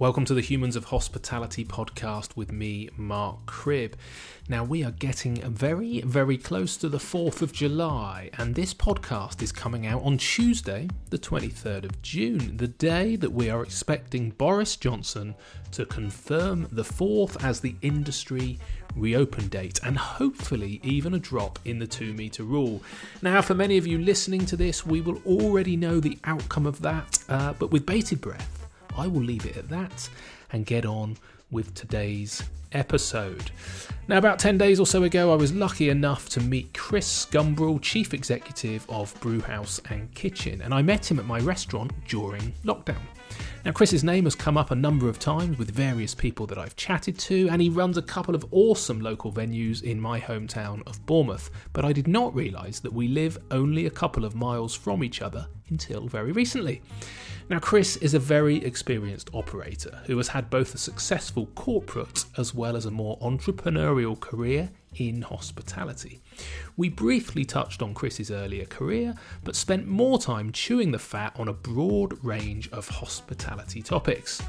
Welcome 0.00 0.24
to 0.26 0.34
the 0.34 0.42
Humans 0.42 0.76
of 0.76 0.84
Hospitality 0.84 1.64
podcast 1.64 2.36
with 2.36 2.52
me, 2.52 2.88
Mark 2.96 3.46
Cribb. 3.46 3.96
Now, 4.48 4.62
we 4.62 4.84
are 4.84 4.92
getting 4.92 5.42
very, 5.50 6.02
very 6.02 6.38
close 6.38 6.76
to 6.76 6.88
the 6.88 6.98
4th 6.98 7.42
of 7.42 7.52
July, 7.52 8.30
and 8.38 8.54
this 8.54 8.72
podcast 8.72 9.42
is 9.42 9.50
coming 9.50 9.86
out 9.86 10.04
on 10.04 10.16
Tuesday, 10.16 10.86
the 11.10 11.18
23rd 11.18 11.82
of 11.82 12.00
June, 12.00 12.58
the 12.58 12.68
day 12.68 13.16
that 13.16 13.32
we 13.32 13.50
are 13.50 13.60
expecting 13.60 14.30
Boris 14.30 14.76
Johnson 14.76 15.34
to 15.72 15.84
confirm 15.84 16.68
the 16.70 16.84
4th 16.84 17.42
as 17.42 17.58
the 17.58 17.74
industry 17.82 18.60
reopen 18.94 19.48
date, 19.48 19.80
and 19.82 19.98
hopefully 19.98 20.78
even 20.84 21.12
a 21.12 21.18
drop 21.18 21.58
in 21.64 21.80
the 21.80 21.88
2 21.88 22.12
metre 22.12 22.44
rule. 22.44 22.80
Now, 23.20 23.42
for 23.42 23.54
many 23.54 23.76
of 23.78 23.86
you 23.88 23.98
listening 23.98 24.46
to 24.46 24.54
this, 24.54 24.86
we 24.86 25.00
will 25.00 25.20
already 25.26 25.76
know 25.76 25.98
the 25.98 26.18
outcome 26.22 26.66
of 26.66 26.82
that, 26.82 27.18
uh, 27.28 27.54
but 27.54 27.72
with 27.72 27.84
bated 27.84 28.20
breath, 28.20 28.57
I 28.98 29.06
will 29.06 29.22
leave 29.22 29.46
it 29.46 29.56
at 29.56 29.68
that 29.68 30.10
and 30.52 30.66
get 30.66 30.84
on 30.84 31.16
with 31.50 31.72
today's 31.74 32.42
episode. 32.72 33.50
Now, 34.08 34.18
about 34.18 34.38
10 34.38 34.58
days 34.58 34.80
or 34.80 34.86
so 34.86 35.04
ago, 35.04 35.32
I 35.32 35.36
was 35.36 35.52
lucky 35.52 35.88
enough 35.88 36.28
to 36.30 36.40
meet 36.40 36.74
Chris 36.74 37.26
Gumbrell, 37.26 37.80
Chief 37.80 38.12
Executive 38.12 38.84
of 38.90 39.18
Brewhouse 39.20 39.80
and 39.90 40.12
Kitchen, 40.14 40.62
and 40.62 40.74
I 40.74 40.82
met 40.82 41.10
him 41.10 41.18
at 41.18 41.26
my 41.26 41.38
restaurant 41.38 41.92
during 42.08 42.52
lockdown. 42.64 43.00
Now, 43.64 43.72
Chris's 43.72 44.04
name 44.04 44.24
has 44.24 44.34
come 44.34 44.56
up 44.56 44.70
a 44.70 44.74
number 44.74 45.08
of 45.08 45.18
times 45.18 45.58
with 45.58 45.70
various 45.70 46.14
people 46.14 46.46
that 46.46 46.58
I've 46.58 46.76
chatted 46.76 47.18
to, 47.20 47.48
and 47.50 47.60
he 47.60 47.68
runs 47.68 47.98
a 47.98 48.02
couple 48.02 48.34
of 48.34 48.46
awesome 48.50 49.00
local 49.00 49.32
venues 49.32 49.82
in 49.82 50.00
my 50.00 50.20
hometown 50.20 50.86
of 50.86 51.04
Bournemouth. 51.06 51.50
But 51.72 51.84
I 51.84 51.92
did 51.92 52.08
not 52.08 52.34
realise 52.34 52.80
that 52.80 52.92
we 52.92 53.08
live 53.08 53.38
only 53.50 53.86
a 53.86 53.90
couple 53.90 54.24
of 54.24 54.34
miles 54.34 54.74
from 54.74 55.04
each 55.04 55.22
other 55.22 55.46
until 55.68 56.06
very 56.08 56.32
recently. 56.32 56.82
Now, 57.50 57.58
Chris 57.58 57.96
is 57.96 58.12
a 58.12 58.18
very 58.18 58.56
experienced 58.56 59.30
operator 59.32 60.02
who 60.04 60.18
has 60.18 60.28
had 60.28 60.50
both 60.50 60.74
a 60.74 60.78
successful 60.78 61.46
corporate 61.54 62.26
as 62.36 62.54
well 62.54 62.76
as 62.76 62.84
a 62.84 62.90
more 62.90 63.18
entrepreneurial 63.20 64.20
career 64.20 64.70
in 64.96 65.22
hospitality. 65.22 66.20
We 66.76 66.90
briefly 66.90 67.46
touched 67.46 67.80
on 67.80 67.94
Chris's 67.94 68.30
earlier 68.30 68.66
career, 68.66 69.14
but 69.44 69.56
spent 69.56 69.86
more 69.86 70.18
time 70.18 70.52
chewing 70.52 70.92
the 70.92 70.98
fat 70.98 71.34
on 71.38 71.48
a 71.48 71.54
broad 71.54 72.22
range 72.22 72.68
of 72.70 72.86
hospitality 72.86 73.80
topics. 73.80 74.42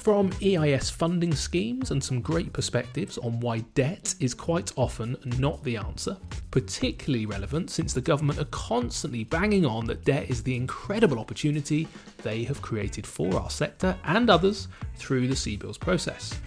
From 0.00 0.32
EIS 0.42 0.88
funding 0.88 1.34
schemes 1.34 1.90
and 1.90 2.02
some 2.02 2.22
great 2.22 2.54
perspectives 2.54 3.18
on 3.18 3.38
why 3.38 3.58
debt 3.74 4.14
is 4.18 4.32
quite 4.32 4.72
often 4.74 5.14
not 5.38 5.62
the 5.62 5.76
answer, 5.76 6.16
particularly 6.50 7.26
relevant 7.26 7.68
since 7.68 7.92
the 7.92 8.00
government 8.00 8.40
are 8.40 8.46
constantly 8.46 9.24
banging 9.24 9.66
on 9.66 9.84
that 9.88 10.06
debt 10.06 10.30
is 10.30 10.42
the 10.42 10.56
incredible 10.56 11.18
opportunity 11.18 11.86
they 12.22 12.44
have 12.44 12.62
created 12.62 13.06
for 13.06 13.38
our 13.38 13.50
sector 13.50 13.94
and 14.04 14.30
others 14.30 14.68
through 14.94 15.28
the 15.28 15.34
CBILS 15.34 15.78
process. 15.78 16.40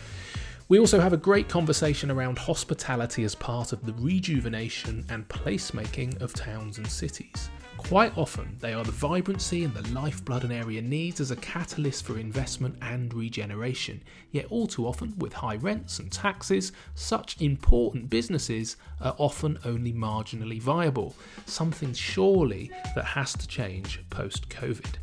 We 0.67 0.79
also 0.79 0.99
have 0.99 1.13
a 1.13 1.17
great 1.17 1.47
conversation 1.47 2.09
around 2.09 2.39
hospitality 2.39 3.23
as 3.23 3.35
part 3.35 3.71
of 3.71 3.85
the 3.85 3.93
rejuvenation 3.93 5.05
and 5.09 5.27
placemaking 5.27 6.19
of 6.23 6.33
towns 6.33 6.79
and 6.79 6.87
cities. 6.87 7.51
Quite 7.83 8.17
often, 8.17 8.57
they 8.59 8.73
are 8.73 8.83
the 8.83 8.91
vibrancy 8.91 9.63
and 9.63 9.73
the 9.73 9.87
lifeblood 9.93 10.43
an 10.43 10.51
area 10.51 10.81
needs 10.81 11.19
as 11.19 11.29
a 11.29 11.35
catalyst 11.35 12.05
for 12.05 12.17
investment 12.17 12.75
and 12.81 13.13
regeneration. 13.13 14.01
Yet, 14.31 14.47
all 14.49 14.65
too 14.65 14.87
often, 14.87 15.13
with 15.19 15.33
high 15.33 15.57
rents 15.57 15.99
and 15.99 16.11
taxes, 16.11 16.71
such 16.95 17.39
important 17.39 18.09
businesses 18.09 18.77
are 18.99 19.15
often 19.19 19.59
only 19.63 19.93
marginally 19.93 20.59
viable. 20.59 21.15
Something 21.45 21.93
surely 21.93 22.71
that 22.95 23.05
has 23.05 23.33
to 23.33 23.47
change 23.47 24.01
post 24.09 24.49
COVID. 24.49 24.95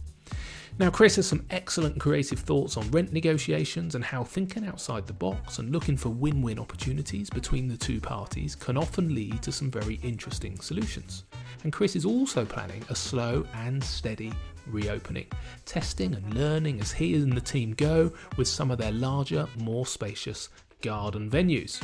Now, 0.80 0.88
Chris 0.88 1.16
has 1.16 1.26
some 1.26 1.44
excellent 1.50 2.00
creative 2.00 2.38
thoughts 2.38 2.78
on 2.78 2.90
rent 2.90 3.12
negotiations 3.12 3.96
and 3.96 4.02
how 4.02 4.24
thinking 4.24 4.66
outside 4.66 5.06
the 5.06 5.12
box 5.12 5.58
and 5.58 5.70
looking 5.70 5.94
for 5.94 6.08
win 6.08 6.40
win 6.40 6.58
opportunities 6.58 7.28
between 7.28 7.68
the 7.68 7.76
two 7.76 8.00
parties 8.00 8.56
can 8.56 8.78
often 8.78 9.14
lead 9.14 9.42
to 9.42 9.52
some 9.52 9.70
very 9.70 10.00
interesting 10.02 10.58
solutions. 10.58 11.24
And 11.64 11.70
Chris 11.70 11.96
is 11.96 12.06
also 12.06 12.46
planning 12.46 12.82
a 12.88 12.94
slow 12.94 13.46
and 13.56 13.84
steady 13.84 14.32
reopening, 14.68 15.26
testing 15.66 16.14
and 16.14 16.32
learning 16.32 16.80
as 16.80 16.92
he 16.92 17.14
and 17.14 17.34
the 17.34 17.42
team 17.42 17.74
go 17.74 18.10
with 18.38 18.48
some 18.48 18.70
of 18.70 18.78
their 18.78 18.92
larger, 18.92 19.46
more 19.58 19.84
spacious 19.84 20.48
garden 20.80 21.28
venues. 21.28 21.78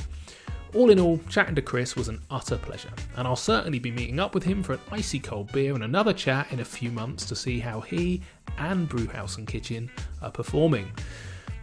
All 0.77 0.91
in 0.91 1.01
all, 1.01 1.19
chatting 1.31 1.55
to 1.55 1.63
Chris 1.63 1.97
was 1.97 2.09
an 2.09 2.21
utter 2.31 2.59
pleasure, 2.59 2.91
and 3.17 3.27
I'll 3.27 3.35
certainly 3.35 3.79
be 3.79 3.91
meeting 3.91 4.21
up 4.21 4.35
with 4.35 4.45
him 4.45 4.63
for 4.63 4.75
an 4.75 4.81
icy 4.91 5.19
cold 5.19 5.51
beer 5.51 5.75
and 5.75 5.83
another 5.83 6.13
chat 6.13 6.53
in 6.53 6.61
a 6.61 6.67
few 6.67 6.93
months 6.93 7.25
to 7.27 7.35
see 7.35 7.59
how 7.59 7.81
he 7.81 8.21
and 8.59 8.87
Brewhouse 8.87 9.39
and 9.39 9.47
Kitchen 9.47 9.91
are 10.21 10.31
performing. 10.31 10.93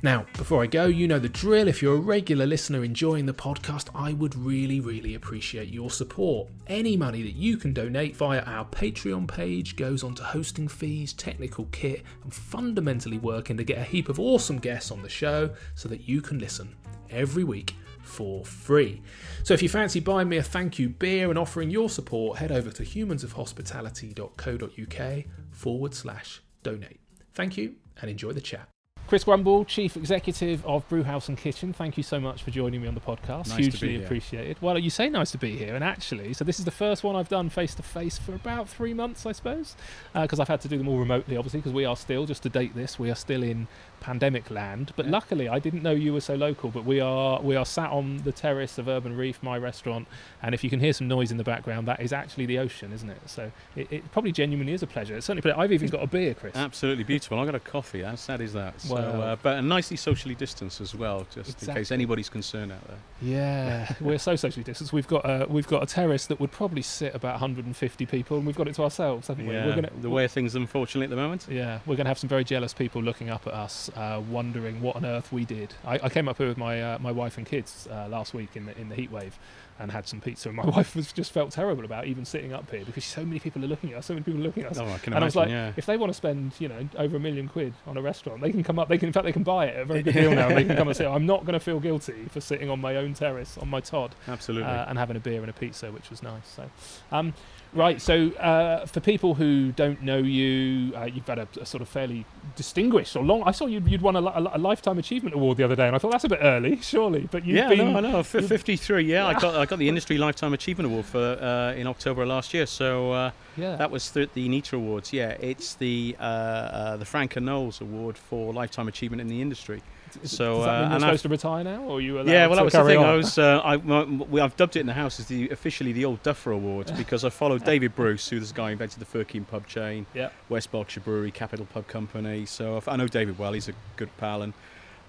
Now, 0.01 0.25
before 0.35 0.63
I 0.63 0.66
go, 0.66 0.88
you 0.88 1.07
know 1.07 1.19
the 1.19 1.29
drill. 1.29 1.68
If 1.68 1.79
you're 1.79 1.97
a 1.97 2.00
regular 2.00 2.47
listener 2.47 2.84
enjoying 2.84 3.28
the 3.28 3.35
podcast, 3.35 3.90
I 3.94 4.13
would 4.13 4.35
really, 4.35 4.79
really 4.79 5.13
appreciate 5.13 5.69
your 5.69 5.91
support. 5.91 6.50
Any 6.66 6.97
money 6.97 7.22
that 7.22 7.35
you 7.35 7.57
can 7.57 7.72
donate 7.72 8.16
via 8.16 8.41
our 8.41 8.66
Patreon 8.66 9.28
page 9.28 9.75
goes 9.75 10.03
on 10.03 10.16
to 10.16 10.24
hosting 10.24 10.68
fees, 10.68 11.13
technical 11.13 11.66
kit, 11.66 12.01
and 12.24 12.34
fundamentally 12.34 13.19
working 13.19 13.57
to 13.57 13.63
get 13.63 13.78
a 13.78 13.84
heap 13.84 14.09
of 14.09 14.19
awesome 14.19 14.57
guests 14.57 14.90
on 14.90 15.03
the 15.03 15.07
show 15.07 15.51
so 15.75 15.88
that 15.88 16.09
you 16.09 16.19
can 16.19 16.40
listen 16.40 16.75
every 17.12 17.44
week 17.44 17.75
for 18.03 18.45
free. 18.45 19.01
So 19.43 19.53
if 19.53 19.61
you 19.63 19.69
fancy 19.69 19.99
buying 19.99 20.29
me 20.29 20.37
a 20.37 20.43
thank 20.43 20.77
you 20.77 20.89
beer 20.89 21.29
and 21.29 21.39
offering 21.39 21.71
your 21.71 21.89
support, 21.89 22.37
head 22.37 22.51
over 22.51 22.69
to 22.71 22.83
humansofhospitality.co.uk 22.83 25.25
forward 25.51 25.95
slash 25.95 26.43
donate. 26.61 26.99
Thank 27.33 27.57
you 27.57 27.73
and 28.01 28.11
enjoy 28.11 28.33
the 28.33 28.41
chat. 28.41 28.67
Chris 29.05 29.25
Gumbrell, 29.25 29.67
Chief 29.67 29.97
Executive 29.97 30.65
of 30.65 30.87
Brewhouse 30.87 31.27
and 31.27 31.37
Kitchen, 31.37 31.73
thank 31.73 31.97
you 31.97 32.03
so 32.03 32.19
much 32.19 32.41
for 32.41 32.51
joining 32.51 32.81
me 32.81 32.87
on 32.87 32.95
the 32.95 33.01
podcast. 33.01 33.49
Nice 33.49 33.57
Hugely 33.57 34.03
appreciated. 34.03 34.57
Well, 34.61 34.79
you 34.79 34.89
say 34.89 35.09
nice 35.09 35.31
to 35.31 35.37
be 35.37 35.57
here, 35.57 35.75
and 35.75 35.83
actually, 35.83 36.33
so 36.33 36.45
this 36.45 36.57
is 36.57 36.65
the 36.65 36.71
first 36.71 37.03
one 37.03 37.15
I've 37.15 37.29
done 37.29 37.49
face 37.49 37.75
to 37.75 37.83
face 37.83 38.17
for 38.17 38.33
about 38.33 38.69
three 38.69 38.93
months, 38.93 39.25
I 39.25 39.33
suppose, 39.33 39.75
because 40.13 40.39
uh, 40.39 40.43
I've 40.43 40.47
had 40.47 40.61
to 40.61 40.67
do 40.67 40.77
them 40.77 40.87
all 40.87 40.97
remotely, 40.97 41.35
obviously, 41.35 41.59
because 41.59 41.73
we 41.73 41.85
are 41.85 41.97
still, 41.97 42.25
just 42.25 42.43
to 42.43 42.49
date 42.49 42.75
this, 42.75 42.97
we 42.97 43.11
are 43.11 43.15
still 43.15 43.43
in 43.43 43.67
pandemic 44.03 44.51
land. 44.51 44.93
But 44.95 45.05
yeah. 45.05 45.11
luckily, 45.13 45.49
I 45.49 45.59
didn't 45.59 45.81
know 45.81 45.91
you 45.91 46.13
were 46.13 46.21
so 46.21 46.35
local. 46.35 46.69
But 46.69 46.85
we 46.85 46.99
are 46.99 47.41
we 47.41 47.55
are 47.55 47.65
sat 47.65 47.89
on 47.89 48.17
the 48.17 48.31
terrace 48.31 48.77
of 48.77 48.87
Urban 48.87 49.17
Reef, 49.17 49.41
my 49.41 49.57
restaurant, 49.57 50.07
and 50.41 50.53
if 50.53 50.63
you 50.63 50.69
can 50.69 50.79
hear 50.79 50.93
some 50.93 51.07
noise 51.07 51.31
in 51.31 51.37
the 51.37 51.43
background, 51.43 51.87
that 51.87 52.01
is 52.01 52.13
actually 52.13 52.45
the 52.45 52.59
ocean, 52.59 52.91
isn't 52.93 53.09
it? 53.09 53.17
So 53.25 53.51
it, 53.75 53.91
it 53.91 54.11
probably 54.11 54.31
genuinely 54.31 54.73
is 54.73 54.83
a 54.83 54.87
pleasure. 54.87 55.15
It's 55.15 55.25
certainly, 55.25 55.51
I've 55.51 55.71
even 55.71 55.89
got 55.89 56.03
a 56.03 56.07
beer, 56.07 56.33
Chris. 56.33 56.55
Absolutely 56.55 57.03
beautiful. 57.03 57.39
I 57.39 57.45
got 57.45 57.55
a 57.55 57.59
coffee. 57.59 58.03
How 58.03 58.15
sad 58.15 58.41
is 58.41 58.53
that? 58.53 58.79
So, 58.81 58.95
well, 58.95 59.21
uh, 59.21 59.35
but 59.41 59.61
nicely 59.63 59.97
socially 59.97 60.35
distanced 60.35 60.81
as 60.81 60.93
well, 60.93 61.25
just 61.33 61.51
exactly. 61.51 61.69
in 61.69 61.75
case 61.75 61.91
anybody's 61.91 62.29
concerned 62.29 62.71
out 62.71 62.85
there. 62.87 62.97
Yeah, 63.21 63.93
we're 64.01 64.19
so 64.19 64.35
socially 64.35 64.63
distanced. 64.63 64.91
We've 64.91 65.07
got 65.07 65.23
a, 65.25 65.47
we've 65.49 65.67
got 65.67 65.81
a 65.81 65.85
terrace 65.85 66.27
that 66.27 66.39
would 66.39 66.51
probably 66.51 66.81
sit 66.81 67.15
about 67.15 67.33
150 67.33 68.05
people, 68.05 68.37
and 68.37 68.45
we've 68.45 68.55
got 68.55 68.67
it 68.67 68.75
to 68.75 68.83
ourselves, 68.83 69.27
haven't 69.27 69.45
yeah, 69.45 69.63
we? 69.63 69.69
We're 69.69 69.75
gonna, 69.75 69.91
the 70.01 70.09
way 70.09 70.25
of 70.25 70.31
things, 70.31 70.55
unfortunately, 70.55 71.05
at 71.05 71.09
the 71.09 71.15
moment. 71.15 71.47
Yeah, 71.49 71.79
we're 71.85 71.95
going 71.95 72.05
to 72.05 72.09
have 72.09 72.19
some 72.19 72.29
very 72.29 72.43
jealous 72.43 72.73
people 72.73 73.01
looking 73.01 73.29
up 73.29 73.47
at 73.47 73.53
us, 73.53 73.89
uh, 73.95 74.21
wondering 74.29 74.81
what 74.81 74.95
on 74.95 75.05
earth 75.05 75.31
we 75.31 75.45
did. 75.45 75.73
I, 75.85 75.99
I 76.03 76.09
came 76.09 76.27
up 76.27 76.37
here 76.37 76.47
with 76.47 76.57
my 76.57 76.81
uh, 76.81 76.99
my 76.99 77.11
wife 77.11 77.37
and 77.37 77.45
kids 77.45 77.87
uh, 77.91 78.07
last 78.07 78.33
week 78.33 78.55
in 78.55 78.65
the 78.65 78.77
in 78.77 78.89
the 78.89 78.95
heat 78.95 79.11
wave, 79.11 79.37
and 79.79 79.91
had 79.91 80.07
some 80.07 80.21
pizza. 80.21 80.49
And 80.49 80.57
my 80.57 80.65
wife 80.77 80.95
was 80.95 81.11
just 81.11 81.31
felt 81.31 81.51
terrible 81.51 81.85
about 81.85 82.05
even 82.05 82.25
sitting 82.25 82.53
up 82.53 82.69
here 82.71 82.83
because 82.85 83.05
so 83.05 83.23
many 83.23 83.39
people 83.39 83.63
are 83.63 83.67
looking 83.67 83.91
at 83.91 83.97
us. 83.97 84.05
So 84.07 84.13
many 84.13 84.23
people 84.23 84.41
are 84.41 84.43
looking 84.43 84.63
at 84.63 84.71
us. 84.71 84.77
Oh, 84.79 84.85
I 84.85 84.97
can 84.97 85.13
and 85.13 85.17
imagine, 85.17 85.23
I 85.23 85.25
was 85.25 85.35
like, 85.35 85.49
yeah. 85.49 85.73
if 85.77 85.85
they 85.85 85.97
want 85.97 86.09
to 86.11 86.13
spend 86.15 86.53
you 86.59 86.67
know 86.67 86.87
over 86.97 87.17
a 87.17 87.19
million 87.19 87.47
quid 87.47 87.73
on 87.87 87.97
a 87.97 88.01
restaurant, 88.01 88.41
they 88.41 88.51
can 88.51 88.63
come 88.63 88.79
up. 88.79 88.89
They 88.89 88.97
can 88.97 89.07
in 89.07 89.13
fact 89.13 89.25
they 89.25 89.31
can 89.31 89.43
buy 89.43 89.67
it 89.67 89.75
at 89.75 89.81
a 89.81 89.85
very 89.85 90.03
good 90.03 90.13
deal 90.13 90.31
now. 90.31 90.47
And 90.47 90.57
they 90.57 90.65
can 90.65 90.75
come 90.75 90.87
and 90.87 90.97
say, 90.97 91.05
I'm 91.05 91.25
not 91.25 91.45
going 91.45 91.53
to 91.53 91.59
feel 91.59 91.79
guilty 91.79 92.25
for 92.29 92.41
sitting 92.41 92.69
on 92.69 92.79
my 92.79 92.95
own 92.95 93.13
terrace 93.13 93.57
on 93.57 93.69
my 93.69 93.79
Todd, 93.79 94.15
absolutely, 94.27 94.69
uh, 94.69 94.85
and 94.87 94.97
having 94.97 95.17
a 95.17 95.19
beer 95.19 95.41
and 95.41 95.49
a 95.49 95.53
pizza, 95.53 95.91
which 95.91 96.09
was 96.09 96.23
nice. 96.23 96.47
So. 96.47 96.69
Um, 97.11 97.33
Right, 97.73 97.99
so 97.99 98.29
uh, 98.33 98.85
for 98.85 98.99
people 98.99 99.33
who 99.33 99.71
don't 99.71 100.03
know 100.03 100.19
you, 100.19 100.95
uh, 100.95 101.05
you've 101.05 101.25
had 101.25 101.39
a, 101.39 101.47
a, 101.59 101.65
sort 101.65 101.81
of 101.81 101.89
fairly 101.89 102.23
distinguished 102.55 103.15
or 103.15 103.23
long. 103.23 103.41
I 103.47 103.51
saw 103.51 103.65
you'd, 103.65 103.82
you'd 103.88 104.01
won 104.01 104.16
a, 104.16 104.21
a, 104.21 104.51
a, 104.55 104.57
lifetime 104.57 104.97
achievement 104.97 105.35
award 105.35 105.57
the 105.57 105.63
other 105.63 105.75
day, 105.75 105.88
and 105.88 105.95
I 105.95 106.00
thought 106.00 106.12
that's 106.12 106.24
a 106.24 106.30
bit 106.30 106.39
early, 106.41 106.77
surely. 106.81 107.27
But 107.30 107.45
yeah, 107.45 107.69
been, 107.69 107.94
no, 107.94 107.97
I 107.97 108.01
know. 108.01 108.19
F- 108.19 108.27
Fifty-three. 108.27 109.03
Yeah, 109.03 109.27
I 109.27 109.33
got 109.33 109.56
I 109.56 109.65
got 109.65 109.80
the 109.80 109.89
industry 109.94 110.18
lifetime 110.18 110.53
achievement 110.53 110.91
award 110.91 111.06
for 111.06 111.19
uh, 111.19 111.74
in 111.74 111.88
October 111.88 112.25
last 112.25 112.53
year. 112.53 112.65
So 112.65 113.12
uh, 113.12 113.31
yeah, 113.57 113.75
that 113.75 113.91
was 113.91 114.09
th- 114.12 114.30
the 114.33 114.47
NITA 114.47 114.75
awards. 114.75 115.13
Yeah, 115.13 115.30
it's 115.39 115.75
the 115.75 116.15
uh, 116.19 116.24
uh, 116.24 116.97
the 116.97 117.06
Frank 117.06 117.35
and 117.35 117.45
Knowles 117.45 117.81
Award 117.81 118.18
for 118.18 118.53
lifetime 118.53 118.88
achievement 118.88 119.21
in 119.21 119.27
the 119.27 119.41
industry. 119.41 119.81
So 120.24 120.56
Does 120.56 120.65
that 120.65 120.81
mean 120.81 120.88
uh, 120.88 120.89
you're 120.89 121.00
supposed 121.00 121.04
I've, 121.04 121.21
to 121.21 121.30
retire 121.30 121.63
now, 121.63 121.83
or 121.83 122.01
you 122.01 122.21
Yeah, 122.24 122.48
well, 122.48 122.57
that 122.57 122.65
was 122.65 122.74
the 122.74 122.83
thing. 122.83 122.98
On? 122.98 123.06
I 123.06 123.15
was. 123.15 123.38
Uh, 123.38 123.60
I, 123.63 123.77
we, 123.77 124.42
I've 124.42 124.56
dubbed 124.56 124.75
it 124.75 124.81
in 124.81 124.88
the 124.88 124.94
house 124.94 125.19
as 125.19 125.27
the 125.27 125.50
officially 125.50 125.92
the 125.92 126.06
old 126.06 126.21
Duffer 126.24 126.51
Award 126.51 126.92
because 126.98 127.24
I 127.25 127.30
followed 127.30 127.63
David 127.63 127.95
Bruce, 127.95 128.27
who 128.30 128.39
this 128.39 128.51
guy 128.51 128.68
who 128.68 128.71
invented 128.74 129.00
the 129.00 129.06
Firkin 129.06 129.45
pub 129.45 129.68
chain, 129.68 130.06
yeah. 130.13 130.30
West 130.50 130.71
Berkshire 130.71 131.01
Brewery, 131.01 131.31
Capital 131.31 131.65
Pub 131.65 131.88
Company. 131.88 132.45
So 132.45 132.81
I 132.88 132.95
know 132.95 133.07
David 133.07 133.38
well. 133.38 133.54
He's 133.54 133.69
a 133.69 133.74
good 133.98 134.15
pal, 134.18 134.42
and 134.42 134.54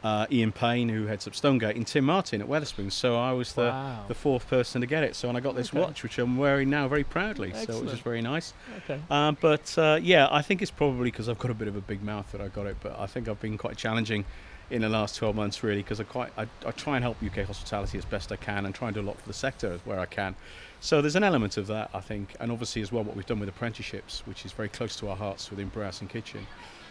uh, 0.05 0.27
Ian 0.31 0.53
Payne, 0.53 0.91
who 0.91 1.07
heads 1.07 1.27
up 1.27 1.35
Stonegate, 1.35 1.77
and 1.77 1.87
Tim 1.87 2.05
Martin 2.05 2.43
at 2.43 2.47
Wetherspoons. 2.47 2.93
So 2.93 3.17
I 3.17 3.33
was 3.33 3.55
the, 3.55 3.63
wow. 3.63 4.05
the 4.07 4.15
fourth 4.15 4.47
person 4.49 4.83
to 4.83 4.87
get 4.87 5.03
it. 5.03 5.17
So 5.17 5.29
and 5.29 5.39
I 5.39 5.41
got 5.41 5.57
this 5.57 5.71
okay. 5.71 5.81
watch, 5.81 6.03
which 6.03 6.19
I'm 6.19 6.37
wearing 6.37 6.69
now 6.69 6.87
very 6.89 7.05
proudly. 7.05 7.49
Excellent. 7.49 7.67
So 7.69 7.77
it 7.79 7.83
was 7.83 7.93
just 7.93 8.05
very 8.05 8.21
nice. 8.21 8.53
Okay. 8.85 9.01
Uh, 9.11 9.33
but 9.33 9.77
uh, 9.79 9.99
yeah, 10.01 10.29
I 10.31 10.43
think 10.43 10.61
it's 10.61 10.71
probably 10.71 11.11
because 11.11 11.29
I've 11.29 11.39
got 11.39 11.51
a 11.51 11.55
bit 11.55 11.69
of 11.69 11.77
a 11.77 11.81
big 11.81 12.03
mouth 12.03 12.31
that 12.33 12.43
I 12.43 12.49
got 12.49 12.67
it. 12.67 12.77
But 12.83 12.99
I 12.99 13.07
think 13.07 13.29
I've 13.29 13.41
been 13.41 13.57
quite 13.57 13.79
challenging 13.79 14.27
in 14.71 14.83
the 14.83 14.89
last 14.89 15.17
12 15.17 15.37
months 15.37 15.63
really 15.63 15.83
because 15.83 16.01
I 16.01 16.05
quite 16.05 16.33
I, 16.37 16.47
I, 16.67 16.71
try 16.73 16.97
and 16.97 17.05
help 17.05 17.17
UK 17.23 17.47
hospitality 17.47 17.99
as 17.99 18.05
best 18.05 18.33
I 18.33 18.37
can 18.37 18.67
and 18.67 18.75
try 18.75 18.89
and 18.89 18.95
do 18.95 19.01
a 19.01 19.03
lot 19.03 19.21
for 19.21 19.27
the 19.27 19.35
sector 19.35 19.79
where 19.85 19.99
I 19.99 20.07
can. 20.07 20.35
So 20.81 21.01
there's 21.01 21.17
an 21.17 21.25
element 21.25 21.57
of 21.57 21.67
that 21.69 21.91
I 21.95 22.01
think, 22.01 22.35
and 22.41 22.51
obviously 22.51 22.83
as 22.83 22.93
well 22.93 23.05
what 23.05 23.17
we've 23.17 23.27
done 23.27 23.41
with 23.41 23.49
apprenticeships, 23.49 24.23
which 24.27 24.45
is 24.45 24.53
very 24.53 24.69
close 24.69 24.97
to 24.97 25.09
our 25.09 25.17
hearts 25.17 25.51
within 25.51 25.69
Brewhouse 25.69 26.01
and 26.01 26.11
Kitchen 26.11 26.47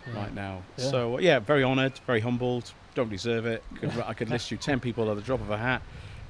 yeah. 0.07 0.19
right 0.19 0.33
now. 0.33 0.61
Yeah. 0.77 0.89
So 0.89 1.19
yeah, 1.19 1.39
very 1.39 1.63
honoured, 1.63 1.99
very 2.05 2.19
humbled. 2.19 2.71
Don't 2.95 3.09
deserve 3.09 3.45
it. 3.45 3.63
Could, 3.75 3.91
I 4.05 4.13
could 4.13 4.29
list 4.31 4.51
you 4.51 4.57
10 4.57 4.79
people 4.79 5.09
at 5.09 5.15
the 5.15 5.21
drop 5.21 5.41
of 5.41 5.49
a 5.49 5.57
hat 5.57 5.81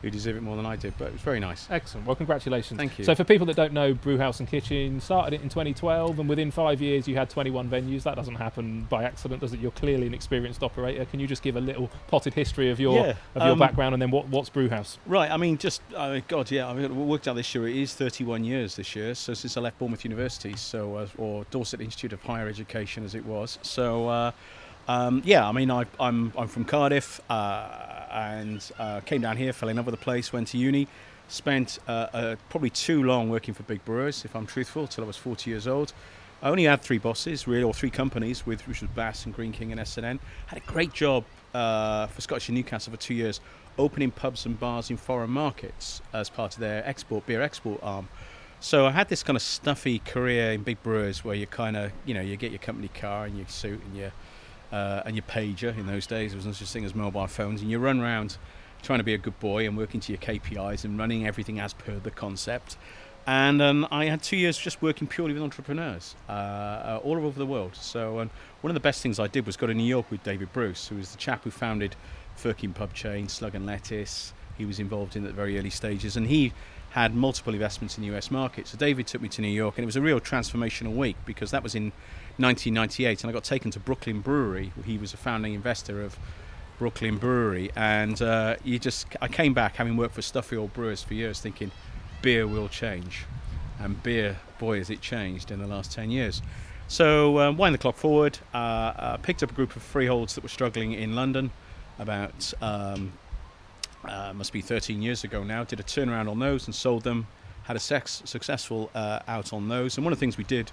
who 0.04 0.10
deserve 0.10 0.36
it 0.36 0.44
more 0.44 0.58
than 0.58 0.66
I 0.66 0.76
did. 0.76 0.94
But 1.00 1.08
it 1.08 1.14
was 1.14 1.22
very 1.22 1.40
nice. 1.40 1.68
Excellent. 1.72 2.06
Well, 2.06 2.16
congratulations. 2.16 2.78
Thank 2.78 3.00
you. 3.00 3.06
So, 3.06 3.16
for 3.16 3.24
people 3.24 3.48
that 3.48 3.56
don't 3.56 3.74
know, 3.74 3.94
Brewhouse 3.94 4.40
and 4.40 4.48
Kitchen 4.48 5.00
started 5.00 5.34
it 5.34 5.42
in 5.42 5.50
2012, 5.50 6.20
and 6.20 6.30
within 6.30 6.52
five 6.52 6.82
years, 6.82 7.08
you 7.08 7.16
had 7.16 7.30
21 7.30 7.70
venues. 7.70 8.04
That 8.04 8.16
doesn't 8.16 8.36
happen 8.36 8.86
by 8.90 9.06
accident, 9.06 9.42
does 9.42 9.54
it? 9.54 9.60
You're 9.60 9.72
clearly 9.72 10.06
an 10.06 10.14
experienced 10.14 10.62
operator. 10.62 11.06
Can 11.06 11.20
you 11.20 11.26
just 11.26 11.42
give 11.42 11.56
a 11.56 11.62
little 11.62 11.90
potted 12.08 12.34
history 12.34 12.70
of 12.70 12.80
your 12.80 12.96
yeah, 12.96 13.14
of 13.36 13.44
your 13.44 13.54
um, 13.54 13.60
background, 13.60 13.96
and 13.96 14.02
then 14.02 14.12
what, 14.12 14.28
what's 14.28 14.50
Brewhouse? 14.50 15.00
Right. 15.08 15.32
I 15.32 15.38
mean, 15.38 15.58
just 15.58 15.82
uh, 15.96 16.20
God, 16.28 16.52
yeah. 16.52 16.68
I 16.68 16.74
mean, 16.74 17.08
worked 17.08 17.28
out 17.28 17.36
this 17.38 17.56
year. 17.56 17.68
It 17.68 17.78
is 17.78 17.94
31 17.94 18.44
years 18.44 18.76
this 18.76 18.96
year. 18.96 19.16
So 19.16 19.34
since 19.34 19.56
I 19.56 19.62
left 19.62 19.80
Bournemouth 19.80 20.04
University, 20.04 20.56
so 20.58 20.98
uh, 20.98 21.08
or 21.18 21.46
Dorset 21.50 21.80
Institute 21.80 22.12
of 22.12 22.22
Higher 22.22 22.48
Education, 22.48 23.06
as 23.06 23.16
it 23.16 23.26
was. 23.26 23.58
So. 23.62 24.10
Uh, 24.10 24.32
um, 24.88 25.22
yeah, 25.26 25.48
I 25.48 25.52
mean, 25.52 25.72
I, 25.72 25.82
am 25.82 25.88
I'm, 26.00 26.34
I'm 26.38 26.48
from 26.48 26.66
Cardiff. 26.66 27.22
Uh, 27.30 27.84
and 28.14 28.72
uh, 28.78 29.02
came 29.02 29.22
down 29.22 29.36
here, 29.36 29.52
fell 29.52 29.70
in 29.70 29.76
love 29.76 29.88
with 29.88 29.96
the 29.96 30.02
place, 30.02 30.32
went 30.32 30.48
to 30.50 30.58
uni, 30.58 30.88
spent 31.28 31.80
uh, 31.88 32.08
uh, 32.14 32.36
probably 32.50 32.70
too 32.70 33.04
long 33.04 33.28
working 33.30 33.54
for 33.54 33.64
big 33.64 33.84
brewers, 33.84 34.24
if 34.24 34.36
I'm 34.36 34.46
truthful, 34.46 34.88
till 34.88 35.04
I 35.04 35.08
was 35.08 35.18
40 35.18 35.50
years 35.50 35.68
old. 35.68 35.94
I 36.42 36.50
only 36.50 36.66
had 36.66 36.82
three 36.82 37.00
bosses, 37.00 37.48
really, 37.48 37.64
or 37.64 37.74
three 37.74 37.90
companies, 37.90 38.46
with 38.46 38.68
which 38.68 38.82
was 38.82 38.90
Bass 38.92 39.26
and 39.26 39.34
Greene 39.34 39.52
King 39.52 39.72
and 39.72 39.80
S&N. 39.82 40.20
Had 40.48 40.58
a 40.58 40.66
great 40.66 40.94
job 40.94 41.24
uh, 41.54 42.08
for 42.08 42.22
Scottish 42.22 42.50
and 42.50 42.56
Newcastle 42.56 42.92
for 42.92 43.00
two 43.00 43.14
years, 43.16 43.42
opening 43.78 44.12
pubs 44.12 44.46
and 44.46 44.60
bars 44.60 44.92
in 44.92 44.98
foreign 44.98 45.32
markets 45.32 46.02
as 46.14 46.30
part 46.30 46.54
of 46.54 46.60
their 46.60 46.88
export 46.88 47.26
beer 47.26 47.42
export 47.42 47.80
arm. 47.82 48.08
So 48.60 48.86
I 48.86 48.92
had 48.92 49.10
this 49.10 49.24
kind 49.24 49.36
of 49.36 49.42
stuffy 49.42 50.00
career 50.00 50.52
in 50.52 50.64
big 50.64 50.82
brewers 50.84 51.24
where 51.24 51.36
you 51.36 51.48
kind 51.48 51.76
of, 51.76 51.92
you 52.06 52.14
know, 52.14 52.22
you 52.22 52.38
get 52.38 52.52
your 52.52 52.60
company 52.60 52.90
car 52.90 53.26
and 53.26 53.38
your 53.38 53.48
suit 53.48 53.82
and 53.84 53.98
your 53.98 54.12
uh, 54.74 55.04
and 55.06 55.16
your 55.16 55.24
pager 55.24 55.78
in 55.78 55.86
those 55.86 56.08
days. 56.08 56.32
There 56.32 56.38
was 56.38 56.48
no 56.48 56.52
such 56.52 56.70
thing 56.70 56.84
as 56.84 56.96
mobile 56.96 57.28
phones, 57.28 57.62
and 57.62 57.70
you 57.70 57.78
run 57.78 58.02
around 58.02 58.38
trying 58.82 59.00
to 59.00 59.04
be 59.04 59.14
a 59.14 59.18
good 59.18 59.40
boy 59.40 59.66
and 59.66 59.78
working 59.78 60.02
to 60.02 60.12
your 60.12 60.20
KPIs 60.20 60.84
and 60.84 60.98
running 60.98 61.26
everything 61.26 61.60
as 61.60 61.74
per 61.74 62.00
the 62.00 62.12
concept. 62.12 62.76
And 63.26 63.62
um, 63.62 63.88
I 63.90 64.06
had 64.06 64.22
two 64.22 64.36
years 64.36 64.58
just 64.58 64.82
working 64.82 65.08
purely 65.08 65.34
with 65.34 65.44
entrepreneurs 65.44 66.16
uh, 66.28 66.32
uh, 66.32 67.00
all 67.04 67.16
over 67.16 67.40
the 67.40 67.46
world. 67.46 67.76
So 67.76 68.20
um, 68.20 68.32
one 68.60 68.72
of 68.72 68.74
the 68.74 68.82
best 68.82 69.02
things 69.02 69.20
I 69.20 69.28
did 69.28 69.46
was 69.46 69.56
go 69.56 69.68
to 69.68 69.74
New 69.74 69.84
York 69.84 70.12
with 70.12 70.24
David 70.24 70.52
Bruce, 70.52 70.88
who 70.88 70.96
was 70.96 71.12
the 71.12 71.18
chap 71.18 71.46
who 71.46 71.52
founded 71.52 71.96
Firkin 72.36 72.74
Pub 72.74 72.94
Chain, 72.94 73.30
Slug 73.30 73.56
and 73.56 73.66
Lettuce. 73.66 74.34
He 74.58 74.66
was 74.66 74.80
involved 74.80 75.16
in 75.16 75.24
at 75.24 75.30
the 75.30 75.34
very 75.34 75.58
early 75.58 75.70
stages, 75.70 76.18
and 76.18 76.28
he 76.28 76.52
had 76.90 77.16
multiple 77.16 77.54
investments 77.54 77.98
in 77.98 78.04
the 78.04 78.14
US 78.16 78.30
market. 78.30 78.68
So 78.68 78.78
David 78.78 79.08
took 79.08 79.22
me 79.22 79.30
to 79.30 79.42
New 79.42 79.48
York, 79.48 79.78
and 79.78 79.84
it 79.84 79.86
was 79.86 79.96
a 79.96 80.02
real 80.02 80.20
transformational 80.20 80.96
week 80.96 81.16
because 81.26 81.52
that 81.52 81.64
was 81.64 81.76
in 81.76 81.94
1998, 82.38 83.24
and 83.24 83.30
I 83.30 83.34
got 83.34 83.44
taken 83.44 83.72
to 83.72 83.80
Brooklyn 83.80 84.22
Brewery. 84.22 84.72
He 84.86 84.98
was 84.98 85.14
a 85.14 85.18
founding 85.18 85.54
investor 85.54 86.02
of 86.02 86.18
Brooklyn 86.80 87.18
Brewery, 87.18 87.72
and 87.76 88.22
uh, 88.22 88.56
you 88.64 88.80
just 88.80 89.08
I 89.22 89.28
came 89.28 89.54
back 89.54 89.76
having 89.76 89.98
worked 89.98 90.16
for 90.16 90.22
stuffy 90.22 90.58
old 90.58 90.74
brewers 90.74 91.04
for 91.04 91.14
years, 91.14 91.40
thinking 91.40 91.72
beer 92.22 92.48
will 92.48 92.70
change, 92.70 93.26
and 93.80 94.02
beer, 94.02 94.38
boy, 94.60 94.80
has 94.80 94.90
it 94.90 95.02
changed 95.02 95.52
in 95.52 95.60
the 95.60 95.68
last 95.68 95.92
10 95.92 96.10
years. 96.10 96.42
So 96.88 97.40
um, 97.40 97.58
wind 97.58 97.74
the 97.74 97.80
clock 97.80 97.98
forward. 97.98 98.40
Uh, 98.54 98.58
uh, 98.58 99.18
picked 99.18 99.44
up 99.44 99.52
a 99.52 99.54
group 99.54 99.76
of 99.76 99.84
freeholds 99.84 100.36
that 100.36 100.44
were 100.44 100.50
struggling 100.50 100.94
in 100.94 101.16
London 101.16 101.52
about 102.00 102.54
um, 102.62 103.14
uh, 104.06 104.34
must 104.34 104.52
be 104.52 104.62
13 104.62 105.02
years 105.02 105.24
ago 105.24 105.44
now, 105.44 105.64
did 105.64 105.80
a 105.80 105.84
turnaround 105.84 106.30
on 106.30 106.40
those 106.40 106.66
and 106.66 106.76
sold 106.76 107.04
them. 107.04 107.28
Had 107.64 107.78
a 107.78 107.80
sex, 107.80 108.22
successful 108.26 108.90
uh, 108.94 109.20
out 109.28 109.54
on 109.54 109.70
those. 109.70 109.98
And 109.98 110.06
one 110.06 110.12
of 110.12 110.20
the 110.20 110.20
things 110.20 110.38
we 110.38 110.44
did 110.44 110.72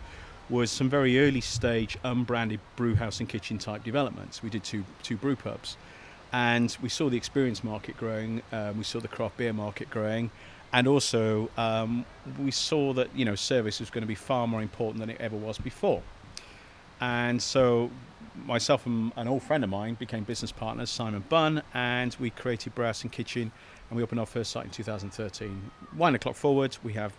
was 0.51 0.71
some 0.71 0.89
very 0.89 1.19
early 1.21 1.41
stage 1.41 1.97
unbranded 2.03 2.61
brew 2.77 2.97
house 2.97 3.21
and 3.21 3.29
kitchen 3.29 3.57
type 3.57 3.85
developments. 3.85 4.43
We 4.43 4.51
did 4.51 4.65
two, 4.65 4.85
two 5.03 5.17
brew 5.17 5.37
pubs. 5.37 5.77
And 6.33 6.77
we 6.83 6.89
saw 6.89 7.09
the 7.09 7.17
experience 7.17 7.65
market 7.65 7.97
growing, 7.97 8.43
um, 8.53 8.79
we 8.79 8.85
saw 8.85 9.01
the 9.01 9.09
craft 9.09 9.37
beer 9.37 9.53
market 9.53 9.91
growing, 9.91 10.31
and 10.73 10.87
also 10.87 11.51
um, 11.57 12.05
we 12.39 12.53
saw 12.53 12.93
that 12.93 13.09
you 13.17 13.25
know 13.25 13.35
service 13.35 13.81
was 13.81 13.91
going 13.91 14.03
to 14.03 14.09
be 14.09 14.15
far 14.15 14.47
more 14.47 14.63
important 14.63 15.01
than 15.01 15.11
it 15.11 15.21
ever 15.21 15.37
was 15.37 15.59
before. 15.59 16.03
And 17.01 17.43
so 17.43 17.91
myself 18.45 18.87
and 18.87 19.13
an 19.17 19.27
old 19.27 19.43
friend 19.43 19.65
of 19.65 19.71
mine 19.71 19.95
became 19.95 20.23
business 20.23 20.53
partners, 20.53 20.91
Simon 20.91 21.25
Bunn, 21.29 21.63
and 21.75 22.17
we 22.21 22.31
created 22.31 22.75
Brewhouse 22.75 23.03
and 23.03 23.11
Kitchen, 23.11 23.51
and 23.89 23.97
we 23.97 24.03
opened 24.03 24.21
our 24.21 24.27
first 24.27 24.53
site 24.53 24.67
in 24.67 24.71
2013. 24.71 25.71
Wind 25.97 26.15
the 26.15 26.19
clock 26.21 26.37
forward, 26.37 26.77
we 26.85 26.93
have 26.93 27.13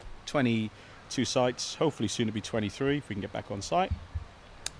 22 1.12 1.25
sites, 1.25 1.75
hopefully 1.75 2.08
soon 2.08 2.28
to 2.28 2.31
be 2.31 2.40
23 2.40 3.00
if 3.00 3.10
we 3.10 3.16
can 3.16 3.22
get 3.22 3.34
back 3.34 3.52
on 3.52 3.62
site. 3.62 3.92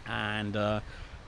And 0.08 0.56
uh, 0.56 0.80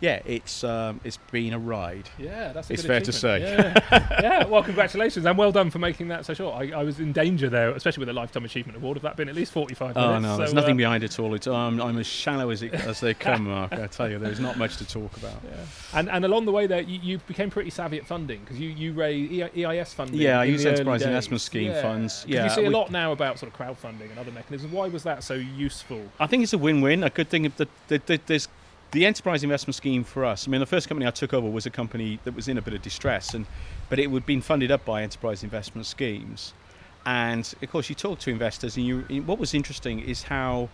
yeah, 0.03 0.21
it's 0.25 0.65
um, 0.65 0.99
it's 1.05 1.15
been 1.31 1.53
a 1.53 1.59
ride. 1.59 2.09
Yeah, 2.19 2.51
that's 2.51 2.69
it's 2.69 2.83
fair 2.83 2.99
to 2.99 3.11
say. 3.13 3.39
Yeah, 3.39 3.79
yeah. 4.21 4.45
well, 4.45 4.61
congratulations 4.61 5.25
and 5.25 5.37
well 5.37 5.53
done 5.53 5.69
for 5.69 5.79
making 5.79 6.09
that 6.09 6.25
so 6.25 6.33
short. 6.33 6.55
I, 6.55 6.77
I, 6.77 6.83
was 6.83 6.99
in 6.99 7.13
danger 7.13 7.49
there, 7.49 7.69
especially 7.69 8.01
with 8.01 8.09
a 8.09 8.13
lifetime 8.13 8.43
achievement 8.43 8.75
award. 8.75 8.97
Of 8.97 9.03
that 9.03 9.15
been 9.15 9.29
at 9.29 9.35
least 9.35 9.53
forty-five 9.53 9.95
minutes. 9.95 10.13
Oh 10.13 10.19
no, 10.19 10.33
so, 10.33 10.37
there's 10.39 10.53
nothing 10.53 10.73
uh, 10.73 10.83
behind 10.83 11.05
it 11.05 11.17
all. 11.21 11.33
It's, 11.33 11.47
um, 11.47 11.81
I'm 11.81 11.97
as 11.97 12.05
shallow 12.05 12.49
as 12.49 12.63
it, 12.63 12.73
as 12.73 12.99
they 12.99 13.13
come, 13.13 13.45
Mark. 13.45 13.71
I 13.71 13.87
tell 13.87 14.11
you, 14.11 14.19
there's 14.19 14.41
not 14.41 14.57
much 14.57 14.75
to 14.77 14.85
talk 14.85 15.15
about. 15.15 15.33
Yeah. 15.43 15.99
And 15.99 16.09
and 16.09 16.25
along 16.25 16.45
the 16.45 16.51
way 16.51 16.67
there, 16.67 16.81
you, 16.81 16.99
you 17.01 17.17
became 17.19 17.49
pretty 17.49 17.69
savvy 17.69 17.97
at 17.97 18.05
funding 18.05 18.39
because 18.41 18.59
you 18.59 18.69
you 18.69 18.93
raised 18.93 19.57
EIS 19.57 19.93
funding. 19.93 20.19
Yeah, 20.19 20.39
I 20.39 20.45
use 20.45 20.65
enterprise 20.65 21.03
investment 21.03 21.41
scheme 21.41 21.71
yeah. 21.71 21.81
funds. 21.81 22.25
Yeah, 22.27 22.45
you 22.45 22.49
see 22.49 22.65
a 22.65 22.69
lot 22.69 22.91
now 22.91 23.11
about 23.11 23.39
sort 23.39 23.51
of 23.51 23.57
crowdfunding 23.57 24.09
and 24.09 24.17
other 24.17 24.31
mechanisms. 24.31 24.71
Why 24.71 24.87
was 24.87 25.03
that 25.03 25.23
so 25.23 25.35
useful? 25.35 26.01
I 26.19 26.27
think 26.27 26.43
it's 26.43 26.53
a 26.53 26.57
win-win. 26.57 27.03
A 27.03 27.09
good 27.09 27.29
thing 27.29 27.51
that 27.87 28.27
there's 28.27 28.47
the 28.93 29.07
enterprise 29.07 29.43
investment 29.43 29.73
scheme 29.75 30.03
for 30.03 30.23
us, 30.23 30.47
I 30.47 30.51
mean, 30.51 30.59
the 30.59 30.67
first 30.67 30.87
company 30.87 31.07
I 31.07 31.11
took 31.11 31.33
over 31.33 31.49
was 31.49 31.65
a 31.65 31.71
company 31.71 32.19
that 32.23 32.35
was 32.35 32.47
in 32.47 32.59
a 32.59 32.61
bit 32.61 32.75
of 32.75 32.81
distress, 32.83 33.33
and 33.33 33.47
but 33.89 33.97
it 33.99 34.09
had 34.09 34.25
been 34.25 34.41
funded 34.41 34.71
up 34.71 34.85
by 34.85 35.01
enterprise 35.01 35.43
investment 35.43 35.87
schemes. 35.87 36.53
And 37.05 37.51
of 37.61 37.69
course, 37.71 37.89
you 37.89 37.95
talk 37.95 38.19
to 38.19 38.29
investors, 38.29 38.77
and 38.77 38.85
you, 38.85 39.01
what 39.23 39.39
was 39.39 39.55
interesting 39.55 39.99
is 39.99 40.23
how 40.23 40.69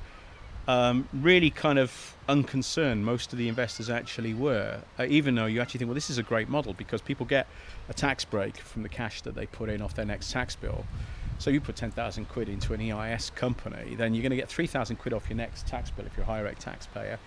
um, 0.68 1.08
really 1.14 1.50
kind 1.50 1.80
of 1.80 2.16
unconcerned 2.28 3.06
most 3.06 3.32
of 3.32 3.40
the 3.40 3.48
investors 3.48 3.90
actually 3.90 4.34
were, 4.34 4.82
uh, 5.00 5.06
even 5.08 5.34
though 5.36 5.46
you 5.46 5.62
actually 5.62 5.80
think, 5.80 5.88
well, 5.88 5.96
this 5.96 6.10
is 6.10 6.18
a 6.18 6.24
great 6.24 6.50
model 6.50 6.74
because 6.74 7.02
people 7.02 7.26
get 7.26 7.48
a 7.88 7.94
tax 7.94 8.26
break 8.26 8.58
from 8.58 8.84
the 8.84 8.90
cash 8.90 9.22
that 9.22 9.34
they 9.34 9.46
put 9.46 9.70
in 9.70 9.82
off 9.82 9.96
their 9.96 10.06
next 10.06 10.32
tax 10.32 10.58
bill. 10.58 10.86
So 11.40 11.50
you 11.50 11.62
put 11.62 11.78
10,000 11.78 12.26
quid 12.26 12.50
into 12.50 12.74
an 12.74 12.82
EIS 12.82 13.30
company, 13.30 13.96
then 13.96 14.14
you're 14.14 14.22
going 14.22 14.32
to 14.32 14.36
get 14.36 14.50
3,000 14.50 14.98
quid 14.98 15.14
off 15.14 15.30
your 15.30 15.38
next 15.38 15.66
tax 15.68 15.90
bill 15.90 16.06
if 16.06 16.18
you're 16.18 16.26
a 16.26 16.28
higher 16.28 16.44
rate 16.44 16.60
taxpayer 16.60 17.18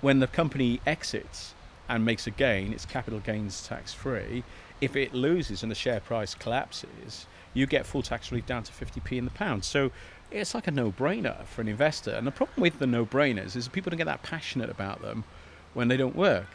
when 0.00 0.20
the 0.20 0.26
company 0.26 0.80
exits 0.86 1.54
and 1.88 2.04
makes 2.04 2.26
a 2.26 2.30
gain, 2.30 2.72
it's 2.72 2.84
capital 2.84 3.20
gains 3.20 3.66
tax 3.66 3.92
free. 3.92 4.44
If 4.80 4.96
it 4.96 5.14
loses 5.14 5.62
and 5.62 5.70
the 5.70 5.76
share 5.76 6.00
price 6.00 6.34
collapses, 6.34 7.26
you 7.54 7.66
get 7.66 7.86
full 7.86 8.02
tax 8.02 8.30
relief 8.30 8.46
down 8.46 8.62
to 8.64 8.72
50p 8.72 9.16
in 9.16 9.24
the 9.24 9.30
pound. 9.30 9.64
So 9.64 9.90
it's 10.30 10.54
like 10.54 10.66
a 10.66 10.70
no 10.70 10.92
brainer 10.92 11.44
for 11.46 11.62
an 11.62 11.68
investor. 11.68 12.10
And 12.10 12.26
the 12.26 12.30
problem 12.30 12.60
with 12.60 12.78
the 12.78 12.86
no 12.86 13.06
brainers 13.06 13.56
is 13.56 13.68
people 13.68 13.90
don't 13.90 13.98
get 13.98 14.04
that 14.06 14.22
passionate 14.22 14.68
about 14.68 15.00
them 15.00 15.24
when 15.72 15.88
they 15.88 15.96
don't 15.96 16.16
work. 16.16 16.48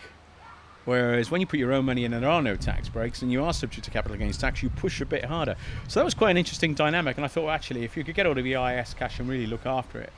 Whereas 0.86 1.30
when 1.30 1.42
you 1.42 1.48
put 1.48 1.60
your 1.60 1.74
own 1.74 1.86
money 1.86 2.06
in 2.06 2.14
and 2.14 2.24
there 2.24 2.30
are 2.30 2.42
no 2.42 2.56
tax 2.56 2.90
breaks 2.90 3.22
and 3.22 3.32
you 3.32 3.44
are 3.44 3.54
subject 3.54 3.86
to 3.86 3.92
capital 3.92 4.18
gains 4.18 4.38
tax, 4.38 4.64
you 4.64 4.70
push 4.70 5.00
a 5.00 5.06
bit 5.06 5.26
harder. 5.26 5.56
So 5.88 6.00
that 6.00 6.04
was 6.04 6.16
quite 6.16 6.32
an 6.32 6.38
interesting 6.38 6.74
dynamic. 6.74 7.18
And 7.18 7.26
I 7.26 7.28
thought, 7.28 7.50
actually, 7.50 7.84
if 7.84 7.96
you 7.96 8.04
could 8.04 8.16
get 8.16 8.26
all 8.26 8.38
of 8.38 8.44
the 8.44 8.56
EIS 8.56 8.96
cash 8.96 9.20
and 9.20 9.30
really 9.30 9.46
look 9.46 9.66
after 9.66 10.00
it, 10.00 10.12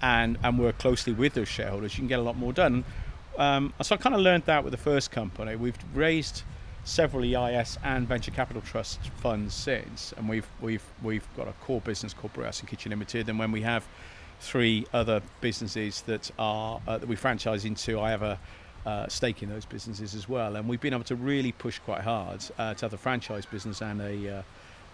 and, 0.00 0.38
and 0.42 0.58
work 0.58 0.78
closely 0.78 1.12
with 1.12 1.34
those 1.34 1.48
shareholders, 1.48 1.94
you 1.94 2.00
can 2.00 2.08
get 2.08 2.18
a 2.18 2.22
lot 2.22 2.36
more 2.36 2.52
done. 2.52 2.84
Um, 3.38 3.72
so 3.80 3.94
I 3.94 3.98
kind 3.98 4.14
of 4.14 4.20
learned 4.20 4.44
that 4.46 4.64
with 4.64 4.72
the 4.72 4.78
first 4.78 5.10
company. 5.10 5.56
We've 5.56 5.78
raised 5.94 6.42
several 6.84 7.24
EIS 7.24 7.78
and 7.84 8.06
venture 8.06 8.30
capital 8.30 8.62
trust 8.62 9.00
funds 9.16 9.54
since, 9.54 10.12
and 10.16 10.28
we've 10.28 10.46
we've 10.60 10.84
we've 11.02 11.26
got 11.36 11.48
a 11.48 11.52
core 11.64 11.80
business 11.80 12.12
called 12.12 12.32
Brewhouse 12.32 12.60
and 12.60 12.68
Kitchen 12.68 12.90
Limited, 12.90 13.28
and 13.28 13.38
when 13.38 13.52
we 13.52 13.62
have 13.62 13.86
three 14.40 14.86
other 14.92 15.22
businesses 15.40 16.02
that 16.02 16.30
are 16.38 16.80
uh, 16.86 16.98
that 16.98 17.08
we 17.08 17.16
franchise 17.16 17.64
into, 17.64 18.00
I 18.00 18.10
have 18.10 18.22
a 18.22 18.38
uh, 18.84 19.06
stake 19.08 19.42
in 19.42 19.48
those 19.48 19.64
businesses 19.64 20.14
as 20.14 20.28
well, 20.28 20.56
and 20.56 20.68
we've 20.68 20.80
been 20.80 20.92
able 20.92 21.04
to 21.04 21.16
really 21.16 21.52
push 21.52 21.78
quite 21.78 22.02
hard 22.02 22.44
uh, 22.58 22.74
to 22.74 22.84
have 22.84 22.92
a 22.92 22.98
franchise 22.98 23.46
business 23.46 23.80
and 23.80 24.00
a 24.02 24.44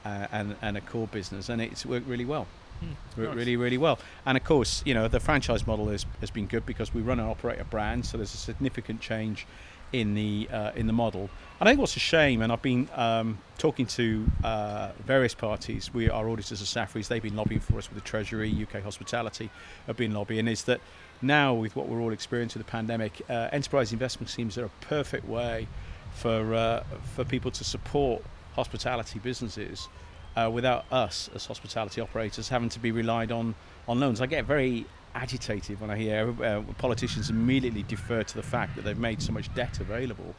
uh, 0.09 0.27
and 0.33 0.57
and 0.63 0.77
a 0.77 0.81
core 0.81 1.07
business, 1.07 1.49
and 1.49 1.61
it's 1.61 1.85
worked 1.85 2.07
really 2.07 2.25
well. 2.25 2.47
Hmm, 2.81 3.23
nice. 3.23 3.35
really, 3.35 3.57
really 3.57 3.79
well. 3.79 3.99
And 4.25 4.37
of 4.37 4.45
course, 4.45 4.83
you 4.87 4.95
know, 4.95 5.09
the 5.09 5.19
franchise 5.19 5.67
model 5.67 5.89
has, 5.89 6.07
has 6.21 6.31
been 6.31 6.47
good 6.47 6.65
because 6.65 6.95
we 6.95 7.03
run 7.03 7.19
and 7.19 7.29
operate 7.29 7.59
a 7.59 7.65
brand, 7.65 8.07
so 8.07 8.17
there's 8.17 8.35
a 8.35 8.39
significant 8.39 9.01
change 9.01 9.47
in 9.93 10.15
the 10.15 10.49
uh, 10.53 10.73
in 10.77 10.87
the 10.87 10.93
model. 10.93 11.29
I 11.61 11.65
think 11.65 11.81
what's 11.81 11.97
a 11.97 12.01
shame, 12.01 12.41
and 12.43 12.53
I've 12.53 12.63
been 12.63 12.89
um, 12.95 13.39
talking 13.59 13.87
to 13.87 14.27
uh, 14.45 14.91
various 15.05 15.35
parties. 15.35 15.93
We 15.93 16.09
are 16.09 16.29
auditors 16.29 16.61
of 16.61 16.69
Safries. 16.69 17.09
They've 17.09 17.23
been 17.23 17.37
lobbying 17.37 17.61
for 17.61 17.79
us 17.79 17.89
with 17.89 18.03
the 18.03 18.09
Treasury, 18.09 18.55
UK 18.63 18.83
Hospitality 18.83 19.51
have 19.87 19.97
been 19.97 20.13
lobbying. 20.13 20.47
Is 20.47 20.65
that 20.65 20.81
now 21.21 21.55
with 21.55 21.75
what 21.75 21.89
we're 21.89 22.01
all 22.01 22.13
experiencing 22.13 22.61
with 22.61 22.67
the 22.67 22.71
pandemic, 22.71 23.23
uh, 23.29 23.49
enterprise 23.51 23.93
investment 23.93 24.31
schemes 24.31 24.57
are 24.57 24.67
a 24.67 24.71
perfect 24.83 25.27
way 25.27 25.67
for 26.15 26.55
uh, 26.55 26.85
for 27.15 27.25
people 27.25 27.51
to 27.51 27.65
support 27.65 28.23
hospitality 28.59 29.21
businesses 29.21 29.89
uh, 30.35 30.51
without 30.53 30.85
us 30.91 31.31
as 31.33 31.47
hospitality 31.47 32.01
operators 32.01 32.49
having 32.49 32.69
to 32.69 32.81
be 32.81 32.91
relied 32.91 33.31
on 33.31 33.55
on 33.87 34.01
loans. 34.01 34.21
I 34.21 34.27
get 34.27 34.45
very 34.45 34.85
agitated 35.15 35.81
when 35.81 35.91
I 35.91 35.97
hear 35.97 36.35
uh, 36.43 36.63
politicians 36.77 37.31
immediately 37.31 37.85
defer 37.85 38.23
to 38.23 38.35
the 38.35 38.43
fact 38.43 38.75
that 38.75 38.85
they've 38.85 38.99
made 38.99 39.23
so 39.23 39.33
much 39.33 39.53
debt 39.55 39.81
available. 39.81 40.35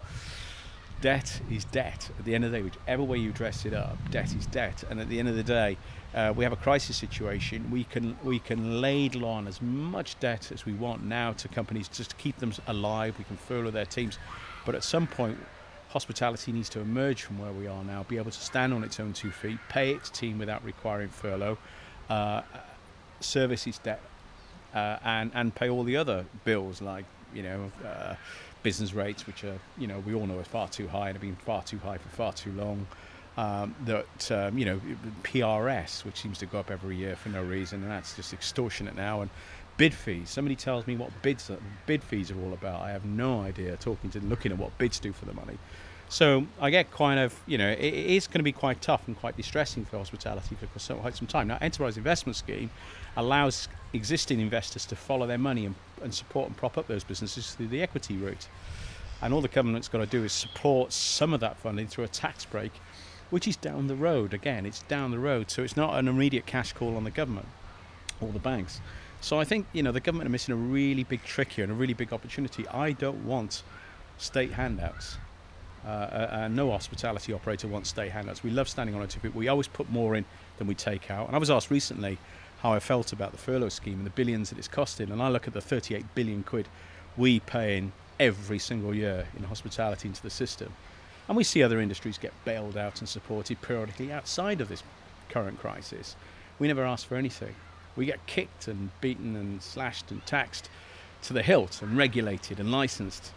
Debt 1.02 1.42
is 1.50 1.64
debt. 1.64 2.10
At 2.20 2.26
the 2.26 2.36
end 2.36 2.44
of 2.44 2.52
the 2.52 2.58
day, 2.58 2.64
whichever 2.64 3.04
way 3.04 3.18
you 3.18 3.32
dress 3.32 3.66
it 3.66 3.74
up, 3.74 3.98
debt 4.12 4.36
is 4.36 4.46
debt. 4.48 4.84
And 4.90 5.00
at 5.00 5.08
the 5.08 5.18
end 5.18 5.30
of 5.30 5.36
the 5.36 5.44
day, 5.44 5.78
uh, 6.14 6.34
we 6.36 6.44
have 6.44 6.52
a 6.52 6.58
crisis 6.58 6.98
situation. 6.98 7.72
We 7.72 7.86
can 7.86 8.18
we 8.24 8.40
can 8.40 8.82
ladle 8.82 9.24
on 9.24 9.48
as 9.48 9.62
much 9.62 10.20
debt 10.20 10.52
as 10.52 10.66
we 10.66 10.74
want 10.74 11.06
now 11.06 11.32
to 11.42 11.48
companies 11.48 11.88
just 11.88 12.10
to 12.12 12.16
keep 12.18 12.38
them 12.40 12.52
alive. 12.68 13.18
We 13.18 13.24
can 13.24 13.38
furlough 13.38 13.72
their 13.72 13.86
teams, 13.86 14.20
but 14.66 14.76
at 14.76 14.84
some 14.84 15.08
point, 15.08 15.38
hospitality 15.90 16.52
needs 16.52 16.70
to 16.70 16.80
emerge 16.80 17.24
from 17.24 17.40
where 17.40 17.52
we 17.52 17.68
are 17.68 17.84
now, 17.84 18.04
be 18.04 18.18
able 18.18 18.32
to 18.32 18.40
stand 18.40 18.74
on 18.74 18.84
its 18.84 19.00
own 19.00 19.14
two 19.14 19.32
feet, 19.32 19.58
pay 19.70 19.92
its 19.92 20.10
team 20.10 20.38
without 20.38 20.64
requiring 20.64 21.10
furlough, 21.10 21.58
uh, 22.10 22.42
service 23.20 23.68
its 23.68 23.80
debt, 23.80 24.02
uh, 24.74 24.98
and 25.04 25.32
and 25.34 25.54
pay 25.54 25.70
all 25.70 25.84
the 25.84 25.98
other 25.98 26.26
bills 26.46 26.82
like 26.82 27.06
you 27.34 27.44
know 27.44 27.72
uh, 27.86 28.16
business 28.64 28.94
rates, 28.94 29.26
which 29.26 29.44
are 29.44 29.60
you 29.78 29.88
know 29.88 30.00
we 30.06 30.14
all 30.14 30.28
know 30.28 30.38
are 30.38 30.44
far 30.44 30.68
too 30.68 30.88
high 30.88 31.08
and 31.10 31.16
have 31.16 31.22
been 31.22 31.36
far 31.36 31.64
too 31.64 31.80
high 31.80 31.98
for 31.98 32.10
far 32.10 32.34
too 32.34 32.52
long. 32.52 32.88
Um, 33.38 33.74
that 33.86 34.32
um, 34.32 34.58
you 34.58 34.66
know 34.66 34.82
PRS, 35.24 36.04
which 36.04 36.20
seems 36.20 36.38
to 36.40 36.46
go 36.46 36.60
up 36.60 36.70
every 36.70 36.98
year 36.98 37.16
for 37.16 37.30
no 37.30 37.42
reason, 37.42 37.82
and 37.82 37.92
that's 37.92 38.16
just 38.16 38.34
extortionate 38.34 38.96
now. 38.96 39.22
And 39.22 39.30
bid 39.80 39.94
fees. 39.94 40.30
Somebody 40.30 40.58
tells 40.58 40.86
me 40.86 40.98
what 40.98 41.10
bids 41.22 41.50
bid 41.88 42.04
fees 42.04 42.30
are 42.30 42.40
all 42.42 42.54
about. 42.54 42.82
I 42.82 42.92
have 42.92 43.06
no 43.06 43.42
idea. 43.42 43.78
Talking 43.78 44.12
to 44.12 44.20
looking 44.20 44.52
at 44.52 44.58
what 44.60 44.78
bids 44.78 45.00
do 45.00 45.14
for 45.14 45.26
the 45.26 45.34
money. 45.34 45.58
So 46.10 46.46
I 46.60 46.70
get 46.70 46.92
kind 46.92 47.20
of, 47.20 47.40
you 47.48 47.58
know, 47.58 47.70
it, 47.70 47.80
it 47.80 47.94
is 47.94 48.28
going 48.28 48.40
to 48.40 48.44
be 48.44 48.52
quite 48.52 48.82
tough 48.82 49.08
and 49.08 49.18
quite 49.18 49.38
distressing 49.38 49.86
for 49.86 49.98
hospitality 49.98 50.56
for 50.56 50.96
quite 50.96 51.16
some 51.16 51.28
time. 51.28 51.48
Now, 51.48 51.60
Enterprise 51.62 51.98
Investment 51.98 52.36
Scheme 52.36 52.70
allows 53.16 53.70
existing 53.94 54.40
investors 54.42 54.86
to 54.88 54.96
follow 54.96 55.26
their 55.28 55.38
money 55.38 55.66
and, 55.66 55.76
and 56.04 56.14
support 56.14 56.48
and 56.48 56.58
prop 56.58 56.78
up 56.78 56.88
those 56.88 57.04
businesses 57.04 57.54
through 57.54 57.68
the 57.68 57.82
equity 57.82 58.18
route. 58.18 58.50
And 59.22 59.34
all 59.34 59.42
the 59.42 59.48
government's 59.48 59.88
got 59.88 60.00
to 60.00 60.08
do 60.08 60.24
is 60.26 60.34
support 60.34 60.92
some 60.92 61.34
of 61.34 61.40
that 61.40 61.58
funding 61.58 61.88
through 61.88 62.04
a 62.04 62.10
tax 62.10 62.44
break, 62.44 62.74
which 63.30 63.48
is 63.48 63.56
down 63.56 63.88
the 63.88 63.96
road. 63.96 64.34
Again, 64.34 64.66
it's 64.66 64.82
down 64.84 65.12
the 65.12 65.20
road, 65.20 65.52
so 65.52 65.62
it's 65.62 65.78
not 65.78 65.98
an 65.98 66.08
immediate 66.08 66.46
cash 66.46 66.74
call 66.74 66.98
on 66.98 67.06
the 67.06 67.12
government 67.12 67.48
or 68.20 68.30
the 68.30 68.40
banks. 68.40 68.82
So 69.22 69.40
I 69.40 69.44
think 69.44 69.66
you 69.74 69.84
know 69.84 69.92
the 69.92 70.00
government 70.00 70.28
are 70.28 70.32
missing 70.32 70.54
a 70.54 70.58
really 70.58 71.04
big 71.04 71.24
trick 71.24 71.52
here 71.54 71.64
and 71.64 71.72
a 71.72 71.76
really 71.76 71.94
big 71.94 72.14
opportunity. 72.14 72.68
I 72.68 72.94
don't 72.94 73.26
want 73.26 73.64
state 74.18 74.52
handouts. 74.52 75.18
Uh, 75.86 75.90
uh, 75.90 76.48
no 76.52 76.72
hospitality 76.72 77.32
operator 77.32 77.68
wants 77.68 77.90
state 77.90 78.12
handouts. 78.12 78.44
We 78.44 78.50
love 78.50 78.68
standing 78.68 78.96
on 78.96 79.02
our 79.02 79.08
two 79.08 79.20
feet. 79.20 79.34
We 79.34 79.48
always 79.48 79.68
put 79.68 79.90
more 79.90 80.16
in 80.16 80.26
than 80.58 80.68
we 80.68 80.76
take 80.76 81.10
out. 81.10 81.28
And 81.28 81.36
I 81.36 81.40
was 81.40 81.50
asked 81.50 81.72
recently 81.72 82.18
how 82.62 82.74
I 82.74 82.80
felt 82.80 83.14
about 83.14 83.32
the 83.32 83.38
furlough 83.38 83.70
scheme 83.70 83.96
and 83.96 84.06
the 84.06 84.12
billions 84.12 84.50
that 84.50 84.60
it's 84.60 84.68
costing. 84.68 85.10
And 85.10 85.22
I 85.22 85.30
look 85.30 85.48
at 85.48 85.54
the 85.54 85.62
38 85.62 86.04
billion 86.16 86.44
quid 86.44 86.68
we 87.16 87.40
pay 87.40 87.78
in 87.78 87.94
every 88.20 88.60
single 88.60 88.94
year 88.94 89.26
in 89.38 89.44
hospitality 89.44 90.10
into 90.10 90.22
the 90.22 90.30
system. 90.30 90.74
And 91.28 91.38
we 91.38 91.44
see 91.44 91.64
other 91.64 91.80
industries 91.80 92.18
get 92.18 92.34
bailed 92.44 92.76
out 92.76 93.00
and 93.00 93.08
supported 93.08 93.62
periodically 93.62 94.12
outside 94.12 94.60
of 94.60 94.68
this 94.68 94.84
current 95.30 95.60
crisis. 95.60 96.16
We 96.58 96.68
never 96.68 96.84
ask 96.84 97.08
for 97.08 97.16
anything. 97.16 97.56
We 98.00 98.06
get 98.06 98.26
kicked 98.28 98.70
and 98.70 98.92
beaten 99.02 99.36
and 99.36 99.62
slashed 99.62 100.10
and 100.10 100.26
taxed 100.26 100.70
to 101.24 101.34
the 101.34 101.44
hilt 101.44 101.82
and 101.82 101.98
regulated 101.98 102.58
and 102.58 102.72
licensed. 102.72 103.34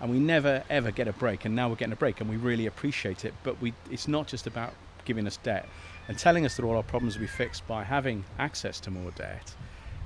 And 0.00 0.10
we 0.10 0.18
never 0.18 0.64
ever 0.68 0.90
get 0.90 1.06
a 1.06 1.12
break. 1.12 1.44
And 1.44 1.54
now 1.54 1.68
we're 1.68 1.76
getting 1.76 1.92
a 1.92 2.02
break 2.04 2.20
and 2.20 2.28
we 2.28 2.36
really 2.36 2.66
appreciate 2.66 3.24
it. 3.24 3.32
But 3.44 3.62
we 3.62 3.74
it's 3.92 4.08
not 4.08 4.26
just 4.26 4.48
about 4.48 4.74
giving 5.04 5.24
us 5.28 5.36
debt 5.36 5.68
and 6.08 6.18
telling 6.18 6.44
us 6.44 6.56
that 6.56 6.64
all 6.64 6.76
our 6.76 6.82
problems 6.82 7.14
will 7.14 7.20
be 7.20 7.28
fixed 7.28 7.64
by 7.68 7.84
having 7.84 8.24
access 8.40 8.80
to 8.80 8.90
more 8.90 9.12
debt. 9.12 9.54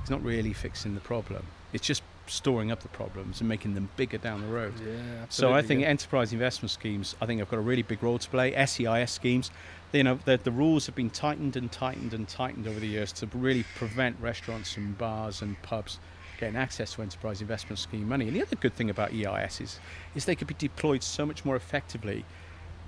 It's 0.03 0.11
not 0.11 0.23
really 0.23 0.53
fixing 0.53 0.95
the 0.95 1.01
problem. 1.01 1.47
It's 1.73 1.87
just 1.87 2.03
storing 2.27 2.71
up 2.71 2.83
the 2.83 2.89
problems 2.89 3.41
and 3.41 3.49
making 3.49 3.73
them 3.75 3.89
bigger 3.97 4.19
down 4.19 4.43
the 4.43 4.49
road. 4.49 4.75
Yeah, 4.85 5.25
so 5.31 5.55
i 5.55 5.63
think 5.63 5.81
yeah. 5.81 5.87
enterprise 5.87 6.33
investment 6.33 6.73
schemes 6.73 7.15
i 7.21 7.27
think 7.27 7.39
have 7.39 7.49
got 7.49 7.59
a 7.59 7.63
really 7.63 7.83
big 7.83 8.03
role 8.03 8.19
to 8.19 8.29
play. 8.29 8.53
SEIS 8.67 9.11
schemes 9.11 9.51
you 9.93 10.05
know 10.05 10.19
the, 10.25 10.37
the 10.37 10.51
rules 10.51 10.87
have 10.87 10.95
been 10.95 11.11
tightened 11.11 11.57
and 11.57 11.71
tightened 11.71 12.13
and 12.13 12.29
tightened 12.29 12.67
over 12.67 12.81
the 12.81 12.89
years 12.89 13.13
to 13.13 13.27
really 13.33 13.65
prevent 13.77 14.17
restaurants 14.21 14.77
and 14.77 14.97
bars 14.99 15.43
and 15.43 15.61
pubs 15.63 15.99
getting 16.39 16.57
access 16.57 16.93
to 16.95 17.03
enterprise 17.03 17.41
investment 17.41 17.79
scheme 17.79 18.09
money. 18.09 18.27
And 18.27 18.37
the 18.37 18.43
other 18.43 18.57
good 18.57 18.75
thing 18.75 18.91
about 18.91 19.13
EIS 19.13 19.61
is, 19.61 19.81
is 20.15 20.25
they 20.25 20.35
could 20.35 20.47
be 20.47 20.55
deployed 20.55 21.03
so 21.03 21.25
much 21.25 21.45
more 21.45 21.57
effectively 21.57 22.25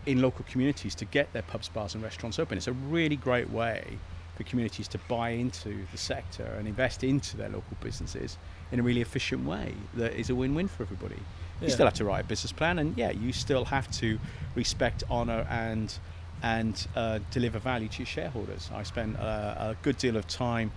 in 0.07 0.23
local 0.23 0.45
communities 0.49 0.95
to 0.97 1.05
get 1.05 1.33
their 1.33 1.43
pubs, 1.43 1.69
bars, 1.69 1.95
and 1.95 2.03
restaurants 2.03 2.39
open. 2.39 2.59
It's 2.59 2.67
a 2.67 2.73
really 2.73 3.17
great 3.17 3.51
way 3.51 3.99
for 4.37 4.45
communities 4.45 4.87
to 4.89 4.99
buy 5.09 5.31
into 5.31 5.85
the 5.91 5.99
sector 5.99 6.45
and 6.59 6.69
invest 6.69 7.03
into 7.03 7.37
their 7.37 7.49
local 7.49 7.77
businesses 7.81 8.39
in 8.71 8.79
a 8.79 8.83
really 8.83 9.01
efficient 9.01 9.45
way 9.45 9.75
that 9.95 10.15
is 10.15 10.31
a 10.31 10.35
win-win 10.35 10.69
for 10.69 10.85
everybody. 10.85 11.17
Yeah. 11.61 11.67
You 11.67 11.71
still 11.73 11.87
have 11.87 11.95
to 11.95 12.05
write 12.05 12.25
a 12.25 12.29
business 12.29 12.53
plan, 12.53 12.79
and 12.79 12.97
yeah, 12.97 13.11
you 13.11 13.33
still 13.33 13.65
have 13.65 13.91
to 13.93 14.19
respect, 14.55 15.03
honour, 15.11 15.47
and 15.51 15.93
and 16.43 16.87
uh, 16.95 17.19
deliver 17.31 17.59
value 17.59 17.89
to 17.89 18.05
shareholders. 18.05 18.71
I 18.75 18.83
spent 18.83 19.19
uh, 19.19 19.55
a 19.59 19.77
good 19.83 19.99
deal 19.99 20.17
of 20.17 20.27
time 20.27 20.71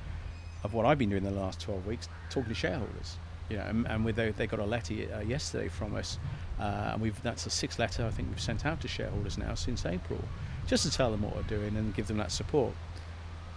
of 0.63 0.73
what 0.73 0.85
I've 0.85 0.97
been 0.97 1.09
doing 1.09 1.23
the 1.23 1.31
last 1.31 1.59
12 1.61 1.85
weeks, 1.85 2.09
talking 2.29 2.49
to 2.49 2.55
shareholders. 2.55 3.17
You 3.49 3.57
know, 3.57 3.63
and, 3.63 3.87
and 3.87 4.05
with 4.05 4.15
they, 4.15 4.31
they 4.31 4.47
got 4.47 4.59
a 4.59 4.65
letter 4.65 4.93
uh, 5.13 5.19
yesterday 5.19 5.67
from 5.67 5.95
us, 5.95 6.17
uh, 6.59 6.91
and 6.93 7.01
we've 7.01 7.21
that's 7.21 7.43
the 7.43 7.49
sixth 7.49 7.79
letter 7.79 8.05
I 8.05 8.09
think 8.09 8.29
we've 8.29 8.39
sent 8.39 8.65
out 8.65 8.79
to 8.81 8.87
shareholders 8.87 9.37
now 9.37 9.55
since 9.55 9.85
April, 9.85 10.23
just 10.67 10.83
to 10.83 10.91
tell 10.91 11.11
them 11.11 11.21
what 11.21 11.35
we're 11.35 11.43
doing 11.43 11.75
and 11.75 11.93
give 11.93 12.07
them 12.07 12.17
that 12.17 12.31
support. 12.31 12.73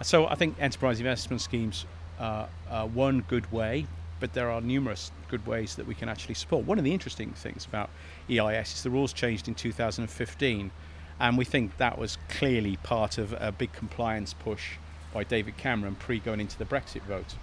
So 0.01 0.27
I 0.27 0.35
think 0.35 0.57
enterprise 0.59 0.99
investment 0.99 1.41
schemes 1.41 1.85
are, 2.19 2.49
are 2.69 2.87
one 2.87 3.21
good 3.21 3.49
way, 3.53 3.87
but 4.19 4.33
there 4.33 4.49
are 4.49 4.59
numerous 4.59 5.11
good 5.29 5.45
ways 5.47 5.75
that 5.75 5.87
we 5.87 5.95
can 5.95 6.09
actually 6.09 6.35
support. 6.35 6.65
One 6.65 6.77
of 6.77 6.83
the 6.83 6.93
interesting 6.93 7.31
things 7.31 7.65
about 7.65 7.89
EIS 8.29 8.73
is 8.73 8.83
the 8.83 8.89
rules 8.89 9.13
changed 9.13 9.47
in 9.47 9.55
2015, 9.55 10.71
and 11.19 11.37
we 11.37 11.45
think 11.45 11.77
that 11.77 11.97
was 11.97 12.17
clearly 12.29 12.77
part 12.77 13.17
of 13.17 13.33
a 13.39 13.51
big 13.51 13.71
compliance 13.73 14.33
push 14.33 14.73
by 15.13 15.23
David 15.23 15.57
Cameron 15.57 15.95
pre 15.95 16.19
going 16.19 16.41
into 16.41 16.57
the 16.57 16.65
Brexit 16.65 17.01
vote. 17.03 17.35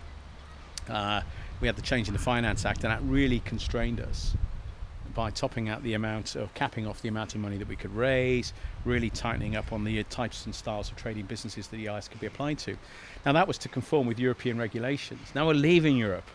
Uh, 0.89 1.23
we 1.61 1.69
had 1.69 1.77
the 1.77 1.83
change 1.83 2.09
in 2.09 2.13
the 2.13 2.21
Finance 2.21 2.65
Act, 2.65 2.85
and 2.85 2.93
that 2.93 3.03
really 3.03 3.41
constrained 3.41 4.01
us 4.01 4.35
by 5.15 5.31
topping 5.31 5.69
out 5.69 5.83
the 5.83 5.95
amount 5.95 6.37
of 6.37 6.53
capping 6.55 6.87
off 6.87 7.03
the 7.03 7.09
amount 7.09 7.35
of 7.35 7.41
money 7.41 7.59
that 7.59 7.69
we 7.69 7.77
could 7.77 7.95
raise, 7.95 8.53
really 8.85 9.11
tightening 9.11 9.57
up 9.57 9.73
on 9.73 9.85
the 9.85 10.03
types 10.05 10.47
and 10.47 10.55
styles 10.55 10.91
of 10.91 10.97
trading 10.97 11.27
businesses 11.27 11.69
that 11.69 11.77
the 11.77 11.89
EIS 11.89 12.09
could 12.09 12.21
be 12.21 12.27
applied 12.27 12.59
to. 12.59 12.77
Now, 13.25 13.33
that 13.33 13.47
was 13.47 13.59
to 13.59 13.69
conform 13.69 14.07
with 14.07 14.19
European 14.19 14.59
regulations. 14.59 15.31
Now 15.35 15.47
we're 15.47 15.55
leaving 15.55 15.97
Europe. 15.97 16.29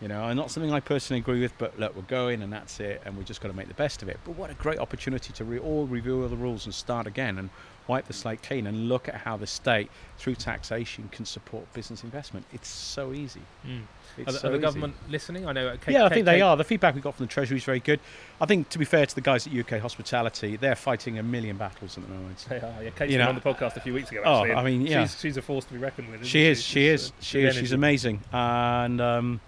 You 0.00 0.08
know, 0.08 0.24
and 0.24 0.36
not 0.36 0.50
something 0.50 0.72
I 0.72 0.80
personally 0.80 1.20
agree 1.20 1.40
with, 1.40 1.52
but 1.58 1.78
look, 1.78 1.94
we're 1.94 2.02
going 2.02 2.42
and 2.42 2.50
that's 2.50 2.80
it, 2.80 3.02
and 3.04 3.18
we 3.18 3.24
just 3.24 3.42
got 3.42 3.48
to 3.48 3.54
make 3.54 3.68
the 3.68 3.74
best 3.74 4.02
of 4.02 4.08
it. 4.08 4.18
But 4.24 4.32
what 4.36 4.50
a 4.50 4.54
great 4.54 4.78
opportunity 4.78 5.32
to 5.34 5.44
re- 5.44 5.58
all 5.58 5.86
review 5.86 6.22
all 6.22 6.28
the 6.28 6.36
rules 6.36 6.64
and 6.64 6.74
start 6.74 7.06
again 7.06 7.38
and 7.38 7.50
wipe 7.90 8.06
the 8.06 8.12
slate 8.12 8.42
clean 8.42 8.66
and 8.66 8.88
look 8.88 9.08
at 9.08 9.16
how 9.16 9.36
the 9.36 9.46
state, 9.46 9.90
through 10.16 10.36
taxation, 10.36 11.08
can 11.10 11.24
support 11.24 11.70
business 11.74 12.04
investment. 12.04 12.46
It's 12.52 12.68
so 12.68 13.12
easy. 13.12 13.42
Mm. 13.66 13.82
It's 14.16 14.28
are, 14.28 14.32
the, 14.32 14.38
so 14.38 14.48
are 14.48 14.52
the 14.52 14.58
government 14.58 14.94
listening? 15.08 15.46
I 15.46 15.52
know. 15.52 15.76
Kate, 15.76 15.92
yeah, 15.92 16.04
I 16.04 16.08
think 16.08 16.24
Kate, 16.24 16.32
they 16.32 16.40
are. 16.40 16.56
The 16.56 16.64
feedback 16.64 16.94
we 16.94 17.00
got 17.00 17.16
from 17.16 17.26
the 17.26 17.32
Treasury 17.32 17.58
is 17.58 17.64
very 17.64 17.80
good. 17.80 18.00
I 18.40 18.46
think, 18.46 18.68
to 18.70 18.78
be 18.78 18.84
fair 18.84 19.04
to 19.04 19.14
the 19.14 19.20
guys 19.20 19.46
at 19.46 19.52
UK 19.52 19.80
Hospitality, 19.80 20.56
they're 20.56 20.76
fighting 20.76 21.18
a 21.18 21.22
million 21.22 21.56
battles 21.56 21.98
at 21.98 22.04
the 22.04 22.14
moment. 22.14 22.46
They 22.48 22.56
are. 22.56 22.82
Yeah, 22.82 22.90
Kate's 22.90 23.12
you 23.12 23.18
know, 23.18 23.28
on 23.28 23.34
the 23.34 23.40
podcast 23.40 23.76
a 23.76 23.80
few 23.80 23.92
weeks 23.92 24.10
ago. 24.10 24.20
Actually, 24.20 24.52
oh, 24.52 24.56
I 24.56 24.64
mean, 24.64 24.86
yeah, 24.86 25.02
she's, 25.02 25.20
she's, 25.20 25.36
a 25.36 25.42
force 25.42 25.64
to 25.66 25.72
be 25.72 25.78
reckoned 25.78 26.10
with. 26.10 26.24
She 26.24 26.46
is. 26.46 26.62
She, 26.62 26.86
is. 26.86 27.12
She 27.20 27.42
is. 27.42 27.56
She's 27.56 27.72
amazing, 27.72 28.20
and 28.32 29.00
um, 29.00 29.40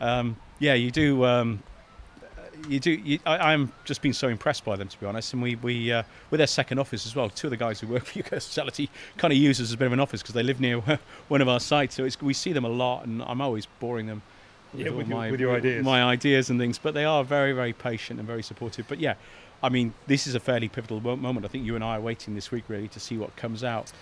um, 0.00 0.36
yeah, 0.58 0.74
you 0.74 0.90
do. 0.90 1.24
Um, 1.24 1.62
you 2.68 2.80
do. 2.80 2.90
You, 2.90 3.18
I, 3.26 3.52
am 3.52 3.72
just 3.84 4.02
been 4.02 4.12
so 4.12 4.28
impressed 4.28 4.64
by 4.64 4.76
them, 4.76 4.88
to 4.88 5.00
be 5.00 5.06
honest. 5.06 5.32
And 5.32 5.42
we, 5.42 5.56
we 5.56 5.92
uh, 5.92 6.02
with 6.30 6.38
their 6.38 6.46
second 6.46 6.78
office 6.78 7.06
as 7.06 7.14
well. 7.14 7.28
Two 7.28 7.48
of 7.48 7.50
the 7.50 7.56
guys 7.56 7.80
who 7.80 7.86
work 7.86 8.06
for 8.06 8.18
UK 8.20 8.30
Hospitality 8.30 8.90
kind 9.16 9.32
of 9.32 9.38
use 9.38 9.60
us 9.60 9.68
as 9.68 9.72
a 9.72 9.76
bit 9.76 9.86
of 9.86 9.92
an 9.92 10.00
office 10.00 10.22
because 10.22 10.34
they 10.34 10.42
live 10.42 10.60
near 10.60 10.80
one 11.28 11.40
of 11.40 11.48
our 11.48 11.60
sites. 11.60 11.96
So 11.96 12.08
we 12.22 12.34
see 12.34 12.52
them 12.52 12.64
a 12.64 12.70
lot, 12.70 13.06
and 13.06 13.22
I'm 13.22 13.40
always 13.40 13.66
boring 13.80 14.06
them 14.06 14.22
with, 14.72 14.86
yeah, 14.86 14.92
with, 14.92 15.08
my, 15.08 15.26
your, 15.26 15.30
with 15.32 15.40
your 15.40 15.56
ideas, 15.56 15.84
my 15.84 16.02
ideas 16.02 16.50
and 16.50 16.58
things. 16.58 16.78
But 16.78 16.94
they 16.94 17.04
are 17.04 17.24
very, 17.24 17.52
very 17.52 17.72
patient 17.72 18.18
and 18.18 18.26
very 18.26 18.42
supportive. 18.42 18.86
But 18.88 19.00
yeah, 19.00 19.14
I 19.62 19.68
mean, 19.68 19.94
this 20.06 20.26
is 20.26 20.34
a 20.34 20.40
fairly 20.40 20.68
pivotal 20.68 21.00
moment. 21.00 21.44
I 21.44 21.48
think 21.48 21.64
you 21.64 21.74
and 21.74 21.84
I 21.84 21.96
are 21.96 22.00
waiting 22.00 22.34
this 22.34 22.50
week 22.50 22.64
really 22.68 22.88
to 22.88 23.00
see 23.00 23.16
what 23.16 23.34
comes 23.36 23.64
out 23.64 23.92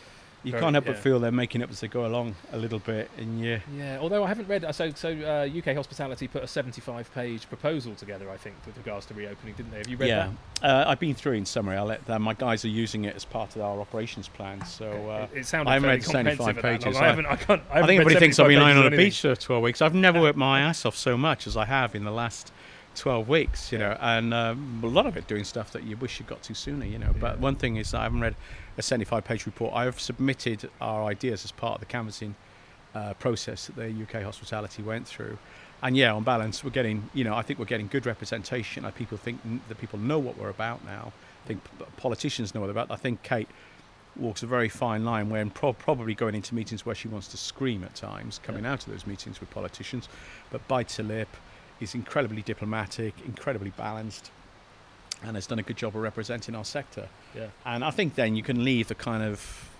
you 0.44 0.52
Very, 0.52 0.62
can't 0.62 0.74
help 0.74 0.84
yeah. 0.84 0.92
but 0.92 1.00
feel 1.00 1.18
they're 1.18 1.32
making 1.32 1.62
up 1.62 1.70
as 1.70 1.80
they 1.80 1.88
go 1.88 2.06
along 2.06 2.34
a 2.52 2.58
little 2.58 2.78
bit. 2.78 3.10
And 3.16 3.40
yeah, 3.42 3.60
yeah. 3.74 3.98
Although 3.98 4.24
I 4.24 4.28
haven't 4.28 4.46
read, 4.46 4.66
so 4.74 4.90
so 4.90 5.10
uh, 5.10 5.48
UK 5.58 5.74
Hospitality 5.74 6.28
put 6.28 6.42
a 6.42 6.46
75-page 6.46 7.48
proposal 7.48 7.94
together, 7.94 8.30
I 8.30 8.36
think, 8.36 8.54
with 8.66 8.76
regards 8.76 9.06
to 9.06 9.14
reopening, 9.14 9.54
didn't 9.54 9.72
they? 9.72 9.78
Have 9.78 9.88
you 9.88 9.96
read 9.96 10.08
yeah. 10.08 10.30
that? 10.60 10.86
Uh, 10.86 10.90
I've 10.90 11.00
been 11.00 11.14
through 11.14 11.32
in 11.32 11.46
summary. 11.46 11.76
I'll 11.76 11.86
let 11.86 12.04
them. 12.04 12.22
My 12.22 12.34
guys 12.34 12.64
are 12.64 12.68
using 12.68 13.04
it 13.04 13.16
as 13.16 13.24
part 13.24 13.56
of 13.56 13.62
our 13.62 13.80
operations 13.80 14.28
plan. 14.28 14.64
So 14.66 14.86
uh, 14.86 15.28
it, 15.32 15.38
it 15.38 15.46
sounded 15.46 15.70
I 15.70 15.74
haven't 15.74 15.88
read 15.88 16.04
75 16.04 16.56
pages. 16.58 16.96
I, 16.96 17.06
haven't. 17.06 17.26
I, 17.26 17.36
can't, 17.36 17.62
I, 17.70 17.80
I 17.80 17.86
think 17.86 18.00
everybody 18.00 18.20
thinks 18.20 18.38
I've 18.38 18.48
been 18.48 18.60
lying 18.60 18.76
on 18.76 18.92
a 18.92 18.96
beach 18.96 19.22
for 19.22 19.34
12 19.34 19.62
weeks. 19.62 19.82
I've 19.82 19.94
never 19.94 20.20
worked 20.20 20.38
my 20.38 20.60
ass 20.60 20.84
off 20.84 20.96
so 20.96 21.16
much 21.16 21.46
as 21.46 21.56
I 21.56 21.64
have 21.64 21.94
in 21.94 22.04
the 22.04 22.12
last 22.12 22.52
12 22.96 23.28
weeks, 23.28 23.72
you 23.72 23.78
know, 23.78 23.96
and 24.00 24.32
um, 24.32 24.80
a 24.82 24.86
lot 24.86 25.06
of 25.06 25.16
it 25.16 25.26
doing 25.26 25.44
stuff 25.44 25.72
that 25.72 25.84
you 25.84 25.96
wish 25.96 26.20
you 26.20 26.26
got 26.26 26.42
to 26.42 26.54
sooner, 26.54 26.86
you 26.86 26.98
know. 26.98 27.10
Yeah. 27.14 27.20
But 27.20 27.38
one 27.40 27.56
thing 27.56 27.76
is, 27.76 27.94
I 27.94 28.04
haven't 28.04 28.20
read 28.20 28.36
a 28.76 28.82
75 28.82 29.24
page 29.24 29.46
report. 29.46 29.72
I 29.74 29.84
have 29.84 30.00
submitted 30.00 30.70
our 30.80 31.04
ideas 31.04 31.44
as 31.44 31.52
part 31.52 31.74
of 31.74 31.80
the 31.80 31.86
canvassing 31.86 32.34
uh, 32.94 33.14
process 33.14 33.66
that 33.66 33.76
the 33.76 33.88
UK 33.90 34.22
hospitality 34.22 34.82
went 34.82 35.06
through. 35.06 35.38
And 35.82 35.96
yeah, 35.96 36.14
on 36.14 36.22
balance, 36.22 36.64
we're 36.64 36.70
getting, 36.70 37.10
you 37.12 37.24
know, 37.24 37.34
I 37.34 37.42
think 37.42 37.58
we're 37.58 37.66
getting 37.66 37.88
good 37.88 38.06
representation. 38.06 38.84
I 38.84 38.90
people 38.90 39.18
think 39.18 39.40
that 39.68 39.78
people 39.78 39.98
know 39.98 40.18
what 40.18 40.38
we're 40.38 40.48
about 40.48 40.84
now. 40.84 41.12
I 41.44 41.48
think 41.48 41.60
politicians 41.96 42.54
know 42.54 42.60
what 42.60 42.68
they're 42.68 42.82
about. 42.82 42.90
I 42.90 42.96
think 42.96 43.22
Kate 43.22 43.48
walks 44.16 44.42
a 44.42 44.46
very 44.46 44.68
fine 44.68 45.04
line 45.04 45.28
when 45.28 45.50
pro- 45.50 45.72
probably 45.72 46.14
going 46.14 46.34
into 46.34 46.54
meetings 46.54 46.86
where 46.86 46.94
she 46.94 47.08
wants 47.08 47.28
to 47.28 47.36
scream 47.36 47.84
at 47.84 47.94
times, 47.94 48.40
coming 48.42 48.64
yeah. 48.64 48.72
out 48.72 48.86
of 48.86 48.92
those 48.92 49.06
meetings 49.06 49.40
with 49.40 49.50
politicians, 49.50 50.08
but 50.50 50.66
bites 50.68 50.96
her 50.96 51.02
lip, 51.02 51.28
is 51.80 51.94
incredibly 51.94 52.42
diplomatic, 52.42 53.12
incredibly 53.26 53.70
balanced, 53.70 54.30
and 55.24 55.36
has 55.36 55.46
done 55.46 55.58
a 55.58 55.62
good 55.62 55.76
job 55.76 55.96
of 55.96 56.02
representing 56.02 56.54
our 56.54 56.64
sector. 56.64 57.08
Yeah. 57.34 57.48
And 57.64 57.84
I 57.84 57.90
think 57.90 58.14
then 58.14 58.36
you 58.36 58.42
can 58.42 58.64
leave 58.64 58.88
the 58.88 58.94
kind 58.94 59.22
of 59.22 59.70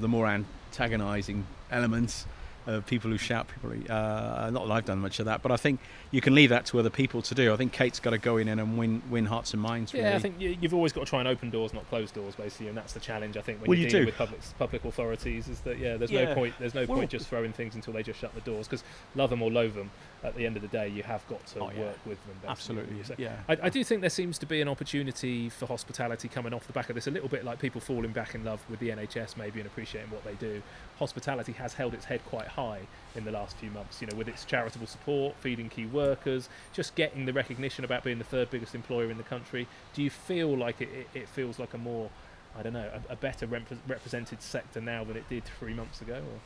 the 0.00 0.08
more 0.08 0.26
antagonising 0.26 1.46
elements 1.70 2.26
of 2.66 2.84
people 2.86 3.10
who 3.10 3.18
shout 3.18 3.46
people. 3.48 3.70
Uh, 3.70 4.50
not 4.50 4.66
that 4.66 4.72
I've 4.72 4.84
done 4.84 4.98
much 4.98 5.20
of 5.20 5.26
that, 5.26 5.42
but 5.42 5.52
I 5.52 5.56
think 5.56 5.80
you 6.10 6.20
can 6.20 6.34
leave 6.34 6.50
that 6.50 6.66
to 6.66 6.78
other 6.78 6.90
people 6.90 7.22
to 7.22 7.34
do. 7.34 7.52
I 7.52 7.56
think 7.56 7.72
Kate's 7.72 8.00
got 8.00 8.10
to 8.10 8.18
go 8.18 8.36
in 8.36 8.48
and 8.48 8.76
win 8.76 9.02
win 9.08 9.26
hearts 9.26 9.52
and 9.52 9.62
minds. 9.62 9.94
Really. 9.94 10.04
Yeah, 10.06 10.16
I 10.16 10.18
think 10.18 10.34
you've 10.38 10.74
always 10.74 10.92
got 10.92 11.00
to 11.00 11.06
try 11.06 11.20
and 11.20 11.28
open 11.28 11.50
doors, 11.50 11.72
not 11.72 11.88
close 11.88 12.10
doors, 12.10 12.34
basically, 12.34 12.68
and 12.68 12.76
that's 12.76 12.92
the 12.92 13.00
challenge. 13.00 13.36
I 13.36 13.40
think 13.40 13.60
when 13.60 13.68
well, 13.68 13.78
you're 13.78 13.84
you 13.84 13.90
dealing 13.90 14.04
do. 14.04 14.08
with 14.08 14.18
public 14.18 14.40
public 14.58 14.84
authorities, 14.84 15.48
is 15.48 15.60
that 15.60 15.78
yeah, 15.78 15.96
there's 15.96 16.10
yeah. 16.10 16.24
no 16.24 16.34
point. 16.34 16.54
There's 16.58 16.74
no 16.74 16.84
well, 16.86 16.98
point 16.98 17.10
just 17.10 17.28
throwing 17.28 17.52
things 17.52 17.74
until 17.74 17.92
they 17.92 18.02
just 18.02 18.18
shut 18.18 18.34
the 18.34 18.40
doors 18.40 18.66
because 18.66 18.82
love 19.14 19.30
them 19.30 19.42
or 19.42 19.50
loathe 19.50 19.74
them. 19.74 19.90
At 20.26 20.34
the 20.34 20.44
end 20.44 20.56
of 20.56 20.62
the 20.62 20.68
day, 20.68 20.88
you 20.88 21.04
have 21.04 21.24
got 21.28 21.46
to 21.46 21.60
oh, 21.60 21.70
yeah. 21.70 21.82
work 21.82 21.98
with 22.04 22.18
them. 22.26 22.34
Absolutely, 22.48 23.00
so 23.04 23.14
yeah. 23.16 23.36
I, 23.48 23.56
I, 23.62 23.68
do 23.68 23.84
think 23.84 24.00
there 24.00 24.10
seems 24.10 24.38
to 24.38 24.46
be 24.46 24.60
an 24.60 24.66
opportunity 24.66 25.48
for 25.48 25.66
hospitality 25.66 26.26
coming 26.26 26.52
off 26.52 26.66
the 26.66 26.72
back 26.72 26.88
of 26.88 26.96
this. 26.96 27.06
A 27.06 27.12
little 27.12 27.28
bit 27.28 27.44
like 27.44 27.60
people 27.60 27.80
falling 27.80 28.10
back 28.10 28.34
in 28.34 28.44
love 28.44 28.60
with 28.68 28.80
the 28.80 28.88
NHS, 28.88 29.36
maybe, 29.36 29.60
and 29.60 29.68
appreciating 29.68 30.10
what 30.10 30.24
they 30.24 30.34
do. 30.34 30.60
Hospitality 30.98 31.52
has 31.52 31.74
held 31.74 31.94
its 31.94 32.04
head 32.04 32.20
quite 32.26 32.48
high 32.48 32.80
in 33.14 33.24
the 33.24 33.30
last 33.30 33.56
few 33.58 33.70
months. 33.70 34.00
You 34.00 34.08
know, 34.08 34.16
with 34.16 34.26
its 34.26 34.44
charitable 34.44 34.88
support, 34.88 35.36
feeding 35.38 35.68
key 35.68 35.86
workers, 35.86 36.48
just 36.72 36.96
getting 36.96 37.24
the 37.24 37.32
recognition 37.32 37.84
about 37.84 38.02
being 38.02 38.18
the 38.18 38.24
third 38.24 38.50
biggest 38.50 38.74
employer 38.74 39.12
in 39.12 39.18
the 39.18 39.22
country. 39.22 39.68
Do 39.94 40.02
you 40.02 40.10
feel 40.10 40.56
like 40.56 40.80
it, 40.80 40.88
it, 40.88 41.08
it 41.20 41.28
feels 41.28 41.60
like 41.60 41.72
a 41.72 41.78
more, 41.78 42.10
I 42.58 42.64
don't 42.64 42.72
know, 42.72 42.90
a, 43.08 43.12
a 43.12 43.16
better 43.16 43.46
rep- 43.46 43.62
represented 43.86 44.42
sector 44.42 44.80
now 44.80 45.04
than 45.04 45.16
it 45.16 45.28
did 45.28 45.44
three 45.60 45.72
months 45.72 46.00
ago? 46.00 46.16
Or? 46.16 46.40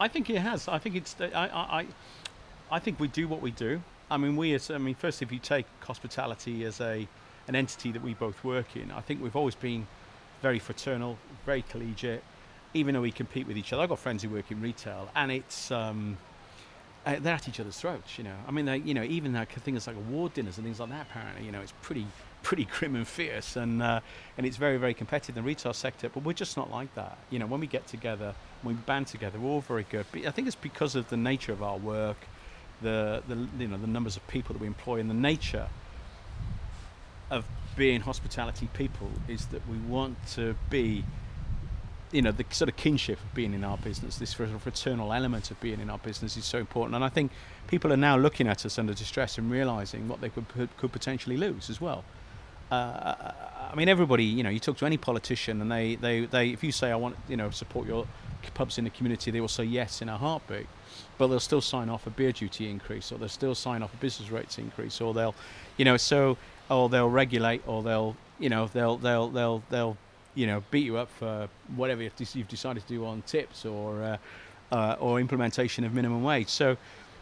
I 0.00 0.08
think 0.08 0.30
it 0.30 0.38
has. 0.38 0.66
I 0.66 0.78
think 0.78 0.96
it's. 0.96 1.14
I, 1.20 1.28
I, 1.34 1.86
I 2.70 2.78
think 2.78 3.00
we 3.00 3.08
do 3.08 3.26
what 3.26 3.42
we 3.42 3.50
do. 3.50 3.82
I 4.10 4.16
mean, 4.16 4.36
we. 4.36 4.54
I 4.54 4.78
mean, 4.78 4.94
first, 4.94 5.22
if 5.22 5.32
you 5.32 5.38
take 5.38 5.66
hospitality 5.80 6.64
as 6.64 6.80
a 6.80 7.06
an 7.48 7.54
entity 7.56 7.90
that 7.92 8.02
we 8.02 8.14
both 8.14 8.42
work 8.44 8.76
in, 8.76 8.90
I 8.90 9.00
think 9.00 9.22
we've 9.22 9.36
always 9.36 9.54
been 9.54 9.86
very 10.42 10.58
fraternal, 10.58 11.18
very 11.44 11.62
collegiate, 11.62 12.22
even 12.74 12.94
though 12.94 13.00
we 13.00 13.12
compete 13.12 13.46
with 13.46 13.56
each 13.56 13.72
other. 13.72 13.82
I've 13.82 13.88
got 13.88 13.98
friends 13.98 14.22
who 14.22 14.30
work 14.30 14.50
in 14.50 14.60
retail, 14.60 15.08
and 15.14 15.32
it's 15.32 15.70
um, 15.70 16.16
uh, 17.06 17.16
they're 17.20 17.34
at 17.34 17.48
each 17.48 17.60
other's 17.60 17.78
throats. 17.78 18.18
You 18.18 18.24
know, 18.24 18.36
I 18.46 18.50
mean, 18.50 18.66
they, 18.66 18.78
you 18.78 18.94
know, 18.94 19.02
even 19.02 19.32
like 19.32 19.52
things 19.52 19.86
like 19.86 19.96
award 19.96 20.34
dinners 20.34 20.58
and 20.58 20.64
things 20.64 20.80
like 20.80 20.90
that. 20.90 21.06
Apparently, 21.10 21.44
you 21.44 21.52
know, 21.52 21.60
it's 21.60 21.74
pretty 21.82 22.06
pretty 22.42 22.64
grim 22.64 22.96
and 22.96 23.06
fierce, 23.06 23.56
and 23.56 23.82
uh, 23.82 24.00
and 24.36 24.46
it's 24.46 24.56
very 24.56 24.76
very 24.76 24.94
competitive 24.94 25.36
in 25.36 25.42
the 25.42 25.46
retail 25.46 25.72
sector. 25.72 26.08
But 26.08 26.24
we're 26.24 26.32
just 26.32 26.56
not 26.56 26.70
like 26.70 26.94
that. 26.94 27.18
You 27.30 27.38
know, 27.38 27.46
when 27.46 27.60
we 27.60 27.66
get 27.66 27.86
together, 27.86 28.34
when 28.62 28.76
we 28.76 28.82
band 28.82 29.08
together, 29.08 29.38
we're 29.38 29.50
all 29.50 29.60
very 29.60 29.86
good. 29.88 30.06
But 30.12 30.26
I 30.26 30.30
think 30.30 30.46
it's 30.46 30.56
because 30.56 30.94
of 30.94 31.08
the 31.10 31.16
nature 31.16 31.52
of 31.52 31.62
our 31.62 31.76
work, 31.76 32.16
the 32.82 33.22
the 33.28 33.48
you 33.58 33.68
know 33.68 33.78
the 33.78 33.86
numbers 33.86 34.16
of 34.16 34.26
people 34.28 34.52
that 34.54 34.60
we 34.60 34.66
employ, 34.66 35.00
and 35.00 35.10
the 35.10 35.14
nature 35.14 35.68
of 37.30 37.44
being 37.76 38.00
hospitality 38.00 38.68
people 38.74 39.08
is 39.28 39.46
that 39.46 39.66
we 39.68 39.76
want 39.78 40.16
to 40.28 40.56
be 40.68 41.04
you 42.12 42.22
know 42.22 42.32
the 42.32 42.44
sort 42.50 42.68
of 42.68 42.76
kinship 42.76 43.18
of 43.18 43.34
being 43.34 43.54
in 43.54 43.64
our 43.64 43.78
business, 43.78 44.16
this 44.18 44.30
sort 44.30 44.50
of 44.50 44.62
fraternal 44.62 45.12
element 45.12 45.50
of 45.50 45.60
being 45.60 45.80
in 45.80 45.88
our 45.88 45.98
business 45.98 46.36
is 46.36 46.44
so 46.44 46.58
important. 46.58 46.94
And 46.94 47.04
I 47.04 47.08
think 47.08 47.30
people 47.68 47.92
are 47.92 47.96
now 47.96 48.16
looking 48.16 48.48
at 48.48 48.66
us 48.66 48.78
under 48.78 48.94
distress 48.94 49.38
and 49.38 49.50
realizing 49.50 50.08
what 50.08 50.20
they 50.20 50.28
could 50.28 50.46
could 50.76 50.92
potentially 50.92 51.36
lose 51.36 51.70
as 51.70 51.80
well. 51.80 52.04
Uh, 52.70 53.32
I 53.72 53.74
mean, 53.74 53.88
everybody, 53.88 54.24
you 54.24 54.42
know, 54.42 54.50
you 54.50 54.60
talk 54.60 54.76
to 54.78 54.86
any 54.86 54.96
politician, 54.96 55.60
and 55.60 55.70
they, 55.70 55.96
they, 55.96 56.26
they, 56.26 56.50
if 56.50 56.62
you 56.62 56.70
say 56.70 56.90
I 56.90 56.96
want, 56.96 57.16
you 57.28 57.36
know, 57.36 57.50
support 57.50 57.86
your 57.86 58.06
pubs 58.54 58.78
in 58.78 58.84
the 58.84 58.90
community, 58.90 59.30
they 59.30 59.40
will 59.40 59.48
say 59.48 59.64
yes 59.64 60.02
in 60.02 60.08
a 60.08 60.16
heartbeat. 60.16 60.66
But 61.18 61.28
they'll 61.28 61.40
still 61.40 61.60
sign 61.60 61.88
off 61.88 62.06
a 62.06 62.10
beer 62.10 62.32
duty 62.32 62.70
increase, 62.70 63.12
or 63.12 63.18
they'll 63.18 63.28
still 63.28 63.54
sign 63.54 63.82
off 63.82 63.92
a 63.92 63.96
business 63.98 64.30
rates 64.30 64.58
increase, 64.58 65.00
or 65.00 65.12
they'll, 65.12 65.34
you 65.76 65.84
know, 65.84 65.96
so, 65.96 66.36
or 66.70 66.88
they'll 66.88 67.10
regulate, 67.10 67.62
or 67.66 67.82
they'll, 67.82 68.16
you 68.38 68.48
know, 68.48 68.68
they'll, 68.72 68.96
they'll, 68.96 69.28
they'll, 69.28 69.62
they'll 69.70 69.96
you 70.34 70.46
know, 70.46 70.62
beat 70.70 70.84
you 70.84 70.96
up 70.96 71.10
for 71.10 71.48
whatever 71.76 72.02
you've 72.02 72.48
decided 72.48 72.82
to 72.82 72.88
do 72.88 73.04
on 73.04 73.22
tips 73.22 73.64
or 73.64 74.02
uh, 74.02 74.16
uh, 74.72 74.96
or 75.00 75.20
implementation 75.20 75.84
of 75.84 75.92
minimum 75.92 76.22
wage. 76.22 76.48
So 76.48 76.76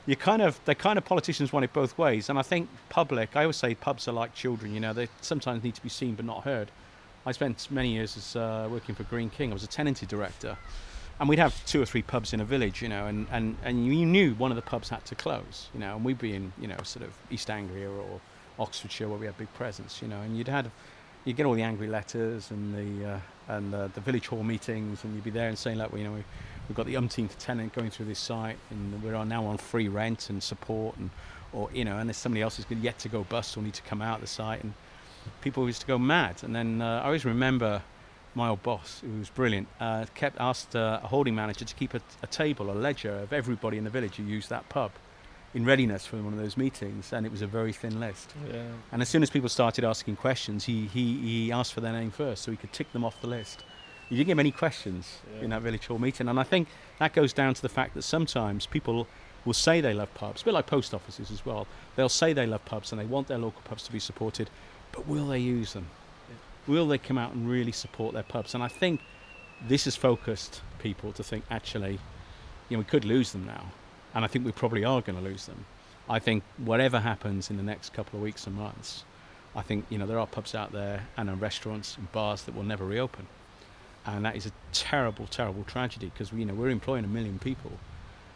you 0.06 0.16
kind 0.16 0.42
of 0.42 0.58
they 0.64 0.74
kind 0.74 0.98
of 0.98 1.04
politicians 1.04 1.52
want 1.52 1.64
it 1.64 1.72
both 1.72 1.96
ways, 1.98 2.28
and 2.28 2.38
I 2.38 2.42
think 2.42 2.68
public. 2.88 3.36
I 3.36 3.42
always 3.42 3.56
say 3.56 3.74
pubs 3.74 4.08
are 4.08 4.12
like 4.12 4.34
children. 4.34 4.72
You 4.74 4.80
know, 4.80 4.92
they 4.92 5.08
sometimes 5.20 5.62
need 5.62 5.74
to 5.74 5.82
be 5.82 5.88
seen 5.88 6.14
but 6.14 6.24
not 6.24 6.44
heard. 6.44 6.70
I 7.26 7.32
spent 7.32 7.68
many 7.70 7.92
years 7.92 8.16
as 8.16 8.36
uh, 8.36 8.68
working 8.70 8.94
for 8.94 9.02
Greene 9.04 9.30
King. 9.30 9.50
I 9.50 9.54
was 9.54 9.64
a 9.64 9.68
tenancy 9.68 10.06
director, 10.06 10.56
and 11.20 11.28
we'd 11.28 11.38
have 11.38 11.64
two 11.66 11.82
or 11.82 11.86
three 11.86 12.02
pubs 12.02 12.32
in 12.32 12.40
a 12.40 12.44
village. 12.44 12.82
You 12.82 12.88
know, 12.88 13.06
and, 13.06 13.26
and, 13.30 13.56
and 13.64 13.86
you 13.86 14.06
knew 14.06 14.34
one 14.34 14.50
of 14.50 14.56
the 14.56 14.62
pubs 14.62 14.88
had 14.88 15.04
to 15.06 15.14
close. 15.14 15.68
You 15.74 15.80
know, 15.80 15.96
and 15.96 16.04
we'd 16.04 16.18
be 16.18 16.34
in 16.34 16.52
you 16.60 16.68
know 16.68 16.76
sort 16.82 17.04
of 17.04 17.12
East 17.30 17.50
Anglia 17.50 17.88
or 17.88 18.20
Oxfordshire 18.58 19.08
where 19.08 19.18
we 19.18 19.26
had 19.26 19.36
big 19.38 19.52
presence. 19.54 20.00
You 20.02 20.08
know, 20.08 20.20
and 20.20 20.36
you'd 20.36 20.48
had 20.48 20.70
you 21.24 21.32
get 21.32 21.46
all 21.46 21.54
the 21.54 21.62
angry 21.62 21.88
letters 21.88 22.50
and 22.50 22.74
the 22.74 23.10
uh, 23.10 23.20
and 23.48 23.72
the 23.72 24.00
village 24.00 24.26
hall 24.26 24.42
meetings, 24.42 25.04
and 25.04 25.14
you'd 25.14 25.24
be 25.24 25.30
there 25.30 25.48
and 25.48 25.58
saying 25.58 25.78
like, 25.78 25.90
well, 25.90 26.00
you 26.00 26.06
know, 26.06 26.14
we, 26.14 26.24
have 26.68 26.76
got 26.76 26.86
the 26.86 26.96
umpteenth 26.96 27.38
tenant 27.38 27.72
going 27.72 27.90
through 27.90 28.06
this 28.06 28.18
site, 28.18 28.58
and 28.70 29.02
we're 29.02 29.24
now 29.24 29.44
on 29.46 29.56
free 29.56 29.88
rent 29.88 30.28
and 30.30 30.42
support, 30.42 30.96
and 30.98 31.10
or 31.52 31.68
you 31.72 31.84
know, 31.84 31.98
and 31.98 32.08
there's 32.08 32.16
somebody 32.16 32.42
else 32.42 32.56
who's 32.56 32.78
yet 32.78 32.98
to 32.98 33.08
go 33.08 33.24
bust 33.24 33.56
or 33.56 33.62
need 33.62 33.74
to 33.74 33.82
come 33.82 34.02
out 34.02 34.16
of 34.16 34.20
the 34.20 34.26
site, 34.26 34.62
and 34.62 34.74
people 35.40 35.66
used 35.66 35.80
to 35.80 35.86
go 35.86 35.98
mad. 35.98 36.42
And 36.42 36.54
then 36.54 36.82
uh, 36.82 37.00
I 37.02 37.06
always 37.06 37.24
remember 37.24 37.82
my 38.38 38.48
old 38.48 38.62
boss, 38.62 39.00
who 39.04 39.18
was 39.18 39.28
brilliant, 39.28 39.68
uh, 39.80 40.06
kept 40.14 40.38
asked 40.40 40.74
uh, 40.74 41.00
a 41.02 41.08
holding 41.08 41.34
manager 41.34 41.64
to 41.64 41.74
keep 41.74 41.92
a, 41.92 42.00
a 42.22 42.26
table, 42.26 42.70
a 42.70 42.72
ledger 42.72 43.14
of 43.18 43.32
everybody 43.32 43.76
in 43.76 43.84
the 43.84 43.90
village 43.90 44.16
who 44.16 44.22
used 44.22 44.48
that 44.48 44.66
pub 44.68 44.92
in 45.54 45.64
readiness 45.64 46.06
for 46.06 46.16
one 46.18 46.32
of 46.32 46.38
those 46.38 46.56
meetings, 46.56 47.12
and 47.12 47.26
it 47.26 47.32
was 47.32 47.42
a 47.42 47.46
very 47.46 47.72
thin 47.72 47.98
list. 48.00 48.32
Yeah. 48.50 48.62
And 48.92 49.02
as 49.02 49.08
soon 49.08 49.22
as 49.22 49.30
people 49.30 49.48
started 49.48 49.84
asking 49.84 50.16
questions, 50.16 50.64
he, 50.64 50.86
he, 50.86 51.18
he 51.18 51.52
asked 51.52 51.74
for 51.74 51.80
their 51.80 51.92
name 51.92 52.10
first 52.10 52.42
so 52.42 52.50
he 52.50 52.56
could 52.56 52.72
tick 52.72 52.92
them 52.92 53.04
off 53.04 53.20
the 53.20 53.26
list. 53.26 53.64
You 54.08 54.16
didn't 54.16 54.28
get 54.28 54.36
many 54.36 54.50
questions 54.50 55.18
yeah. 55.34 55.44
in 55.44 55.50
that 55.50 55.62
village 55.62 55.86
hall 55.86 55.98
meeting, 55.98 56.28
and 56.28 56.38
I 56.38 56.44
think 56.44 56.68
that 56.98 57.12
goes 57.12 57.32
down 57.32 57.54
to 57.54 57.62
the 57.62 57.68
fact 57.68 57.94
that 57.94 58.02
sometimes 58.02 58.66
people 58.66 59.06
will 59.44 59.54
say 59.54 59.80
they 59.80 59.94
love 59.94 60.12
pubs, 60.14 60.42
a 60.42 60.44
bit 60.44 60.54
like 60.54 60.66
post 60.66 60.94
offices 60.94 61.30
as 61.30 61.44
well. 61.44 61.66
They'll 61.96 62.08
say 62.08 62.32
they 62.32 62.46
love 62.46 62.64
pubs 62.64 62.92
and 62.92 63.00
they 63.00 63.06
want 63.06 63.28
their 63.28 63.38
local 63.38 63.62
pubs 63.62 63.82
to 63.84 63.92
be 63.92 63.98
supported, 63.98 64.50
but 64.92 65.06
will 65.06 65.26
they 65.26 65.38
use 65.38 65.72
them? 65.72 65.86
Will 66.68 66.86
they 66.86 66.98
come 66.98 67.18
out 67.18 67.32
and 67.32 67.48
really 67.48 67.72
support 67.72 68.14
their 68.14 68.22
pubs? 68.22 68.54
And 68.54 68.62
I 68.62 68.68
think 68.68 69.00
this 69.66 69.86
has 69.86 69.96
focused 69.96 70.60
people 70.78 71.12
to 71.12 71.24
think 71.24 71.44
actually, 71.50 71.98
you 72.68 72.76
know, 72.76 72.78
we 72.78 72.84
could 72.84 73.04
lose 73.04 73.32
them 73.32 73.44
now 73.44 73.64
and 74.14 74.24
I 74.24 74.28
think 74.28 74.44
we 74.44 74.52
probably 74.52 74.84
are 74.84 75.00
going 75.00 75.16
to 75.16 75.24
lose 75.24 75.46
them. 75.46 75.64
I 76.08 76.18
think 76.18 76.42
whatever 76.56 77.00
happens 77.00 77.50
in 77.50 77.56
the 77.56 77.62
next 77.62 77.92
couple 77.92 78.18
of 78.18 78.22
weeks 78.22 78.46
and 78.46 78.56
months, 78.56 79.04
I 79.54 79.62
think 79.62 79.84
you 79.90 79.98
know 79.98 80.06
there 80.06 80.18
are 80.18 80.26
pubs 80.26 80.54
out 80.54 80.72
there 80.72 81.06
and 81.16 81.40
restaurants 81.40 81.96
and 81.96 82.10
bars 82.12 82.42
that 82.44 82.54
will 82.54 82.62
never 82.62 82.84
reopen, 82.84 83.26
and 84.06 84.24
that 84.24 84.36
is 84.36 84.46
a 84.46 84.52
terrible, 84.72 85.26
terrible 85.26 85.64
tragedy 85.64 86.10
because 86.12 86.32
you 86.32 86.44
know 86.44 86.54
we're 86.54 86.70
employing 86.70 87.04
a 87.04 87.08
million 87.08 87.38
people, 87.38 87.72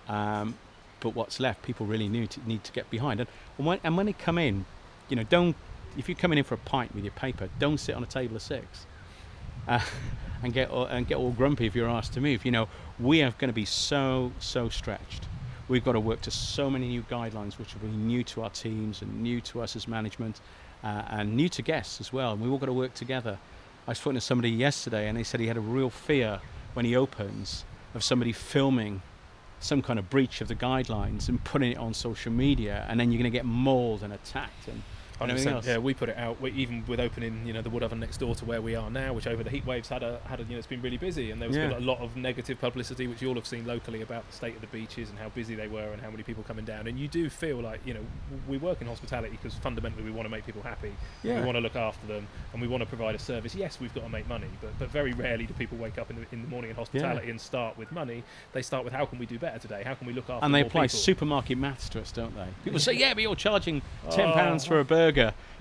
um, 0.08 0.56
but 1.00 1.14
what's 1.14 1.40
left, 1.40 1.62
people 1.62 1.86
really 1.86 2.08
need 2.08 2.30
to 2.30 2.40
need 2.46 2.64
to 2.64 2.72
get 2.72 2.90
behind. 2.90 3.20
And, 3.20 3.28
and 3.58 3.66
when 3.66 3.80
and 3.82 3.96
when 3.96 4.06
they 4.06 4.12
come 4.12 4.38
in, 4.38 4.66
you 5.08 5.16
know, 5.16 5.24
don't 5.24 5.56
if 5.96 6.08
you're 6.08 6.16
coming 6.16 6.38
in 6.38 6.44
for 6.44 6.54
a 6.54 6.58
pint 6.58 6.94
with 6.94 7.04
your 7.04 7.12
paper, 7.12 7.48
don't 7.58 7.78
sit 7.78 7.94
on 7.94 8.02
a 8.02 8.06
table 8.06 8.36
of 8.36 8.42
six. 8.42 8.86
Uh, 9.68 9.80
and 10.42 10.52
get 10.52 10.70
and 10.72 11.06
get 11.06 11.18
all 11.18 11.30
grumpy 11.30 11.66
if 11.66 11.76
you're 11.76 11.88
asked 11.88 12.14
to 12.14 12.20
move. 12.20 12.44
You 12.44 12.50
know, 12.50 12.68
we 12.98 13.22
are 13.22 13.30
going 13.38 13.48
to 13.48 13.54
be 13.54 13.64
so 13.64 14.32
so 14.40 14.68
stretched 14.68 15.26
we've 15.68 15.84
got 15.84 15.92
to 15.92 16.00
work 16.00 16.20
to 16.22 16.30
so 16.30 16.68
many 16.68 16.88
new 16.88 17.02
guidelines 17.02 17.58
which 17.58 17.74
will 17.74 17.88
be 17.88 17.96
new 17.96 18.22
to 18.22 18.42
our 18.42 18.50
teams 18.50 19.02
and 19.02 19.22
new 19.22 19.40
to 19.40 19.62
us 19.62 19.74
as 19.76 19.88
management 19.88 20.40
uh, 20.84 21.02
and 21.08 21.34
new 21.34 21.48
to 21.48 21.62
guests 21.62 22.00
as 22.00 22.12
well. 22.12 22.32
And 22.32 22.42
we've 22.42 22.50
all 22.50 22.58
got 22.58 22.66
to 22.66 22.72
work 22.72 22.94
together. 22.94 23.38
I 23.86 23.92
was 23.92 23.98
talking 23.98 24.14
to 24.14 24.20
somebody 24.20 24.50
yesterday 24.50 25.08
and 25.08 25.16
they 25.16 25.22
said 25.22 25.40
he 25.40 25.46
had 25.46 25.56
a 25.56 25.60
real 25.60 25.90
fear 25.90 26.40
when 26.74 26.84
he 26.84 26.94
opens 26.94 27.64
of 27.94 28.04
somebody 28.04 28.32
filming 28.32 29.02
some 29.60 29.80
kind 29.80 29.98
of 29.98 30.10
breach 30.10 30.40
of 30.40 30.48
the 30.48 30.54
guidelines 30.54 31.28
and 31.28 31.42
putting 31.44 31.72
it 31.72 31.78
on 31.78 31.94
social 31.94 32.32
media 32.32 32.84
and 32.88 32.98
then 33.00 33.10
you're 33.10 33.18
going 33.18 33.30
to 33.30 33.36
get 33.36 33.44
mauled 33.44 34.02
and 34.02 34.12
attacked 34.12 34.68
and 34.68 34.82
Yeah, 35.66 35.78
we 35.78 35.94
put 35.94 36.08
it 36.08 36.16
out. 36.16 36.40
We, 36.40 36.50
even 36.52 36.84
with 36.86 37.00
opening, 37.00 37.46
you 37.46 37.52
know, 37.52 37.62
the 37.62 37.70
wood 37.70 37.82
oven 37.82 38.00
next 38.00 38.18
door 38.18 38.34
to 38.34 38.44
where 38.44 38.60
we 38.60 38.74
are 38.74 38.90
now, 38.90 39.12
which 39.12 39.26
over 39.26 39.42
the 39.42 39.50
heat 39.50 39.64
waves 39.66 39.88
had 39.88 40.02
a 40.02 40.20
had 40.26 40.40
a, 40.40 40.44
you 40.44 40.50
know, 40.50 40.58
it's 40.58 40.66
been 40.66 40.82
really 40.82 40.96
busy, 40.96 41.30
and 41.30 41.40
there 41.40 41.48
was 41.48 41.56
yeah. 41.56 41.78
a 41.78 41.80
lot 41.80 42.00
of 42.00 42.16
negative 42.16 42.60
publicity, 42.60 43.06
which 43.06 43.22
you 43.22 43.28
all 43.28 43.34
have 43.34 43.46
seen 43.46 43.66
locally 43.66 44.02
about 44.02 44.26
the 44.26 44.32
state 44.34 44.54
of 44.54 44.60
the 44.60 44.66
beaches 44.68 45.10
and 45.10 45.18
how 45.18 45.28
busy 45.28 45.54
they 45.54 45.68
were 45.68 45.92
and 45.92 46.02
how 46.02 46.10
many 46.10 46.22
people 46.22 46.42
coming 46.42 46.64
down. 46.64 46.86
And 46.86 46.98
you 46.98 47.08
do 47.08 47.28
feel 47.30 47.60
like, 47.60 47.80
you 47.86 47.94
know, 47.94 48.00
we 48.48 48.58
work 48.58 48.80
in 48.80 48.86
hospitality 48.86 49.38
because 49.40 49.54
fundamentally 49.58 50.04
we 50.04 50.10
want 50.10 50.26
to 50.26 50.30
make 50.30 50.46
people 50.46 50.62
happy. 50.62 50.92
Yeah. 51.22 51.40
We 51.40 51.46
want 51.46 51.56
to 51.56 51.60
look 51.60 51.76
after 51.76 52.06
them, 52.06 52.26
and 52.52 52.62
we 52.62 52.68
want 52.68 52.82
to 52.82 52.88
provide 52.88 53.14
a 53.14 53.18
service. 53.18 53.54
Yes, 53.54 53.78
we've 53.80 53.94
got 53.94 54.02
to 54.02 54.08
make 54.08 54.28
money, 54.28 54.48
but 54.60 54.70
but 54.78 54.88
very 54.90 55.12
rarely 55.12 55.46
do 55.46 55.54
people 55.54 55.78
wake 55.78 55.98
up 55.98 56.10
in 56.10 56.16
the, 56.16 56.26
in 56.32 56.42
the 56.42 56.48
morning 56.48 56.70
in 56.70 56.76
hospitality 56.76 57.26
yeah. 57.26 57.32
and 57.32 57.40
start 57.40 57.76
with 57.78 57.92
money. 57.92 58.24
They 58.52 58.62
start 58.62 58.84
with 58.84 58.92
how 58.92 59.06
can 59.06 59.18
we 59.18 59.26
do 59.26 59.38
better 59.38 59.58
today? 59.58 59.82
How 59.84 59.94
can 59.94 60.06
we 60.06 60.12
look 60.12 60.28
after? 60.28 60.44
And 60.44 60.54
they 60.54 60.62
apply 60.62 60.86
people? 60.86 60.98
supermarket 60.98 61.58
maths 61.58 61.88
to 61.90 62.00
us, 62.00 62.12
don't 62.12 62.34
they? 62.34 62.48
People 62.64 62.80
say, 62.80 62.94
yeah, 62.94 63.14
but 63.14 63.22
you're 63.22 63.36
charging 63.36 63.82
ten 64.10 64.32
pounds 64.32 64.64
oh. 64.64 64.68
for 64.68 64.80
a 64.80 64.84
burger, 64.84 65.01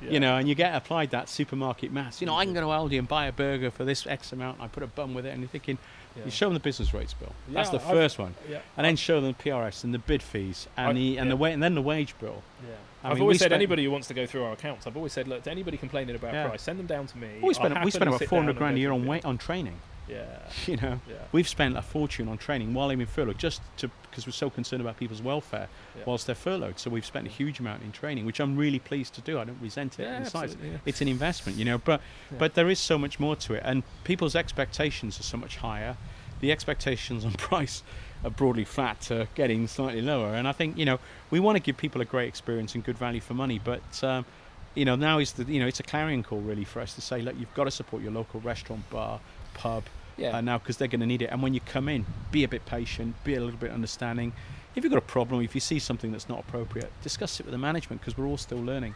yeah. 0.01 0.09
you 0.09 0.19
know, 0.19 0.37
and 0.37 0.47
you 0.47 0.55
get 0.55 0.75
applied 0.75 1.11
that 1.11 1.29
supermarket 1.29 1.91
maths. 1.91 2.21
You 2.21 2.27
know, 2.27 2.35
I 2.35 2.45
can 2.45 2.53
mm-hmm. 2.53 2.63
go 2.63 2.87
to 2.87 2.95
Aldi 2.95 2.99
and 2.99 3.07
buy 3.07 3.27
a 3.27 3.31
burger 3.31 3.71
for 3.71 3.85
this 3.85 4.05
X 4.05 4.31
amount. 4.31 4.61
I 4.61 4.67
put 4.67 4.83
a 4.83 4.87
bun 4.87 5.13
with 5.13 5.25
it, 5.25 5.29
and 5.29 5.41
you're 5.41 5.49
thinking, 5.49 5.77
yeah. 6.15 6.25
you 6.25 6.31
show 6.31 6.47
them 6.47 6.53
the 6.53 6.59
business 6.59 6.93
rates 6.93 7.13
bill. 7.13 7.33
That's 7.49 7.69
the 7.69 7.79
1st 7.79 8.17
one, 8.17 8.35
and 8.77 8.85
then 8.85 8.95
show 8.95 9.21
them 9.21 9.35
the 9.37 9.49
PRS 9.49 9.83
and 9.83 9.93
the 9.93 9.99
bid 9.99 10.21
fees 10.21 10.67
and 10.77 10.89
I've, 10.89 10.95
the 10.95 11.17
and 11.17 11.31
the 11.31 11.35
wa- 11.35 11.47
and 11.47 11.61
then 11.61 11.75
the 11.75 11.81
wage 11.81 12.15
bill. 12.19 12.43
Yeah. 12.63 12.75
I 13.03 13.09
have 13.09 13.21
always 13.21 13.39
said 13.39 13.51
anybody 13.51 13.83
who 13.83 13.91
wants 13.91 14.07
to 14.09 14.13
go 14.13 14.27
through 14.27 14.43
our 14.43 14.53
accounts. 14.53 14.85
I've 14.85 14.95
always 14.95 15.11
said, 15.11 15.27
look, 15.27 15.43
to 15.43 15.51
anybody 15.51 15.75
complaining 15.77 16.15
about 16.15 16.31
price, 16.49 16.61
send 16.61 16.77
them 16.77 16.85
down 16.85 17.07
to 17.07 17.17
me. 17.17 17.29
Well, 17.39 17.47
we 17.47 17.53
spend 17.53 17.77
we 17.83 17.91
spend 17.91 18.09
about 18.09 18.23
400 18.23 18.55
grand 18.57 18.77
a 18.77 18.79
year 18.79 18.91
on 18.91 19.07
on 19.23 19.37
training. 19.37 19.79
Yeah. 20.07 20.25
You 20.67 20.77
know, 20.77 20.99
yeah. 21.09 21.15
we've 21.31 21.47
spent 21.47 21.75
a 21.75 21.81
fortune 21.81 22.27
on 22.27 22.37
training 22.37 22.73
while 22.73 22.91
I'm 22.91 23.01
in 23.01 23.07
furlough, 23.07 23.33
just 23.33 23.61
to 23.77 23.89
because 24.11 24.27
we're 24.27 24.33
so 24.33 24.49
concerned 24.49 24.81
about 24.81 24.97
people's 24.97 25.21
welfare 25.21 25.69
yeah. 25.95 26.03
whilst 26.05 26.27
they're 26.27 26.35
furloughed. 26.35 26.77
So 26.77 26.89
we've 26.89 27.05
spent 27.05 27.25
a 27.25 27.29
huge 27.29 27.59
amount 27.59 27.81
in 27.81 27.91
training, 27.91 28.25
which 28.25 28.39
I'm 28.39 28.57
really 28.57 28.77
pleased 28.77 29.13
to 29.15 29.21
do. 29.21 29.39
I 29.39 29.45
don't 29.45 29.57
resent 29.61 29.99
it. 29.99 30.03
Yeah, 30.03 30.19
yeah. 30.61 30.77
It's 30.85 31.01
an 31.01 31.07
investment, 31.07 31.57
you 31.57 31.65
know. 31.65 31.77
But 31.77 32.01
but 32.37 32.53
there 32.53 32.69
is 32.69 32.79
so 32.79 32.97
much 32.97 33.19
more 33.19 33.35
to 33.37 33.53
it, 33.55 33.63
and 33.65 33.83
people's 34.03 34.35
expectations 34.35 35.19
are 35.19 35.23
so 35.23 35.37
much 35.37 35.57
higher. 35.57 35.97
The 36.41 36.51
expectations 36.51 37.25
on 37.29 37.33
price 37.33 37.81
are 38.23 38.29
broadly 38.29 38.65
flat 38.65 39.01
to 39.01 39.27
getting 39.33 39.67
slightly 39.67 40.01
lower, 40.01 40.35
and 40.35 40.47
I 40.47 40.51
think 40.51 40.77
you 40.77 40.85
know 40.85 40.99
we 41.31 41.39
want 41.39 41.55
to 41.55 41.61
give 41.61 41.77
people 41.77 42.01
a 42.01 42.05
great 42.05 42.27
experience 42.27 42.75
and 42.75 42.83
good 42.83 42.97
value 42.97 43.21
for 43.21 43.33
money, 43.33 43.59
but. 43.63 44.03
Um, 44.03 44.25
you 44.73 44.85
know, 44.85 44.95
now 44.95 45.19
is 45.19 45.33
the 45.33 45.43
you 45.43 45.59
know 45.59 45.67
it's 45.67 45.81
a 45.81 45.83
clarion 45.83 46.23
call 46.23 46.39
really 46.39 46.63
for 46.63 46.79
us 46.79 46.95
to 46.95 47.01
say, 47.01 47.21
look, 47.21 47.35
you've 47.37 47.53
got 47.53 47.65
to 47.65 47.71
support 47.71 48.01
your 48.01 48.13
local 48.13 48.39
restaurant, 48.39 48.89
bar, 48.89 49.19
pub, 49.53 49.83
yeah. 50.17 50.37
Uh, 50.37 50.41
now 50.41 50.57
because 50.57 50.77
they're 50.77 50.87
going 50.87 51.01
to 51.01 51.05
need 51.05 51.21
it. 51.21 51.29
And 51.31 51.41
when 51.41 51.53
you 51.53 51.61
come 51.61 51.89
in, 51.89 52.05
be 52.31 52.43
a 52.43 52.47
bit 52.47 52.65
patient, 52.65 53.15
be 53.23 53.35
a 53.35 53.41
little 53.41 53.59
bit 53.59 53.71
understanding. 53.71 54.33
If 54.75 54.83
you've 54.83 54.91
got 54.91 54.97
a 54.97 55.01
problem, 55.05 55.41
if 55.41 55.55
you 55.55 55.61
see 55.61 55.79
something 55.79 56.11
that's 56.11 56.29
not 56.29 56.39
appropriate, 56.39 56.91
discuss 57.01 57.39
it 57.39 57.45
with 57.45 57.51
the 57.51 57.57
management 57.57 58.01
because 58.01 58.17
we're 58.17 58.27
all 58.27 58.37
still 58.37 58.61
learning. 58.61 58.95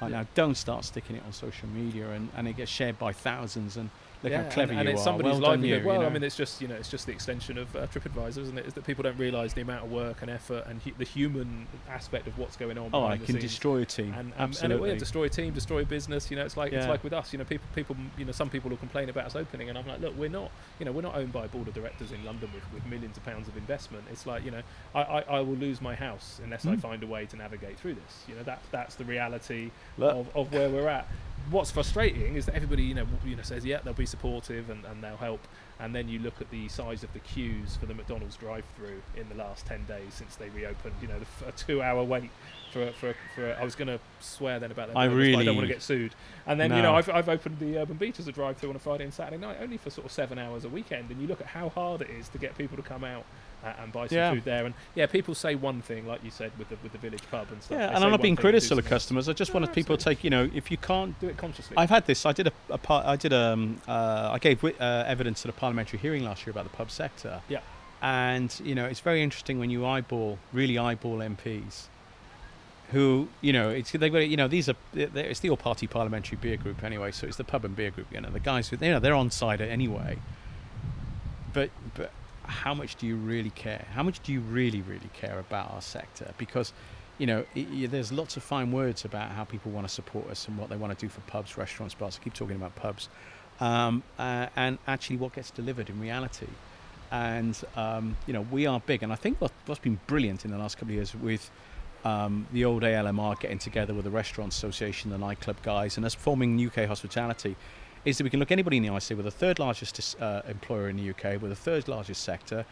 Right 0.00 0.10
yeah. 0.10 0.22
now, 0.22 0.26
don't 0.34 0.56
start 0.56 0.84
sticking 0.84 1.16
it 1.16 1.22
on 1.24 1.32
social 1.32 1.68
media 1.68 2.10
and, 2.10 2.28
and 2.36 2.48
it 2.48 2.56
gets 2.56 2.70
shared 2.70 2.98
by 2.98 3.12
thousands 3.12 3.76
and 3.76 3.90
look 4.22 4.32
yeah, 4.32 4.44
how 4.44 4.50
clever 4.50 4.72
and, 4.72 4.80
and 4.80 4.88
you 4.88 4.94
it's 4.94 5.04
somebody's 5.04 5.32
well 5.32 5.50
livelihood. 5.50 5.84
Well, 5.84 5.96
you 5.96 6.02
know? 6.02 6.08
I 6.08 6.10
mean, 6.10 6.22
it's 6.22 6.36
just 6.36 6.60
you 6.60 6.68
know, 6.68 6.74
it's 6.74 6.88
just 6.88 7.06
the 7.06 7.12
extension 7.12 7.58
of 7.58 7.74
uh, 7.74 7.86
TripAdvisor, 7.86 8.38
isn't 8.38 8.58
it? 8.58 8.66
Is 8.66 8.74
that 8.74 8.84
people 8.84 9.02
don't 9.02 9.18
realise 9.18 9.52
the 9.52 9.62
amount 9.62 9.84
of 9.84 9.92
work 9.92 10.22
and 10.22 10.30
effort 10.30 10.64
and 10.66 10.80
hu- 10.82 10.92
the 10.98 11.04
human 11.04 11.66
aspect 11.88 12.26
of 12.26 12.38
what's 12.38 12.56
going 12.56 12.78
on. 12.78 12.90
Oh, 12.92 13.04
I 13.04 13.18
can 13.18 13.36
destroy 13.36 13.82
a 13.82 13.84
team. 13.84 14.14
And, 14.16 14.32
um, 14.38 14.52
and 14.62 14.72
it 14.72 14.80
will 14.80 14.96
destroy 14.96 15.24
a 15.24 15.28
team, 15.28 15.52
destroy 15.52 15.82
a 15.82 15.86
business. 15.86 16.30
You 16.30 16.36
know, 16.36 16.44
it's 16.44 16.56
like 16.56 16.72
yeah. 16.72 16.80
it's 16.80 16.88
like 16.88 17.04
with 17.04 17.12
us. 17.12 17.32
You 17.32 17.38
know, 17.38 17.44
people, 17.44 17.66
people, 17.74 17.96
you 18.16 18.24
know, 18.24 18.32
some 18.32 18.50
people 18.50 18.70
will 18.70 18.76
complain 18.76 19.08
about 19.08 19.26
us 19.26 19.36
opening, 19.36 19.68
and 19.68 19.78
I'm 19.78 19.86
like, 19.86 20.00
look, 20.00 20.16
we're 20.16 20.28
not, 20.28 20.50
you 20.78 20.84
know, 20.84 20.92
we're 20.92 21.02
not 21.02 21.16
owned 21.16 21.32
by 21.32 21.44
a 21.44 21.48
board 21.48 21.68
of 21.68 21.74
directors 21.74 22.12
in 22.12 22.24
London 22.24 22.50
with, 22.54 22.64
with 22.72 22.86
millions 22.86 23.16
of 23.16 23.24
pounds 23.24 23.48
of 23.48 23.56
investment. 23.56 24.04
It's 24.10 24.26
like, 24.26 24.44
you 24.44 24.50
know, 24.50 24.62
I, 24.94 25.02
I, 25.02 25.20
I 25.20 25.40
will 25.40 25.56
lose 25.56 25.80
my 25.80 25.94
house 25.94 26.40
unless 26.42 26.64
mm. 26.64 26.72
I 26.72 26.74
hmm. 26.74 26.80
find 26.80 27.02
a 27.02 27.06
way 27.06 27.26
to 27.26 27.36
navigate 27.36 27.78
through 27.78 27.94
this. 27.94 28.24
You 28.28 28.34
know, 28.34 28.42
that 28.44 28.60
that's 28.70 28.94
the 28.94 29.04
reality 29.04 29.70
of, 30.00 30.28
of 30.36 30.52
where 30.52 30.70
we're 30.70 30.88
at 30.88 31.06
what's 31.50 31.70
frustrating 31.70 32.34
is 32.34 32.46
that 32.46 32.54
everybody, 32.54 32.82
you 32.82 32.94
know, 32.94 33.06
you 33.24 33.36
know, 33.36 33.42
says 33.42 33.64
yeah 33.64 33.80
they'll 33.84 33.94
be 33.94 34.06
supportive 34.06 34.70
and, 34.70 34.84
and 34.84 35.02
they'll 35.02 35.16
help, 35.16 35.40
and 35.80 35.94
then 35.94 36.08
you 36.08 36.18
look 36.18 36.40
at 36.40 36.50
the 36.50 36.68
size 36.68 37.02
of 37.02 37.12
the 37.12 37.18
queues 37.20 37.76
for 37.76 37.86
the 37.86 37.94
McDonald's 37.94 38.36
drive-through 38.36 39.02
in 39.16 39.28
the 39.28 39.34
last 39.34 39.66
ten 39.66 39.84
days 39.86 40.14
since 40.14 40.36
they 40.36 40.48
reopened. 40.50 40.94
You 41.00 41.08
know, 41.08 41.18
the, 41.18 41.48
a 41.48 41.52
two-hour 41.52 42.04
wait 42.04 42.30
for 42.72 42.90
for 42.92 43.14
for. 43.34 43.56
I 43.60 43.64
was 43.64 43.74
going 43.74 43.88
to 43.88 43.98
swear 44.20 44.58
then 44.58 44.70
about 44.70 44.88
that. 44.88 44.96
I 44.96 45.06
really 45.06 45.42
I 45.42 45.44
don't 45.44 45.56
want 45.56 45.68
to 45.68 45.72
get 45.72 45.82
sued. 45.82 46.14
And 46.46 46.58
then 46.58 46.70
no. 46.70 46.76
you 46.76 46.82
know, 46.82 46.94
I've 46.94 47.08
I've 47.08 47.28
opened 47.28 47.58
the 47.58 47.78
Urban 47.78 47.96
Beach 47.96 48.18
as 48.18 48.28
a 48.28 48.32
drive-through 48.32 48.70
on 48.70 48.76
a 48.76 48.80
Friday 48.80 49.04
and 49.04 49.14
Saturday 49.14 49.38
night, 49.38 49.58
only 49.60 49.76
for 49.76 49.90
sort 49.90 50.06
of 50.06 50.12
seven 50.12 50.38
hours 50.38 50.64
a 50.64 50.68
weekend, 50.68 51.10
and 51.10 51.20
you 51.20 51.26
look 51.26 51.40
at 51.40 51.48
how 51.48 51.68
hard 51.68 52.02
it 52.02 52.10
is 52.10 52.28
to 52.30 52.38
get 52.38 52.56
people 52.56 52.76
to 52.76 52.82
come 52.82 53.04
out 53.04 53.24
and 53.62 53.92
buy 53.92 54.06
some 54.06 54.16
yeah. 54.16 54.32
food 54.32 54.44
there. 54.44 54.66
And 54.66 54.74
yeah, 54.94 55.06
people 55.06 55.34
say 55.34 55.54
one 55.54 55.82
thing, 55.82 56.06
like 56.06 56.22
you 56.24 56.30
said, 56.30 56.52
with 56.58 56.68
the 56.68 56.76
with 56.82 56.92
the 56.92 56.98
village 56.98 57.22
pub 57.30 57.48
and 57.50 57.62
stuff. 57.62 57.78
Yeah, 57.78 57.94
and 57.94 58.04
I'm 58.04 58.10
not 58.10 58.22
being 58.22 58.36
critical 58.36 58.78
of 58.78 58.84
customers. 58.86 59.28
I 59.28 59.32
just 59.32 59.52
no, 59.52 59.60
wanted 59.60 59.74
people 59.74 59.96
to 59.96 60.04
take, 60.04 60.24
you 60.24 60.30
know, 60.30 60.50
if 60.54 60.70
you 60.70 60.76
can't 60.76 61.18
do 61.20 61.28
it 61.28 61.36
consciously. 61.36 61.76
I've 61.76 61.90
had 61.90 62.06
this. 62.06 62.26
I 62.26 62.32
did 62.32 62.48
a, 62.48 62.52
a 62.70 62.78
part. 62.78 63.06
I 63.06 63.16
did 63.16 63.32
um. 63.32 63.80
Uh, 63.86 64.30
I 64.32 64.38
gave 64.38 64.64
uh, 64.64 65.04
evidence 65.06 65.44
at 65.44 65.50
a 65.50 65.52
parliamentary 65.52 65.98
hearing 65.98 66.24
last 66.24 66.46
year 66.46 66.52
about 66.52 66.64
the 66.64 66.76
pub 66.76 66.90
sector. 66.90 67.40
Yeah. 67.48 67.60
And 68.00 68.54
you 68.64 68.74
know, 68.74 68.86
it's 68.86 69.00
very 69.00 69.22
interesting 69.22 69.58
when 69.58 69.70
you 69.70 69.86
eyeball, 69.86 70.38
really 70.52 70.78
eyeball 70.78 71.18
MPs 71.18 71.86
who 72.90 73.26
you 73.40 73.54
know 73.54 73.70
it's 73.70 73.90
they've 73.92 74.12
got 74.12 74.18
you 74.18 74.36
know 74.36 74.46
these 74.46 74.68
are 74.68 74.74
it's 74.94 75.40
the 75.40 75.48
all 75.48 75.56
party 75.56 75.86
parliamentary 75.86 76.36
beer 76.36 76.58
group 76.58 76.84
anyway 76.84 77.10
so 77.10 77.26
it's 77.26 77.38
the 77.38 77.44
pub 77.44 77.64
and 77.64 77.74
beer 77.74 77.90
group 77.90 78.06
you 78.12 78.20
know 78.20 78.28
the 78.28 78.38
guys 78.38 78.68
who 78.68 78.76
you 78.82 78.90
know 78.90 79.00
they're 79.00 79.14
on 79.14 79.30
side 79.30 79.62
anyway 79.62 80.18
but 81.54 81.70
but 81.94 82.10
how 82.52 82.74
much 82.74 82.96
do 82.96 83.06
you 83.06 83.16
really 83.16 83.50
care? 83.50 83.84
How 83.94 84.02
much 84.02 84.22
do 84.22 84.32
you 84.32 84.40
really, 84.40 84.82
really 84.82 85.10
care 85.14 85.38
about 85.38 85.72
our 85.72 85.82
sector? 85.82 86.32
Because, 86.38 86.72
you 87.18 87.26
know, 87.26 87.44
it, 87.54 87.66
it, 87.72 87.90
there's 87.90 88.12
lots 88.12 88.36
of 88.36 88.42
fine 88.42 88.70
words 88.70 89.04
about 89.04 89.30
how 89.30 89.44
people 89.44 89.72
want 89.72 89.88
to 89.88 89.92
support 89.92 90.30
us 90.30 90.46
and 90.46 90.56
what 90.58 90.68
they 90.68 90.76
want 90.76 90.96
to 90.96 91.04
do 91.04 91.08
for 91.08 91.20
pubs, 91.22 91.56
restaurants, 91.56 91.94
bars. 91.94 92.18
I 92.20 92.24
keep 92.24 92.34
talking 92.34 92.56
about 92.56 92.76
pubs, 92.76 93.08
um, 93.60 94.02
uh, 94.18 94.46
and 94.54 94.78
actually 94.86 95.16
what 95.16 95.34
gets 95.34 95.50
delivered 95.50 95.88
in 95.88 95.98
reality. 96.00 96.46
And 97.10 97.58
um, 97.76 98.16
you 98.26 98.32
know, 98.32 98.42
we 98.50 98.66
are 98.66 98.80
big, 98.80 99.02
and 99.02 99.12
I 99.12 99.16
think 99.16 99.40
what, 99.40 99.52
what's 99.66 99.80
been 99.80 100.00
brilliant 100.06 100.44
in 100.44 100.50
the 100.50 100.58
last 100.58 100.76
couple 100.76 100.92
of 100.92 100.96
years 100.96 101.14
with 101.14 101.50
um, 102.04 102.46
the 102.52 102.64
old 102.64 102.82
ALMR 102.82 103.38
getting 103.38 103.58
together 103.58 103.94
with 103.94 104.04
the 104.04 104.10
Restaurant 104.10 104.52
Association, 104.52 105.10
the 105.10 105.18
nightclub 105.18 105.56
guys, 105.62 105.96
and 105.96 106.06
us 106.06 106.14
forming 106.14 106.64
UK 106.64 106.86
Hospitality 106.86 107.56
is 108.04 108.18
that 108.18 108.24
we 108.24 108.30
can 108.30 108.40
look 108.40 108.50
anybody 108.50 108.76
in 108.76 108.82
the 108.82 108.88
eye 108.88 108.98
say 108.98 109.14
we're 109.14 109.22
the 109.22 109.30
third 109.30 109.58
largest 109.58 110.16
uh, 110.20 110.42
employer 110.48 110.88
in 110.88 110.96
the 110.96 111.10
UK, 111.10 111.40
we're 111.40 111.48
the 111.48 111.54
third 111.54 111.88
largest 111.88 112.22
sector. 112.22 112.64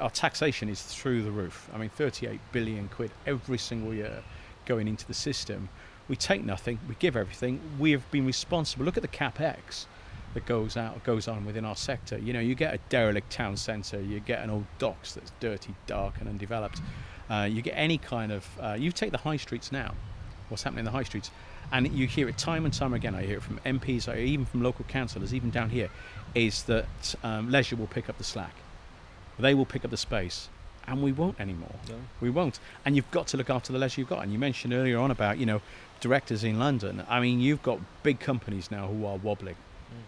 Our 0.00 0.10
taxation 0.10 0.68
is 0.68 0.82
through 0.82 1.22
the 1.22 1.30
roof. 1.30 1.68
I 1.72 1.78
mean, 1.78 1.88
38 1.88 2.40
billion 2.52 2.88
quid 2.88 3.10
every 3.26 3.58
single 3.58 3.94
year 3.94 4.22
going 4.66 4.88
into 4.88 5.06
the 5.06 5.14
system. 5.14 5.68
We 6.08 6.16
take 6.16 6.44
nothing, 6.44 6.78
we 6.88 6.94
give 6.98 7.16
everything. 7.16 7.60
We 7.78 7.92
have 7.92 8.08
been 8.10 8.26
responsible. 8.26 8.84
Look 8.84 8.96
at 8.96 9.02
the 9.02 9.08
capex 9.08 9.86
that 10.34 10.46
goes 10.46 10.76
out 10.76 11.02
goes 11.04 11.26
on 11.26 11.44
within 11.44 11.64
our 11.64 11.76
sector. 11.76 12.18
You 12.18 12.32
know, 12.32 12.40
you 12.40 12.54
get 12.54 12.74
a 12.74 12.78
derelict 12.88 13.30
town 13.30 13.56
centre, 13.56 14.00
you 14.00 14.20
get 14.20 14.42
an 14.42 14.50
old 14.50 14.66
docks 14.78 15.14
that's 15.14 15.32
dirty, 15.40 15.74
dark, 15.86 16.14
and 16.20 16.28
undeveloped. 16.28 16.80
Uh, 17.30 17.48
you 17.50 17.62
get 17.62 17.74
any 17.74 17.98
kind 17.98 18.32
of. 18.32 18.46
Uh, 18.60 18.76
you 18.78 18.92
take 18.92 19.12
the 19.12 19.18
high 19.18 19.36
streets 19.36 19.70
now. 19.72 19.94
What's 20.48 20.62
happening 20.62 20.80
in 20.80 20.84
the 20.86 20.92
high 20.92 21.02
streets? 21.02 21.30
And 21.72 21.90
you 21.92 22.06
hear 22.06 22.28
it 22.28 22.38
time 22.38 22.64
and 22.64 22.72
time 22.72 22.94
again. 22.94 23.14
I 23.14 23.22
hear 23.22 23.38
it 23.38 23.42
from 23.42 23.58
MPs, 23.60 24.14
even 24.16 24.46
from 24.46 24.62
local 24.62 24.84
councillors, 24.86 25.34
even 25.34 25.50
down 25.50 25.70
here, 25.70 25.90
is 26.34 26.62
that 26.64 27.14
um, 27.22 27.50
leisure 27.50 27.76
will 27.76 27.86
pick 27.86 28.08
up 28.08 28.18
the 28.18 28.24
slack. 28.24 28.54
They 29.38 29.54
will 29.54 29.66
pick 29.66 29.84
up 29.84 29.90
the 29.90 29.96
space, 29.96 30.48
and 30.86 31.02
we 31.02 31.12
won't 31.12 31.40
anymore. 31.40 31.74
No. 31.88 31.96
We 32.20 32.30
won't. 32.30 32.58
And 32.84 32.96
you've 32.96 33.10
got 33.10 33.28
to 33.28 33.36
look 33.36 33.50
after 33.50 33.72
the 33.72 33.78
leisure 33.78 34.00
you've 34.00 34.10
got. 34.10 34.22
And 34.22 34.32
you 34.32 34.38
mentioned 34.38 34.72
earlier 34.72 34.98
on 34.98 35.10
about 35.10 35.38
you 35.38 35.46
know 35.46 35.60
directors 36.00 36.44
in 36.44 36.58
London. 36.58 37.04
I 37.08 37.20
mean, 37.20 37.40
you've 37.40 37.62
got 37.62 37.78
big 38.02 38.20
companies 38.20 38.70
now 38.70 38.88
who 38.88 39.04
are 39.04 39.16
wobbling, 39.16 39.56
mm. 39.56 40.02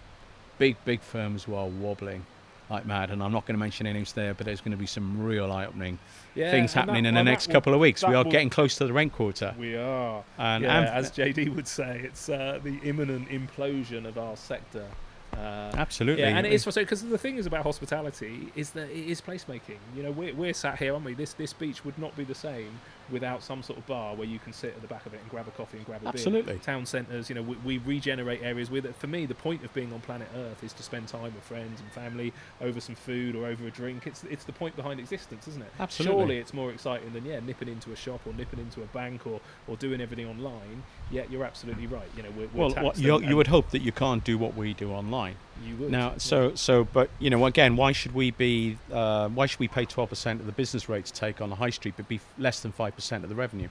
big 0.59 0.77
big 0.85 1.01
firms 1.01 1.44
who 1.44 1.55
are 1.55 1.68
wobbling 1.68 2.27
like 2.71 2.87
mad. 2.87 3.11
And 3.11 3.23
I'm 3.23 3.33
not 3.33 3.47
going 3.47 3.55
to 3.55 3.59
mention 3.59 3.87
any 3.87 3.99
names 3.99 4.13
there, 4.13 4.35
but 4.35 4.47
there's 4.47 4.61
going 4.61 4.73
to 4.73 4.79
be 4.79 4.87
some 4.87 5.23
real 5.23 5.51
eye-opening 5.51 5.99
yeah, 6.35 6.51
things 6.51 6.73
happening 6.73 7.05
that, 7.05 7.11
in 7.11 7.15
well, 7.15 7.25
the 7.25 7.31
next 7.31 7.49
will, 7.49 7.55
couple 7.55 7.75
of 7.75 7.81
weeks. 7.81 8.03
We 8.03 8.15
are 8.15 8.25
will, 8.25 8.31
getting 8.31 8.51
close 8.51 8.77
to 8.77 8.87
the 8.87 8.93
rent 8.93 9.13
quarter. 9.13 9.55
We 9.59 9.77
are. 9.77 10.25
And, 10.39 10.65
yeah, 10.65 10.79
and 10.79 10.89
as 10.89 11.11
JD 11.11 11.55
would 11.55 11.69
say, 11.69 12.03
it's 12.05 12.29
uh, 12.29 12.61
the 12.63 12.79
imminent 12.83 13.29
implosion 13.29 14.07
of 14.07 14.19
our 14.19 14.37
sector. 14.37 14.87
Uh, 15.33 15.71
Absolutely, 15.75 16.23
yeah, 16.23 16.37
and 16.37 16.45
it 16.45 16.53
is 16.53 16.65
frustrating 16.65 16.87
because 16.87 17.03
the 17.03 17.17
thing 17.17 17.37
is 17.37 17.47
about 17.47 17.63
hospitality 17.63 18.53
is 18.57 18.71
that 18.71 18.91
it 18.91 19.09
is 19.09 19.21
placemaking. 19.21 19.79
You 19.95 20.03
know, 20.03 20.11
we're, 20.11 20.35
we're 20.35 20.53
sat 20.53 20.77
here, 20.79 20.93
aren't 20.93 21.05
we? 21.05 21.15
This 21.15 21.35
this 21.35 21.53
beach 21.53 21.85
would 21.85 21.97
not 21.99 22.17
be 22.17 22.25
the 22.25 22.35
same 22.35 22.81
without 23.11 23.42
some 23.42 23.62
sort 23.62 23.79
of 23.79 23.87
bar 23.87 24.14
where 24.14 24.27
you 24.27 24.38
can 24.38 24.53
sit 24.53 24.75
at 24.75 24.81
the 24.81 24.88
back 24.88 25.07
of 25.07 25.14
it 25.14 25.20
and 25.20 25.31
grab 25.31 25.46
a 25.49 25.51
coffee 25.53 25.77
and 25.79 25.87
grab 25.87 26.01
a 26.01 26.05
beer. 26.05 26.12
Absolutely. 26.14 26.55
beer. 26.55 26.62
Town 26.62 26.87
centres, 26.87 27.29
you 27.29 27.35
know, 27.35 27.42
we, 27.42 27.57
we, 27.59 27.79
regenerate 27.79 28.42
areas 28.42 28.70
with 28.70 28.85
it. 28.85 28.94
For 28.94 29.07
me, 29.07 29.27
the 29.27 29.35
point 29.35 29.64
of 29.64 29.73
being 29.75 29.92
on 29.92 30.01
planet 30.01 30.29
Earth 30.37 30.62
is 30.62 30.73
to 30.75 30.83
spend 30.83 31.09
time 31.09 31.35
with 31.35 31.42
friends 31.42 31.81
and 31.81 31.90
family 31.92 32.33
over 32.61 32.81
some 32.81 32.94
food 32.94 33.35
or 33.35 33.46
over 33.46 33.66
a 33.66 33.70
drink. 33.70 34.07
It's 34.07 34.25
it's 34.25 34.44
the 34.44 34.53
point 34.53 34.77
behind 34.77 35.01
existence, 35.01 35.49
isn't 35.49 35.62
it? 35.62 35.73
Absolutely. 35.79 36.18
Surely 36.18 36.38
it's 36.38 36.55
more 36.55 36.70
exciting 36.70 37.12
than 37.12 37.25
yeah, 37.25 37.40
nipping 37.40 37.68
into 37.68 37.92
a 37.92 37.96
shop 37.96 38.20
or 38.27 38.33
nipping 38.35 38.61
into 38.61 38.83
a 38.83 38.87
bank 38.87 39.27
or, 39.27 39.40
or 39.66 39.77
doing 39.77 40.01
everything 40.01 40.27
online. 40.27 40.83
Yeah, 41.11 41.23
you're 41.31 41.44
absolutely 41.44 41.87
right. 41.87 42.09
You 42.16 42.23
know, 42.23 42.31
we're, 42.37 42.49
we're 42.53 42.83
well, 42.83 42.92
you, 42.96 43.20
you 43.20 43.37
would 43.37 43.49
hope 43.49 43.70
that 43.70 43.83
you 43.83 43.92
can't 43.92 44.23
do 44.25 44.38
what 44.38 44.57
we 44.57 44.75
do 44.75 44.92
online. 44.92 45.37
You 45.64 45.77
would. 45.77 45.90
Now, 45.90 46.14
so 46.16 46.55
so, 46.55 46.85
but 46.85 47.11
you 47.18 47.31
know, 47.31 47.44
again, 47.46 47.77
why 47.77 47.92
should 47.92 48.14
we 48.14 48.31
be? 48.31 48.79
Uh, 48.92 49.29
why 49.29 49.46
should 49.46 49.61
we 49.61 49.68
pay 49.68 49.85
twelve 49.85 50.09
percent 50.09 50.40
of 50.40 50.46
the 50.46 50.53
business 50.53 50.88
rate 50.88 51.07
to 51.07 51.12
take 51.12 51.40
on 51.40 51.51
the 51.51 51.57
high 51.57 51.70
street, 51.70 51.94
but 51.96 52.09
be 52.09 52.20
less 52.38 52.61
than 52.61 52.73
five 52.73 52.94
percent 52.94 53.25
of 53.25 53.31
the 53.31 53.37
revenue? 53.37 53.68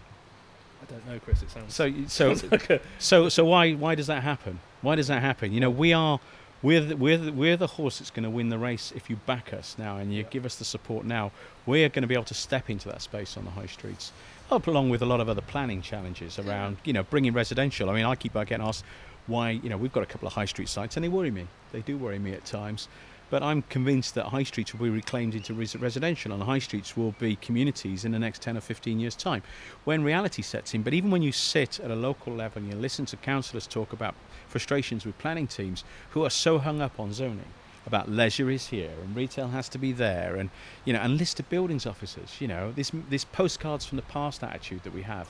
I 0.82 0.92
don't 0.92 1.08
know, 1.08 1.20
Chris. 1.20 1.42
It 1.42 1.50
sounds 1.50 1.74
so. 1.74 1.92
So 2.08 2.48
like 2.52 2.82
so 3.00 3.30
so 3.30 3.46
why 3.46 3.74
why 3.74 3.96
does 3.96 4.08
that 4.08 4.24
happen? 4.24 4.60
Why 4.82 4.96
does 4.96 5.08
that 5.08 5.22
happen? 5.22 5.52
You 5.52 5.60
know, 5.60 5.70
we 5.70 5.94
are 5.94 6.20
we're 6.62 6.82
the, 6.82 6.98
we're 6.98 7.18
the, 7.18 7.32
we're 7.32 7.58
the 7.58 7.68
horse 7.68 8.00
that's 8.00 8.12
going 8.12 8.24
to 8.24 8.30
win 8.30 8.50
the 8.50 8.58
race 8.58 8.92
if 8.96 9.10
you 9.10 9.16
back 9.16 9.54
us 9.54 9.76
now 9.78 9.98
and 9.98 10.14
you 10.14 10.24
yeah. 10.24 10.30
give 10.30 10.46
us 10.46 10.56
the 10.56 10.66
support 10.66 11.06
now. 11.06 11.32
We're 11.66 11.88
going 11.90 12.02
to 12.02 12.08
be 12.08 12.16
able 12.16 12.26
to 12.26 12.34
step 12.34 12.70
into 12.70 12.90
that 12.90 13.02
space 13.02 13.38
on 13.38 13.46
the 13.46 13.52
high 13.52 13.68
streets, 13.68 14.12
up 14.52 14.68
along 14.68 14.90
with 14.90 15.02
a 15.02 15.06
lot 15.06 15.22
of 15.22 15.30
other 15.30 15.42
planning 15.42 15.82
challenges 15.82 16.38
around 16.38 16.78
you 16.84 16.94
know 16.94 17.04
bringing 17.04 17.34
residential. 17.34 17.90
I 17.90 17.96
mean, 17.96 18.06
I 18.06 18.16
keep 18.16 18.34
getting 18.34 18.62
asked 18.62 18.84
why 19.30 19.52
you 19.52 19.70
know 19.70 19.78
we've 19.78 19.94
got 19.94 20.04
a 20.04 20.08
couple 20.08 20.28
of 20.28 20.34
high 20.34 20.46
street 20.46 20.70
sites 20.70 20.98
and 20.98 21.04
they 21.04 21.10
worry 21.10 21.32
me. 21.32 21.48
They 21.72 21.82
do 21.82 21.98
worry 21.98 22.20
me 22.20 22.34
at 22.34 22.46
times. 22.46 22.88
But 23.30 23.44
I'm 23.44 23.62
convinced 23.62 24.16
that 24.16 24.26
high 24.26 24.42
streets 24.42 24.74
will 24.74 24.84
be 24.84 24.90
reclaimed 24.90 25.36
into 25.36 25.54
res- 25.54 25.76
residential 25.76 26.34
and 26.34 26.42
high 26.42 26.58
streets 26.58 26.98
will 26.98 27.14
be 27.20 27.36
communities 27.36 28.04
in 28.04 28.12
the 28.12 28.18
next 28.18 28.42
10 28.42 28.58
or 28.58 28.62
15 28.62 29.00
years' 29.00 29.16
time 29.16 29.44
when 29.84 30.04
reality 30.04 30.42
sets 30.42 30.74
in. 30.74 30.82
But 30.82 30.96
even 30.96 31.12
when 31.12 31.22
you 31.22 31.32
sit 31.32 31.80
at 31.80 31.92
a 31.92 31.96
local 31.96 32.34
level 32.34 32.64
and 32.64 32.72
you 32.72 32.78
listen 32.78 33.06
to 33.06 33.18
councillors 33.18 33.68
talk 33.68 33.94
about 33.94 34.16
frustrations 34.48 35.06
with 35.06 35.16
planning 35.20 35.46
teams 35.46 35.84
who 36.10 36.26
are 36.26 36.32
so 36.32 36.58
hung 36.58 36.82
up 36.82 37.00
on 37.00 37.14
zoning, 37.14 37.46
about 37.86 38.10
leisure 38.10 38.50
is 38.50 38.68
here 38.68 38.92
and 39.04 39.16
retail 39.16 39.48
has 39.48 39.70
to 39.70 39.78
be 39.78 39.92
there 39.92 40.36
and 40.36 40.50
you 40.86 40.94
know 40.94 41.00
and 41.00 41.18
listed 41.18 41.48
buildings 41.50 41.86
officers 41.86 42.38
you 42.40 42.48
know 42.48 42.72
this 42.74 42.92
this 43.10 43.26
postcards 43.26 43.86
from 43.86 43.96
the 43.96 44.04
past 44.04 44.44
attitude 44.44 44.84
that 44.84 44.94
we 44.94 45.02
have 45.02 45.28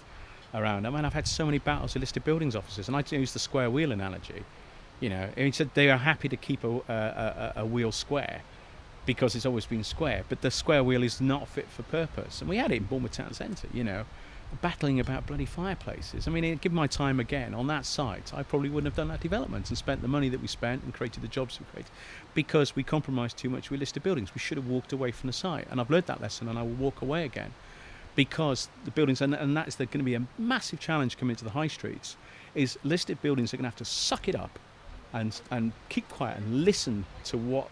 around 0.54 0.86
I 0.86 0.90
mean 0.90 1.06
I've 1.06 1.14
had 1.14 1.28
so 1.28 1.46
many 1.46 1.60
battles 1.60 1.94
with 1.94 2.02
listed 2.02 2.24
buildings 2.24 2.56
officers 2.56 2.88
and 2.88 2.98
I 2.98 3.04
use 3.10 3.34
the 3.34 3.40
square 3.40 3.70
wheel 3.70 3.92
analogy 3.92 4.44
you 5.00 5.10
know, 5.10 5.30
he 5.36 5.52
said 5.52 5.70
they 5.74 5.90
are 5.90 5.98
happy 5.98 6.28
to 6.30 6.38
keep 6.38 6.64
a, 6.64 6.70
a, 6.70 7.54
a, 7.58 7.66
wheel 7.66 7.92
square 7.92 8.42
because 9.06 9.36
it's 9.36 9.46
always 9.46 9.66
been 9.66 9.84
square, 9.84 10.24
but 10.28 10.42
the 10.42 10.52
square 10.52 10.84
wheel 10.84 11.04
is 11.04 11.22
not 11.22 11.48
fit 11.48 11.68
for 11.70 11.84
purpose. 11.84 12.42
And 12.42 12.50
we 12.50 12.58
had 12.58 12.72
it 12.72 12.76
in 12.76 12.84
Bournemouth 12.84 13.14
Town 13.14 13.34
Centre, 13.34 13.70
you 13.74 13.84
know, 13.84 14.06
battling 14.62 15.00
about 15.00 15.26
bloody 15.26 15.46
fireplaces. 15.46 16.28
I 16.28 16.32
mean, 16.32 16.58
given 16.58 16.76
my 16.76 16.88
time 16.88 17.20
again 17.20 17.54
on 17.54 17.68
that 17.68 17.86
site, 17.86 18.34
I 18.34 18.44
probably 18.44 18.70
wouldn't 18.70 18.92
have 18.92 18.98
done 18.98 19.08
that 19.08 19.22
development 19.22 19.70
and 19.70 19.78
spent 19.78 20.02
the 20.02 20.08
money 20.08 20.28
that 20.30 20.42
we 20.42 20.48
spent 20.48 20.84
and 20.84 20.94
created 20.94 21.24
the 21.24 21.28
jobs 21.28 21.60
we 21.60 21.66
created 21.72 21.92
because 22.34 22.76
we 22.76 22.84
compromised 22.84 23.38
too 23.38 23.50
much 23.50 23.70
with 23.70 23.80
listed 23.80 24.04
buildings. 24.04 24.34
We 24.34 24.40
should 24.40 24.58
have 24.58 24.68
walked 24.68 24.92
away 24.92 25.12
from 25.12 25.28
the 25.28 25.34
site. 25.34 25.68
And 25.72 25.80
I've 25.80 25.90
learned 25.90 26.08
that 26.08 26.22
lesson 26.22 26.50
and 26.50 26.60
I 26.60 26.64
will 26.64 26.72
walk 26.72 27.02
away 27.02 27.24
again 27.24 27.54
because 28.16 28.70
the 28.86 28.92
buildings, 28.92 29.22
and, 29.22 29.34
and 29.34 29.56
that's 29.56 29.76
going 29.76 29.90
to 29.90 30.04
be 30.04 30.16
a 30.16 30.24
massive 30.38 30.80
challenge 30.80 31.18
coming 31.18 31.36
to 31.36 31.44
the 31.44 31.52
high 31.52 31.68
streets, 31.68 32.18
is 32.56 32.78
listed 32.84 33.22
buildings 33.22 33.54
are 33.54 33.58
going 33.58 33.64
to 33.64 33.70
have 33.70 33.78
to 33.78 33.86
suck 33.86 34.28
it 34.28 34.36
up 34.36 34.60
and 35.14 35.42
and 35.52 35.72
keep 35.90 36.08
quiet 36.10 36.38
and 36.38 36.64
listen 36.64 37.06
to 37.24 37.38
what 37.38 37.70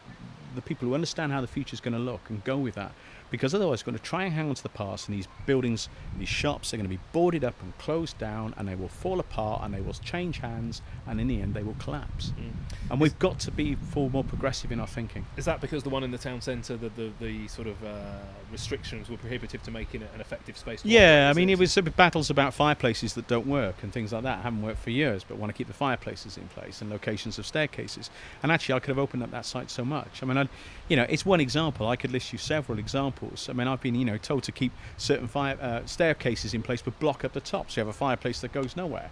the 0.55 0.61
people 0.61 0.87
who 0.87 0.93
understand 0.93 1.31
how 1.31 1.41
the 1.41 1.47
future 1.47 1.73
is 1.73 1.79
going 1.79 1.93
to 1.93 1.99
look 1.99 2.29
and 2.29 2.43
go 2.43 2.57
with 2.57 2.75
that 2.75 2.91
because 3.29 3.53
otherwise 3.53 3.85
we're 3.85 3.91
going 3.91 3.99
to 3.99 4.03
try 4.03 4.23
and 4.23 4.33
hang 4.33 4.49
on 4.49 4.55
to 4.55 4.63
the 4.63 4.69
past 4.69 5.07
and 5.07 5.17
these 5.17 5.27
buildings 5.45 5.89
these 6.17 6.29
shops 6.29 6.73
are 6.73 6.77
going 6.77 6.85
to 6.85 6.89
be 6.89 6.99
boarded 7.11 7.43
up 7.43 7.55
and 7.61 7.77
closed 7.77 8.17
down 8.17 8.53
and 8.57 8.67
they 8.67 8.75
will 8.75 8.87
fall 8.87 9.19
apart 9.19 9.61
and 9.63 9.73
they 9.73 9.81
will 9.81 9.93
change 9.93 10.39
hands 10.39 10.81
and 11.05 11.19
in 11.19 11.27
the 11.27 11.41
end 11.41 11.53
they 11.53 11.63
will 11.63 11.75
collapse. 11.75 12.33
Mm. 12.39 12.91
and 12.91 13.01
we've 13.01 13.17
got 13.19 13.39
to 13.39 13.51
be 13.51 13.75
far 13.75 14.09
more 14.09 14.23
progressive 14.23 14.71
in 14.71 14.79
our 14.79 14.87
thinking. 14.87 15.25
Is 15.35 15.45
that 15.45 15.61
because 15.61 15.83
the 15.83 15.89
one 15.89 16.03
in 16.03 16.11
the 16.11 16.17
town 16.17 16.41
centre 16.41 16.77
the, 16.77 16.89
the, 16.89 17.11
the 17.19 17.47
sort 17.47 17.67
of 17.67 17.83
uh, 17.83 18.19
restrictions 18.51 19.09
were 19.09 19.17
prohibitive 19.17 19.61
to 19.63 19.71
making 19.71 20.01
it 20.01 20.09
an 20.13 20.21
effective 20.21 20.57
space 20.57 20.83
yeah 20.85 21.29
I 21.29 21.33
mean 21.33 21.49
it? 21.49 21.59
was 21.59 21.75
battles 21.95 22.29
about 22.29 22.53
fireplaces 22.53 23.13
that 23.13 23.27
don't 23.27 23.47
work 23.47 23.83
and 23.83 23.91
things 23.91 24.13
like 24.13 24.23
that 24.23 24.41
haven't 24.41 24.61
worked 24.61 24.79
for 24.79 24.89
years 24.89 25.23
but 25.23 25.37
want 25.37 25.49
to 25.49 25.57
keep 25.57 25.67
the 25.67 25.73
fireplaces 25.73 26.37
in 26.37 26.47
place 26.49 26.81
and 26.81 26.89
locations 26.89 27.37
of 27.37 27.45
staircases. 27.45 28.09
And 28.41 28.51
actually 28.51 28.75
I 28.75 28.79
could 28.79 28.89
have 28.89 28.99
opened 28.99 29.23
up 29.23 29.31
that 29.31 29.45
site 29.45 29.69
so 29.69 29.83
much. 29.83 30.23
I 30.23 30.25
mean 30.25 30.37
I'd, 30.37 30.49
you 30.87 30.95
know 30.95 31.05
it's 31.09 31.25
one 31.25 31.41
example. 31.41 31.87
I 31.87 31.95
could 31.95 32.11
list 32.11 32.31
you 32.31 32.39
several 32.39 32.79
examples 32.79 33.16
examples. 33.17 33.49
I 33.49 33.53
mean, 33.53 33.67
I've 33.67 33.81
been, 33.81 33.95
you 33.95 34.05
know, 34.05 34.17
told 34.17 34.43
to 34.43 34.51
keep 34.51 34.71
certain 34.97 35.27
fire 35.27 35.57
uh, 35.61 35.85
staircases 35.85 36.53
in 36.53 36.61
place, 36.63 36.81
but 36.81 36.97
block 36.99 37.23
up 37.23 37.33
the 37.33 37.41
top, 37.41 37.71
so 37.71 37.81
you 37.81 37.85
have 37.85 37.93
a 37.93 37.97
fireplace 37.97 38.41
that 38.41 38.51
goes 38.51 38.75
nowhere. 38.75 39.09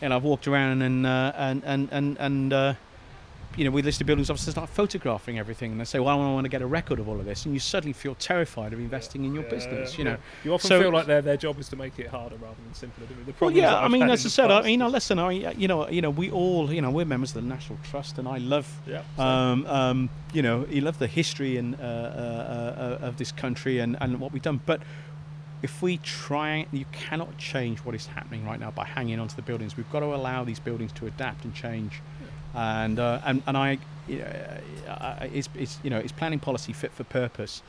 And 0.00 0.12
I've 0.12 0.24
walked 0.24 0.46
around 0.46 0.82
and 0.82 1.06
uh, 1.06 1.32
and 1.36 1.62
and 1.64 1.88
and 1.90 2.18
and 2.18 2.52
uh, 2.52 2.74
you 3.56 3.64
know, 3.64 3.70
we 3.70 3.82
listed 3.82 4.06
buildings 4.06 4.30
officers 4.30 4.52
start 4.52 4.68
photographing 4.68 5.38
everything, 5.38 5.72
and 5.72 5.80
they 5.80 5.84
say, 5.84 5.98
"Well, 5.98 6.20
I 6.20 6.32
want 6.32 6.44
to 6.44 6.48
get 6.48 6.62
a 6.62 6.66
record 6.66 6.98
of 6.98 7.08
all 7.08 7.18
of 7.18 7.24
this," 7.24 7.44
and 7.44 7.54
you 7.54 7.60
suddenly 7.60 7.92
feel 7.92 8.14
terrified 8.14 8.72
of 8.72 8.78
investing 8.78 9.24
in 9.24 9.34
your 9.34 9.44
yeah, 9.44 9.50
business. 9.50 9.98
You 9.98 10.04
know, 10.04 10.16
you 10.44 10.52
often 10.52 10.68
so 10.68 10.80
feel 10.80 10.90
like 10.90 11.06
their 11.06 11.22
their 11.22 11.36
job 11.36 11.58
is 11.58 11.68
to 11.70 11.76
make 11.76 11.98
it 11.98 12.08
harder 12.08 12.36
rather 12.36 12.56
than 12.64 12.74
simpler. 12.74 13.06
The 13.06 13.32
well, 13.40 13.50
yeah, 13.50 13.78
I 13.78 13.88
mean, 13.88 14.08
as 14.10 14.26
I 14.26 14.28
said, 14.28 14.50
I 14.50 14.62
mean, 14.62 14.80
listen, 14.80 15.18
I, 15.18 15.52
you 15.52 15.68
know, 15.68 15.88
you 15.88 16.02
know, 16.02 16.10
we 16.10 16.30
all, 16.30 16.72
you 16.72 16.82
know, 16.82 16.90
we're 16.90 17.04
members 17.04 17.34
of 17.34 17.42
the 17.42 17.48
National 17.48 17.78
Trust, 17.82 18.18
and 18.18 18.28
I 18.28 18.38
love, 18.38 18.70
yeah, 18.86 19.02
um, 19.18 19.66
um, 19.66 20.10
you 20.32 20.42
know, 20.42 20.66
you 20.68 20.82
love 20.82 20.98
the 20.98 21.06
history 21.06 21.56
and 21.56 21.74
uh, 21.76 21.78
uh, 21.78 22.98
uh, 23.02 23.06
of 23.06 23.16
this 23.16 23.32
country 23.32 23.78
and 23.78 23.96
and 24.00 24.20
what 24.20 24.32
we've 24.32 24.42
done, 24.42 24.60
but 24.66 24.80
if 25.62 25.80
we 25.82 25.96
try, 25.98 26.66
you 26.70 26.84
cannot 26.92 27.38
change 27.38 27.78
what 27.78 27.94
is 27.94 28.06
happening 28.06 28.44
right 28.44 28.60
now 28.60 28.70
by 28.70 28.84
hanging 28.84 29.18
onto 29.18 29.34
the 29.34 29.42
buildings. 29.42 29.76
We've 29.76 29.90
got 29.90 30.00
to 30.00 30.14
allow 30.14 30.44
these 30.44 30.60
buildings 30.60 30.92
to 30.92 31.06
adapt 31.06 31.44
and 31.44 31.54
change 31.54 32.02
and 32.56 32.98
uh, 32.98 33.20
and 33.24 33.42
and 33.46 33.56
I, 33.56 33.78
you 34.08 34.18
know, 34.18 34.58
it's, 35.20 35.48
it's 35.54 35.78
you 35.82 35.90
know 35.90 35.98
it's 35.98 36.12
planning 36.12 36.40
policy 36.40 36.72
fit 36.72 36.92
for 36.92 37.04
purpose, 37.04 37.62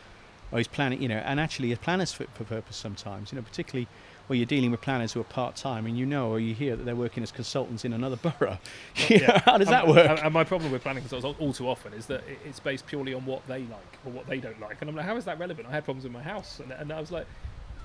or 0.52 0.60
is 0.60 0.67
planning 0.67 1.02
you 1.02 1.10
know, 1.10 1.17
and 1.17 1.39
actually 1.39 1.71
a 1.71 1.78
planner's 1.78 2.13
fit 2.13 2.30
for 2.34 2.45
purpose 2.45 2.78
sometimes, 2.78 3.32
you 3.32 3.36
know, 3.36 3.41
particularly 3.43 3.88
where 4.28 4.36
you're 4.36 4.45
dealing 4.45 4.71
with 4.71 4.82
planners 4.82 5.13
who 5.13 5.21
are 5.21 5.26
part 5.26 5.56
time 5.56 5.86
and 5.86 5.97
you 5.97 6.06
know 6.06 6.30
or 6.30 6.39
you 6.39 6.54
hear 6.54 6.76
that 6.76 6.84
they're 6.84 6.95
working 6.95 7.23
as 7.23 7.32
consultants 7.32 7.86
in 7.86 7.93
another 7.93 8.17
borough. 8.17 8.60
yeah. 9.10 9.39
how 9.45 9.58
does 9.58 9.69
that 9.69 9.88
work? 9.88 10.19
And 10.21 10.34
my 10.34 10.43
problem 10.43 10.71
with 10.71 10.84
planning 10.84 11.02
consultants 11.02 11.39
all 11.39 11.54
too 11.54 11.67
often 11.67 11.93
is 11.93 12.08
that 12.08 12.23
it's 12.45 12.60
based 12.60 12.86
purely 12.88 13.13
on 13.13 13.26
what 13.26 13.45
they 13.47 13.60
like 13.60 13.97
or 14.06 14.12
what 14.12 14.28
they 14.28 14.39
don't 14.39 14.60
like. 14.60 14.78
And 14.82 14.89
I'm 14.89 14.95
like, 14.95 15.06
how 15.06 15.15
is 15.15 15.26
that 15.26 15.39
relevant? 15.39 15.67
I 15.67 15.71
had 15.71 15.86
problems 15.86 16.06
in 16.06 16.12
my 16.12 16.21
house, 16.21 16.60
and, 16.60 16.73
and 16.73 16.91
I 16.91 17.00
was 17.00 17.12
like, 17.12 17.26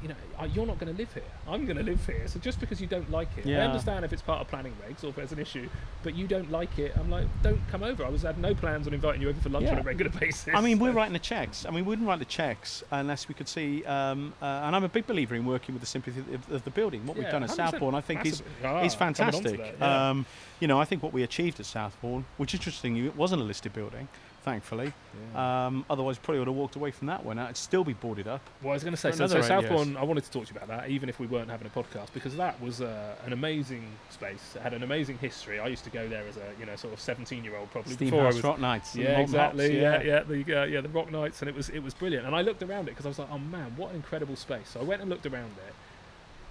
you 0.03 0.09
know, 0.09 0.15
you're 0.53 0.67
not 0.67 0.79
going 0.79 0.93
to 0.93 0.99
live 0.99 1.13
here. 1.15 1.23
I'm 1.47 1.65
going 1.65 1.77
to 1.77 1.83
live 1.83 2.05
here. 2.05 2.27
So 2.27 2.41
just 2.41 2.59
because 2.59 2.81
you 2.81 2.87
don't 2.87 3.09
like 3.11 3.29
it, 3.37 3.47
yeah. 3.47 3.63
I 3.63 3.67
understand 3.67 4.05
if 4.05 4.13
it's 4.13 4.23
part 4.23 4.41
of 4.41 4.49
planning 4.49 4.75
regs 4.85 5.05
or 5.05 5.09
if 5.09 5.17
there's 5.17 5.33
an 5.33 5.39
issue, 5.39 5.69
but 6.03 6.15
you 6.15 6.27
don't 6.27 6.51
like 6.51 6.79
it. 6.79 6.93
I'm 6.99 7.11
like, 7.11 7.27
don't 7.43 7.61
come 7.71 7.83
over. 7.83 8.05
I 8.05 8.09
was 8.09 8.23
had 8.23 8.39
no 8.39 8.55
plans 8.55 8.87
on 8.87 8.95
inviting 8.95 9.23
you 9.23 9.29
over 9.29 9.41
for 9.41 9.49
lunch 9.49 9.67
yeah. 9.67 9.73
on 9.73 9.79
a 9.79 9.83
regular 9.83 10.11
basis. 10.21 10.53
I 10.53 10.61
mean, 10.61 10.79
we're 10.79 10.93
writing 10.93 11.13
the 11.13 11.21
checks. 11.21 11.65
I 11.65 11.71
mean, 11.71 11.85
we 11.85 11.91
wouldn't 11.91 12.09
write 12.09 12.19
the 12.19 12.25
checks 12.25 12.83
unless 12.91 13.29
we 13.29 13.35
could 13.35 13.49
see. 13.49 13.85
Um, 13.85 14.35
uh, 14.43 14.45
and 14.45 14.75
I'm 14.75 14.85
a 14.85 14.89
big 14.89 15.07
believer 15.07 15.37
in 15.37 15.47
working 15.47 15.75
with 15.75 15.81
the 15.81 15.87
sympathy 15.87 16.21
of, 16.35 16.51
of 16.51 16.65
the 16.65 16.71
building. 16.71 17.07
What 17.07 17.17
yeah, 17.17 17.25
we've 17.25 17.33
done 17.33 17.45
at 17.45 17.51
Southbourne, 17.51 17.95
I 17.95 18.01
think, 18.01 18.27
is 18.27 18.43
ah, 18.65 18.83
is 18.83 18.95
fantastic. 18.95 19.81
Um, 19.81 20.27
you 20.59 20.67
know, 20.69 20.81
I 20.81 20.85
think 20.85 21.03
what 21.03 21.13
we 21.13 21.23
achieved 21.23 21.61
at 21.61 21.67
Southbourne, 21.67 22.25
which 22.37 22.55
interestingly, 22.55 23.07
it 23.07 23.17
wasn't 23.17 23.43
a 23.43 23.45
listed 23.45 23.73
building 23.73 24.09
thankfully. 24.43 24.93
Yeah. 25.35 25.67
Um, 25.67 25.85
otherwise, 25.89 26.19
probably 26.19 26.41
would 26.41 26.49
have 26.49 26.57
walked 26.57 26.77
away 26.77 26.91
from 26.91 27.07
that 27.07 27.25
one. 27.25 27.39
It'd 27.39 27.57
still 27.57 27.85
be 27.85 27.93
boarded 27.93 28.29
up. 28.29 28.41
Well, 28.63 28.73
I 28.73 28.75
was 28.75 28.83
going 28.83 28.93
to 28.93 29.01
say, 29.01 29.13
so, 29.13 29.27
so 29.27 29.41
Southbourne, 29.41 29.97
I 29.97 30.05
wanted 30.05 30.25
to 30.25 30.31
talk 30.31 30.47
to 30.47 30.55
you 30.55 30.61
about 30.61 30.69
that, 30.69 30.91
even 30.91 31.09
if 31.09 31.19
we 31.19 31.27
weren't 31.27 31.51
having 31.51 31.67
a 31.67 31.71
podcast, 31.71 32.13
because 32.13 32.37
that 32.37 32.61
was 32.61 32.81
uh, 32.81 33.15
an 33.25 33.33
amazing 33.33 33.85
space. 34.11 34.55
It 34.57 34.63
had 34.63 34.75
an 34.75 34.83
amazing 34.83 35.19
history. 35.19 35.61
I 35.61 35.69
used 35.69 35.85
to 35.85 35.91
go 35.91 36.09
there 36.09 36.27
as 36.29 36.37
a, 36.37 36.53
you 36.59 36.67
know, 36.67 36.77
sort 36.77 36.93
of 36.93 37.01
17 37.01 37.45
year 37.45 37.57
old, 37.57 37.71
probably. 37.71 37.93
Steam 37.95 38.11
before 38.11 38.25
House 38.25 38.35
I 38.35 38.37
was, 38.37 38.45
Rock 38.45 38.61
Nights. 38.61 38.97
Yeah, 38.97 39.21
exactly. 39.21 39.65
Hops, 39.65 39.75
yeah, 39.75 40.03
yeah, 40.03 40.23
yeah, 40.29 40.43
the, 40.45 40.61
uh, 40.61 40.65
yeah, 40.65 40.81
the 40.81 40.89
Rock 40.89 41.11
Nights, 41.11 41.41
and 41.41 41.49
it 41.49 41.55
was, 41.55 41.69
it 41.71 41.81
was 41.81 41.95
brilliant. 41.95 42.27
And 42.27 42.35
I 42.35 42.43
looked 42.43 42.63
around 42.63 42.89
it 42.89 42.93
because 42.93 43.07
I 43.07 43.09
was 43.09 43.19
like, 43.19 43.29
oh 43.31 43.39
man, 43.39 43.75
what 43.77 43.91
an 43.91 43.97
incredible 43.97 44.37
space. 44.37 44.71
So 44.71 44.81
I 44.81 44.85
went 44.85 45.01
and 45.01 45.11
looked 45.11 45.27
around 45.27 45.53
it 45.69 45.75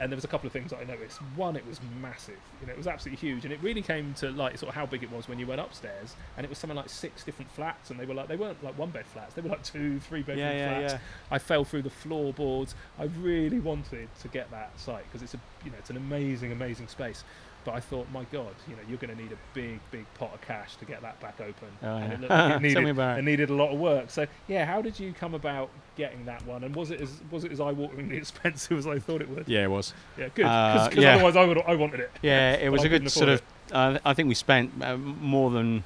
and 0.02 0.12
there 0.12 0.18
was 0.18 0.24
a 0.24 0.28
couple 0.28 0.48
of 0.48 0.54
things 0.54 0.72
that 0.72 0.80
I 0.80 0.84
noticed. 0.84 1.20
One, 1.36 1.56
it 1.56 1.66
was 1.68 1.80
massive. 2.02 2.40
You 2.60 2.66
know, 2.66 2.74
it 2.74 2.78
was 2.78 2.88
absolutely 2.88 3.30
huge, 3.30 3.46
and 3.46 3.54
it 3.54 3.60
really 3.62 3.84
came 3.84 4.16
to 4.16 4.32
like 4.32 4.58
sort 4.58 4.70
of 4.70 4.76
how 4.76 4.88
big 4.88 5.04
it 5.04 5.12
was 5.12 5.30
when 5.30 5.38
you 5.38 5.46
went 5.46 5.62
upstairs, 5.62 6.16
and 6.36 6.44
it 6.44 6.50
was 6.50 6.58
something 6.58 6.76
like 6.76 6.90
six 6.90 7.24
different 7.24 7.52
flats, 7.52 7.92
and 7.92 8.00
they 8.00 8.06
were 8.06 8.16
like 8.16 8.28
they 8.28 8.36
weren't 8.36 8.62
like 8.64 8.76
one 8.80 8.90
bed 8.90 9.06
flats, 9.06 9.36
they 9.36 9.44
were 9.44 9.50
like 9.50 9.64
two, 9.64 10.00
three 10.00 10.22
bedroom 10.24 10.40
yeah, 10.40 10.54
yeah, 10.54 10.80
flats. 10.80 10.94
Yeah. 10.94 11.00
I 11.30 11.38
fell 11.38 11.64
through 11.64 11.84
the 11.84 11.92
floorboards. 11.92 12.74
I 12.98 13.04
really 13.22 13.60
wanted 13.60 14.10
to 14.22 14.28
get 14.28 14.50
that 14.50 14.72
site 14.80 15.04
because 15.04 15.22
it's 15.22 15.36
a 15.36 15.40
you 15.64 15.70
know 15.70 15.78
it's 15.78 15.92
an 15.92 15.98
amazing, 15.98 16.52
amazing 16.52 16.88
space. 16.88 17.24
But 17.64 17.76
I 17.76 17.80
thought, 17.80 18.08
my 18.12 18.24
God, 18.32 18.54
you 18.68 18.76
know, 18.76 18.82
you're 18.90 18.98
going 18.98 19.16
to 19.16 19.22
need 19.22 19.32
a 19.32 19.38
big, 19.54 19.80
big 19.92 20.06
pot 20.16 20.34
of 20.34 20.42
cash 20.42 20.76
to 20.78 20.86
get 20.86 21.02
that 21.02 21.20
back 21.20 21.40
open. 21.40 21.68
Oh, 21.84 21.96
and 21.96 22.10
yeah. 22.10 22.14
it, 22.14 22.22
looked, 22.22 22.56
it, 22.56 22.62
needed, 22.62 23.00
it 23.00 23.24
needed 23.24 23.50
a 23.50 23.54
lot 23.54 23.72
of 23.72 23.80
work. 23.80 24.10
So, 24.10 24.26
yeah, 24.48 24.66
how 24.66 24.82
did 24.82 25.00
you 25.00 25.14
come 25.14 25.36
about 25.36 25.70
getting 25.96 26.26
that 26.26 26.46
one? 26.46 26.64
And 26.64 26.76
was 26.76 26.92
it 26.92 27.02
as 27.02 27.22
was 27.30 27.44
it 27.44 27.52
as 27.52 27.60
eye-wateringly 27.60 28.14
expensive 28.18 28.78
as 28.78 28.88
I 28.88 29.00
thought 29.00 29.22
it 29.22 29.30
would? 29.30 29.48
Yeah, 29.48 29.66
it 29.66 29.70
was. 29.70 29.94
Yeah, 30.18 30.26
good. 30.30 30.44
Because 30.44 30.88
uh, 30.88 31.02
yeah. 31.02 31.16
otherwise, 31.16 31.36
I 31.36 31.46
would 31.46 31.58
I 31.60 31.76
wanted 31.76 32.00
it. 32.00 32.12
Yeah, 32.22 32.54
it 32.54 32.72
was 32.72 32.84
a 32.84 32.90
good 32.90 33.10
sort 33.12 33.30
of. 33.30 33.42
Uh, 33.72 34.00
I 34.04 34.14
think 34.14 34.28
we 34.28 34.36
spent 34.36 34.72
uh, 34.82 34.98
more 34.98 35.50
than 35.50 35.84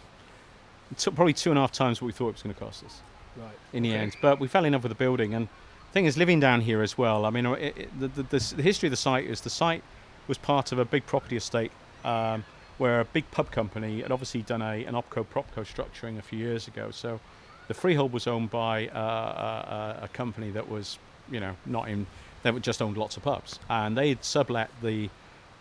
t- 0.98 1.12
probably 1.12 1.34
two 1.34 1.52
and 1.52 1.58
a 1.58 1.62
half 1.62 1.72
times 1.72 2.02
what 2.02 2.08
we 2.08 2.14
thought 2.14 2.30
it 2.30 2.34
was 2.34 2.42
going 2.42 2.56
to 2.56 2.60
cost 2.60 2.84
us. 2.84 3.02
Right. 3.38 3.50
In 3.74 3.84
the 3.84 3.90
okay. 3.90 4.00
end, 4.00 4.16
but 4.22 4.40
we 4.40 4.48
fell 4.48 4.64
in 4.64 4.74
love 4.74 4.84
with 4.84 4.92
the 4.92 4.96
building, 4.96 5.34
and 5.34 5.48
the 5.48 5.94
thing 5.94 6.06
is, 6.06 6.18
living 6.18 6.40
down 6.40 6.62
here 6.62 6.82
as 6.82 6.98
well. 6.98 7.26
I 7.26 7.30
mean, 7.30 7.46
it, 7.46 7.78
it, 7.78 8.00
the, 8.00 8.08
the, 8.08 8.54
the 8.56 8.64
history 8.64 8.88
of 8.88 8.92
the 8.92 8.98
site 8.98 9.26
is 9.26 9.42
the 9.42 9.50
site 9.50 9.84
was 10.28 10.38
part 10.38 10.72
of 10.72 10.80
a 10.80 10.86
big 10.86 11.06
property 11.06 11.36
estate 11.36 11.72
um, 12.04 12.44
where 12.78 13.00
a 13.00 13.06
big 13.06 13.30
pub 13.32 13.52
company 13.52 14.02
had 14.02 14.12
obviously 14.12 14.42
done 14.42 14.62
a, 14.62 14.84
an 14.86 14.94
opco 14.94 15.26
propco 15.26 15.64
structuring 15.64 16.18
a 16.18 16.22
few 16.22 16.40
years 16.40 16.68
ago. 16.68 16.92
So 16.92 17.20
the 17.68 17.74
freehold 17.74 18.14
was 18.14 18.28
owned 18.28 18.50
by 18.50 18.88
uh, 18.88 20.00
a, 20.02 20.06
a, 20.06 20.08
company 20.10 20.52
that 20.52 20.70
was, 20.70 21.00
you 21.32 21.40
know, 21.40 21.56
not 21.66 21.88
in, 21.90 22.06
they 22.44 22.52
just 22.60 22.82
owned 22.82 22.98
lots 22.98 23.18
of 23.18 23.24
pubs. 23.24 23.60
And 23.70 23.98
they 23.98 24.10
had 24.10 24.24
sublet 24.24 24.70
the 24.82 25.10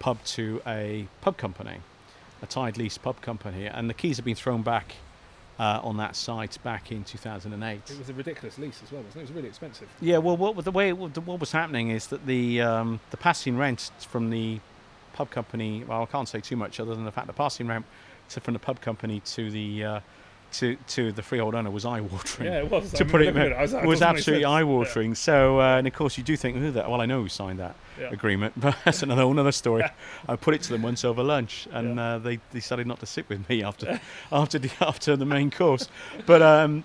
pub 0.01 0.23
to 0.25 0.61
a 0.67 1.07
pub 1.21 1.37
company, 1.37 1.79
a 2.43 2.47
tied 2.47 2.77
lease 2.77 2.99
pub 2.99 3.21
company. 3.21 3.67
And 3.67 3.89
the 3.89 3.95
keys 3.95 4.17
had 4.17 4.25
been 4.25 4.35
thrown 4.35 4.63
back 4.63 4.97
uh, 5.59 5.81
on 5.83 5.97
that 5.99 6.17
site 6.17 6.59
back 6.63 6.91
in 6.91 7.05
2008. 7.05 7.91
It 7.91 7.99
was 7.99 8.09
a 8.09 8.13
ridiculous 8.13 8.59
lease 8.59 8.81
as 8.83 8.91
well, 8.91 9.03
wasn't 9.03 9.17
it? 9.17 9.19
It 9.19 9.23
was 9.23 9.33
really 9.33 9.49
expensive. 9.49 9.89
Yeah, 10.01 10.19
well, 10.19 10.37
what, 10.37 10.65
the 10.65 10.71
way 10.71 10.93
what, 10.93 11.17
what 11.19 11.41
was 11.41 11.53
happening 11.53 11.91
is 11.91 12.09
that 12.09 12.27
the 12.27 12.61
um, 12.61 13.01
the 13.11 13.17
passing 13.17 13.57
rent 13.57 13.91
from 14.09 14.31
the 14.31 14.61
pub 15.13 15.31
company. 15.31 15.85
Well, 15.85 16.03
I 16.03 16.07
can't 16.07 16.29
say 16.29 16.41
too 16.41 16.57
much 16.57 16.81
other 16.81 16.95
than 16.95 17.05
the 17.05 17.13
fact 17.13 17.27
the 17.27 17.33
passing 17.33 17.67
rent 17.67 17.87
to, 18.31 18.41
from 18.41 18.55
the 18.55 18.61
pub 18.61 18.81
company 18.81 19.21
to 19.21 19.51
the 19.51 19.85
uh, 19.85 20.01
to 20.59 20.77
to 20.89 21.13
the 21.13 21.23
freehold 21.23 21.55
owner 21.55 21.71
was 21.71 21.85
eye 21.85 22.01
watering. 22.01 22.51
Yeah, 22.53 22.59
it 22.59 22.71
was. 22.71 22.93
to 22.93 23.05
I 23.05 23.09
put 23.09 23.23
it, 23.23 23.27
remember 23.27 23.55
it. 23.55 23.59
Was, 23.61 23.73
it 23.73 23.85
was 23.85 24.03
absolutely 24.03 24.45
eye 24.45 24.63
watering. 24.63 25.11
Yeah. 25.11 25.15
So, 25.15 25.61
uh, 25.61 25.79
and 25.79 25.87
of 25.87 25.93
course, 25.93 26.17
you 26.19 26.25
do 26.25 26.37
think, 26.37 26.57
who 26.57 26.71
that? 26.73 26.89
Well, 26.91 27.01
I 27.01 27.07
know 27.07 27.23
who 27.23 27.29
signed 27.29 27.59
that 27.59 27.77
Yeah. 28.01 28.11
agreement, 28.11 28.55
but 28.61 28.77
that's 28.85 29.03
another 29.03 29.23
whole 29.23 29.33
another 29.33 29.53
story. 29.53 29.85
I 30.29 30.37
put 30.37 30.55
it 30.55 30.63
to 30.63 30.73
them 30.73 30.83
once 30.83 31.05
over 31.05 31.23
lunch, 31.23 31.69
and 31.73 31.99
uh, 32.01 32.19
they 32.19 32.39
decided 32.53 32.87
not 32.87 33.01
to 33.01 33.07
sit 33.07 33.29
with 33.29 33.49
me 33.49 33.63
after 33.63 34.01
after 34.33 34.59
the 34.59 34.71
after 34.81 35.17
the 35.17 35.27
main 35.27 35.51
course. 35.51 35.89
But 36.27 36.43
um, 36.43 36.85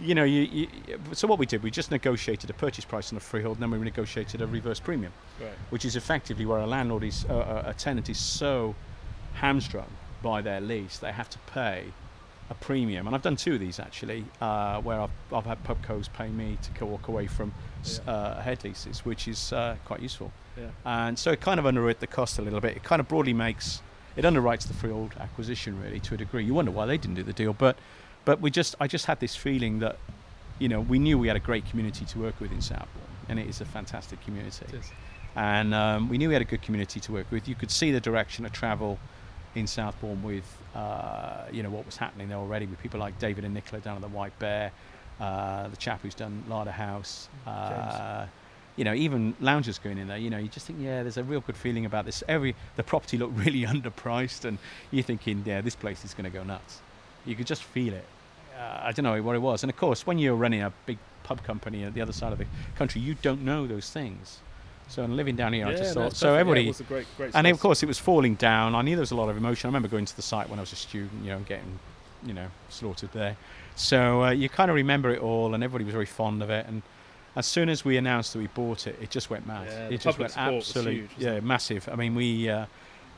you 0.00 0.14
know, 0.14 0.24
you, 0.24 0.40
you, 0.42 0.68
so 1.12 1.28
what 1.28 1.38
we 1.38 1.44
did, 1.46 1.62
we 1.62 1.70
just 1.70 1.90
negotiated 1.90 2.48
a 2.48 2.54
purchase 2.54 2.84
price 2.84 3.12
on 3.12 3.14
the 3.14 3.20
freehold, 3.20 3.56
and 3.58 3.62
then 3.62 3.70
we 3.78 3.84
negotiated 3.84 4.40
a 4.40 4.46
reverse 4.46 4.80
premium 4.80 5.12
Right. 5.40 5.50
which 5.70 5.84
is 5.84 5.96
effectively 5.96 6.46
where 6.46 6.58
a 6.60 6.66
landlord 6.66 7.04
is, 7.04 7.26
uh, 7.26 7.64
a 7.66 7.74
tenant 7.74 8.08
is 8.08 8.18
so 8.18 8.74
hamstrung 9.34 9.90
by 10.22 10.40
their 10.40 10.60
lease, 10.62 10.96
they 10.98 11.12
have 11.12 11.28
to 11.30 11.38
pay 11.40 11.84
a 12.52 12.64
premium. 12.64 13.06
And 13.06 13.16
I've 13.16 13.22
done 13.22 13.36
two 13.36 13.54
of 13.54 13.60
these 13.60 13.80
actually, 13.80 14.24
uh, 14.40 14.80
where 14.82 15.00
I've, 15.00 15.10
I've 15.32 15.44
had 15.46 15.62
pubcos 15.64 16.12
pay 16.12 16.28
me 16.28 16.58
to 16.76 16.84
walk 16.86 17.08
away 17.08 17.26
from 17.26 17.52
Yeah. 17.84 18.12
uh, 18.12 18.40
head 18.40 18.62
leases, 18.64 19.04
which 19.04 19.26
is 19.26 19.52
uh, 19.52 19.76
quite 19.84 20.00
useful. 20.00 20.30
Yeah. 20.56 20.68
And 20.84 21.18
so 21.18 21.32
it 21.32 21.40
kind 21.40 21.58
of 21.58 21.66
underwrote 21.66 21.98
the 21.98 22.06
cost 22.06 22.38
a 22.38 22.42
little 22.42 22.60
bit. 22.60 22.76
It 22.76 22.84
kind 22.84 23.00
of 23.00 23.08
broadly 23.08 23.32
makes 23.32 23.82
it 24.14 24.24
underwrites 24.26 24.68
the 24.68 24.74
freehold 24.74 25.12
acquisition 25.18 25.80
really 25.82 25.98
to 26.00 26.14
a 26.14 26.18
degree. 26.18 26.44
You 26.44 26.52
wonder 26.54 26.70
why 26.70 26.84
they 26.86 26.98
didn't 26.98 27.16
do 27.16 27.22
the 27.22 27.32
deal, 27.32 27.54
but 27.54 27.76
but 28.26 28.40
we 28.42 28.50
just 28.50 28.74
I 28.78 28.86
just 28.86 29.06
had 29.06 29.18
this 29.20 29.34
feeling 29.34 29.78
that 29.78 29.96
you 30.58 30.68
know 30.68 30.80
we 30.82 30.98
knew 30.98 31.18
we 31.18 31.28
had 31.28 31.36
a 31.36 31.40
great 31.50 31.64
community 31.70 32.04
to 32.04 32.18
work 32.18 32.38
with 32.38 32.52
in 32.52 32.60
Southbourne, 32.60 33.12
and 33.30 33.38
it 33.38 33.48
is 33.48 33.62
a 33.62 33.64
fantastic 33.64 34.20
community 34.22 34.66
It 34.68 34.74
is. 34.74 34.92
and 35.34 35.72
um, 35.74 36.10
we 36.10 36.18
knew 36.18 36.28
we 36.28 36.34
had 36.34 36.42
a 36.42 36.50
good 36.54 36.60
community 36.60 37.00
to 37.00 37.12
work 37.12 37.26
with. 37.30 37.48
You 37.48 37.54
could 37.54 37.70
see 37.70 37.90
the 37.90 38.00
direction 38.00 38.44
of 38.44 38.52
travel 38.52 38.98
in 39.54 39.66
Southbourne 39.66 40.22
with 40.22 40.44
uh, 40.74 41.44
you 41.52 41.62
know 41.62 41.70
what 41.70 41.84
was 41.86 41.96
happening 41.96 42.28
there 42.28 42.38
already 42.38 42.66
with 42.66 42.80
people 42.80 43.00
like 43.00 43.18
David 43.18 43.44
and 43.44 43.54
Nicola 43.54 43.80
down 43.80 43.96
at 43.96 44.02
the 44.02 44.08
White 44.08 44.36
Bear, 44.38 44.72
uh, 45.20 45.68
the 45.68 45.76
chap 45.76 46.00
who's 46.02 46.14
done 46.14 46.44
Larder 46.48 46.70
House. 46.70 47.28
Uh, 47.46 48.26
you 48.76 48.84
know, 48.84 48.94
even 48.94 49.34
loungers 49.40 49.78
going 49.78 49.98
in 49.98 50.08
there. 50.08 50.16
You 50.16 50.30
know, 50.30 50.38
you 50.38 50.48
just 50.48 50.66
think, 50.66 50.78
yeah, 50.80 51.02
there's 51.02 51.18
a 51.18 51.24
real 51.24 51.40
good 51.40 51.56
feeling 51.56 51.84
about 51.84 52.06
this. 52.06 52.22
Every 52.26 52.54
the 52.76 52.82
property 52.82 53.18
looked 53.18 53.38
really 53.44 53.62
underpriced, 53.62 54.44
and 54.44 54.58
you're 54.90 55.02
thinking, 55.02 55.42
yeah, 55.44 55.60
this 55.60 55.76
place 55.76 56.04
is 56.04 56.14
going 56.14 56.24
to 56.24 56.30
go 56.30 56.42
nuts. 56.42 56.80
You 57.26 57.34
could 57.36 57.46
just 57.46 57.62
feel 57.62 57.94
it. 57.94 58.06
Uh, 58.58 58.80
I 58.82 58.92
don't 58.92 59.04
know 59.04 59.20
what 59.22 59.36
it 59.36 59.40
was, 59.40 59.62
and 59.62 59.70
of 59.70 59.76
course, 59.76 60.06
when 60.06 60.18
you're 60.18 60.36
running 60.36 60.62
a 60.62 60.72
big 60.86 60.98
pub 61.22 61.42
company 61.42 61.84
at 61.84 61.94
the 61.94 62.00
other 62.00 62.12
side 62.12 62.32
of 62.32 62.38
the 62.38 62.46
country, 62.76 63.00
you 63.00 63.14
don't 63.14 63.42
know 63.44 63.66
those 63.66 63.90
things. 63.90 64.40
So, 64.88 65.02
and 65.04 65.16
living 65.16 65.36
down 65.36 65.54
here, 65.54 65.66
I 65.66 65.74
just 65.74 65.94
no, 65.94 66.02
thought. 66.02 66.16
So. 66.16 66.34
Yeah, 66.34 66.40
everybody, 66.40 66.68
a 66.68 66.82
great, 66.82 67.06
great 67.16 67.34
and 67.34 67.46
of 67.46 67.60
course, 67.60 67.82
it 67.82 67.86
was 67.86 67.98
falling 67.98 68.34
down. 68.34 68.74
I 68.74 68.82
knew 68.82 68.94
there 68.94 69.00
was 69.00 69.10
a 69.10 69.16
lot 69.16 69.30
of 69.30 69.36
emotion. 69.36 69.68
I 69.68 69.70
remember 69.70 69.88
going 69.88 70.04
to 70.04 70.16
the 70.16 70.22
site 70.22 70.50
when 70.50 70.58
I 70.58 70.62
was 70.62 70.72
a 70.72 70.76
student, 70.76 71.24
you 71.24 71.30
know, 71.30 71.40
getting, 71.40 71.78
you 72.26 72.34
know, 72.34 72.48
slaughtered 72.68 73.12
there. 73.12 73.36
So 73.74 74.24
uh, 74.24 74.30
you 74.30 74.48
kind 74.48 74.70
of 74.70 74.74
remember 74.74 75.10
it 75.10 75.20
all, 75.20 75.54
and 75.54 75.64
everybody 75.64 75.84
was 75.84 75.92
very 75.92 76.06
fond 76.06 76.42
of 76.42 76.50
it. 76.50 76.66
And 76.66 76.82
as 77.36 77.46
soon 77.46 77.68
as 77.68 77.84
we 77.84 77.96
announced 77.96 78.34
that 78.34 78.40
we 78.40 78.48
bought 78.48 78.86
it, 78.86 78.98
it 79.00 79.10
just 79.10 79.30
went 79.30 79.46
mad. 79.46 79.66
Yeah, 79.70 79.88
it 79.88 80.00
just 80.00 80.18
went 80.18 80.36
absolutely, 80.36 81.08
yeah, 81.16 81.40
massive. 81.40 81.88
I 81.90 81.96
mean, 81.96 82.14
we, 82.14 82.50
uh, 82.50 82.66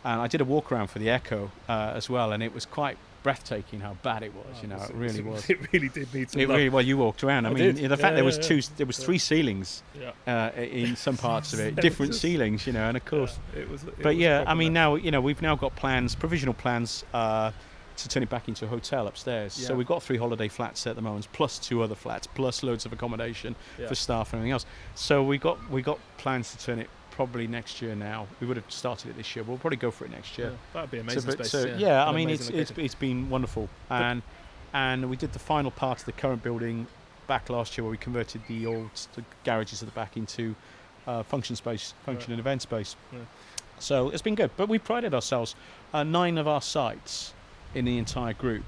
and 0.04 0.20
I 0.20 0.28
did 0.28 0.40
a 0.40 0.44
walk 0.44 0.70
around 0.70 0.88
for 0.88 1.00
the 1.00 1.10
Echo 1.10 1.50
uh, 1.68 1.92
as 1.94 2.08
well, 2.08 2.32
and 2.32 2.42
it 2.42 2.54
was 2.54 2.66
quite 2.66 2.98
breathtaking 3.24 3.80
how 3.80 3.94
bad 4.04 4.22
it 4.22 4.32
was. 4.32 4.44
Oh, 4.48 4.62
you 4.62 4.68
know, 4.68 4.76
was- 4.76 4.90
it 4.90 4.94
really 4.94 5.22
was. 5.22 5.50
It 5.50 5.58
really 5.72 5.88
did 5.98 6.14
need 6.14 6.30
some 6.30 6.40
It 6.40 6.48
love. 6.48 6.56
really 6.58 6.68
well. 6.68 6.82
You 6.82 6.96
walked 6.96 7.24
around. 7.24 7.46
I, 7.46 7.50
I 7.50 7.54
mean, 7.54 7.74
did. 7.74 7.90
the 7.90 7.96
fact 7.96 8.12
Yeah, 8.12 8.16
there 8.16 8.24
was 8.24 8.36
yeah, 8.36 8.42
two, 8.42 8.60
there 8.76 8.86
was 8.86 8.98
three 8.98 9.18
ceilings 9.18 9.82
Yeah. 10.00 10.12
uh, 10.54 10.60
in 10.60 10.94
some 10.94 11.16
parts 11.16 11.52
of 11.52 11.58
it, 11.58 11.66
It 11.78 11.80
different 11.80 12.12
just- 12.12 12.22
ceilings, 12.22 12.66
you 12.68 12.72
know, 12.72 12.84
and 12.86 12.96
of 12.96 13.04
course. 13.04 13.36
It 13.56 13.68
was, 13.68 13.82
it 13.82 14.00
But 14.00 14.14
yeah, 14.16 14.44
I 14.46 14.54
mean, 14.54 14.72
now 14.72 14.94
you 14.94 15.10
know 15.10 15.20
we've 15.20 15.42
now 15.42 15.56
got 15.56 15.74
plans, 15.74 16.14
provisional 16.14 16.54
plans, 16.54 17.04
uh, 17.12 17.50
to 17.96 18.08
turn 18.08 18.24
it 18.24 18.28
back 18.28 18.48
into 18.48 18.64
a 18.64 18.68
hotel 18.68 19.06
upstairs. 19.06 19.56
Yeah. 19.60 19.68
So 19.68 19.74
we've 19.76 19.86
got 19.86 20.02
three 20.02 20.16
holiday 20.16 20.48
flats 20.48 20.84
at 20.88 20.96
the 20.96 21.02
moment, 21.02 21.28
plus 21.32 21.60
two 21.60 21.80
other 21.80 21.94
flats, 21.94 22.26
plus 22.26 22.62
loads 22.64 22.84
of 22.84 22.92
accommodation 22.92 23.54
Yeah. 23.78 23.86
for 23.86 23.94
staff 23.94 24.32
and 24.32 24.40
everything 24.40 24.52
else. 24.52 24.66
So 24.96 25.22
we 25.22 25.38
got 25.38 25.58
we 25.70 25.80
got 25.80 25.98
plans 26.18 26.50
to 26.54 26.58
turn 26.58 26.78
it 26.80 26.90
probably 27.14 27.46
next 27.46 27.80
year. 27.80 27.94
Now 27.94 28.26
we 28.40 28.46
would 28.46 28.56
have 28.56 28.70
started 28.70 29.10
it 29.10 29.16
this 29.16 29.34
year. 29.34 29.44
We'll 29.44 29.58
probably 29.58 29.76
go 29.76 29.90
for 29.90 30.04
it 30.04 30.10
next 30.10 30.36
year. 30.36 30.50
Yeah, 30.50 30.56
that'd 30.74 30.90
be 30.90 30.98
So, 30.98 31.02
amazing 31.02 31.22
but- 31.26 31.46
space. 31.46 31.50
so, 31.50 31.66
yeah, 31.66 31.76
yeah, 31.78 32.08
I 32.08 32.12
mean, 32.12 32.28
it's, 32.30 32.48
it's 32.50 32.72
it's 32.76 32.94
been 32.94 33.30
wonderful, 33.30 33.68
and 33.90 34.22
and 34.72 35.08
we 35.08 35.16
did 35.16 35.32
the 35.32 35.38
final 35.38 35.70
part 35.70 36.00
of 36.00 36.06
the 36.06 36.12
current 36.12 36.42
building 36.42 36.86
back 37.26 37.48
last 37.48 37.76
year, 37.78 37.84
where 37.84 37.92
we 37.92 37.96
converted 37.98 38.42
the 38.48 38.66
old 38.66 38.90
the 39.14 39.24
garages 39.44 39.82
at 39.82 39.88
the 39.88 39.94
back 39.94 40.16
into 40.16 40.54
uh, 41.06 41.22
function 41.22 41.56
space, 41.56 41.94
function 42.04 42.30
Right. 42.30 42.34
and 42.34 42.40
event 42.40 42.62
space. 42.62 42.96
Yeah. 43.12 43.20
So 43.78 44.10
it's 44.10 44.22
been 44.22 44.34
good, 44.36 44.50
but 44.56 44.68
we 44.68 44.78
prided 44.78 45.14
ourselves. 45.14 45.54
Uh, 45.92 46.02
nine 46.02 46.38
of 46.38 46.46
our 46.48 46.62
sites 46.62 47.32
in 47.74 47.84
the 47.84 47.98
entire 47.98 48.32
group 48.34 48.64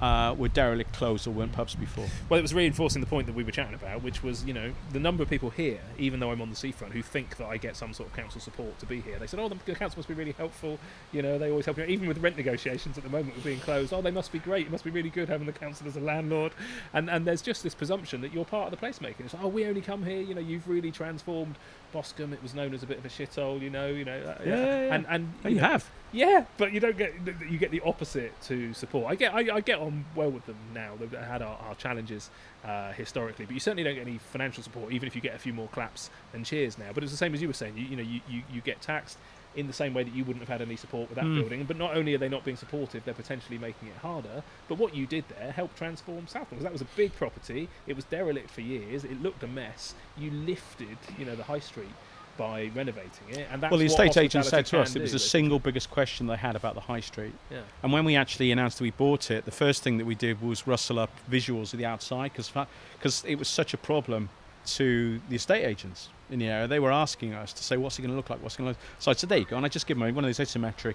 uh, 0.00 0.34
were 0.36 0.48
derelict, 0.48 0.92
closed, 0.92 1.26
or 1.26 1.30
weren't 1.30 1.52
pubs 1.52 1.74
before. 1.74 2.06
Well, 2.28 2.38
it 2.38 2.42
was 2.42 2.54
reinforcing 2.54 3.00
the 3.00 3.06
point 3.06 3.26
that 3.26 3.34
we 3.34 3.44
were 3.44 3.50
chatting 3.50 3.74
about, 3.74 4.02
which 4.02 4.22
was, 4.22 4.44
you 4.44 4.54
know, 4.54 4.72
the 4.92 5.00
number 5.00 5.22
of 5.22 5.28
people 5.28 5.50
here, 5.50 5.80
even 5.98 6.20
though 6.20 6.30
I'm 6.30 6.40
on 6.40 6.50
the 6.50 6.56
seafront, 6.56 6.92
who 6.92 7.02
think 7.02 7.36
that 7.36 7.46
I 7.46 7.56
get 7.56 7.76
some 7.76 7.92
sort 7.92 8.08
of 8.08 8.16
council 8.16 8.40
support 8.40 8.78
to 8.78 8.86
be 8.86 9.00
here. 9.00 9.18
They 9.18 9.26
said, 9.26 9.40
oh, 9.40 9.48
the 9.48 9.74
council 9.74 9.98
must 9.98 10.08
be 10.08 10.14
really 10.14 10.32
helpful. 10.32 10.78
You 11.12 11.22
know, 11.22 11.38
they 11.38 11.50
always 11.50 11.66
help 11.66 11.78
you. 11.78 11.84
Even 11.84 12.08
with 12.08 12.18
rent 12.18 12.36
negotiations 12.36 12.96
at 12.96 13.04
the 13.04 13.10
moment, 13.10 13.36
we're 13.36 13.42
being 13.42 13.60
closed. 13.60 13.92
Oh, 13.92 14.00
they 14.00 14.10
must 14.10 14.32
be 14.32 14.38
great. 14.38 14.66
It 14.66 14.72
must 14.72 14.84
be 14.84 14.90
really 14.90 15.10
good 15.10 15.28
having 15.28 15.46
the 15.46 15.52
council 15.52 15.86
as 15.86 15.96
a 15.96 16.00
landlord. 16.00 16.52
And 16.92 17.10
and 17.10 17.26
there's 17.26 17.42
just 17.42 17.62
this 17.62 17.74
presumption 17.74 18.20
that 18.22 18.32
you're 18.32 18.44
part 18.44 18.72
of 18.72 18.78
the 18.78 18.86
placemaking. 18.86 19.20
It's 19.20 19.34
like, 19.34 19.44
oh, 19.44 19.48
we 19.48 19.66
only 19.66 19.80
come 19.80 20.04
here. 20.04 20.20
You 20.20 20.34
know, 20.34 20.40
you've 20.40 20.68
really 20.68 20.90
transformed 20.90 21.56
Boscombe. 21.92 22.32
It 22.32 22.42
was 22.42 22.54
known 22.54 22.74
as 22.74 22.82
a 22.82 22.86
bit 22.86 22.98
of 22.98 23.04
a 23.04 23.08
shithole. 23.08 23.60
You 23.60 23.70
know, 23.70 23.88
you 23.88 24.04
know. 24.04 24.16
uh, 24.18 24.42
Yeah, 24.44 24.56
yeah, 24.56 24.64
yeah. 24.86 24.94
And 24.94 25.06
and 25.08 25.32
Oh, 25.44 25.48
you 25.48 25.56
know, 25.56 25.62
have. 25.68 25.90
yeah, 26.12 26.44
but 26.58 26.72
you 26.72 26.80
don't 26.80 26.96
get 26.96 27.12
you 27.48 27.58
get 27.58 27.70
the 27.70 27.80
opposite 27.84 28.32
to 28.42 28.72
support. 28.74 29.10
I 29.10 29.14
get 29.14 29.34
I, 29.34 29.56
I 29.56 29.60
get 29.60 29.78
on 29.78 30.04
well 30.14 30.30
with 30.30 30.46
them 30.46 30.56
now. 30.74 30.92
They've 30.98 31.10
had 31.12 31.42
our, 31.42 31.56
our 31.68 31.74
challenges 31.76 32.30
uh, 32.64 32.92
historically, 32.92 33.46
but 33.46 33.54
you 33.54 33.60
certainly 33.60 33.84
don't 33.84 33.94
get 33.94 34.06
any 34.06 34.18
financial 34.18 34.62
support, 34.62 34.92
even 34.92 35.06
if 35.06 35.14
you 35.14 35.20
get 35.20 35.34
a 35.34 35.38
few 35.38 35.52
more 35.52 35.68
claps 35.68 36.10
and 36.34 36.44
cheers 36.44 36.78
now. 36.78 36.90
But 36.94 37.02
it's 37.02 37.12
the 37.12 37.18
same 37.18 37.34
as 37.34 37.42
you 37.42 37.48
were 37.48 37.54
saying. 37.54 37.76
You, 37.76 37.84
you 37.84 37.96
know, 37.96 38.02
you, 38.02 38.20
you, 38.28 38.42
you 38.52 38.60
get 38.60 38.80
taxed 38.80 39.18
in 39.56 39.66
the 39.66 39.72
same 39.72 39.94
way 39.94 40.04
that 40.04 40.14
you 40.14 40.24
wouldn't 40.24 40.46
have 40.46 40.48
had 40.60 40.66
any 40.66 40.76
support 40.76 41.08
with 41.08 41.16
that 41.16 41.24
Mm. 41.24 41.40
building. 41.40 41.64
But 41.64 41.76
not 41.76 41.96
only 41.96 42.14
are 42.14 42.18
they 42.18 42.28
not 42.28 42.44
being 42.44 42.56
supportive, 42.56 43.04
they're 43.04 43.14
potentially 43.14 43.58
making 43.58 43.88
it 43.88 43.96
harder. 43.96 44.42
But 44.68 44.78
what 44.78 44.94
you 44.94 45.06
did 45.06 45.24
there 45.28 45.52
helped 45.52 45.76
transform 45.76 46.26
Southbourne 46.26 46.58
because 46.58 46.62
that 46.64 46.72
was 46.72 46.82
a 46.82 46.88
big 46.96 47.14
property. 47.16 47.68
It 47.86 47.96
was 47.96 48.04
derelict 48.04 48.50
for 48.50 48.60
years. 48.60 49.04
It 49.04 49.20
looked 49.22 49.42
a 49.42 49.48
mess. 49.48 49.94
You 50.16 50.30
lifted, 50.30 50.96
you 51.18 51.24
know, 51.24 51.34
the 51.34 51.44
high 51.44 51.58
street 51.58 51.90
by 52.38 52.70
renovating 52.74 53.28
it, 53.28 53.46
and 53.52 53.60
that's 53.62 53.70
well, 53.70 53.78
the 53.78 53.84
estate 53.84 54.16
agent 54.16 54.46
said 54.46 54.64
to 54.64 54.78
us 54.80 54.96
it 54.96 55.02
was 55.02 55.12
the 55.12 55.18
single 55.18 55.58
biggest 55.58 55.90
question 55.90 56.26
they 56.26 56.36
had 56.36 56.56
about 56.56 56.74
the 56.74 56.80
high 56.80 57.00
street. 57.00 57.34
Yeah. 57.50 57.58
And 57.82 57.92
when 57.92 58.04
we 58.06 58.16
actually 58.16 58.50
announced 58.50 58.78
that 58.78 58.84
we 58.84 58.92
bought 58.92 59.30
it, 59.30 59.44
the 59.44 59.50
first 59.50 59.82
thing 59.82 59.98
that 59.98 60.06
we 60.06 60.14
did 60.14 60.40
was 60.40 60.66
rustle 60.66 60.98
up 60.98 61.10
visuals 61.30 61.74
of 61.74 61.78
the 61.78 61.84
outside 61.84 62.32
because 62.32 63.24
it 63.26 63.34
was 63.38 63.48
such 63.48 63.74
a 63.74 63.76
problem 63.76 64.30
to 64.66 65.20
the 65.28 65.36
estate 65.36 65.64
agents 65.64 66.08
in 66.30 66.38
the 66.38 66.46
area. 66.46 66.68
They 66.68 66.80
were 66.80 66.92
asking 66.92 67.34
us 67.34 67.52
to 67.52 67.64
say, 67.64 67.76
what's 67.76 67.98
it 67.98 68.02
going 68.02 68.10
to 68.10 68.16
look 68.16 68.30
like? 68.30 68.42
What's 68.42 68.56
going 68.56 68.66
to 68.66 68.70
look 68.70 68.78
So 68.98 69.10
I 69.10 69.14
said, 69.14 69.28
there 69.28 69.38
you 69.38 69.44
go. 69.44 69.56
And 69.56 69.66
I 69.66 69.68
just 69.68 69.86
give 69.86 69.98
them 69.98 70.14
one 70.14 70.24
of 70.24 70.36
those 70.36 70.38
isometric 70.38 70.94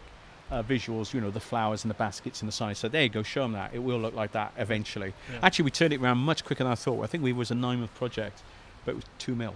uh, 0.52 0.64
visuals, 0.64 1.14
you 1.14 1.22
know, 1.22 1.32
the 1.32 1.40
flowers 1.40 1.84
and 1.84 1.90
the 1.90 1.96
baskets 1.96 2.42
and 2.42 2.48
the 2.48 2.52
sign. 2.52 2.76
So 2.76 2.88
there 2.88 3.04
you 3.04 3.10
go, 3.10 3.24
show 3.24 3.42
them 3.42 3.54
that. 3.54 3.74
It 3.74 3.80
will 3.80 4.00
look 4.00 4.14
like 4.14 4.32
that 4.34 4.54
eventually. 4.58 5.14
Yeah. 5.32 5.40
Actually, 5.42 5.66
we 5.66 5.72
turned 5.72 5.94
it 5.94 6.02
around 6.02 6.20
much 6.20 6.46
quicker 6.46 6.64
than 6.64 6.72
I 6.72 6.76
thought. 6.76 7.04
I 7.04 7.08
think 7.08 7.24
we 7.24 7.34
was 7.34 7.52
a 7.52 7.56
nine 7.56 7.80
month 7.80 7.96
project, 7.96 8.44
but 8.86 8.92
it 8.92 8.96
was 8.96 9.06
two 9.18 9.36
mil 9.36 9.56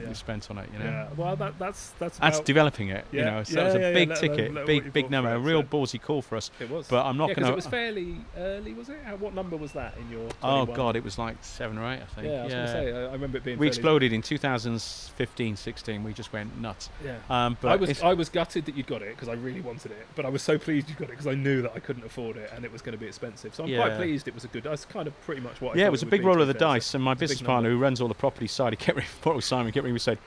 Yeah. 0.00 0.08
we 0.08 0.14
spent 0.14 0.50
on 0.50 0.58
it, 0.58 0.68
you 0.72 0.78
know. 0.78 0.84
Yeah, 0.86 1.08
well, 1.16 1.36
that, 1.36 1.58
that's 1.58 1.90
that's 1.98 2.18
That's 2.18 2.38
about- 2.38 2.46
developing 2.46 2.88
it, 2.88 3.04
you 3.12 3.20
Yeah, 3.20 3.30
know. 3.30 3.42
So 3.44 3.52
yeah, 3.52 3.56
that 3.60 3.64
was 3.66 3.74
a 3.74 3.78
yeah, 3.80 3.88
yeah, 3.88 3.94
big 3.94 4.08
let 4.08 4.18
ticket, 4.20 4.54
let 4.54 4.66
big 4.66 4.84
you 4.86 4.90
big 4.90 5.10
number, 5.10 5.32
a 5.32 5.38
real 5.38 5.62
so- 5.62 5.68
ballsy 5.68 6.00
call 6.02 6.20
for 6.22 6.36
us. 6.36 6.50
It 6.60 6.68
was, 6.70 6.88
But 6.88 7.06
I'm 7.06 7.16
not 7.16 7.28
yeah, 7.28 7.34
'cause 7.34 7.42
gonna- 7.42 7.52
It 7.52 7.56
was 7.56 7.66
fairly 7.66 8.16
early, 8.36 8.72
was 8.74 8.88
it? 8.88 8.98
How, 9.04 9.16
what 9.16 9.34
number 9.34 9.56
was 9.56 9.72
that 9.72 9.94
in 9.98 10.10
your? 10.10 10.28
Oh 10.42 10.66
God, 10.66 10.96
it 10.96 11.04
was 11.04 11.18
like 11.18 11.36
seven 11.42 11.78
or 11.78 11.84
eight, 11.92 12.00
I 12.02 12.06
think. 12.14 12.26
Yeah, 12.26 12.40
I 12.40 12.44
was 12.44 12.52
gonna 12.52 12.68
say. 12.72 12.92
I, 12.92 13.00
I 13.08 13.12
remember 13.12 13.38
it 13.38 13.44
being. 13.44 13.58
we 13.58 13.66
fairly- 13.66 13.68
exploded 13.68 14.12
in 14.12 14.22
2015, 14.22 15.56
16. 15.56 16.02
We 16.04 16.12
just 16.12 16.32
went 16.32 16.58
nuts. 16.60 16.88
Yeah. 17.04 17.16
Um, 17.30 17.56
but 17.60 17.68
I 17.72 17.76
was 17.76 18.02
I 18.02 18.14
was 18.14 18.28
gutted 18.28 18.64
that 18.66 18.76
you'd 18.76 18.86
got 18.86 19.02
it 19.02 19.10
because 19.10 19.28
I 19.28 19.34
really 19.34 19.60
wanted 19.60 19.92
it, 19.92 20.06
but 20.16 20.24
I 20.24 20.28
was 20.28 20.42
so 20.42 20.58
pleased 20.58 20.88
you 20.88 20.94
got 20.96 21.04
it 21.08 21.12
because 21.12 21.26
I 21.26 21.34
knew 21.34 21.62
that 21.62 21.72
I 21.74 21.78
couldn't 21.80 22.04
afford 22.04 22.36
it 22.36 22.50
and 22.54 22.64
it 22.64 22.72
was 22.72 22.82
going 22.82 22.92
to 22.96 22.98
be 22.98 23.06
expensive. 23.06 23.54
So 23.54 23.64
I'm 23.64 23.74
quite 23.74 23.96
pleased 23.96 24.28
it 24.28 24.34
was 24.34 24.44
a 24.44 24.48
good. 24.48 24.64
That's 24.64 24.84
kind 24.84 25.06
of 25.06 25.18
pretty 25.22 25.40
much 25.40 25.60
what. 25.60 25.76
I 25.76 25.80
yeah, 25.80 25.86
it 25.86 25.92
was 25.92 26.02
a 26.02 26.06
big 26.06 26.24
roll 26.24 26.40
of 26.40 26.48
the 26.48 26.54
dice, 26.54 26.94
and 26.94 27.02
my 27.04 27.12
it's 27.12 27.18
a 27.18 27.20
big 27.20 27.28
business 27.30 27.46
partner, 27.46 27.70
who 27.70 27.78
runs 27.78 28.00
all 28.00 28.08
the 28.08 28.14
property 28.14 28.46
side, 28.46 28.72
he 28.72 28.76
kept 28.76 28.96
ringing, 28.96 29.10
thought 29.20 29.36
it 29.36 29.42
Simon, 29.42 29.72
kept 29.72 29.83
we 29.92 29.98
said, 29.98 30.18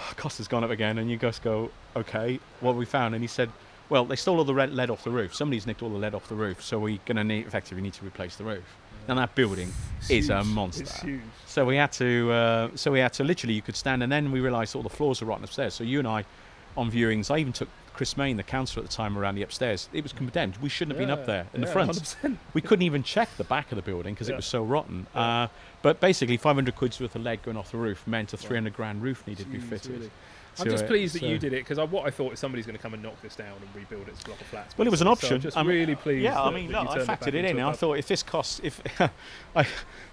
"Oh, 0.00 0.12
"Cost 0.16 0.38
has 0.38 0.48
gone 0.48 0.64
up 0.64 0.70
again," 0.70 0.98
and 0.98 1.10
you 1.10 1.16
guys 1.16 1.38
go, 1.38 1.70
"Okay, 1.96 2.40
what 2.60 2.72
have 2.72 2.78
we 2.78 2.86
found?" 2.86 3.14
And 3.14 3.22
he 3.22 3.28
said, 3.28 3.50
"Well, 3.88 4.04
they 4.04 4.16
stole 4.16 4.38
all 4.38 4.44
the 4.44 4.54
red 4.54 4.72
lead 4.74 4.90
off 4.90 5.04
the 5.04 5.10
roof. 5.10 5.34
Somebody's 5.34 5.66
nicked 5.66 5.82
all 5.82 5.90
the 5.90 5.98
lead 5.98 6.14
off 6.14 6.28
the 6.28 6.34
roof, 6.34 6.62
so 6.62 6.78
we're 6.78 6.98
gonna 7.06 7.24
need 7.24 7.46
effectively 7.46 7.82
need 7.82 7.94
to 7.94 8.04
replace 8.04 8.36
the 8.36 8.44
roof." 8.44 8.64
And 9.08 9.18
that 9.18 9.34
building 9.34 9.72
It's 10.02 10.10
is 10.10 10.30
a 10.30 10.44
monster. 10.44 10.84
Huge. 11.06 11.20
So 11.46 11.64
we 11.64 11.76
had 11.76 11.90
to, 11.92 12.30
uh, 12.30 12.68
so 12.76 12.92
we 12.92 13.00
had 13.00 13.12
to 13.14 13.24
literally, 13.24 13.54
you 13.54 13.62
could 13.62 13.74
stand, 13.76 14.02
and 14.02 14.12
then 14.12 14.30
we 14.30 14.40
realised 14.40 14.76
all 14.76 14.82
the 14.82 14.88
floors 14.88 15.20
were 15.20 15.26
rotten 15.26 15.42
upstairs. 15.44 15.74
So 15.74 15.84
you 15.84 15.98
and 15.98 16.06
I, 16.06 16.24
on 16.76 16.90
viewings, 16.90 17.30
I 17.30 17.38
even 17.38 17.52
took 17.52 17.68
Chris 18.00 18.16
Mayne, 18.16 18.38
the 18.38 18.42
councillor 18.42 18.82
at 18.82 18.88
the 18.88 18.96
time, 18.96 19.18
around 19.18 19.34
the 19.34 19.42
upstairs. 19.42 19.90
It 19.92 20.02
was 20.02 20.14
condemned. 20.14 20.56
We 20.62 20.70
shouldn't 20.70 20.96
have 20.96 21.06
Yeah, 21.06 21.14
been 21.14 21.20
up 21.20 21.26
there 21.26 21.46
in 21.52 21.60
yeah, 21.60 21.66
the 21.66 21.72
front. 21.72 21.90
100%. 21.90 22.38
We 22.54 22.62
couldn't 22.62 22.86
even 22.86 23.02
check 23.02 23.28
the 23.36 23.44
back 23.44 23.70
of 23.72 23.76
the 23.76 23.82
building 23.82 24.14
because 24.14 24.26
Yeah. 24.28 24.32
it 24.32 24.36
was 24.36 24.46
so 24.46 24.62
rotten. 24.64 25.06
Uh, 25.14 25.48
but 25.82 26.00
basically, 26.00 26.38
500 26.38 26.74
quid's 26.76 26.98
worth 26.98 27.14
of 27.14 27.20
lead 27.20 27.42
going 27.42 27.58
off 27.58 27.72
the 27.72 27.76
roof 27.76 28.06
meant 28.06 28.32
a 28.32 28.38
300 28.38 28.72
grand 28.74 29.02
roof 29.02 29.26
needed 29.26 29.44
to 29.44 29.52
be 29.52 29.58
fitted. 29.58 29.90
really. 29.92 30.10
I'm 30.58 30.70
just 30.70 30.84
it, 30.84 30.86
pleased 30.86 31.14
that 31.14 31.20
so- 31.20 31.26
you 31.26 31.38
did 31.38 31.52
it 31.52 31.66
because 31.68 31.78
what 31.90 32.06
I 32.06 32.10
thought 32.10 32.32
is 32.32 32.38
somebody's 32.38 32.64
going 32.64 32.76
to 32.76 32.82
come 32.82 32.94
and 32.94 33.02
knock 33.02 33.20
this 33.20 33.36
down 33.36 33.52
and 33.52 33.68
rebuild 33.76 34.08
its 34.08 34.22
block 34.22 34.40
of 34.40 34.46
flats. 34.46 34.78
Well, 34.78 34.86
it 34.88 34.90
was 34.90 35.02
an 35.02 35.06
basically. 35.08 35.28
So 35.28 35.34
option. 35.34 35.36
I'm 35.36 35.42
just 35.42 35.56
I'm- 35.58 35.66
really 35.68 35.94
pleased. 35.94 36.22
Yeah, 36.22 36.40
I 36.42 36.50
mean, 36.50 36.72
that 36.72 36.84
look, 36.84 36.90
I 36.92 36.94
turned 36.96 37.10
it 37.10 37.20
factored 37.20 37.34
it 37.34 37.44
in. 37.44 37.60
I 37.60 37.72
thought 37.72 37.98
if 37.98 38.08
this 38.08 38.22
costs, 38.22 38.62
if 38.64 38.80
I, 39.54 39.64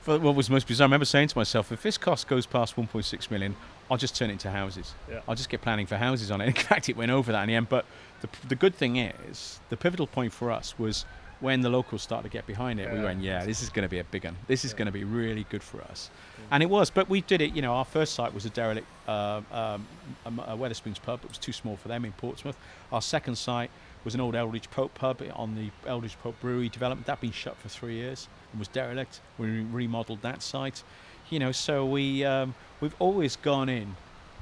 for 0.01 0.19
what 0.19 0.35
was 0.35 0.49
most 0.49 0.67
bizarre, 0.67 0.83
I 0.83 0.87
remember 0.87 1.05
saying 1.05 1.29
to 1.29 1.37
myself, 1.37 1.71
if 1.71 1.81
this 1.83 1.97
cost 1.97 2.27
goes 2.27 2.45
past 2.45 2.75
1.6 2.75 3.31
million, 3.31 3.55
I'll 3.89 3.97
just 3.97 4.15
turn 4.15 4.29
it 4.29 4.33
into 4.33 4.49
houses. 4.51 4.93
Yeah. 5.09 5.21
I'll 5.27 5.35
just 5.35 5.49
get 5.49 5.61
planning 5.61 5.85
for 5.87 5.95
houses 5.97 6.29
on 6.31 6.41
it. 6.41 6.47
In 6.47 6.53
fact, 6.53 6.89
it 6.89 6.97
went 6.97 7.11
over 7.11 7.31
that 7.31 7.43
in 7.43 7.47
the 7.47 7.55
end. 7.55 7.69
But 7.69 7.85
the, 8.21 8.29
the 8.47 8.55
good 8.55 8.75
thing 8.75 8.97
is, 8.97 9.59
the 9.69 9.77
pivotal 9.77 10.07
point 10.07 10.33
for 10.33 10.51
us 10.51 10.77
was 10.77 11.05
when 11.39 11.61
the 11.61 11.69
locals 11.69 12.01
started 12.01 12.23
to 12.27 12.33
get 12.33 12.47
behind 12.47 12.79
it. 12.79 12.91
We 12.91 12.99
went, 12.99 13.21
yeah, 13.21 13.45
this 13.45 13.61
is 13.61 13.69
going 13.69 13.83
to 13.83 13.89
be 13.89 13.99
a 13.99 14.03
big 14.03 14.25
one. 14.25 14.35
This 14.47 14.65
is 14.65 14.71
Yeah. 14.71 14.77
going 14.79 14.85
to 14.87 14.91
be 14.91 15.03
really 15.03 15.45
good 15.49 15.61
for 15.61 15.81
us. 15.83 16.09
And 16.49 16.63
it 16.63 16.65
was, 16.69 16.89
but 16.89 17.07
we 17.09 17.21
did 17.21 17.41
it. 17.41 17.53
You 17.55 17.61
know, 17.61 17.73
our 17.73 17.85
first 17.85 18.13
site 18.15 18.33
was 18.33 18.45
a 18.45 18.49
derelict 18.49 18.87
uh, 19.07 19.41
um, 19.51 19.85
um, 20.25 20.39
a 20.39 20.57
Wetherspoons 20.57 21.01
pub. 21.01 21.19
It 21.23 21.29
was 21.29 21.37
too 21.37 21.51
small 21.53 21.75
for 21.77 21.89
them 21.89 22.05
in 22.05 22.11
Portsmouth. 22.13 22.57
Our 22.91 23.01
second 23.01 23.35
site 23.37 23.69
was 24.03 24.15
an 24.15 24.21
old 24.21 24.35
Eldridge 24.35 24.69
Pope 24.71 24.93
pub 24.95 25.21
on 25.35 25.55
the 25.55 25.69
Eldridge 25.87 26.17
Pope 26.23 26.39
Brewery 26.41 26.69
development. 26.69 27.05
That'd 27.05 27.21
been 27.21 27.31
shut 27.31 27.55
for 27.57 27.67
three 27.69 27.95
years 27.95 28.27
and 28.51 28.59
was 28.59 28.67
derelict. 28.69 29.21
We 29.37 29.61
remodeled 29.61 30.21
that 30.23 30.41
site. 30.41 30.83
You 31.29 31.39
know, 31.39 31.51
so 31.51 31.85
we 31.85 32.23
um, 32.23 32.55
we've 32.81 32.95
always 32.99 33.35
gone 33.35 33.69
in 33.69 33.95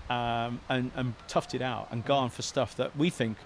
um, 0.10 0.60
and, 0.70 0.92
and 0.96 1.14
toughed 1.28 1.56
it 1.56 1.62
out 1.62 1.88
and 1.92 2.06
gone 2.06 2.30
for 2.30 2.42
stuff 2.42 2.76
that 2.78 2.96
we 2.96 3.10
think 3.10 3.38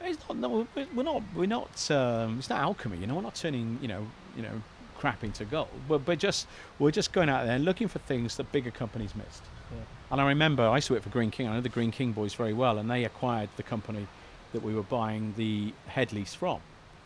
it's 0.00 0.18
not. 0.28 0.36
No, 0.36 0.66
we're 0.94 1.02
not. 1.02 1.22
We're 1.34 1.46
not. 1.46 1.90
Um, 1.90 2.38
it's 2.38 2.50
not 2.50 2.60
alchemy. 2.60 2.98
You 2.98 3.06
know, 3.06 3.14
we're 3.14 3.22
not 3.22 3.34
turning. 3.34 3.78
You 3.82 3.88
know. 3.88 4.06
You 4.36 4.42
know. 4.42 4.62
Crap 4.98 5.22
into 5.22 5.44
gold. 5.44 5.68
We're, 5.88 5.98
we're 5.98 6.16
just 6.16 6.48
we're 6.80 6.90
just 6.90 7.12
going 7.12 7.28
out 7.28 7.46
there 7.46 7.54
and 7.54 7.64
looking 7.64 7.86
for 7.86 8.00
things 8.00 8.36
that 8.36 8.50
bigger 8.50 8.72
companies 8.72 9.14
missed. 9.14 9.44
Yeah. 9.70 9.82
And 10.10 10.20
I 10.20 10.26
remember 10.26 10.64
I 10.64 10.74
used 10.74 10.88
to 10.88 10.94
work 10.94 11.04
for 11.04 11.10
Greene 11.10 11.30
King. 11.30 11.46
I 11.46 11.54
know 11.54 11.60
the 11.60 11.68
Greene 11.68 11.92
King 11.92 12.10
boys 12.10 12.34
very 12.34 12.52
well, 12.52 12.78
and 12.78 12.90
they 12.90 13.04
acquired 13.04 13.48
the 13.56 13.62
company 13.62 14.08
that 14.52 14.60
we 14.60 14.74
were 14.74 14.82
buying 14.82 15.34
the 15.36 15.72
head 15.86 16.12
lease 16.12 16.34
from. 16.34 16.58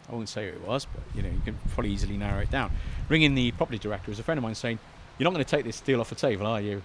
I 0.08 0.14
won't 0.14 0.30
say 0.30 0.50
who 0.50 0.56
it 0.56 0.66
was, 0.66 0.86
but 0.86 1.02
you 1.14 1.22
know 1.22 1.28
you 1.28 1.42
can 1.44 1.58
probably 1.74 1.92
easily 1.92 2.16
narrow 2.16 2.40
it 2.40 2.50
down. 2.50 2.70
Ringing 3.10 3.34
the 3.34 3.52
property 3.52 3.78
director 3.78 4.10
was 4.10 4.18
a 4.18 4.22
friend 4.22 4.38
of 4.38 4.42
mine 4.42 4.54
saying, 4.54 4.78
"You're 5.22 5.30
not 5.30 5.34
going 5.34 5.44
to 5.44 5.56
take 5.56 5.64
this 5.64 5.80
deal 5.80 6.00
off 6.00 6.08
the 6.08 6.16
table, 6.16 6.48
are 6.48 6.60
you?" 6.60 6.82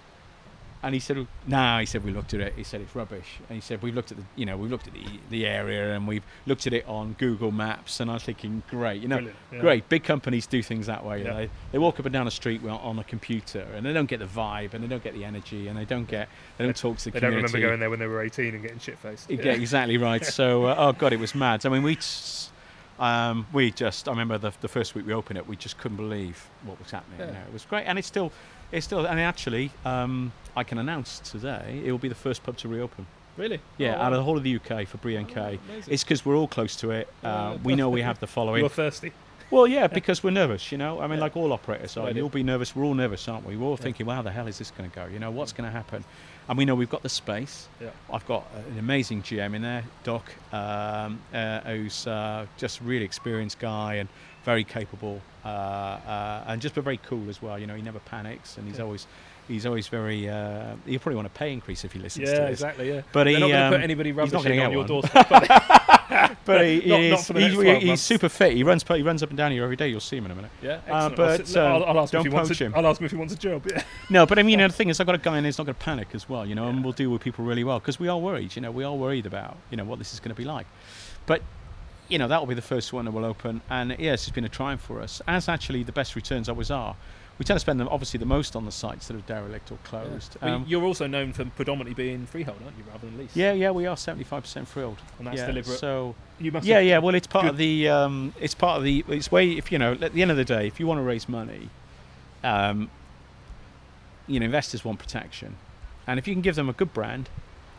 And 0.80 0.94
he 0.94 1.00
said, 1.00 1.26
"No." 1.44 1.80
He 1.80 1.86
said, 1.86 2.04
"We 2.04 2.12
looked 2.12 2.34
at 2.34 2.40
it." 2.40 2.52
He 2.54 2.62
said, 2.62 2.80
"It's 2.80 2.94
rubbish." 2.94 3.40
And 3.48 3.56
he 3.56 3.60
said, 3.60 3.82
"We've 3.82 3.96
looked 3.96 4.12
at 4.12 4.18
the, 4.18 4.22
you 4.36 4.46
know, 4.46 4.56
we've 4.56 4.70
looked 4.70 4.86
at 4.86 4.94
the, 4.94 5.04
the 5.28 5.44
area 5.44 5.92
and 5.96 6.06
we've 6.06 6.22
looked 6.46 6.68
at 6.68 6.72
it 6.72 6.86
on 6.86 7.16
Google 7.18 7.50
Maps." 7.50 7.98
And 7.98 8.08
I 8.08 8.14
was 8.14 8.22
thinking, 8.22 8.62
"Great, 8.70 9.02
you 9.02 9.08
know, 9.08 9.18
yeah. 9.18 9.58
great. 9.58 9.88
Big 9.88 10.04
companies 10.04 10.46
do 10.46 10.62
things 10.62 10.86
that 10.86 11.04
way. 11.04 11.24
Yeah. 11.24 11.34
They, 11.34 11.50
they 11.72 11.78
walk 11.78 11.98
up 11.98 12.06
and 12.06 12.12
down 12.12 12.26
the 12.26 12.30
street 12.30 12.64
on 12.64 12.96
a 12.96 13.02
computer, 13.02 13.66
and 13.74 13.84
they 13.84 13.92
don't 13.92 14.06
get 14.06 14.20
the 14.20 14.26
vibe, 14.26 14.72
and 14.72 14.84
they 14.84 14.88
don't 14.88 15.02
get 15.02 15.14
the 15.14 15.24
energy, 15.24 15.66
and 15.66 15.76
they 15.76 15.84
don't 15.84 16.06
get, 16.06 16.28
they 16.58 16.64
don't 16.64 16.76
talk 16.76 16.98
to 16.98 17.06
the 17.06 17.10
They 17.10 17.18
don't 17.18 17.34
remember 17.34 17.58
going 17.58 17.80
there 17.80 17.90
when 17.90 17.98
they 17.98 18.06
were 18.06 18.22
18 18.22 18.54
and 18.54 18.62
getting 18.62 18.78
shit 18.78 18.98
faced. 18.98 19.26
Get 19.26 19.46
exactly 19.46 19.98
right. 19.98 20.24
So, 20.24 20.66
uh, 20.66 20.76
oh 20.78 20.92
god, 20.92 21.12
it 21.12 21.18
was 21.18 21.34
mad. 21.34 21.66
I 21.66 21.70
mean, 21.70 21.82
we, 21.82 21.96
t- 21.96 22.02
um, 22.98 23.46
we 23.52 23.70
just, 23.70 24.08
I 24.08 24.10
remember 24.12 24.38
the, 24.38 24.52
the 24.60 24.68
first 24.68 24.94
week 24.94 25.06
we 25.06 25.12
opened 25.12 25.38
it, 25.38 25.46
we 25.46 25.56
just 25.56 25.78
couldn't 25.78 25.96
believe 25.96 26.48
what 26.64 26.78
was 26.78 26.90
happening. 26.90 27.20
Yeah. 27.20 27.26
You 27.26 27.32
know, 27.32 27.40
it 27.48 27.52
was 27.52 27.64
great, 27.64 27.84
and 27.84 27.98
it's 27.98 28.08
still, 28.08 28.32
it's 28.72 28.84
still, 28.84 29.06
and 29.06 29.18
actually, 29.20 29.70
um, 29.84 30.32
I 30.56 30.64
can 30.64 30.78
announce 30.78 31.20
today 31.20 31.82
it 31.84 31.90
will 31.92 31.98
be 31.98 32.08
the 32.08 32.14
first 32.14 32.42
pub 32.42 32.56
to 32.58 32.68
reopen. 32.68 33.06
Really? 33.36 33.60
Yeah, 33.76 33.96
Oh, 33.96 34.02
out 34.02 34.12
of 34.12 34.16
the 34.18 34.24
whole 34.24 34.36
of 34.36 34.42
the 34.42 34.56
UK 34.56 34.86
for 34.88 34.96
Brie 34.98 35.14
and 35.14 35.30
Oh, 35.30 35.34
K. 35.34 35.58
amazing. 35.68 35.94
It's 35.94 36.02
because 36.02 36.26
we're 36.26 36.36
all 36.36 36.48
close 36.48 36.74
to 36.76 36.90
it. 36.90 37.08
Uh, 37.22 37.56
we 37.62 37.76
know 37.76 37.88
we 37.88 38.02
have 38.02 38.18
the 38.18 38.26
following. 38.26 38.60
You're 38.60 38.68
thirsty. 38.68 39.12
Well, 39.50 39.68
yeah, 39.68 39.86
because 40.00 40.24
we're 40.24 40.30
nervous, 40.30 40.72
you 40.72 40.76
know. 40.78 40.98
I 41.00 41.06
mean, 41.06 41.18
Yeah. 41.18 41.22
like 41.24 41.36
all 41.36 41.52
operators 41.52 41.96
are. 41.96 42.06
Right, 42.06 42.16
You'll 42.16 42.28
be 42.28 42.42
nervous. 42.42 42.74
We're 42.74 42.84
all 42.84 42.94
nervous, 42.94 43.28
aren't 43.28 43.46
we? 43.46 43.56
We're 43.56 43.66
all 43.66 43.76
Yeah. 43.78 43.84
thinking, 43.84 44.06
well, 44.06 44.16
how 44.16 44.22
the 44.22 44.32
hell 44.32 44.48
is 44.48 44.58
this 44.58 44.72
going 44.72 44.90
to 44.90 44.94
go? 44.94 45.06
You 45.06 45.20
know, 45.20 45.30
what's 45.30 45.52
going 45.52 45.70
to 45.70 45.70
happen? 45.70 46.04
And 46.48 46.56
we 46.56 46.64
know 46.64 46.74
we've 46.74 46.88
got 46.88 47.02
the 47.02 47.08
space. 47.10 47.68
Yeah. 47.80 47.90
I've 48.10 48.26
got 48.26 48.46
an 48.70 48.78
amazing 48.78 49.22
GM 49.22 49.54
in 49.54 49.60
there, 49.62 49.84
Doc, 50.02 50.24
um, 50.52 51.20
uh, 51.34 51.60
who's 51.60 52.06
uh, 52.06 52.46
just 52.56 52.80
a 52.80 52.84
really 52.84 53.04
experienced 53.04 53.58
guy 53.58 53.94
and 53.96 54.08
very 54.44 54.64
capable, 54.64 55.20
uh, 55.44 55.48
uh, 55.48 56.44
and 56.46 56.62
just 56.62 56.74
very 56.74 56.96
cool 56.98 57.28
as 57.28 57.42
well. 57.42 57.58
You 57.58 57.66
know, 57.66 57.74
he 57.74 57.82
never 57.82 57.98
panics, 57.98 58.56
and 58.56 58.66
he's 58.66 58.78
Yeah. 58.78 58.84
always, 58.84 59.06
he's 59.48 59.66
always 59.66 59.88
very. 59.88 60.28
Uh, 60.28 60.76
he'll 60.86 61.00
probably 61.00 61.16
want 61.16 61.26
a 61.26 61.30
pay 61.30 61.52
increase 61.52 61.84
if 61.84 61.92
he 61.92 61.98
listens 61.98 62.28
Yeah, 62.28 62.34
to 62.34 62.40
this. 62.42 62.60
Yeah, 62.60 62.68
exactly. 62.68 62.88
Yeah. 62.88 63.00
But 63.12 63.24
They're 63.24 63.34
he, 63.34 63.40
not 63.40 63.48
going 63.48 63.50
to 63.60 63.66
um, 63.66 63.72
put 63.72 63.80
anybody 63.82 64.10
he's 64.10 64.16
not 64.16 64.32
rubbishing 64.44 64.60
on 64.60 64.72
your 64.72 64.84
doorstep. 64.86 65.28
But 66.08 66.38
But 66.46 66.64
he, 66.64 66.80
he 66.80 66.88
not 66.88 67.00
is- 67.00 67.26
for 67.26 67.32
the 67.34 67.40
he's, 67.40 67.48
next 67.52 67.62
12 67.62 67.78
he's 67.82 67.86
months. 67.88 68.02
super 68.02 68.28
fit. 68.30 68.52
He 68.54 68.62
runs, 68.62 68.82
he 68.82 69.02
runs 69.02 69.22
up 69.22 69.28
and 69.28 69.36
down 69.36 69.52
here 69.52 69.62
every 69.64 69.76
day. 69.76 69.88
You'll 69.88 70.00
see 70.00 70.16
him 70.16 70.24
in 70.24 70.30
a 70.30 70.34
minute. 70.34 70.50
yeah, 70.62 70.80
Uh, 70.88 71.10
but, 71.10 71.54
I'll, 71.56 71.84
I'll, 71.84 72.00
ask 72.00 72.14
him 72.14 72.18
don't 72.18 72.26
if 72.26 72.32
he 72.32 72.34
wants 72.34 72.48
poach 72.48 72.60
a, 72.62 72.64
him. 72.64 72.72
I'll 72.74 72.86
ask 72.86 72.98
him 73.00 73.04
if 73.04 73.10
he 73.10 73.16
wants 73.18 73.34
a 73.34 73.38
job. 73.38 73.66
Yeah. 73.70 73.82
No, 74.10 74.24
but 74.24 74.38
I 74.38 74.42
mean, 74.42 74.52
you 74.52 74.56
know, 74.56 74.68
the 74.68 74.72
thing 74.72 74.88
is, 74.88 75.00
I've 75.00 75.06
got 75.06 75.16
a 75.16 75.18
guy 75.18 75.36
in 75.36 75.42
there 75.42 75.48
who's 75.48 75.58
not 75.58 75.64
going 75.64 75.74
to 75.74 75.84
panic 75.84 76.08
as 76.14 76.28
well, 76.30 76.46
you 76.46 76.54
know, 76.54 76.68
and 76.68 76.82
we'll 76.82 76.94
deal 76.94 77.10
with 77.10 77.20
people 77.20 77.44
really 77.44 77.62
well 77.62 77.78
because 77.78 78.00
we 78.00 78.08
are 78.08 78.16
worried, 78.18 78.56
you 78.56 78.62
know, 78.62 78.70
we 78.70 78.84
are 78.84 78.94
worried 78.94 79.26
about, 79.26 79.58
you 79.70 79.76
know, 79.76 79.84
what 79.84 79.98
this 79.98 80.14
is 80.14 80.20
going 80.20 80.30
to 80.34 80.34
be 80.34 80.44
like. 80.46 80.66
But, 81.26 81.42
you 82.08 82.18
know, 82.18 82.26
that 82.28 82.40
will 82.40 82.46
be 82.46 82.54
the 82.54 82.62
first 82.62 82.90
one 82.94 83.04
that 83.04 83.10
will 83.10 83.26
open, 83.26 83.60
and 83.68 83.94
yes, 83.98 84.22
it's 84.26 84.34
been 84.34 84.46
a 84.46 84.48
triumph 84.48 84.80
for 84.80 85.02
us, 85.02 85.20
as 85.28 85.46
actually 85.46 85.82
the 85.82 85.92
best 85.92 86.16
returns 86.16 86.48
always 86.48 86.70
are. 86.70 86.96
We 87.38 87.44
tend 87.44 87.56
to 87.56 87.60
spend 87.60 87.78
them 87.78 87.88
obviously 87.88 88.18
the 88.18 88.26
most 88.26 88.56
on 88.56 88.64
the 88.64 88.72
sites 88.72 89.06
that 89.06 89.16
are 89.16 89.20
derelict 89.20 89.70
or 89.70 89.78
closed. 89.84 90.36
Well, 90.42 90.54
Um, 90.56 90.64
you're 90.66 90.82
also 90.84 91.06
known 91.06 91.32
for 91.32 91.44
predominantly 91.44 91.94
being 91.94 92.26
freehold, 92.26 92.58
aren't 92.64 92.76
you, 92.76 92.82
rather 92.90 93.06
than 93.06 93.16
lease? 93.16 93.30
yeah, 93.36 93.52
yeah, 93.52 93.70
we 93.70 93.86
are 93.86 93.96
seventy-five 93.96 94.42
percent 94.42 94.66
freehold. 94.66 94.98
And 95.18 95.26
that's 95.28 95.38
yeah, 95.38 95.46
deliberate. 95.46 95.78
So 95.78 96.16
You 96.40 96.50
must. 96.50 96.66
yeah, 96.66 96.80
yeah. 96.80 96.98
Well, 96.98 97.14
it's 97.14 97.28
part 97.28 97.44
good- 97.44 97.50
of 97.52 97.56
the. 97.56 97.88
Um, 97.88 98.34
it's 98.40 98.54
part 98.56 98.78
of 98.78 98.82
the. 98.84 99.04
It's 99.08 99.30
way 99.30 99.52
if 99.52 99.70
you 99.70 99.78
know. 99.78 99.92
At 99.92 100.14
the 100.14 100.22
end 100.22 100.32
of 100.32 100.36
the 100.36 100.44
day, 100.44 100.66
if 100.66 100.80
you 100.80 100.86
want 100.88 100.98
to 100.98 101.02
raise 101.04 101.28
money, 101.28 101.70
um, 102.42 102.90
you 104.26 104.40
know, 104.40 104.46
investors 104.46 104.84
want 104.84 104.98
protection, 104.98 105.56
and 106.08 106.18
if 106.18 106.26
you 106.26 106.34
can 106.34 106.42
give 106.42 106.56
them 106.56 106.68
a 106.68 106.72
good 106.72 106.92
brand, 106.92 107.28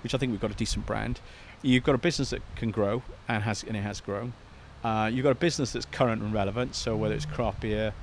which 0.03 0.15
I 0.15 0.17
think 0.17 0.31
we've 0.31 0.41
got 0.41 0.51
a 0.51 0.55
decent 0.55 0.85
brand, 0.85 1.19
you've 1.61 1.83
got 1.83 1.95
a 1.95 1.99
business 1.99 2.29
that 2.29 2.41
can 2.55 2.71
grow 2.71 3.03
and 3.27 3.43
has 3.43 3.63
and 3.63 3.75
it 3.75 3.81
has 3.81 3.99
grown. 3.99 4.31
Uh, 4.85 5.09
you've 5.13 5.23
got 5.23 5.31
a 5.31 5.35
business 5.35 5.73
that's 5.73 5.85
current 5.85 6.21
and 6.21 6.33
relevant. 6.33 6.75
So 6.75 6.95
whether 6.95 7.13
it's 7.13 7.25
craft 7.25 7.59
beer, 7.59 7.93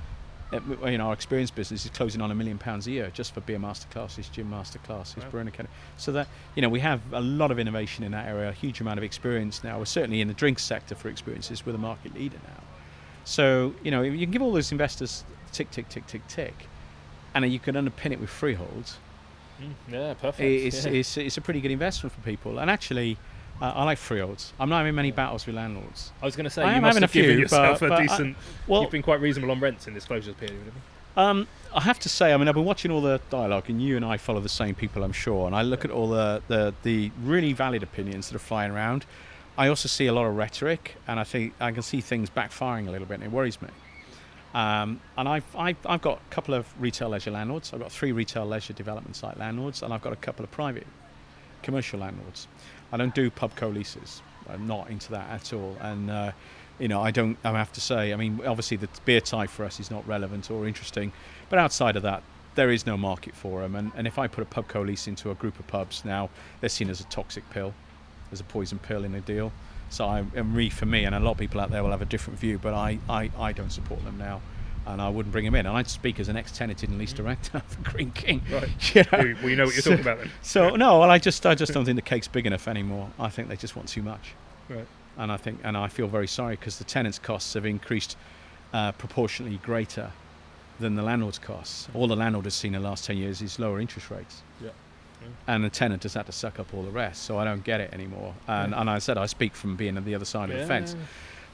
you 0.51 0.97
know, 0.97 1.07
our 1.07 1.13
experience 1.13 1.51
business 1.51 1.83
is 1.85 1.91
closing 1.91 2.21
on 2.21 2.31
a 2.31 2.35
million 2.35 2.57
pounds 2.57 2.87
a 2.87 2.91
year 2.91 3.11
just 3.13 3.33
for 3.33 3.41
beer 3.41 3.59
master 3.59 3.87
classes, 3.89 4.29
gym 4.29 4.49
master 4.49 4.79
classes, 4.79 5.23
Wow. 5.23 5.29
brewing 5.29 5.47
academy. 5.47 5.73
So 5.97 6.11
that 6.13 6.27
you 6.55 6.61
know, 6.61 6.69
we 6.69 6.79
have 6.79 7.01
a 7.11 7.21
lot 7.21 7.51
of 7.51 7.59
innovation 7.59 8.03
in 8.03 8.11
that 8.13 8.27
area, 8.27 8.49
a 8.49 8.53
huge 8.53 8.79
amount 8.79 8.97
of 8.97 9.03
experience 9.03 9.63
now. 9.63 9.77
We're 9.79 9.85
certainly 9.85 10.21
in 10.21 10.27
the 10.27 10.33
drinks 10.33 10.63
sector 10.63 10.95
for 10.95 11.09
experiences. 11.09 11.65
We're 11.65 11.73
the 11.73 11.77
market 11.77 12.13
leader 12.15 12.37
now. 12.43 12.63
So 13.25 13.73
you 13.83 13.91
know, 13.91 14.01
you 14.03 14.25
can 14.25 14.31
give 14.31 14.41
all 14.41 14.53
those 14.53 14.71
investors 14.71 15.23
tick, 15.51 15.69
tick, 15.71 15.89
tick, 15.89 16.07
tick, 16.07 16.25
tick, 16.27 16.67
and 17.33 17.51
you 17.51 17.59
can 17.59 17.75
underpin 17.75 18.11
it 18.11 18.19
with 18.19 18.29
freeholds. 18.29 18.97
Mm, 19.61 19.73
yeah, 19.91 20.13
perfect. 20.13 20.39
It's, 20.41 20.85
yeah. 20.85 20.91
it's, 20.91 21.17
it's 21.17 21.37
a 21.37 21.41
pretty 21.41 21.61
good 21.61 21.71
investment 21.71 22.13
for 22.13 22.21
people. 22.21 22.59
And 22.59 22.69
actually, 22.69 23.17
uh, 23.61 23.73
I 23.75 23.83
like 23.83 23.97
freeholds. 23.97 24.53
I'm 24.59 24.69
not 24.69 24.77
having 24.79 24.95
many 24.95 25.11
battles 25.11 25.45
with 25.45 25.55
landlords. 25.55 26.11
I 26.21 26.25
was 26.25 26.35
going 26.35 26.43
to 26.45 26.49
say 26.49 26.63
I 26.63 26.75
you 26.75 26.81
must 26.81 26.95
having 26.95 27.03
a 27.03 27.05
have 27.07 27.13
given 27.13 27.31
few, 27.31 27.39
yourself 27.41 27.79
but- 27.79 27.85
a 27.87 27.89
but 27.89 27.99
I- 27.99 28.01
decent. 28.03 28.37
Well, 28.67 28.81
you've 28.81 28.91
been 28.91 29.01
quite 29.03 29.19
reasonable 29.21 29.51
on 29.51 29.59
rents 29.59 29.87
in 29.87 29.93
this 29.93 30.05
closure 30.05 30.33
period. 30.33 30.57
haven't 30.57 30.73
you? 30.75 30.81
Um, 31.21 31.47
I 31.75 31.81
have 31.81 31.97
to 31.99 32.09
say, 32.09 32.31
I 32.33 32.37
mean, 32.37 32.47
I've 32.47 32.53
been 32.55 32.65
watching 32.65 32.91
all 32.91 33.01
the 33.01 33.19
dialogue, 33.31 33.69
and 33.69 33.81
you 33.81 33.95
and 33.95 34.05
I 34.05 34.17
follow 34.17 34.39
the 34.39 34.49
same 34.49 34.75
people, 34.75 35.03
I'm 35.03 35.11
sure. 35.11 35.47
And 35.47 35.55
I 35.55 35.63
look 35.63 35.83
at 35.83 35.89
all 35.91 36.09
the, 36.09 36.41
the, 36.47 36.73
the 36.83 37.11
really 37.23 37.53
valid 37.53 37.81
opinions 37.83 38.29
that 38.29 38.35
are 38.35 38.39
flying 38.39 38.71
around. 38.71 39.05
I 39.57 39.67
also 39.67 39.87
see 39.87 40.05
a 40.05 40.13
lot 40.13 40.25
of 40.27 40.35
rhetoric, 40.35 40.95
and 41.07 41.19
I 41.19 41.23
think 41.23 41.53
I 41.59 41.71
can 41.71 41.81
see 41.81 42.01
things 42.01 42.29
backfiring 42.29 42.87
a 42.87 42.91
little 42.91 43.07
bit, 43.07 43.15
and 43.15 43.23
it 43.23 43.31
worries 43.31 43.59
me. 43.61 43.69
Um, 44.53 45.01
and 45.17 45.27
I've, 45.27 45.55
I've, 45.55 45.77
I've 45.85 46.01
got 46.01 46.19
a 46.19 46.33
couple 46.33 46.53
of 46.53 46.67
retail 46.79 47.09
leisure 47.09 47.31
landlords. 47.31 47.73
I've 47.73 47.79
got 47.79 47.91
three 47.91 48.11
retail 48.11 48.45
leisure 48.45 48.73
development 48.73 49.15
site 49.15 49.37
landlords, 49.37 49.81
and 49.81 49.93
I've 49.93 50.01
got 50.01 50.13
a 50.13 50.17
couple 50.17 50.43
of 50.45 50.51
private 50.51 50.85
commercial 51.63 51.99
landlords. 51.99 52.47
I 52.91 52.97
don't 52.97 53.13
do 53.13 53.29
pub 53.29 53.55
co-leases. 53.55 54.21
I'm 54.49 54.65
not 54.65 54.89
into 54.89 55.11
that 55.11 55.29
at 55.29 55.53
all. 55.53 55.75
And 55.81 56.09
uh, 56.09 56.31
you 56.79 56.87
know, 56.87 57.01
I 57.01 57.11
don't. 57.11 57.37
I 57.43 57.51
have 57.51 57.73
to 57.73 57.81
say, 57.81 58.13
I 58.13 58.15
mean, 58.15 58.41
obviously 58.45 58.77
the 58.77 58.89
beer 59.05 59.21
type 59.21 59.49
for 59.49 59.65
us 59.65 59.79
is 59.79 59.89
not 59.91 60.07
relevant 60.07 60.51
or 60.51 60.67
interesting, 60.67 61.11
but 61.49 61.59
outside 61.59 61.95
of 61.95 62.03
that, 62.03 62.23
there 62.55 62.71
is 62.71 62.85
no 62.85 62.97
market 62.97 63.35
for 63.35 63.61
them. 63.61 63.75
And, 63.75 63.91
and 63.95 64.07
if 64.07 64.17
I 64.19 64.27
put 64.27 64.41
a 64.41 64.45
pub 64.45 64.67
co-lease 64.67 65.07
into 65.07 65.31
a 65.31 65.35
group 65.35 65.59
of 65.59 65.67
pubs 65.67 66.03
now, 66.05 66.29
they're 66.59 66.69
seen 66.69 66.89
as 66.89 66.99
a 66.99 67.05
toxic 67.05 67.49
pill, 67.49 67.73
as 68.31 68.39
a 68.39 68.43
poison 68.43 68.79
pill 68.79 69.03
in 69.03 69.15
a 69.15 69.21
deal. 69.21 69.51
So 69.89 70.05
I, 70.05 70.19
and 70.35 70.55
really, 70.55 70.69
for 70.69 70.85
me, 70.85 71.05
and 71.05 71.15
a 71.15 71.19
lot 71.19 71.31
of 71.31 71.37
people 71.37 71.61
out 71.61 71.71
there 71.71 71.83
will 71.83 71.91
have 71.91 72.01
a 72.01 72.05
different 72.05 72.39
view, 72.39 72.59
but 72.59 72.73
I, 72.73 72.99
I, 73.09 73.31
I 73.37 73.53
don't 73.53 73.71
support 73.71 74.03
them 74.03 74.17
now. 74.17 74.41
And 74.87 75.01
I 75.01 75.09
wouldn't 75.09 75.31
bring 75.33 75.45
him 75.45 75.53
in. 75.55 75.65
And 75.65 75.75
I'd 75.77 75.87
speak 75.89 76.19
as 76.19 76.29
an 76.29 76.37
ex-tenanted 76.37 76.89
and 76.89 76.97
lease 76.97 77.13
director 77.13 77.61
for 77.67 77.81
Greene 77.91 78.11
King. 78.11 78.41
Right. 78.51 78.69
You 78.95 79.03
know? 79.11 79.35
well, 79.41 79.49
you 79.49 79.55
know 79.55 79.65
what 79.65 79.73
you're 79.75 79.81
So- 79.81 79.89
talking 79.91 80.01
about 80.05 80.19
then. 80.19 80.31
So 80.41 80.75
no, 80.75 80.99
well, 80.99 81.11
I 81.11 81.19
just 81.19 81.45
I 81.45 81.55
just 81.55 81.73
don't 81.73 81.85
think 81.85 81.95
the 81.97 82.01
cake's 82.01 82.27
big 82.27 82.45
enough 82.45 82.67
anymore. 82.67 83.09
I 83.19 83.29
think 83.29 83.49
they 83.49 83.55
just 83.57 83.75
want 83.75 83.89
too 83.89 84.01
much, 84.01 84.33
Right. 84.69 84.87
and 85.17 85.31
I 85.31 85.37
think 85.37 85.59
and 85.63 85.75
I 85.77 85.87
feel 85.89 86.07
very 86.07 86.27
sorry 86.27 86.55
because 86.55 86.77
the 86.77 86.83
tenants' 86.85 87.19
costs 87.19 87.53
have 87.53 87.65
increased 87.65 88.15
uh, 88.73 88.91
proportionately 88.93 89.57
greater 89.57 90.11
than 90.79 90.95
the 90.95 91.01
landlord's 91.03 91.39
costs. 91.39 91.87
All 91.93 92.07
the 92.07 92.15
landlord 92.15 92.45
has 92.45 92.53
seen 92.53 92.75
in 92.75 92.81
the 92.81 92.87
last 92.87 93.05
ten 93.05 93.17
years 93.17 93.41
is 93.41 93.59
lower 93.59 93.79
interest 93.79 94.09
rates. 94.11 94.41
Yeah. 94.61 94.69
and 95.47 95.63
the 95.63 95.69
tenant 95.69 96.03
has 96.03 96.13
had 96.13 96.27
to 96.27 96.31
suck 96.31 96.59
up 96.59 96.73
all 96.73 96.83
the 96.83 96.91
rest. 96.91 97.23
So 97.23 97.37
I 97.39 97.43
don't 97.43 97.63
get 97.63 97.81
it 97.81 97.91
anymore. 97.93 98.33
And, 98.47 98.71
yeah. 98.71 98.79
and 98.81 98.89
I 98.89 98.99
said 98.99 99.17
I 99.17 99.25
speak 99.25 99.55
from 99.55 99.75
being 99.75 99.97
on 99.97 100.05
the 100.05 100.13
other 100.15 100.25
side 100.25 100.49
yeah. 100.49 100.55
of 100.55 100.61
the 100.61 100.67
fence. 100.67 100.95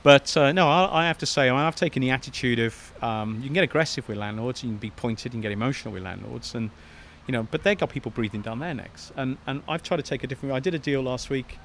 But 0.04 0.36
uh, 0.36 0.52
no, 0.52 0.68
I, 0.68 1.04
I, 1.04 1.08
have 1.08 1.18
to 1.20 1.26
say, 1.26 1.50
I 1.50 1.64
have 1.64 1.78
taken 1.78 2.02
the 2.02 2.10
attitude 2.10 2.60
of 2.60 2.94
um, 3.02 3.38
you 3.38 3.46
can 3.46 3.54
get 3.54 3.64
aggressive 3.64 4.08
with 4.10 4.18
landlords, 4.18 4.62
you 4.62 4.70
can 4.70 4.78
be 4.78 4.90
pointed, 4.90 5.32
can 5.32 5.40
get 5.40 5.54
emotional 5.54 5.94
with 5.94 6.04
landlords, 6.04 6.54
and 6.56 6.70
you 7.26 7.32
know, 7.32 7.48
but 7.50 7.64
they've 7.64 7.78
got 7.78 7.90
people 7.90 8.12
breathing 8.12 8.42
down 8.42 8.60
their 8.60 8.74
necks. 8.74 9.14
And 9.16 9.38
and 9.48 9.64
I've 9.68 9.82
tried 9.82 9.98
to 9.98 10.04
take 10.04 10.24
a 10.26 10.28
different. 10.28 10.54
I 10.54 10.60
did 10.60 10.76
a 10.76 10.80
deal 10.80 11.02
last 11.02 11.30
week 11.30 11.58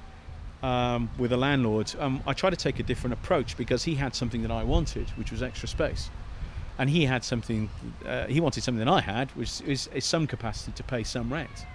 um, 0.63 1.09
with 1.17 1.33
a 1.33 1.37
landlord. 1.37 1.93
Um, 1.99 2.23
I 2.25 2.33
tried 2.33 2.51
to 2.51 2.55
take 2.55 2.79
a 2.79 2.83
different 2.83 3.13
approach 3.13 3.57
because 3.57 3.83
he 3.83 3.95
had 3.95 4.15
something 4.15 4.41
that 4.43 4.51
I 4.51 4.63
wanted, 4.63 5.09
which 5.11 5.31
was 5.31 5.43
extra 5.43 5.67
space, 5.67 6.09
and 6.77 6.89
he 6.89 7.05
had 7.05 7.25
something. 7.25 7.69
Uh, 8.05 8.25
he 8.27 8.39
wanted 8.39 8.63
something 8.63 8.85
that 8.85 8.91
I 8.91 9.01
had, 9.01 9.31
which 9.31 9.59
is, 9.61 9.89
is 9.93 10.05
some 10.05 10.27
capacity 10.27 10.71
to 10.73 10.83
pay 10.83 11.03
some 11.03 11.31
rent. 11.31 11.65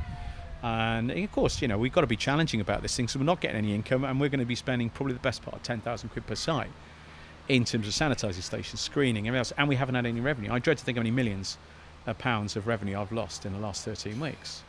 And 0.64 1.10
of 1.10 1.30
course, 1.30 1.60
you 1.60 1.68
know, 1.68 1.76
we've 1.76 1.92
got 1.92 2.00
to 2.00 2.06
be 2.06 2.16
challenging 2.16 2.58
about 2.62 2.80
this 2.80 2.96
thing. 2.96 3.06
So 3.06 3.18
we're 3.18 3.26
not 3.26 3.42
getting 3.42 3.58
any 3.58 3.74
income, 3.74 4.02
and 4.02 4.18
we're 4.18 4.30
going 4.30 4.40
to 4.40 4.46
be 4.46 4.54
spending 4.54 4.88
probably 4.88 5.12
the 5.12 5.20
best 5.20 5.42
part 5.42 5.54
of 5.54 5.62
10,000 5.62 6.08
quid 6.08 6.26
per 6.26 6.34
site 6.34 6.70
in 7.50 7.66
terms 7.66 7.86
of 7.86 7.92
sanitising 7.92 8.42
stations, 8.42 8.80
screening, 8.80 9.28
everything 9.28 9.40
else. 9.40 9.52
And 9.58 9.68
we 9.68 9.76
haven't 9.76 9.94
had 9.94 10.06
any 10.06 10.22
revenue. 10.22 10.50
I 10.50 10.58
dread 10.60 10.78
to 10.78 10.84
think 10.84 10.96
how 10.96 11.00
many 11.00 11.10
millions 11.10 11.58
of 12.06 12.16
pounds 12.16 12.56
of 12.56 12.66
revenue 12.66 12.98
I've 12.98 13.12
lost 13.12 13.44
in 13.44 13.52
the 13.52 13.58
last 13.58 13.84
13 13.84 14.18
weeks. 14.18 14.62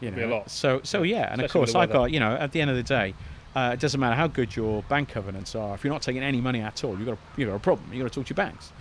You 0.00 0.12
know, 0.12 0.24
a 0.24 0.28
lot. 0.28 0.50
So, 0.50 0.80
so 0.82 1.02
yeah, 1.02 1.30
and 1.30 1.42
Especially 1.42 1.44
of 1.44 1.52
course, 1.52 1.74
I've 1.74 1.92
got, 1.92 2.10
you 2.10 2.18
know, 2.18 2.34
at 2.34 2.52
the 2.52 2.62
end 2.62 2.70
of 2.70 2.76
the 2.76 2.82
day, 2.82 3.12
uh, 3.54 3.72
it 3.74 3.80
doesn't 3.80 4.00
matter 4.00 4.16
how 4.16 4.28
good 4.28 4.56
your 4.56 4.82
bank 4.84 5.10
covenants 5.10 5.54
are. 5.54 5.74
If 5.74 5.84
you're 5.84 5.92
not 5.92 6.00
taking 6.00 6.22
any 6.22 6.40
money 6.40 6.62
at 6.62 6.84
all, 6.84 6.96
you've 6.96 7.04
got 7.04 7.18
a, 7.18 7.18
you've 7.36 7.50
got 7.50 7.56
a 7.56 7.58
problem. 7.58 7.92
You've 7.92 8.02
got 8.02 8.12
to 8.12 8.20
talk 8.20 8.26
to 8.28 8.30
your 8.30 8.46
banks. 8.46 8.72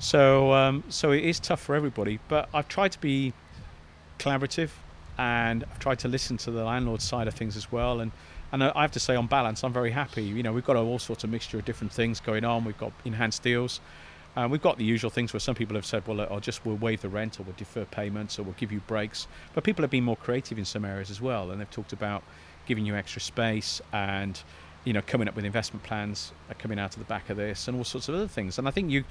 So, 0.00 0.52
um, 0.52 0.82
so 0.88 1.12
it 1.12 1.22
is 1.22 1.38
tough 1.38 1.60
for 1.60 1.76
everybody. 1.76 2.18
But 2.26 2.48
I've 2.52 2.66
tried 2.66 2.90
to 2.90 3.00
be 3.00 3.32
collaborative 4.18 4.70
and 5.18 5.64
I've 5.64 5.78
tried 5.78 5.98
to 6.00 6.08
listen 6.08 6.36
to 6.38 6.50
the 6.50 6.64
landlord 6.64 7.00
side 7.00 7.28
of 7.28 7.34
things 7.34 7.56
as 7.56 7.70
well. 7.72 8.00
And 8.00 8.12
and 8.52 8.62
I 8.62 8.82
have 8.82 8.92
to 8.92 9.00
say, 9.00 9.16
on 9.16 9.26
balance, 9.26 9.64
I'm 9.64 9.72
very 9.72 9.90
happy. 9.90 10.22
You 10.22 10.42
know, 10.42 10.52
we've 10.52 10.64
got 10.64 10.76
all 10.76 11.00
sorts 11.00 11.24
of 11.24 11.30
mixture 11.30 11.58
of 11.58 11.64
different 11.64 11.92
things 11.92 12.20
going 12.20 12.44
on. 12.44 12.64
We've 12.64 12.78
got 12.78 12.92
enhanced 13.04 13.42
deals. 13.42 13.80
Uh, 14.36 14.46
we've 14.48 14.62
got 14.62 14.78
the 14.78 14.84
usual 14.84 15.10
things 15.10 15.32
where 15.32 15.40
some 15.40 15.54
people 15.54 15.74
have 15.74 15.86
said, 15.86 16.06
well, 16.06 16.20
I'll 16.30 16.40
just 16.40 16.64
we'll 16.64 16.76
waive 16.76 17.00
the 17.00 17.08
rent 17.08 17.40
or 17.40 17.42
we'll 17.42 17.56
defer 17.56 17.84
payments 17.86 18.38
or 18.38 18.44
we'll 18.44 18.54
give 18.54 18.70
you 18.70 18.80
breaks. 18.80 19.26
But 19.54 19.64
people 19.64 19.82
have 19.82 19.90
been 19.90 20.04
more 20.04 20.16
creative 20.16 20.58
in 20.58 20.64
some 20.64 20.84
areas 20.84 21.10
as 21.10 21.20
well, 21.20 21.50
and 21.50 21.60
they've 21.60 21.70
talked 21.70 21.92
about 21.92 22.22
giving 22.66 22.84
you 22.84 22.94
extra 22.94 23.20
space 23.20 23.80
and 23.92 24.40
you 24.84 24.92
know 24.92 25.00
coming 25.06 25.28
up 25.28 25.36
with 25.36 25.44
investment 25.44 25.82
plans 25.84 26.32
coming 26.58 26.78
out 26.78 26.92
of 26.94 26.98
the 26.98 27.04
back 27.04 27.30
of 27.30 27.36
this 27.36 27.68
and 27.68 27.76
all 27.76 27.84
sorts 27.84 28.08
of 28.08 28.14
other 28.14 28.28
things. 28.28 28.58
And 28.58 28.68
I 28.68 28.70
think 28.70 28.90
you 28.90 29.04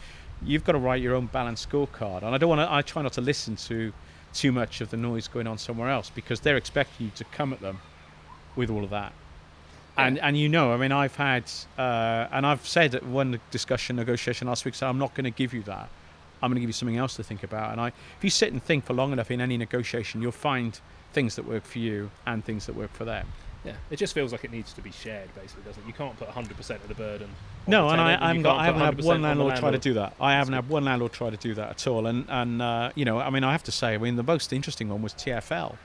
you've 0.43 0.63
got 0.63 0.73
to 0.73 0.77
write 0.77 1.01
your 1.01 1.15
own 1.15 1.25
balanced 1.25 1.69
scorecard. 1.69 2.23
And 2.23 2.33
I 2.33 2.37
don't 2.37 2.49
want 2.49 2.61
to. 2.61 2.71
I 2.71 2.81
try 2.83 3.01
not 3.01 3.13
to 3.13 3.21
listen 3.21 3.55
to 3.55 3.91
too 4.35 4.51
much 4.51 4.81
of 4.81 4.89
the 4.91 4.97
noise 4.97 5.27
going 5.27 5.47
on 5.47 5.57
somewhere 5.57 5.89
else 5.89 6.11
because 6.13 6.41
they're 6.41 6.57
expecting 6.57 7.07
you 7.07 7.11
to 7.15 7.23
come 7.25 7.53
at 7.53 7.61
them 7.61 7.79
with 8.55 8.69
all 8.69 8.83
of 8.83 8.89
that. 8.91 9.13
And 9.97 10.19
and 10.19 10.37
you 10.37 10.49
know, 10.49 10.73
I 10.73 10.77
mean, 10.77 10.91
I've 10.91 11.15
had 11.15 11.43
uh, 11.77 12.27
and 12.31 12.45
I've 12.45 12.67
said 12.67 12.95
at 12.95 13.05
one 13.05 13.39
discussion 13.49 13.95
negotiation 13.95 14.47
last 14.47 14.65
week, 14.65 14.75
so 14.75 14.87
I'm 14.87 14.97
not 14.97 15.13
going 15.13 15.23
to 15.23 15.31
give 15.31 15.53
you 15.53 15.63
that. 15.63 15.89
I'm 16.41 16.51
going 16.51 16.55
to 16.55 16.59
give 16.59 16.69
you 16.69 16.73
something 16.73 16.97
else 16.97 17.15
to 17.15 17.23
think 17.23 17.43
about. 17.43 17.71
And 17.71 17.79
I, 17.79 17.87
if 17.87 18.23
you 18.23 18.29
sit 18.29 18.51
and 18.51 18.61
think 18.61 18.85
for 18.85 18.93
long 18.93 19.13
enough 19.13 19.31
in 19.31 19.39
any 19.39 19.57
negotiation, 19.57 20.21
you'll 20.21 20.33
find 20.33 20.79
things 21.13 21.37
that 21.37 21.47
work 21.47 21.63
for 21.63 21.79
you 21.79 22.11
and 22.25 22.43
things 22.43 22.65
that 22.65 22.75
work 22.75 22.91
for 22.91 23.05
them. 23.05 23.27
Yeah, 23.65 23.73
it 23.89 23.97
just 23.97 24.13
feels 24.13 24.31
like 24.31 24.43
it 24.43 24.51
needs 24.51 24.73
to 24.73 24.81
be 24.81 24.91
shared, 24.91 25.33
basically, 25.33 25.63
doesn't 25.63 25.83
it? 25.83 25.87
You 25.87 25.93
can't 25.93 26.17
put 26.17 26.27
100% 26.27 26.69
of 26.75 26.87
the 26.87 26.93
burden. 26.93 27.29
no, 27.67 27.89
and 27.89 27.99
I, 27.99 28.15
I'm 28.15 28.41
got, 28.41 28.59
I 28.59 28.65
haven't 28.65 28.81
had 28.81 29.03
one 29.03 29.21
landlord, 29.21 29.55
try 29.55 29.71
to 29.71 29.77
do 29.77 29.93
that. 29.95 30.13
I 30.19 30.33
haven't 30.33 30.53
had 30.53 30.69
one 30.69 30.85
landlord 30.85 31.13
try 31.13 31.29
to 31.29 31.37
do 31.37 31.53
that 31.55 31.69
at 31.69 31.87
all. 31.87 32.05
And 32.05 32.25
and 32.29 32.61
uh, 32.61 32.91
you 32.95 33.05
know, 33.05 33.19
I 33.19 33.29
mean, 33.29 33.43
I 33.43 33.51
have 33.51 33.63
to 33.63 33.71
say, 33.71 33.95
I 33.95 33.97
mean, 33.97 34.15
the 34.15 34.23
most 34.23 34.53
interesting 34.53 34.89
one 34.89 35.01
was 35.01 35.13
TFL, 35.13 35.75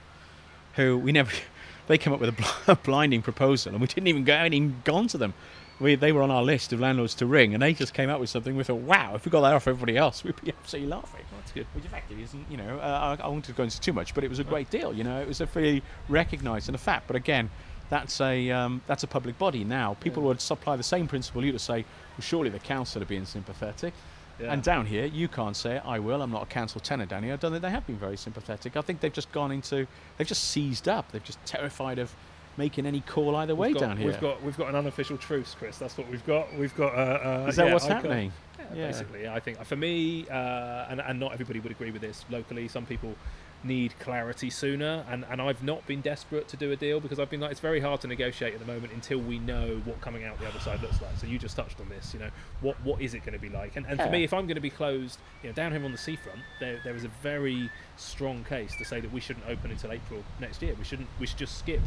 who 0.77 0.99
we 0.99 1.13
never, 1.13 1.31
they 1.87 1.99
came 1.99 2.13
up 2.13 2.21
with 2.21 2.39
a, 2.69 2.77
blinding 2.77 3.23
proposal, 3.23 3.73
and 3.73 3.81
we 3.81 3.87
didn't 3.87 4.09
even 4.09 4.25
go, 4.25 4.45
even 4.45 4.81
gone 4.85 5.09
to 5.09 5.19
them. 5.19 5.35
We, 5.81 5.95
they 5.95 6.13
were 6.13 6.21
on 6.21 6.31
our 6.31 6.43
list 6.43 6.75
of 6.75 6.81
landlords 6.81 7.15
to 7.17 7.27
ring, 7.27 7.55
and 7.55 7.63
they 7.63 7.73
just 7.73 7.95
came 7.95 8.11
up 8.11 8.21
with 8.21 8.29
something. 8.29 8.55
We 8.55 8.65
thought, 8.65 8.83
wow, 8.83 9.15
if 9.15 9.25
we 9.25 9.31
got 9.31 9.41
that 9.41 9.55
off 9.55 9.67
everybody 9.67 9.97
else, 9.97 10.23
we'd 10.25 10.41
be 10.43 10.53
absolutely 10.53 10.91
laughing. 10.91 11.25
That's 11.39 11.53
good. 11.53 11.67
Which 11.75 11.87
effectively 11.87 12.23
isn't, 12.23 12.51
you 12.51 12.59
know, 12.59 12.79
uh, 12.79 13.17
I, 13.19 13.25
I 13.25 13.29
won't 13.29 13.57
go 13.57 13.63
into 13.63 13.81
too 13.81 13.95
much, 13.95 14.15
but 14.15 14.23
it 14.23 14.29
was 14.29 14.39
a 14.39 14.45
great 14.45 14.69
deal. 14.71 14.93
You 14.93 15.05
know, 15.05 15.21
it 15.21 15.27
was 15.27 15.41
a 15.41 15.47
fairly 15.47 15.83
recognised 16.09 16.69
and 16.69 16.75
a 16.75 16.79
fact. 16.79 17.07
But 17.07 17.17
again, 17.17 17.51
that's 17.91 18.21
a 18.21 18.51
um, 18.51 18.81
that's 18.87 19.03
a 19.03 19.07
public 19.07 19.37
body 19.39 19.65
now. 19.65 19.95
People 20.01 20.23
yeah. 20.23 20.29
would 20.29 20.41
supply 20.41 20.77
the 20.77 20.83
same 20.83 21.07
principle. 21.07 21.45
You 21.45 21.53
would 21.53 21.61
say, 21.61 21.85
well, 22.17 22.21
surely 22.23 22.49
the 22.49 22.59
council 22.61 23.03
are 23.03 23.07
being 23.07 23.27
sympathetic. 23.27 23.93
Yeah. 24.41 24.53
And 24.55 24.63
down 24.63 24.87
here, 24.87 25.05
you 25.05 25.29
can't 25.29 25.55
say 25.55 25.77
it. 25.77 25.83
I 25.85 25.99
will. 25.99 26.23
I'm 26.23 26.31
not 26.31 26.45
a 26.45 26.47
council 26.47 26.81
tenant 26.81 27.11
down 27.11 27.23
here. 27.23 27.35
I 27.35 27.37
don't 27.37 27.51
think 27.51 27.63
they 27.63 27.71
have 27.71 27.87
been 27.87 27.99
very 27.99 28.17
sympathetic. 28.17 28.75
I 28.75 28.81
think 28.81 29.01
they've 29.01 29.13
just 29.13 29.31
gone 29.33 29.53
into, 29.53 29.87
they've 30.17 30.27
just 30.27 30.45
seized 30.45 30.89
up. 30.89 31.13
They've 31.13 31.23
just 31.23 31.45
terrified 31.45 31.99
of 31.99 32.15
making 32.57 32.87
any 32.87 33.01
call 33.01 33.37
either 33.37 33.55
way 33.55 33.73
got, 33.73 33.81
down 33.81 33.97
here. 33.99 34.07
We've 34.07 34.21
got 34.21 34.43
we've 34.43 34.57
got 34.57 34.69
an 34.69 34.77
unofficial 34.77 35.19
truce, 35.19 35.55
Chris. 35.59 35.77
That's 35.79 35.99
what 35.99 36.09
we've 36.09 36.25
got. 36.27 36.55
We've 36.57 36.75
got. 36.75 36.95
Uh, 36.95 37.45
uh, 37.45 37.47
Is 37.49 37.57
that 37.57 37.67
yeah, 37.67 37.73
what's 37.73 37.85
I've 37.85 37.93
happening? 37.93 38.33
Got, 38.57 38.77
yeah, 38.77 38.81
yeah, 38.81 38.87
Basically, 38.87 39.29
I 39.29 39.41
think 39.41 39.65
for 39.65 39.77
me, 39.77 40.29
uh, 40.29 40.87
and 40.89 41.01
and 41.01 41.19
not 41.21 41.33
everybody 41.33 41.61
would 41.61 41.73
agree 41.73 41.91
with 41.91 42.03
this 42.03 42.25
locally. 42.31 42.69
Some 42.69 42.87
people 42.87 43.15
need 43.63 43.95
clarity 43.99 44.49
sooner 44.49 45.05
and, 45.11 45.25
and 45.31 45.41
I've 45.41 45.63
not 45.63 45.87
been 45.87 46.01
desperate 46.01 46.49
to 46.49 46.57
do 46.57 46.73
a 46.73 46.77
deal 46.77 46.99
because 46.99 47.19
I've 47.19 47.29
been 47.29 47.41
like 47.41 47.51
it's 47.51 47.61
very 47.61 47.81
hard 47.81 48.01
to 48.03 48.07
negotiate 48.07 48.55
at 48.55 48.61
the 48.61 48.67
moment 48.67 48.93
until 48.93 49.19
we 49.19 49.39
know 49.39 49.81
what 49.85 50.01
coming 50.01 50.25
out 50.25 50.39
the 50.41 50.47
other 50.47 50.61
side 50.61 50.81
looks 50.81 51.01
like 51.03 51.17
so 51.19 51.27
you 51.27 51.39
just 51.39 51.57
touched 51.57 51.79
on 51.81 51.89
this 51.89 52.15
you 52.15 52.21
know 52.21 52.31
what 52.63 52.81
what 52.85 53.01
is 53.01 53.15
it 53.15 53.21
going 53.21 53.35
to 53.35 53.39
be 53.39 53.51
like 53.51 53.77
and, 53.77 53.87
and 53.87 53.99
yeah. 53.99 54.07
for 54.07 54.13
me 54.13 54.25
if 54.25 54.33
I'm 54.33 54.47
going 54.47 54.55
to 54.55 54.63
be 54.63 54.71
closed 54.71 55.19
you 55.43 55.51
know 55.51 55.55
down 55.55 55.73
here 55.73 55.85
on 55.85 55.93
the 55.93 55.99
seafront 55.99 56.41
there, 56.59 56.81
there 56.85 56.95
is 56.95 57.05
a 57.05 57.11
very 57.23 57.71
strong 58.01 58.45
case 58.45 58.75
to 58.77 58.85
say 58.85 59.01
that 59.01 59.13
we 59.13 59.21
shouldn't 59.21 59.47
open 59.47 59.71
until 59.71 59.93
April 59.93 60.23
next 60.41 60.63
year 60.63 60.75
we 60.79 60.85
shouldn't 60.85 61.09
we 61.19 61.27
should 61.27 61.39
just 61.39 61.59
skip 61.59 61.81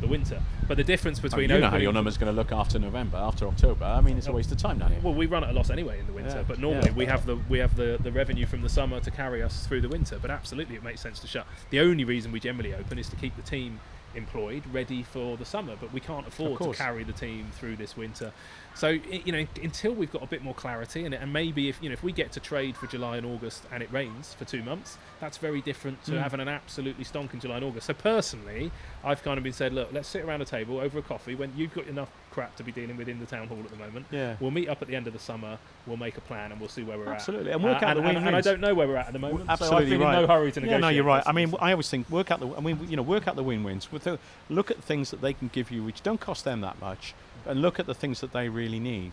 the 0.00 0.06
winter 0.06 0.40
but 0.66 0.76
the 0.76 0.84
difference 0.84 1.18
between 1.20 1.50
I 1.50 1.54
mean, 1.54 1.56
you 1.56 1.60
know 1.62 1.70
how 1.70 1.76
your 1.76 1.92
number's 1.92 2.16
going 2.16 2.32
to 2.32 2.36
look 2.36 2.52
after 2.52 2.78
November 2.78 3.18
after 3.18 3.46
October 3.46 3.84
I 3.84 4.00
mean 4.00 4.16
it's 4.16 4.26
a 4.26 4.32
waste 4.32 4.50
of 4.52 4.58
time 4.58 4.80
here 4.80 4.98
well 5.02 5.14
we 5.14 5.26
run 5.26 5.44
at 5.44 5.50
a 5.50 5.52
loss 5.52 5.70
anyway 5.70 6.00
in 6.00 6.06
the 6.06 6.12
winter 6.12 6.36
yeah. 6.36 6.44
but 6.46 6.58
normally 6.58 6.88
yeah. 6.88 6.96
we 6.96 7.06
have 7.06 7.26
the 7.26 7.36
we 7.48 7.58
have 7.58 7.76
the, 7.76 7.98
the 8.02 8.12
revenue 8.12 8.46
from 8.46 8.62
the 8.62 8.68
summer 8.68 9.00
to 9.00 9.10
carry 9.10 9.42
us 9.42 9.66
through 9.66 9.80
the 9.80 9.88
winter 9.88 10.18
but 10.20 10.30
absolutely 10.30 10.76
it 10.76 10.82
makes 10.82 11.00
sense 11.00 11.20
to 11.20 11.26
shut. 11.26 11.46
The 11.70 11.80
only 11.80 12.04
reason 12.04 12.32
we 12.32 12.40
generally 12.40 12.74
open 12.74 12.98
is 12.98 13.08
to 13.10 13.16
keep 13.16 13.36
the 13.36 13.42
team 13.42 13.80
employed, 14.14 14.62
ready 14.72 15.02
for 15.02 15.36
the 15.36 15.44
summer. 15.44 15.76
But 15.80 15.92
we 15.92 16.00
can't 16.00 16.26
afford 16.26 16.60
to 16.60 16.72
carry 16.72 17.04
the 17.04 17.12
team 17.12 17.50
through 17.52 17.76
this 17.76 17.96
winter. 17.96 18.32
So 18.74 18.88
you 18.88 19.32
know, 19.32 19.46
until 19.62 19.92
we've 19.92 20.12
got 20.12 20.22
a 20.22 20.26
bit 20.26 20.42
more 20.42 20.54
clarity, 20.54 21.04
and, 21.04 21.14
and 21.14 21.32
maybe 21.32 21.68
if 21.68 21.82
you 21.82 21.88
know 21.88 21.92
if 21.92 22.02
we 22.02 22.12
get 22.12 22.32
to 22.32 22.40
trade 22.40 22.76
for 22.76 22.86
July 22.86 23.16
and 23.16 23.26
August 23.26 23.64
and 23.72 23.82
it 23.82 23.92
rains 23.92 24.34
for 24.34 24.44
two 24.44 24.62
months, 24.62 24.96
that's 25.20 25.36
very 25.36 25.60
different 25.60 26.02
to 26.04 26.12
mm. 26.12 26.22
having 26.22 26.40
an 26.40 26.48
absolutely 26.48 27.04
stonking 27.04 27.40
July 27.40 27.56
and 27.56 27.64
August. 27.64 27.86
So 27.86 27.94
personally, 27.94 28.70
I've 29.04 29.22
kind 29.22 29.38
of 29.38 29.44
been 29.44 29.52
said, 29.52 29.72
look, 29.72 29.92
let's 29.92 30.08
sit 30.08 30.24
around 30.24 30.40
a 30.40 30.44
table 30.44 30.78
over 30.78 30.98
a 30.98 31.02
coffee 31.02 31.34
when 31.34 31.52
you've 31.56 31.74
got 31.74 31.86
enough 31.86 32.10
crap 32.30 32.54
to 32.56 32.62
be 32.62 32.72
dealing 32.72 32.96
with 32.96 33.08
in 33.08 33.18
the 33.18 33.26
town 33.26 33.48
hall 33.48 33.58
at 33.58 33.70
the 33.70 33.76
moment. 33.76 34.06
Yeah. 34.10 34.36
We'll 34.40 34.50
meet 34.50 34.68
up 34.68 34.80
at 34.82 34.88
the 34.88 34.96
end 34.96 35.06
of 35.06 35.12
the 35.12 35.18
summer. 35.18 35.58
We'll 35.86 35.96
make 35.96 36.16
a 36.16 36.20
plan 36.20 36.52
and 36.52 36.60
we'll 36.60 36.68
see 36.68 36.82
where 36.82 36.96
we're 36.96 37.12
absolutely. 37.12 37.50
at. 37.50 37.56
Absolutely, 37.56 37.70
and 37.70 37.74
work 37.74 37.82
uh, 37.82 37.86
out 37.86 37.96
and, 37.96 38.06
the 38.06 38.20
win. 38.20 38.26
And, 38.28 38.36
I 38.36 38.40
don't 38.40 38.60
know 38.60 38.74
where 38.74 38.86
we're 38.86 38.96
at 38.96 39.08
at 39.08 39.12
the 39.12 39.18
moment. 39.18 39.50
Absolutely 39.50 39.90
so 39.90 39.98
right. 39.98 40.14
In 40.16 40.22
no 40.22 40.26
hurry 40.26 40.52
to 40.52 40.60
negotiate. 40.60 40.80
Yeah, 40.80 40.86
no, 40.86 40.88
you're 40.88 41.04
right. 41.04 41.22
I 41.26 41.32
mean, 41.32 41.52
I 41.60 41.72
always 41.72 41.90
think 41.90 42.08
work 42.08 42.30
out 42.30 42.40
the. 42.40 42.54
I 42.54 42.60
mean, 42.60 42.78
you 42.88 42.96
know, 42.96 43.02
work 43.02 43.28
out 43.28 43.36
the 43.36 43.42
win-wins. 43.42 43.90
With 43.92 44.06
look 44.48 44.70
at 44.70 44.82
things 44.82 45.10
that 45.10 45.20
they 45.20 45.32
can 45.32 45.48
give 45.52 45.70
you, 45.70 45.82
which 45.82 46.02
don't 46.02 46.20
cost 46.20 46.44
them 46.44 46.60
that 46.60 46.80
much, 46.80 47.14
and 47.46 47.62
look 47.62 47.78
at 47.78 47.86
the 47.86 47.94
things 47.94 48.20
that 48.20 48.32
they 48.32 48.48
really 48.48 48.80
need. 48.80 49.12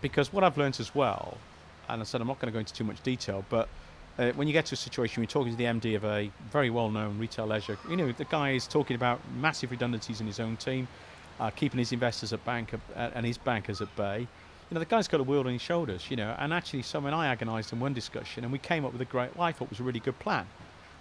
Because 0.00 0.32
what 0.32 0.44
I've 0.44 0.58
learned 0.58 0.80
as 0.80 0.94
well, 0.94 1.38
and 1.88 2.00
I 2.00 2.04
said 2.04 2.20
I'm 2.20 2.26
not 2.26 2.40
going 2.40 2.50
to 2.50 2.52
go 2.52 2.58
into 2.58 2.72
too 2.72 2.84
much 2.84 3.02
detail, 3.02 3.44
but 3.48 3.68
uh, 4.18 4.30
when 4.32 4.46
you 4.46 4.52
get 4.52 4.66
to 4.66 4.74
a 4.74 4.76
situation, 4.76 5.22
you're 5.22 5.28
talking 5.28 5.52
to 5.52 5.58
the 5.58 5.64
MD 5.64 5.96
of 5.96 6.04
a 6.04 6.30
very 6.50 6.70
well-known 6.70 7.18
retail 7.18 7.46
leisure. 7.46 7.78
You 7.88 7.96
know, 7.96 8.12
the 8.12 8.24
guy 8.24 8.50
is 8.50 8.66
talking 8.66 8.94
about 8.94 9.20
massive 9.40 9.70
redundancies 9.70 10.20
in 10.20 10.26
his 10.26 10.38
own 10.38 10.56
team, 10.56 10.86
uh, 11.40 11.50
keeping 11.50 11.78
his 11.78 11.92
investors 11.92 12.32
at 12.32 12.44
bank 12.44 12.74
uh, 12.74 13.10
and 13.14 13.24
his 13.24 13.38
bankers 13.38 13.80
at 13.80 13.94
bay. 13.96 14.20
You 14.20 14.74
know, 14.74 14.80
the 14.80 14.86
guy's 14.86 15.08
got 15.08 15.20
a 15.20 15.24
world 15.24 15.46
on 15.46 15.52
his 15.52 15.62
shoulders. 15.62 16.10
You 16.10 16.16
know, 16.16 16.34
and 16.38 16.52
actually, 16.52 16.82
someone 16.82 17.14
I 17.14 17.32
agonised 17.32 17.72
in 17.72 17.80
one 17.80 17.94
discussion, 17.94 18.44
and 18.44 18.52
we 18.52 18.58
came 18.58 18.84
up 18.84 18.92
with 18.92 19.00
a 19.00 19.06
great, 19.06 19.30
I 19.38 19.52
thought 19.52 19.70
was 19.70 19.80
a 19.80 19.82
really 19.82 20.00
good 20.00 20.18
plan. 20.18 20.46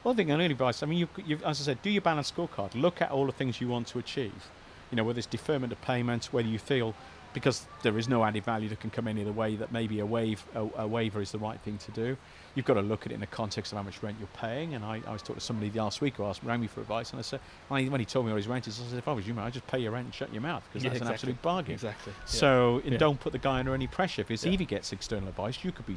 One 0.03 0.15
thing, 0.15 0.31
only 0.31 0.45
advice. 0.45 0.81
I 0.81 0.87
mean, 0.87 1.07
you, 1.25 1.37
as 1.45 1.61
I 1.61 1.63
said, 1.65 1.81
do 1.81 1.89
your 1.89 2.01
balance 2.01 2.31
scorecard. 2.31 2.73
Look 2.73 3.01
at 3.01 3.11
all 3.11 3.25
the 3.25 3.31
things 3.31 3.61
you 3.61 3.67
want 3.67 3.87
to 3.87 3.99
achieve. 3.99 4.49
You 4.91 4.97
know, 4.97 5.03
whether 5.03 5.17
it's 5.19 5.27
deferment 5.27 5.71
of 5.71 5.81
payments, 5.81 6.33
whether 6.33 6.47
you 6.47 6.59
feel 6.59 6.93
because 7.33 7.65
there 7.83 7.97
is 7.97 8.07
no 8.07 8.23
added 8.23 8.43
value 8.43 8.69
that 8.69 8.79
can 8.79 8.89
come 8.89 9.07
any 9.07 9.21
other 9.21 9.31
way 9.31 9.55
that 9.55 9.71
maybe 9.71 9.99
a 9.99 10.05
waive 10.05 10.43
a, 10.55 10.67
a 10.77 10.87
waiver 10.87 11.21
is 11.21 11.31
the 11.31 11.37
right 11.37 11.59
thing 11.61 11.77
to 11.77 11.91
do 11.91 12.17
you've 12.55 12.65
got 12.65 12.73
to 12.73 12.81
look 12.81 13.05
at 13.05 13.11
it 13.11 13.15
in 13.15 13.21
the 13.21 13.27
context 13.27 13.71
of 13.71 13.77
how 13.77 13.83
much 13.83 14.01
rent 14.03 14.17
you're 14.19 14.27
paying. 14.33 14.73
And 14.73 14.83
I, 14.83 15.01
I 15.07 15.13
was 15.13 15.21
talking 15.21 15.35
to 15.35 15.41
somebody 15.41 15.71
last 15.77 16.01
week 16.01 16.15
who 16.17 16.25
asked, 16.25 16.43
rang 16.43 16.59
me 16.59 16.67
for 16.67 16.81
advice, 16.81 17.11
and 17.11 17.19
I 17.19 17.21
said, 17.21 17.39
when 17.67 17.83
he, 17.83 17.89
when 17.89 17.99
he 17.99 18.05
told 18.05 18.25
me 18.25 18.31
what 18.31 18.37
his 18.37 18.47
rent 18.47 18.67
is, 18.67 18.79
I 18.79 18.89
said, 18.89 18.97
if 18.97 19.07
I 19.07 19.13
was 19.13 19.27
you, 19.27 19.33
man, 19.33 19.45
I'd 19.45 19.53
just 19.53 19.67
pay 19.67 19.79
your 19.79 19.91
rent 19.91 20.05
and 20.05 20.13
shut 20.13 20.31
your 20.33 20.41
mouth 20.41 20.63
because 20.69 20.83
yeah, 20.83 20.89
that's 20.89 21.01
exactly. 21.01 21.07
an 21.07 21.13
absolute 21.13 21.41
bargain. 21.41 21.73
Exactly. 21.73 22.13
So 22.25 22.81
yeah. 22.83 22.97
don't 22.97 23.19
put 23.19 23.31
the 23.31 23.39
guy 23.39 23.59
under 23.59 23.73
any 23.73 23.87
pressure. 23.87 24.21
If 24.27 24.43
yeah. 24.43 24.51
he 24.51 24.65
gets 24.65 24.91
external 24.91 25.29
advice, 25.29 25.63
you 25.63 25.71
could 25.71 25.85
be 25.85 25.95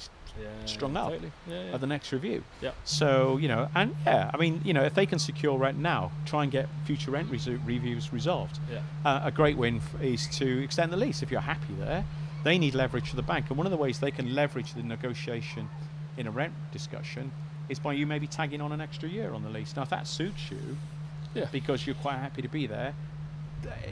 strung 0.65 0.97
up 0.97 1.11
totally. 1.11 1.33
at 1.73 1.81
the 1.81 1.87
next 1.87 2.13
review. 2.13 2.45
Yeah. 2.61 2.73
So 2.85 3.37
you 3.37 3.49
know, 3.49 3.69
and 3.75 3.95
yeah, 4.07 4.31
I 4.33 4.37
mean, 4.37 4.61
you 4.65 4.73
know, 4.73 4.83
if 4.83 4.95
they 4.95 5.07
can 5.07 5.19
secure 5.19 5.59
rent 5.59 5.79
now, 5.79 6.11
try 6.27 6.43
and 6.43 6.53
get 6.53 6.69
future 6.85 7.11
rent 7.11 7.31
reviews 7.31 8.13
resolved. 8.13 8.59
Yeah. 8.71 8.81
Uh, 9.05 9.23
a 9.25 9.31
great 9.31 9.57
win 9.57 9.77
f- 9.77 10.03
is 10.03 10.29
to 10.39 10.63
extend 10.63 10.93
the 10.93 10.97
lease 10.97 11.23
if 11.25 11.31
you're 11.33 11.41
happy 11.41 11.75
there. 11.75 12.05
They 12.45 12.59
need 12.59 12.75
leverage 12.75 13.11
to 13.11 13.17
the 13.17 13.23
bank, 13.23 13.47
and 13.49 13.57
one 13.57 13.67
of 13.67 13.71
the 13.73 13.77
ways 13.79 13.99
they 13.99 14.11
can 14.11 14.35
leverage 14.35 14.75
the 14.75 14.83
negotiation 14.83 15.69
in 16.17 16.27
a 16.27 16.31
rent 16.31 16.53
discussion 16.73 17.33
is 17.71 17.79
by 17.79 17.95
you 17.95 18.07
maybe 18.07 18.27
tagging 18.27 18.61
on 18.61 18.71
an 18.71 18.81
extra 18.81 19.09
year 19.09 19.33
on 19.33 19.43
the 19.43 19.49
lease. 19.49 19.75
Now, 19.75 19.83
if 19.83 19.89
that 19.89 20.07
suits 20.07 20.51
you, 20.51 20.77
Yeah. 21.33 21.47
because 21.51 21.87
you're 21.87 21.95
quite 21.97 22.19
happy 22.19 22.43
to 22.43 22.49
be 22.49 22.67
there. 22.67 22.95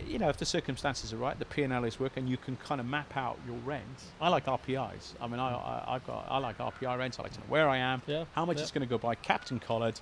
You 0.06 0.18
know, 0.18 0.28
if 0.28 0.36
the 0.36 0.44
circumstances 0.44 1.14
are 1.14 1.16
right, 1.16 1.38
the 1.38 1.46
P 1.46 1.62
and 1.62 1.72
L 1.72 1.84
is 1.84 1.98
working, 1.98 2.26
you 2.26 2.36
can 2.36 2.56
kind 2.56 2.78
of 2.78 2.86
map 2.86 3.16
out 3.16 3.38
your 3.46 3.56
rent. 3.64 4.04
I 4.20 4.28
like 4.28 4.44
RPIs. 4.44 5.14
I 5.18 5.26
mean, 5.26 5.40
I, 5.40 5.54
I 5.54 5.94
I've 5.94 6.06
got 6.06 6.26
I 6.28 6.36
like 6.38 6.58
RPI 6.58 6.98
rents. 6.98 7.18
I 7.18 7.22
like 7.22 7.32
to 7.32 7.40
know 7.40 7.46
where 7.48 7.70
I 7.70 7.78
am, 7.78 8.02
Yeah. 8.06 8.24
how 8.32 8.44
much 8.44 8.58
yeah. 8.58 8.64
it's 8.64 8.70
going 8.70 8.86
to 8.86 8.88
go 8.88 8.98
by, 8.98 9.14
Captain 9.14 9.58
collared, 9.58 9.98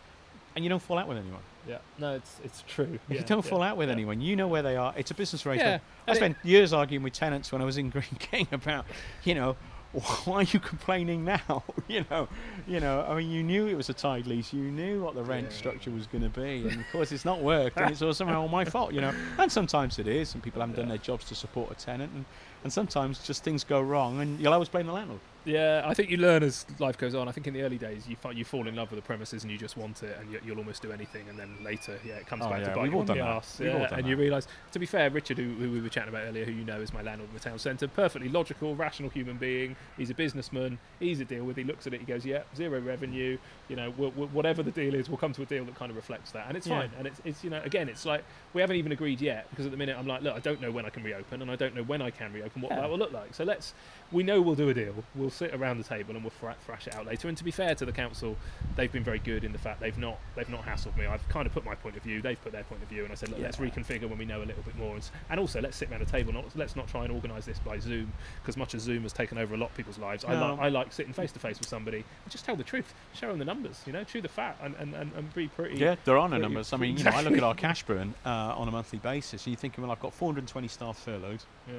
and 0.55 0.65
you 0.65 0.69
don't 0.69 0.83
fall 0.83 0.99
out 0.99 1.09
with 1.09 1.19
anyone. 1.19 1.41
Yeah. 1.69 1.79
No, 1.99 2.15
it's 2.15 2.41
it's 2.45 2.65
true. 2.67 2.87
you 3.09 3.17
Yeah, 3.17 3.23
don't 3.23 3.45
yeah, 3.45 3.51
fall 3.51 3.63
out 3.63 3.77
with 3.77 3.89
yeah. 3.89 3.95
anyone. 3.95 4.21
You 4.21 4.35
know 4.37 4.49
where 4.49 4.63
they 4.63 4.77
are. 4.77 4.95
It's 4.97 5.11
a 5.11 5.15
business 5.15 5.45
Yeah. 5.45 5.53
I 5.53 5.57
and 5.57 5.81
it- 6.09 6.17
spent 6.17 6.37
years 6.43 6.73
arguing 6.73 7.03
with 7.03 7.13
tenants 7.13 7.53
when 7.53 7.61
I 7.63 7.65
was 7.65 7.77
in 7.79 7.91
Greene 7.91 8.05
King 8.19 8.49
about, 8.53 8.87
you 9.25 9.35
know, 9.35 9.57
why 10.25 10.37
are 10.37 10.43
you 10.45 10.61
complaining 10.61 11.25
now? 11.25 11.65
you 11.89 12.05
know, 12.11 12.29
you 12.67 12.79
know. 12.81 13.05
I 13.09 13.17
mean, 13.17 13.29
you 13.31 13.43
knew 13.43 13.67
it 13.67 13.75
was 13.77 13.89
a 13.89 13.93
tied 13.93 14.27
lease. 14.27 14.53
You 14.53 14.63
knew 14.71 15.03
what 15.03 15.15
the 15.17 15.23
rent 15.25 15.53
structure 15.53 15.91
was 15.91 16.07
going 16.07 16.23
to 16.23 16.29
be, 16.31 16.69
and 16.69 16.81
of 16.81 16.87
course, 16.93 17.11
it's 17.11 17.25
not 17.25 17.41
worked, 17.43 17.77
and 17.77 17.91
it's 17.91 18.01
all 18.01 18.15
somehow 18.15 18.43
all 18.43 18.49
my 18.49 18.65
fault. 18.65 18.93
You 18.93 19.01
know, 19.01 19.13
and 19.37 19.51
sometimes 19.51 19.99
it 19.99 20.07
is, 20.07 20.33
and 20.35 20.43
people 20.45 20.61
haven't 20.61 20.77
done 20.77 20.89
their 20.89 20.99
jobs 20.99 21.25
to 21.27 21.35
support 21.35 21.73
a 21.73 21.75
tenant, 21.75 22.13
and, 22.15 22.25
and 22.63 22.73
sometimes 22.73 23.27
just 23.27 23.43
things 23.43 23.65
go 23.65 23.81
wrong, 23.81 24.21
and 24.21 24.39
you'll 24.39 24.53
always 24.53 24.69
blame 24.69 24.87
the 24.87 24.93
landlord. 24.93 25.21
Yeah, 25.45 25.83
I 25.87 25.95
think 25.95 26.11
you 26.11 26.19
learn 26.19 26.43
as 26.43 26.67
life 26.79 26.99
goes 26.99 27.15
on. 27.15 27.27
I 27.27 27.33
think 27.33 27.47
in 27.47 27.55
the 27.55 27.63
early 27.63 27.79
days 27.79 28.07
you 28.07 28.17
you 28.33 28.45
fall 28.45 28.69
in 28.69 28.77
love 28.77 28.91
with 28.91 28.99
the 28.99 29.07
premises 29.07 29.43
and 29.43 29.51
you 29.51 29.57
just 29.57 29.77
want 29.77 30.03
it, 30.03 30.17
and 30.21 30.31
you, 30.31 30.39
you'll 30.45 30.59
almost 30.59 30.83
do 30.83 30.93
anything. 30.93 31.29
And 31.31 31.39
then 31.39 31.57
later, 31.63 31.99
yeah, 32.05 32.15
it 32.17 32.27
comes 32.27 32.45
Oh, 32.45 32.51
back 32.51 32.61
yeah, 32.61 32.69
to 32.69 32.75
bite 32.77 32.91
you 32.91 32.95
all 32.95 33.01
in 33.01 33.07
the 33.07 33.15
that. 33.15 33.45
We've 33.59 33.69
Yeah, 33.69 33.95
and 33.95 34.07
you 34.07 34.17
realise, 34.17 34.47
to 34.73 34.79
be 34.79 34.85
fair, 34.87 35.09
Richard, 35.09 35.39
who, 35.39 35.55
who 35.55 35.71
we 35.71 35.81
were 35.81 35.89
chatting 35.89 36.11
about 36.11 36.25
earlier, 36.25 36.45
who 36.45 36.53
you 36.53 36.65
know 36.65 36.81
is 36.81 36.93
my 36.93 37.01
landlord 37.03 37.31
in 37.31 37.35
the 37.35 37.41
town 37.41 37.59
centre, 37.59 37.89
perfectly 37.89 38.29
logical, 38.29 38.77
rational 38.77 39.09
human 39.09 39.39
being. 39.39 39.77
He's 39.97 40.11
a 40.11 40.15
businessman. 40.15 40.79
He's 40.99 41.21
a 41.21 41.25
deal 41.25 41.45
with. 41.45 41.57
He 41.57 41.65
looks 41.65 41.87
at 41.87 41.95
it. 41.95 42.01
He 42.01 42.07
goes, 42.07 42.27
"Yeah, 42.27 42.43
zero 42.55 42.79
revenue. 42.81 43.39
You 43.71 43.77
know, 43.77 43.95
we'll, 43.97 44.11
we'll, 44.11 44.29
whatever 44.29 44.63
the 44.63 44.71
deal 44.73 44.95
is, 44.95 45.09
we'll 45.09 45.17
come 45.17 45.33
to 45.33 45.43
a 45.43 45.47
deal 45.47 45.65
that 45.65 45.77
kind 45.77 45.91
of 45.91 45.97
reflects 45.97 46.33
that." 46.33 46.47
And 46.49 46.57
it's 46.57 46.67
Yeah. 46.67 46.81
fine. 46.81 46.91
And 46.99 47.07
it's, 47.07 47.21
it's 47.25 47.45
you 47.45 47.51
know, 47.51 47.63
again, 47.65 47.89
it's 47.89 48.05
like 48.05 48.25
we 48.53 48.61
haven't 48.61 48.77
even 48.77 48.93
agreed 48.93 49.21
yet 49.21 49.49
because 49.51 49.65
at 49.65 49.71
the 49.71 49.79
minute 49.79 49.97
I'm 49.99 50.07
like, 50.07 50.23
look, 50.23 50.35
I 50.35 50.41
don't 50.41 50.61
know 50.61 50.71
when 50.73 50.85
I 50.85 50.91
can 50.91 51.03
reopen, 51.05 51.41
and 51.41 51.51
I 51.51 51.57
don't 51.57 51.75
know 51.75 51.83
when 51.85 52.03
I 52.03 52.11
can 52.11 52.33
reopen. 52.33 52.61
What 52.63 52.73
Yeah. 52.73 52.81
that 52.81 52.91
will 52.91 52.99
look 52.99 53.13
like. 53.13 53.33
So 53.35 53.45
let's 53.45 53.73
we 54.13 54.23
know 54.25 54.41
we'll 54.43 54.57
do 54.57 54.69
a 54.69 54.75
deal. 54.75 55.05
We'll 55.15 55.31
sit 55.31 55.55
around 55.55 55.79
the 55.79 55.85
table 55.85 56.15
and 56.17 56.25
we'll 56.25 56.31
thra- 56.33 56.57
thrash 56.67 56.89
it 56.89 56.97
out 56.97 57.07
later. 57.07 57.29
And 57.29 57.39
to 57.39 57.45
be 57.45 57.53
fair 57.53 57.77
to 57.77 57.85
the 57.87 57.93
council, 57.93 58.37
they've 58.75 58.91
been 58.91 59.05
very 59.05 59.21
good 59.21 59.45
in 59.45 59.53
the 59.53 59.59
fact 59.59 59.81
they've 59.81 59.97
not 59.97 60.19
they've 60.35 60.49
not 60.51 60.67
hassled 60.67 60.97
me. 60.97 61.07
I've 61.07 61.27
kind 61.29 61.47
of 61.47 61.53
put 61.53 61.65
my 61.65 61.77
point 61.77 61.97
of 61.97 62.03
view. 62.03 62.21
They've 62.21 62.43
put 62.43 62.51
their 62.51 62.65
point 62.65 62.83
of 62.83 62.89
view, 62.89 63.05
and 63.05 63.13
I 63.13 63.15
said, 63.15 63.29
look, 63.29 63.39
let's 63.41 63.59
reconfigure 63.59 64.09
when 64.09 64.19
we 64.19 64.25
know 64.25 64.43
a 64.43 64.49
little 64.51 64.65
bit 64.65 64.77
more. 64.77 64.95
And, 64.97 65.09
and 65.31 65.39
also, 65.39 65.61
let's 65.61 65.77
sit 65.77 65.91
around 65.91 66.03
a 66.03 66.07
table. 66.07 66.33
Not 66.33 66.45
let's 66.57 66.75
not 66.75 66.89
try 66.89 67.05
and 67.05 67.13
organise 67.13 67.45
this 67.47 67.61
by 67.61 67.79
Zoom 67.79 68.13
because 68.43 68.57
much 68.57 68.75
as 68.75 68.83
Zoom 68.83 69.05
has 69.05 69.13
taken 69.13 69.39
over 69.39 69.55
a 69.55 69.59
lot 69.59 69.71
of 69.71 69.77
people's 69.77 69.99
lives, 69.99 70.25
I 70.25 70.35
No. 70.35 70.55
like 70.55 70.59
I 70.59 70.69
like 70.71 70.93
sitting 70.93 71.13
face 71.13 71.31
to 71.33 71.39
face 71.39 71.59
with 71.61 71.69
somebody 71.69 71.99
and 71.99 72.31
just 72.31 72.45
tell 72.45 72.57
the 72.57 72.65
truth, 72.65 72.93
show 73.15 73.29
them 73.29 73.39
the 73.39 73.45
numbers, 73.45 73.60
you 73.87 73.93
know, 73.93 74.05
chew 74.05 74.21
the 74.21 74.29
fat, 74.29 74.57
and 74.63 74.75
and, 74.79 74.95
and, 74.95 75.13
and 75.17 75.35
be 75.35 75.49
pretty. 75.49 75.77
Yeah, 75.77 75.97
there 76.05 76.19
are 76.19 76.29
no 76.29 76.39
numbers. 76.39 76.73
I 76.73 76.77
mean, 76.77 76.97
you 76.97 77.05
know, 77.05 77.11
I 77.11 77.23
look 77.23 77.35
at 77.37 77.43
our 77.43 77.55
cash 77.55 77.83
burn 77.85 78.15
uh, 78.25 78.29
on 78.57 78.69
a 78.69 78.71
monthly 78.71 78.99
basis, 78.99 79.45
and 79.47 79.53
you're 79.53 79.61
thinking, 79.61 79.83
well, 79.83 79.91
I've 79.93 80.01
got 80.01 80.13
420 80.15 80.69
staff 80.69 80.99
furloughed. 80.99 81.43
Yeah. 81.69 81.75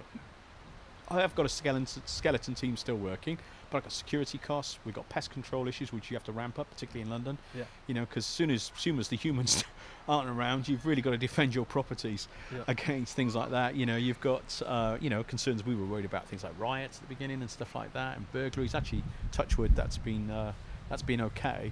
I 1.10 1.20
have 1.20 1.36
got 1.36 1.46
a 1.46 1.50
skeleton, 1.50 1.88
skeleton 2.06 2.54
team 2.56 2.78
still 2.78 2.96
working, 2.96 3.38
but 3.70 3.78
I've 3.78 3.84
got 3.84 3.92
security 3.92 4.38
costs. 4.38 4.80
We've 4.86 4.96
got 4.96 5.10
pest 5.10 5.30
control 5.30 5.68
issues, 5.68 5.92
which 5.92 6.10
you 6.10 6.16
have 6.16 6.24
to 6.24 6.32
ramp 6.32 6.58
up, 6.58 6.70
particularly 6.72 7.02
in 7.02 7.10
London. 7.10 7.38
Yeah. 7.54 7.64
You 7.88 7.96
know, 7.96 8.02
because 8.06 8.26
soon 8.26 8.50
as 8.50 8.72
soon 8.78 8.98
as 8.98 9.10
the 9.10 9.18
humans 9.18 9.66
aren't 10.08 10.30
around, 10.30 10.70
you've 10.70 10.86
really 10.86 11.02
got 11.02 11.12
to 11.12 11.18
defend 11.18 11.54
your 11.54 11.66
properties 11.66 12.30
Yeah. 12.50 12.60
against 12.70 13.14
things 13.14 13.36
like 13.36 13.50
that. 13.52 13.76
You 13.76 13.86
know, 13.86 13.98
you've 13.98 14.22
got 14.22 14.62
uh, 14.66 14.98
you 15.02 15.10
know 15.10 15.22
concerns. 15.24 15.66
We 15.66 15.76
were 15.76 15.86
worried 15.86 16.06
about 16.06 16.28
things 16.30 16.46
like 16.46 16.58
riots 16.58 17.00
at 17.00 17.10
the 17.10 17.14
beginning 17.14 17.42
and 17.42 17.50
stuff 17.50 17.76
like 17.76 17.92
that, 17.92 18.16
and 18.16 18.32
burglaries. 18.32 18.74
Actually, 18.74 19.04
touchwood, 19.34 19.76
that's 19.76 19.98
been 19.98 20.32
uh, 20.32 20.54
that's 20.92 21.02
been 21.02 21.22
okay. 21.22 21.72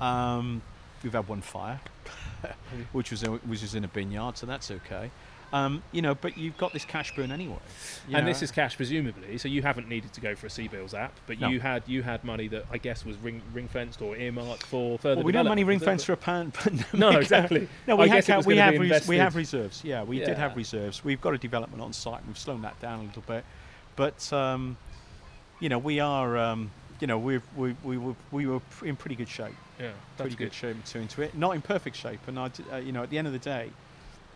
Um, 0.00 0.62
we've 1.02 1.12
had 1.12 1.26
one 1.28 1.42
fire, 1.42 1.80
which 2.92 3.10
was 3.10 3.22
which 3.22 3.62
was 3.62 3.74
in 3.74 3.84
a 3.84 3.88
vineyard, 3.88 4.38
so 4.38 4.46
that's 4.46 4.70
okay. 4.70 5.10
Um, 5.52 5.82
you 5.90 6.00
know, 6.00 6.14
but 6.14 6.38
you've 6.38 6.56
got 6.56 6.72
this 6.72 6.84
cash 6.84 7.12
burn 7.16 7.32
anyway. 7.32 7.58
and 8.04 8.24
know. 8.24 8.24
this 8.24 8.40
is 8.40 8.52
cash 8.52 8.76
presumably, 8.76 9.36
so 9.36 9.48
you 9.48 9.62
haven't 9.62 9.88
needed 9.88 10.12
to 10.12 10.20
go 10.20 10.36
for 10.36 10.46
a 10.46 10.48
CBILS 10.48 10.94
app, 10.94 11.12
but 11.26 11.40
No. 11.40 11.48
you 11.48 11.58
had 11.58 11.82
you 11.88 12.04
had 12.04 12.22
money 12.22 12.46
that 12.46 12.66
I 12.70 12.78
guess 12.78 13.04
was 13.04 13.16
ring 13.16 13.42
ring 13.52 13.66
fenced 13.66 14.00
or 14.00 14.16
earmarked 14.16 14.62
for 14.62 14.96
further. 15.00 15.16
Well, 15.16 15.24
we 15.24 15.32
don't 15.32 15.46
have 15.46 15.50
money 15.50 15.64
ring 15.64 15.80
fenced 15.80 16.06
for 16.06 16.12
a 16.12 16.16
pan-. 16.16 16.52
No, 16.92 17.10
exactly. 17.10 17.68
No, 17.88 17.96
we 17.96 18.08
I 18.08 18.20
ca- 18.20 18.42
we 18.46 18.56
have 18.58 18.78
res- 18.78 19.08
we 19.08 19.16
have 19.16 19.34
reserves. 19.34 19.82
Yeah, 19.84 20.04
we 20.04 20.20
did 20.20 20.38
have 20.38 20.56
reserves. 20.56 21.02
We've 21.02 21.20
got 21.20 21.34
a 21.34 21.38
development 21.38 21.82
on 21.82 21.92
site. 21.92 22.18
and 22.20 22.28
We've 22.28 22.38
slowed 22.38 22.62
that 22.62 22.78
down 22.80 23.00
a 23.00 23.02
little 23.02 23.24
bit, 23.26 23.44
but 23.96 24.32
um, 24.32 24.76
you 25.58 25.68
know 25.68 25.78
we 25.78 25.98
are 25.98 26.38
um, 26.38 26.70
you 27.00 27.06
know 27.06 27.18
we 27.18 27.40
we 27.52 27.74
we 27.82 27.98
were 27.98 28.14
we 28.30 28.46
were 28.46 28.60
in 28.84 28.96
pretty 28.96 29.16
good 29.16 29.28
shape. 29.28 29.56
Yeah, 29.78 29.92
that's 30.16 30.34
pretty 30.34 30.36
good 30.36 30.54
shape 30.54 30.84
to 30.84 30.98
into 30.98 31.22
it. 31.22 31.34
Not 31.34 31.54
in 31.54 31.62
perfect 31.62 31.96
shape, 31.96 32.28
and 32.28 32.38
I 32.38 32.50
uh, 32.70 32.76
you 32.76 32.92
know 32.92 33.02
at 33.02 33.10
the 33.10 33.18
end 33.18 33.26
of 33.26 33.32
the 33.32 33.38
day, 33.38 33.74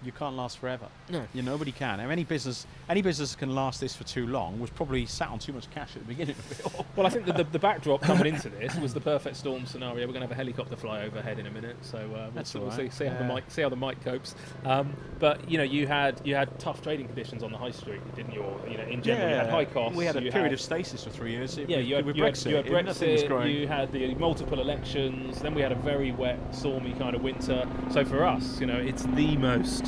you 0.05 0.13
can't 0.13 0.37
last 0.37 0.59
forever. 0.59 0.87
No. 1.11 1.27
You 1.35 1.43
nobody 1.43 1.73
can. 1.73 2.01
And 2.01 2.11
any 2.13 2.25
business 2.25 2.67
any 2.89 3.03
business 3.03 3.33
that 3.33 3.39
can 3.39 3.55
last 3.55 3.81
this 3.81 3.95
for 3.97 4.05
too 4.05 4.27
long 4.27 4.61
was 4.61 4.71
probably 4.71 5.07
sat 5.07 5.29
on 5.29 5.39
too 5.39 5.53
much 5.53 5.71
cash 5.71 5.91
at 5.97 6.03
the 6.03 6.09
beginning 6.09 6.37
of 6.39 6.53
it 6.53 6.65
all. 6.75 6.87
Well, 6.97 7.07
I 7.07 7.11
think 7.11 7.27
that 7.27 7.37
the, 7.37 7.45
the 7.45 7.59
backdrop 7.59 8.03
coming 8.03 8.27
into 8.35 8.49
this 8.49 8.77
was 8.77 8.95
the 8.95 9.01
perfect 9.01 9.37
storm 9.37 9.67
scenario. 9.67 10.07
We're 10.07 10.13
going 10.13 10.21
to 10.21 10.21
have 10.21 10.31
a 10.31 10.35
helicopter 10.35 10.77
fly 10.77 11.03
overhead 11.03 11.39
in 11.41 11.47
a 11.47 11.51
minute, 11.51 11.77
so 11.83 11.99
uh, 11.99 12.03
we'll, 12.09 12.31
That's 12.35 12.51
see, 12.51 12.59
all 12.59 12.67
we'll 12.67 12.77
right. 12.77 12.93
see, 12.93 12.99
see 12.99 13.05
how 13.07 13.15
the 13.19 13.25
Yeah. 13.25 13.35
mic 13.35 13.45
see 13.51 13.63
how 13.63 13.69
the 13.69 13.77
mic 13.77 14.01
copes. 14.05 14.35
Um, 14.65 14.93
but 15.19 15.49
you 15.51 15.59
know, 15.59 15.65
you 15.65 15.87
had 15.89 16.21
you 16.25 16.35
had 16.37 16.57
tough 16.61 16.83
trading 16.83 17.07
conditions 17.07 17.43
on 17.43 17.51
the 17.51 17.59
high 17.59 17.73
street, 17.73 18.01
didn't 18.15 18.33
you? 18.33 18.43
Or, 18.43 18.61
you 18.69 18.77
know, 18.79 18.85
in 18.85 19.03
general, 19.03 19.29
you 19.29 19.35
had 19.35 19.51
high 19.51 19.65
costs. 19.65 19.97
We 19.97 20.05
had 20.05 20.17
a 20.17 20.21
period 20.21 20.35
had- 20.35 20.53
of 20.53 20.61
stasis 20.61 21.03
for 21.05 21.11
three 21.11 21.33
years. 21.33 21.57
yeah, 21.59 21.79
with, 21.79 21.87
you 21.87 21.95
had, 21.97 22.05
with 22.07 22.17
you, 22.17 22.25
had, 22.25 22.35
Brexit. 22.35 22.51
you 22.51 22.57
had 22.57 22.67
and 22.67 22.87
was 22.87 22.99
Brexit, 23.01 23.29
growing. 23.29 23.51
you 23.57 23.67
had 23.67 23.91
the 23.93 24.15
multiple 24.15 24.61
elections, 24.61 25.41
then 25.41 25.55
we 25.55 25.63
had 25.63 25.73
a 25.73 25.77
very 25.77 26.13
wet, 26.13 26.39
stormy 26.55 26.93
kind 26.95 27.17
of 27.17 27.23
winter. 27.23 27.67
So 27.91 28.05
for 28.05 28.25
us, 28.25 28.61
you 28.61 28.67
know, 28.67 28.77
it's 28.77 29.03
the 29.03 29.37
most 29.37 29.87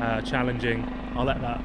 uh, 0.00 0.20
challenging. 0.22 0.84
I'll 1.16 1.24
let 1.24 1.40
that. 1.40 1.60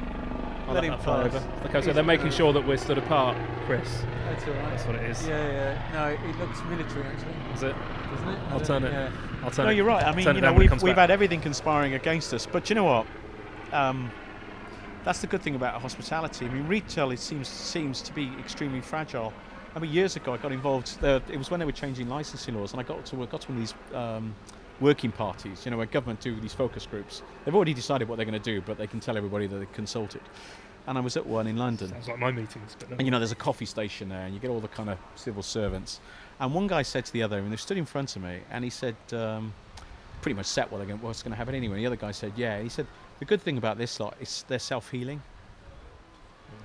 I'll 0.67 0.73
Let 0.73 0.75
let, 0.75 0.83
him 0.85 0.91
that 0.91 1.03
fly 1.03 1.23
pass. 1.29 1.35
over. 1.35 1.67
Okay, 1.67 1.81
so 1.81 1.93
they're 1.93 2.03
making 2.03 2.31
sure 2.31 2.53
that 2.53 2.65
we're 2.65 2.77
stood 2.77 2.97
apart, 2.97 3.35
Chris. 3.65 4.01
That's 4.25 4.47
all 4.47 4.53
right. 4.53 4.69
That's 4.69 4.85
what 4.85 4.95
it 4.95 5.09
is. 5.09 5.27
Yeah, 5.27 5.51
yeah. 5.51 5.91
No, 5.93 6.29
it 6.29 6.39
looks 6.39 6.63
military 6.63 7.03
actually, 7.03 7.33
Is 7.53 7.63
it? 7.63 7.75
doesn't 8.11 8.29
it? 8.29 8.39
I'll 8.49 8.59
turn 8.61 8.83
it. 8.85 8.91
Yeah. 8.93 9.11
I'll 9.43 9.51
turn 9.51 9.65
No, 9.65 9.71
it. 9.71 9.75
you're 9.75 9.85
right. 9.85 10.03
I 10.05 10.15
mean, 10.15 10.25
you 10.25 10.33
know, 10.33 10.39
down 10.39 10.55
when 10.55 10.65
it 10.67 10.71
we've, 10.71 10.81
we've 10.83 10.95
had 10.95 11.11
everything 11.11 11.41
conspiring 11.41 11.93
against 11.95 12.33
us. 12.33 12.45
But 12.45 12.69
you 12.69 12.75
know 12.75 12.85
what? 12.85 13.05
Um, 13.73 14.09
that's 15.03 15.19
the 15.19 15.27
good 15.27 15.41
thing 15.41 15.55
about 15.55 15.81
hospitality. 15.81 16.45
I 16.45 16.49
mean, 16.49 16.65
retail 16.67 17.11
it 17.11 17.19
seems 17.19 17.49
seems 17.49 18.01
to 18.01 18.13
be 18.13 18.31
extremely 18.39 18.79
fragile. 18.79 19.33
I 19.75 19.79
mean, 19.79 19.91
years 19.91 20.15
ago 20.15 20.33
I 20.33 20.37
got 20.37 20.51
involved. 20.53 21.03
Uh, 21.03 21.19
it 21.29 21.37
was 21.37 21.51
when 21.51 21.59
they 21.59 21.65
were 21.65 21.71
changing 21.73 22.07
licensing 22.07 22.55
laws, 22.55 22.71
and 22.71 22.79
I 22.79 22.83
got 22.83 23.05
to 23.07 23.15
got 23.25 23.41
to 23.41 23.51
one 23.51 23.61
of 23.61 23.67
these 23.67 23.73
um, 23.93 24.33
working 24.80 25.11
parties. 25.11 25.65
You 25.65 25.71
know, 25.71 25.78
where 25.78 25.86
government 25.86 26.19
do 26.19 26.39
these 26.39 26.53
focus 26.53 26.86
groups. 26.86 27.21
They've 27.45 27.55
already 27.55 27.74
decided 27.74 28.07
what 28.07 28.17
they're 28.17 28.26
going 28.26 28.41
to 28.41 28.51
do, 28.51 28.61
but 28.61 28.78
they 28.78 28.88
can 28.88 28.99
tell 28.99 29.17
everybody 29.17 29.47
that 29.47 29.57
they 29.57 29.67
consulted. 29.74 30.21
And 30.86 30.97
I 30.97 31.01
was 31.01 31.15
at 31.15 31.26
one 31.26 31.47
in 31.47 31.55
London. 31.55 31.89
Sounds 31.89 32.09
like 32.09 32.19
my 32.19 32.32
meetings, 32.32 32.76
but 32.78 32.89
no. 32.89 32.97
And 32.97 33.07
you 33.07 33.11
know, 33.11 33.19
there's 33.19 33.32
a 33.32 33.36
coffee 33.36 33.65
station 33.65 34.09
there, 34.09 34.26
and 34.26 34.34
you 34.34 34.39
get 34.41 34.49
all 34.49 34.59
the 34.59 34.67
kind 34.67 34.89
of 34.89 34.97
civil 35.15 35.41
servants. 35.41 36.01
And 36.39 36.53
one 36.53 36.67
guy 36.67 36.82
said 36.82 37.05
to 37.05 37.13
the 37.13 37.24
other, 37.24 37.38
and 37.38 37.51
they 37.51 37.55
stood 37.55 37.78
in 37.78 37.86
front 37.86 38.15
of 38.17 38.21
me, 38.21 38.39
and 38.51 38.63
he 38.65 38.69
said, 38.69 38.95
um, 39.13 39.53
pretty 40.21 40.36
much 40.36 40.47
set 40.47 40.69
what 40.71 40.80
they're 40.80 40.88
going, 40.88 41.01
what's 41.01 41.24
going 41.24 41.32
to 41.32 41.38
happen 41.38 41.55
anyway. 41.55 41.76
And 41.76 41.84
the 41.84 41.88
other 41.88 41.95
guy 41.95 42.11
said, 42.11 42.34
yeah. 42.36 42.61
He 42.61 42.67
said, 42.67 42.86
the 43.19 43.26
good 43.26 43.41
thing 43.41 43.57
about 43.57 43.78
this 43.78 43.99
lot 43.99 44.15
is 44.19 44.43
they're 44.49 44.59
self-healing. 44.59 45.21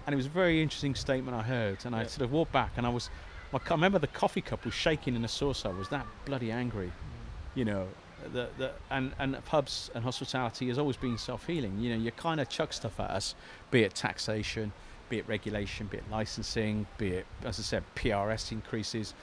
And 0.06 0.14
it 0.14 0.16
was 0.16 0.26
a 0.26 0.30
very 0.30 0.62
interesting 0.62 0.94
statement 0.96 1.36
I 1.36 1.42
heard, 1.42 1.78
and 1.84 1.94
I 1.94 2.00
Yeah. 2.00 2.06
sort 2.08 2.22
of 2.22 2.32
walked 2.32 2.50
back, 2.52 2.72
and 2.76 2.86
I 2.86 2.88
was, 2.88 3.10
I 3.52 3.58
remember 3.70 4.00
the 4.00 4.08
coffee 4.08 4.40
cup 4.40 4.64
was 4.64 4.74
shaking 4.74 5.14
in 5.14 5.22
the 5.22 5.28
saucer. 5.28 5.68
I 5.68 5.72
was 5.72 5.88
that 5.90 6.06
bloody 6.24 6.50
angry, 6.50 6.90
you 7.54 7.64
know. 7.64 7.86
The, 8.32 8.48
the, 8.58 8.72
and, 8.90 9.12
and 9.20 9.44
pubs 9.44 9.90
and 9.94 10.02
hospitality 10.02 10.66
has 10.68 10.78
always 10.78 10.96
been 10.96 11.16
self-healing. 11.16 11.78
You 11.78 11.90
know, 11.94 12.02
you 12.02 12.10
kind 12.10 12.40
of 12.40 12.48
chuck 12.48 12.72
stuff 12.72 12.98
at 12.98 13.10
us, 13.10 13.36
be 13.70 13.84
it 13.84 13.94
taxation, 13.94 14.72
be 15.08 15.18
it 15.18 15.28
regulation, 15.28 15.86
be 15.86 15.98
it 15.98 16.04
licensing, 16.10 16.86
be 16.98 17.08
it, 17.10 17.26
as 17.44 17.60
I 17.60 17.62
said, 17.62 17.84
PRS 17.94 18.50
increases, 18.50 19.14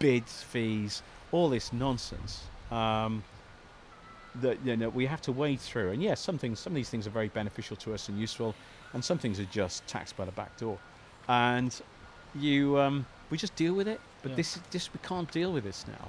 bids, 0.00 0.42
fees, 0.42 1.02
all 1.30 1.48
this 1.48 1.72
nonsense 1.72 2.42
um, 2.70 3.22
that 4.40 4.58
you 4.64 4.76
know 4.76 4.88
we 4.88 5.06
have 5.06 5.22
to 5.22 5.32
wade 5.32 5.60
through. 5.60 5.90
And 5.90 6.02
yes, 6.02 6.20
some 6.20 6.38
things, 6.38 6.58
some 6.58 6.72
of 6.72 6.76
these 6.76 6.90
things 6.90 7.06
are 7.06 7.10
very 7.10 7.28
beneficial 7.28 7.76
to 7.76 7.94
us 7.94 8.08
and 8.08 8.18
useful, 8.18 8.54
and 8.92 9.04
some 9.04 9.18
things 9.18 9.38
are 9.38 9.44
just 9.46 9.86
taxed 9.86 10.16
by 10.16 10.24
the 10.24 10.32
back 10.32 10.56
door. 10.58 10.78
And 11.28 11.80
you, 12.34 12.78
um, 12.78 13.06
we 13.30 13.38
just 13.38 13.54
deal 13.56 13.74
with 13.74 13.88
it. 13.88 14.00
But 14.22 14.30
Yeah. 14.30 14.36
this, 14.36 14.58
this, 14.70 14.92
we 14.92 15.00
can't 15.02 15.30
deal 15.30 15.52
with 15.52 15.64
this 15.64 15.86
now. 15.86 16.08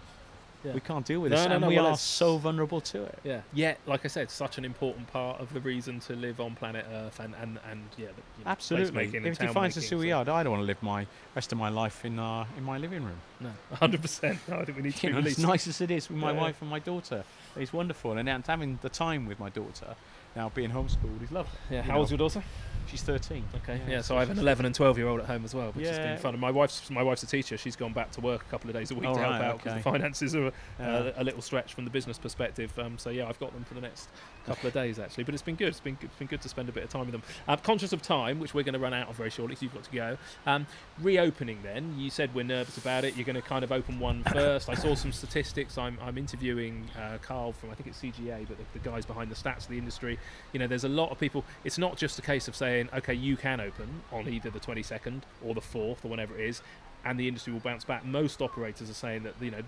Yeah. 0.63 0.73
We 0.73 0.79
can't 0.79 1.05
deal 1.05 1.19
with 1.21 1.31
No, 1.31 1.37
this, 1.37 1.47
no, 1.47 1.53
and 1.55 1.61
no, 1.61 1.67
we 1.69 1.75
well, 1.75 1.85
are 1.85 1.89
it's- 1.89 2.01
so 2.01 2.37
vulnerable 2.37 2.81
to 2.81 3.03
it. 3.03 3.19
Yeah. 3.23 3.41
Yet, 3.53 3.79
like 3.87 4.05
I 4.05 4.07
said, 4.09 4.29
such 4.29 4.57
an 4.57 4.65
important 4.65 5.07
part 5.07 5.39
of 5.39 5.51
the 5.53 5.59
reason 5.59 5.99
to 6.01 6.13
live 6.15 6.39
on 6.39 6.55
planet 6.55 6.85
Earth 6.91 7.19
and 7.19 7.33
and, 7.41 7.59
and 7.69 7.81
yeah, 7.97 8.07
the, 8.07 8.21
you 8.37 8.45
know, 8.45 8.51
Absolutely. 8.51 9.05
If 9.05 9.15
it 9.15 9.35
town 9.37 9.47
defines 9.47 9.77
us 9.77 9.83
making, 9.85 9.97
who 9.97 10.03
we 10.03 10.11
are, 10.11 10.21
I 10.29 10.43
don't 10.43 10.51
want 10.51 10.61
to 10.61 10.67
live 10.67 10.81
my 10.83 11.07
rest 11.35 11.51
of 11.51 11.57
my 11.57 11.69
life 11.69 12.05
in 12.05 12.19
uh, 12.19 12.45
in 12.57 12.63
my 12.63 12.77
living 12.77 13.03
room. 13.03 13.19
No, 13.39 13.51
hundred 13.73 14.01
percent. 14.01 14.37
No, 14.47 14.57
I 14.59 14.65
think 14.65 14.77
we 14.77 14.83
need 14.83 14.95
to 14.95 15.07
You 15.07 15.13
be 15.15 15.21
know, 15.21 15.27
as 15.27 15.39
nice 15.39 15.67
as 15.67 15.81
it 15.81 15.89
is 15.91 16.09
with 16.09 16.17
my 16.19 16.31
Yeah. 16.31 16.41
wife 16.41 16.61
and 16.61 16.69
my 16.69 16.79
daughter, 16.79 17.23
it's 17.55 17.73
wonderful. 17.73 18.17
And, 18.17 18.29
and 18.29 18.45
having 18.45 18.77
the 18.81 18.89
time 18.89 19.25
with 19.25 19.39
my 19.39 19.49
daughter, 19.49 19.95
now 20.35 20.49
being 20.49 20.71
homeschooled. 20.71 21.19
He's 21.19 21.31
lovely. 21.31 21.51
Yeah. 21.69 21.81
How 21.81 21.97
old's 21.97 22.11
your 22.11 22.17
daughter? 22.17 22.43
She's 22.87 23.03
13. 23.03 23.43
Okay. 23.57 23.79
Yeah. 23.85 23.91
yeah 23.91 24.01
so, 24.01 24.09
so, 24.09 24.17
I 24.17 24.21
have 24.21 24.31
an 24.31 24.39
11 24.39 24.65
and 24.65 24.75
12 24.75 24.97
year 24.97 25.07
old 25.07 25.19
at 25.21 25.25
home 25.25 25.45
as 25.45 25.53
well, 25.53 25.71
which 25.71 25.85
yeah. 25.85 25.91
has 25.91 25.99
been 25.99 26.17
fun. 26.17 26.33
And 26.33 26.41
my 26.41 26.51
wife's 26.51 26.89
my 26.89 27.03
wife's 27.03 27.23
a 27.23 27.27
teacher. 27.27 27.57
She's 27.57 27.75
gone 27.75 27.93
back 27.93 28.11
to 28.11 28.21
work 28.21 28.41
a 28.41 28.49
couple 28.49 28.69
of 28.69 28.75
days 28.75 28.91
a 28.91 28.95
week 28.95 29.07
oh, 29.07 29.13
to 29.13 29.19
help 29.19 29.33
right, 29.33 29.41
out 29.41 29.57
because 29.57 29.71
okay. 29.71 29.79
the 29.79 29.83
finances 29.83 30.35
are 30.35 30.51
uh, 30.79 31.11
a 31.15 31.23
little 31.23 31.41
stretch 31.41 31.73
from 31.73 31.85
the 31.85 31.91
business 31.91 32.17
perspective. 32.17 32.77
Um, 32.79 32.97
so 32.97 33.09
yeah, 33.09 33.27
I've 33.27 33.39
got 33.39 33.53
them 33.53 33.63
for 33.63 33.75
the 33.75 33.81
next 33.81 34.09
couple 34.45 34.67
of 34.67 34.73
days 34.73 34.99
actually. 34.99 35.23
But 35.23 35.33
it's 35.33 35.43
been 35.43 35.55
good. 35.55 35.69
It's 35.69 35.79
been 35.79 35.97
been 36.19 36.27
good 36.27 36.41
to 36.41 36.49
spend 36.49 36.69
a 36.69 36.71
bit 36.71 36.83
of 36.83 36.89
time 36.89 37.01
with 37.01 37.11
them. 37.11 37.23
I'm 37.47 37.59
conscious 37.59 37.93
of 37.93 38.01
time, 38.01 38.39
which 38.39 38.53
we're 38.53 38.63
going 38.63 38.73
to 38.73 38.79
run 38.79 38.93
out 38.93 39.09
of 39.09 39.15
very 39.15 39.29
shortly. 39.29 39.55
So 39.55 39.63
you've 39.63 39.73
got 39.73 39.83
to 39.83 39.91
go. 39.91 40.17
Um, 40.45 40.67
reopening 40.99 41.59
then. 41.63 41.95
You 41.97 42.09
said 42.09 42.33
we're 42.33 42.43
nervous 42.43 42.77
about 42.77 43.03
it. 43.03 43.15
You're 43.15 43.25
going 43.25 43.35
to 43.35 43.41
kind 43.41 43.63
of 43.63 43.71
open 43.71 43.99
one 43.99 44.23
first. 44.31 44.69
I 44.69 44.75
saw 44.75 44.95
some 44.95 45.11
statistics. 45.11 45.77
I'm 45.77 45.97
I'm 46.01 46.17
interviewing 46.17 46.89
uh, 46.97 47.17
Carl 47.21 47.53
from 47.53 47.69
I 47.71 47.75
think 47.75 47.87
it's 47.87 48.01
CGA, 48.01 48.47
but 48.47 48.57
the, 48.57 48.79
the 48.79 48.89
guys 48.89 49.05
behind 49.05 49.31
the 49.31 49.35
stats 49.35 49.63
of 49.63 49.69
the 49.69 49.77
industry. 49.77 50.19
You 50.53 50.59
know, 50.59 50.67
there's 50.67 50.83
a 50.83 50.89
lot 50.89 51.11
of 51.11 51.19
people. 51.19 51.43
It's 51.63 51.77
not 51.77 51.97
just 51.97 52.19
a 52.19 52.21
case 52.21 52.47
of 52.47 52.55
saying, 52.55 52.89
okay, 52.93 53.13
you 53.13 53.37
can 53.37 53.59
open 53.59 54.01
on 54.11 54.27
either 54.27 54.49
the 54.49 54.59
22nd 54.59 55.21
or 55.45 55.53
the 55.53 55.61
4th 55.61 56.03
or 56.03 56.07
whenever 56.07 56.37
it 56.37 56.47
is, 56.47 56.61
and 57.05 57.19
the 57.19 57.27
industry 57.27 57.53
will 57.53 57.59
bounce 57.59 57.83
back. 57.83 58.05
Most 58.05 58.41
operators 58.41 58.89
are 58.89 58.93
saying 58.93 59.23
that 59.23 59.33
you 59.41 59.51
know, 59.51 59.61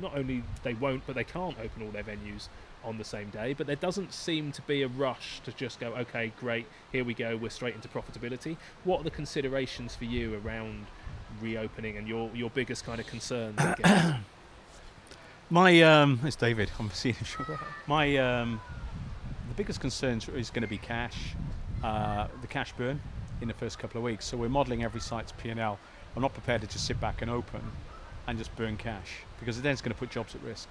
not 0.00 0.16
only 0.16 0.42
they 0.62 0.74
won't, 0.74 1.06
but 1.06 1.14
they 1.14 1.24
can't 1.24 1.56
open 1.58 1.82
all 1.82 1.90
their 1.90 2.04
venues 2.04 2.48
on 2.86 2.98
the 2.98 3.04
same 3.04 3.28
day. 3.30 3.52
But 3.52 3.66
there 3.66 3.76
doesn't 3.76 4.12
seem 4.12 4.52
to 4.52 4.62
be 4.62 4.82
a 4.82 4.88
rush 4.88 5.40
to 5.44 5.52
just 5.52 5.80
go, 5.80 5.88
okay, 5.94 6.32
great, 6.38 6.66
here 6.92 7.04
we 7.04 7.12
go, 7.12 7.36
we're 7.36 7.50
straight 7.50 7.74
into 7.74 7.88
profitability. 7.88 8.56
What 8.84 9.00
are 9.00 9.04
the 9.04 9.10
considerations 9.10 9.94
for 9.94 10.04
you 10.04 10.40
around 10.44 10.86
reopening 11.42 11.98
and 11.98 12.08
your 12.08 12.30
your 12.34 12.50
biggest 12.50 12.84
kind 12.86 13.00
of 13.00 13.06
concerns? 13.06 13.60
My 15.50 15.82
um, 15.82 16.20
it's 16.24 16.36
David. 16.36 16.70
I'm 16.78 16.90
seeing 16.90 17.16
My 17.86 18.16
um, 18.16 18.60
the 19.48 19.54
biggest 19.54 19.80
concern 19.80 20.20
is 20.34 20.50
going 20.50 20.62
to 20.62 20.68
be 20.68 20.78
cash, 20.78 21.34
uh, 21.84 22.26
the 22.40 22.46
cash 22.46 22.72
burn 22.72 23.00
in 23.40 23.48
the 23.48 23.54
first 23.54 23.78
couple 23.78 23.98
of 23.98 24.04
weeks. 24.04 24.24
So 24.24 24.36
we're 24.36 24.48
modelling 24.48 24.82
every 24.82 25.00
site's 25.00 25.32
P&L. 25.32 25.78
I'm 26.14 26.22
not 26.22 26.32
prepared 26.32 26.62
to 26.62 26.66
just 26.66 26.86
sit 26.86 27.00
back 27.00 27.22
and 27.22 27.30
open 27.30 27.60
and 28.26 28.38
just 28.38 28.54
burn 28.56 28.76
cash 28.76 29.20
because 29.38 29.60
then 29.60 29.72
it's 29.72 29.82
going 29.82 29.92
to 29.92 29.98
put 29.98 30.10
jobs 30.10 30.34
at 30.34 30.42
risk. 30.42 30.68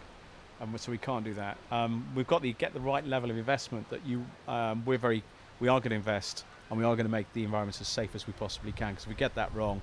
Um, 0.62 0.78
so 0.78 0.92
we 0.92 0.98
can't 0.98 1.26
do 1.26 1.34
that. 1.34 1.58
Um, 1.72 2.08
we've 2.16 2.28
got 2.28 2.42
to 2.42 2.52
get 2.54 2.74
the 2.74 2.80
right 2.80 3.06
level 3.06 3.30
of 3.30 3.38
investment 3.38 3.90
that 3.90 4.06
you. 4.06 4.26
Um, 4.48 4.84
we're 4.86 4.98
very. 4.98 5.24
We 5.60 5.68
are 5.68 5.80
going 5.80 5.92
to 5.92 5.96
invest 5.96 6.44
and 6.70 6.80
we 6.80 6.86
are 6.86 6.96
going 6.96 7.06
to 7.06 7.12
make 7.12 7.32
the 7.34 7.44
environment 7.44 7.80
as 7.80 7.88
safe 7.88 8.16
as 8.16 8.28
we 8.28 8.34
possibly 8.34 8.72
can. 8.72 8.92
Because 8.92 9.04
if 9.04 9.10
we 9.10 9.16
get 9.16 9.36
that 9.36 9.54
wrong, 9.54 9.82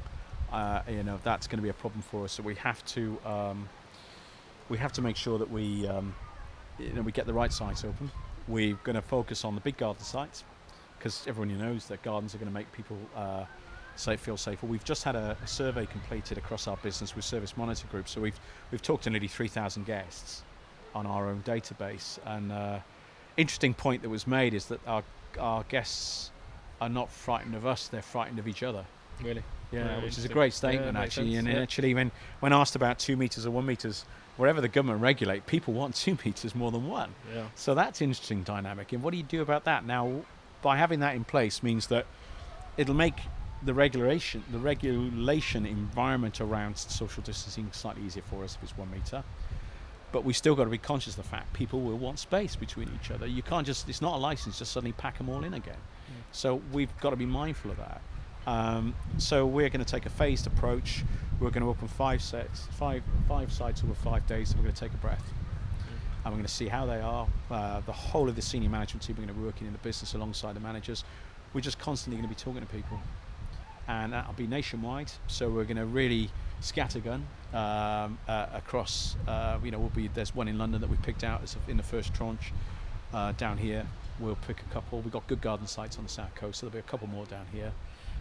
uh, 0.53 0.83
you 0.89 1.03
know 1.03 1.19
that's 1.23 1.47
going 1.47 1.59
to 1.59 1.63
be 1.63 1.69
a 1.69 1.75
problem 1.75 2.03
for 2.03 2.25
us. 2.25 2.33
So 2.33 2.43
we 2.43 2.55
have 2.57 2.85
to. 2.87 3.19
Um, 3.25 3.69
we 4.69 4.79
have 4.79 4.93
to 4.93 5.03
make 5.03 5.17
sure 5.17 5.39
that 5.39 5.51
we, 5.51 5.87
um, 5.87 6.15
you 6.79 6.93
know, 6.95 7.03
we 7.03 7.13
get 7.13 7.27
the 7.27 7.33
right 7.35 7.53
sites 7.53 7.85
open. 7.85 8.11
We're 8.49 8.75
going 8.85 8.95
to 8.95 9.03
focus 9.03 9.45
on 9.45 9.55
the 9.55 9.61
big 9.61 9.77
garden 9.77 10.03
sites 10.03 10.45
because 10.99 11.27
everyone 11.27 11.59
knows 11.59 11.87
that 11.89 12.03
gardens 12.03 12.35
are 12.35 12.39
going 12.39 12.51
to 12.51 12.55
make 12.55 12.71
people 12.73 12.97
uh, 13.15 13.45
safe, 13.97 14.21
feel 14.21 14.37
safer. 14.37 14.67
We've 14.67 14.85
just 14.85 15.03
had 15.05 15.17
a, 15.17 15.37
a, 15.43 15.47
survey 15.47 15.85
completed 15.85 16.39
across 16.39 16.69
our 16.69 16.77
business 16.79 17.15
with 17.15 17.25
Service 17.25 17.57
Monitor 17.57 17.87
Group, 17.89 18.09
so 18.09 18.21
we've 18.21 18.39
we've 18.71 18.81
talked 18.81 19.05
to 19.05 19.11
nearly 19.11 19.29
3,000 19.29 19.85
guests 19.85 20.43
on 20.95 21.07
our 21.07 21.29
own 21.29 21.43
database. 21.43 22.19
And 22.27 22.53
uh, 22.53 22.79
interesting 23.37 23.75
point 23.75 24.03
that 24.03 24.09
was 24.09 24.27
made 24.27 24.55
is 24.55 24.67
that 24.67 24.81
our 24.87 25.03
our 25.39 25.65
guests 25.65 26.31
are 26.81 26.89
not 26.89 27.11
frightened 27.11 27.55
of 27.55 27.67
us; 27.67 27.89
they're 27.89 28.03
frightened 28.03 28.39
of 28.39 28.49
each 28.49 28.63
other. 28.63 28.85
Really? 29.23 29.43
Yeah, 29.71 30.03
which 30.03 30.19
is 30.19 30.25
a 30.25 30.29
great 30.29 30.53
statement 30.53 30.97
yeah, 30.97 31.03
actually. 31.03 31.35
Sense, 31.35 31.47
and 31.47 31.57
yeah. 31.57 31.63
actually, 31.63 31.95
when 31.95 32.11
when 32.41 32.53
asked 32.53 32.77
about 32.77 32.99
two 32.99 33.17
meters 33.17 33.47
or 33.47 33.51
one 33.51 33.67
meters, 33.67 34.05
wherever 34.37 34.61
the 34.61 34.69
government 34.69 35.01
regulate, 35.01 35.47
people 35.47 35.75
want 35.75 35.95
two 36.05 36.17
meters 36.25 36.55
more 36.55 36.71
than 36.71 36.89
one. 36.89 37.15
Yeah. 37.35 37.47
So 37.55 37.75
that's 37.75 38.03
interesting 38.03 38.43
dynamic. 38.43 38.93
And 38.93 39.03
what 39.03 39.13
do 39.13 39.17
you 39.17 39.23
do 39.23 39.43
about 39.43 39.65
that 39.65 39.87
now? 39.87 40.23
By 40.61 40.77
having 40.77 41.01
that 41.01 41.17
in 41.17 41.25
place 41.25 41.63
means 41.63 41.89
that 41.89 42.07
it'll 42.77 42.95
make 42.95 43.17
the 43.65 43.75
regulation 43.75 44.43
the 44.51 44.59
regulation 44.59 45.67
environment 45.67 46.41
around 46.41 46.77
social 46.77 47.23
distancing 47.23 47.69
slightly 47.73 48.03
easier 48.03 48.23
for 48.29 48.45
us 48.45 48.57
if 48.57 48.63
it's 48.63 48.77
one 48.77 48.91
meter. 48.91 49.23
But 50.13 50.25
we 50.25 50.35
still 50.35 50.55
got 50.55 50.65
to 50.65 50.71
be 50.71 50.79
conscious 50.79 51.17
of 51.17 51.25
the 51.25 51.29
fact 51.29 51.53
people 51.55 51.81
will 51.81 51.99
want 51.99 52.19
space 52.19 52.55
between 52.55 52.91
each 53.01 53.11
other. 53.11 53.27
You 53.27 53.43
can't 53.43 53.67
just 53.67 53.89
it's 53.89 54.03
not 54.03 54.15
a 54.15 54.19
license 54.19 54.59
just 54.59 54.73
suddenly 54.73 54.93
pack 54.93 55.19
them 55.19 55.29
all 55.29 55.43
in 55.43 55.55
again. 55.55 55.75
Mm. 55.75 56.23
So 56.33 56.61
we've 56.73 56.95
got 57.01 57.11
to 57.11 57.17
be 57.17 57.27
mindful 57.27 57.71
of 57.71 57.79
that. 57.79 58.03
Um, 58.47 58.95
so 59.19 59.47
we're 59.47 59.69
going 59.69 59.85
to 59.85 59.91
take 59.91 60.05
a 60.05 60.11
phased 60.11 60.47
approach. 60.47 61.05
We're 61.41 61.51
going 61.51 61.63
to 61.63 61.71
open 61.71 61.89
five 61.89 62.21
sets, 62.23 62.67
five 62.73 63.03
five 63.29 63.53
sites 63.53 63.83
over 63.83 63.95
five 63.95 64.27
days. 64.27 64.51
And 64.51 64.59
we're 64.59 64.65
going 64.65 64.75
to 64.75 64.81
take 64.81 64.93
a 64.93 64.99
breath, 64.99 65.25
mm. 65.25 66.25
and 66.25 66.27
we're 66.27 66.39
going 66.39 66.45
to 66.45 66.49
see 66.49 66.69
how 66.69 66.85
they 66.87 67.01
are. 67.01 67.27
Uh, 67.51 67.81
the 67.81 67.93
whole 67.93 68.29
of 68.29 68.37
the 68.37 68.43
senior 68.43 68.69
management 68.69 69.03
team 69.03 69.15
are 69.17 69.25
going 69.25 69.29
to 69.29 69.35
be 69.35 69.45
working 69.45 69.67
in 69.67 69.73
the 69.73 69.79
business 69.81 70.15
alongside 70.15 70.55
the 70.55 70.61
managers. 70.61 71.05
We're 71.55 71.61
just 71.63 71.79
constantly 71.79 72.21
going 72.21 72.29
to 72.29 72.35
be 72.35 72.41
talking 72.41 72.61
to 72.61 72.73
people, 72.75 73.01
and 73.89 74.13
that'll 74.13 74.35
be 74.35 74.47
nationwide. 74.47 75.11
So 75.27 75.49
we're 75.49 75.65
going 75.65 75.77
to 75.77 75.87
really 75.87 76.31
scattergun 76.63 77.23
um, 77.53 78.19
uh, 78.29 78.47
across. 78.55 79.17
Uh, 79.27 79.59
you 79.63 79.71
know, 79.71 79.79
we'll 79.79 79.91
be 79.91 80.09
there's 80.09 80.35
one 80.35 80.49
in 80.49 80.59
London 80.59 80.81
that 80.81 80.89
we 80.89 80.97
picked 80.99 81.25
out 81.25 81.43
in 81.69 81.77
the 81.77 81.83
first 81.83 82.15
tranche. 82.15 82.53
Uh, 83.13 83.33
down 83.33 83.59
here, 83.59 83.87
we'll 84.21 84.39
pick 84.47 84.61
a 84.63 84.73
couple. 84.73 85.01
We've 85.01 85.13
got 85.13 85.27
good 85.27 85.43
garden 85.43 85.67
sites 85.67 85.99
on 85.99 86.05
the 86.05 86.09
south 86.11 86.35
coast, 86.35 86.61
so 86.61 86.67
there'll 86.67 86.83
be 86.83 86.87
a 86.87 86.91
couple 86.91 87.09
more 87.09 87.27
down 87.27 87.47
here 87.53 87.73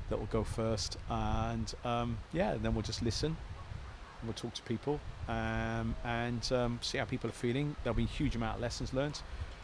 that 0.10 0.20
will 0.20 0.26
go 0.28 0.44
first, 0.44 0.98
and 1.10 1.74
um, 1.86 2.18
yeah, 2.34 2.52
and 2.52 2.62
then 2.62 2.74
we'll 2.74 2.84
just 2.84 3.02
listen. 3.02 3.38
We'll 4.24 4.34
talk 4.34 4.54
to 4.56 4.62
people 4.64 5.00
um, 5.28 5.96
and 6.04 6.52
um, 6.52 6.80
see 6.82 7.00
how 7.00 7.06
people 7.06 7.30
are 7.30 7.34
feeling. 7.34 7.76
There'll 7.84 7.98
be 7.98 8.04
a 8.04 8.08
huge 8.08 8.36
amount 8.36 8.58
of 8.58 8.62
lessons 8.62 8.94
learned. 8.94 9.20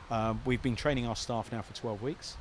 Um, 0.10 0.42
we've 0.46 0.62
been 0.62 0.76
training 0.76 1.06
our 1.06 1.16
staff 1.16 1.52
now 1.52 1.62
for 1.62 1.76
12 1.76 2.02
weeks, 2.02 2.38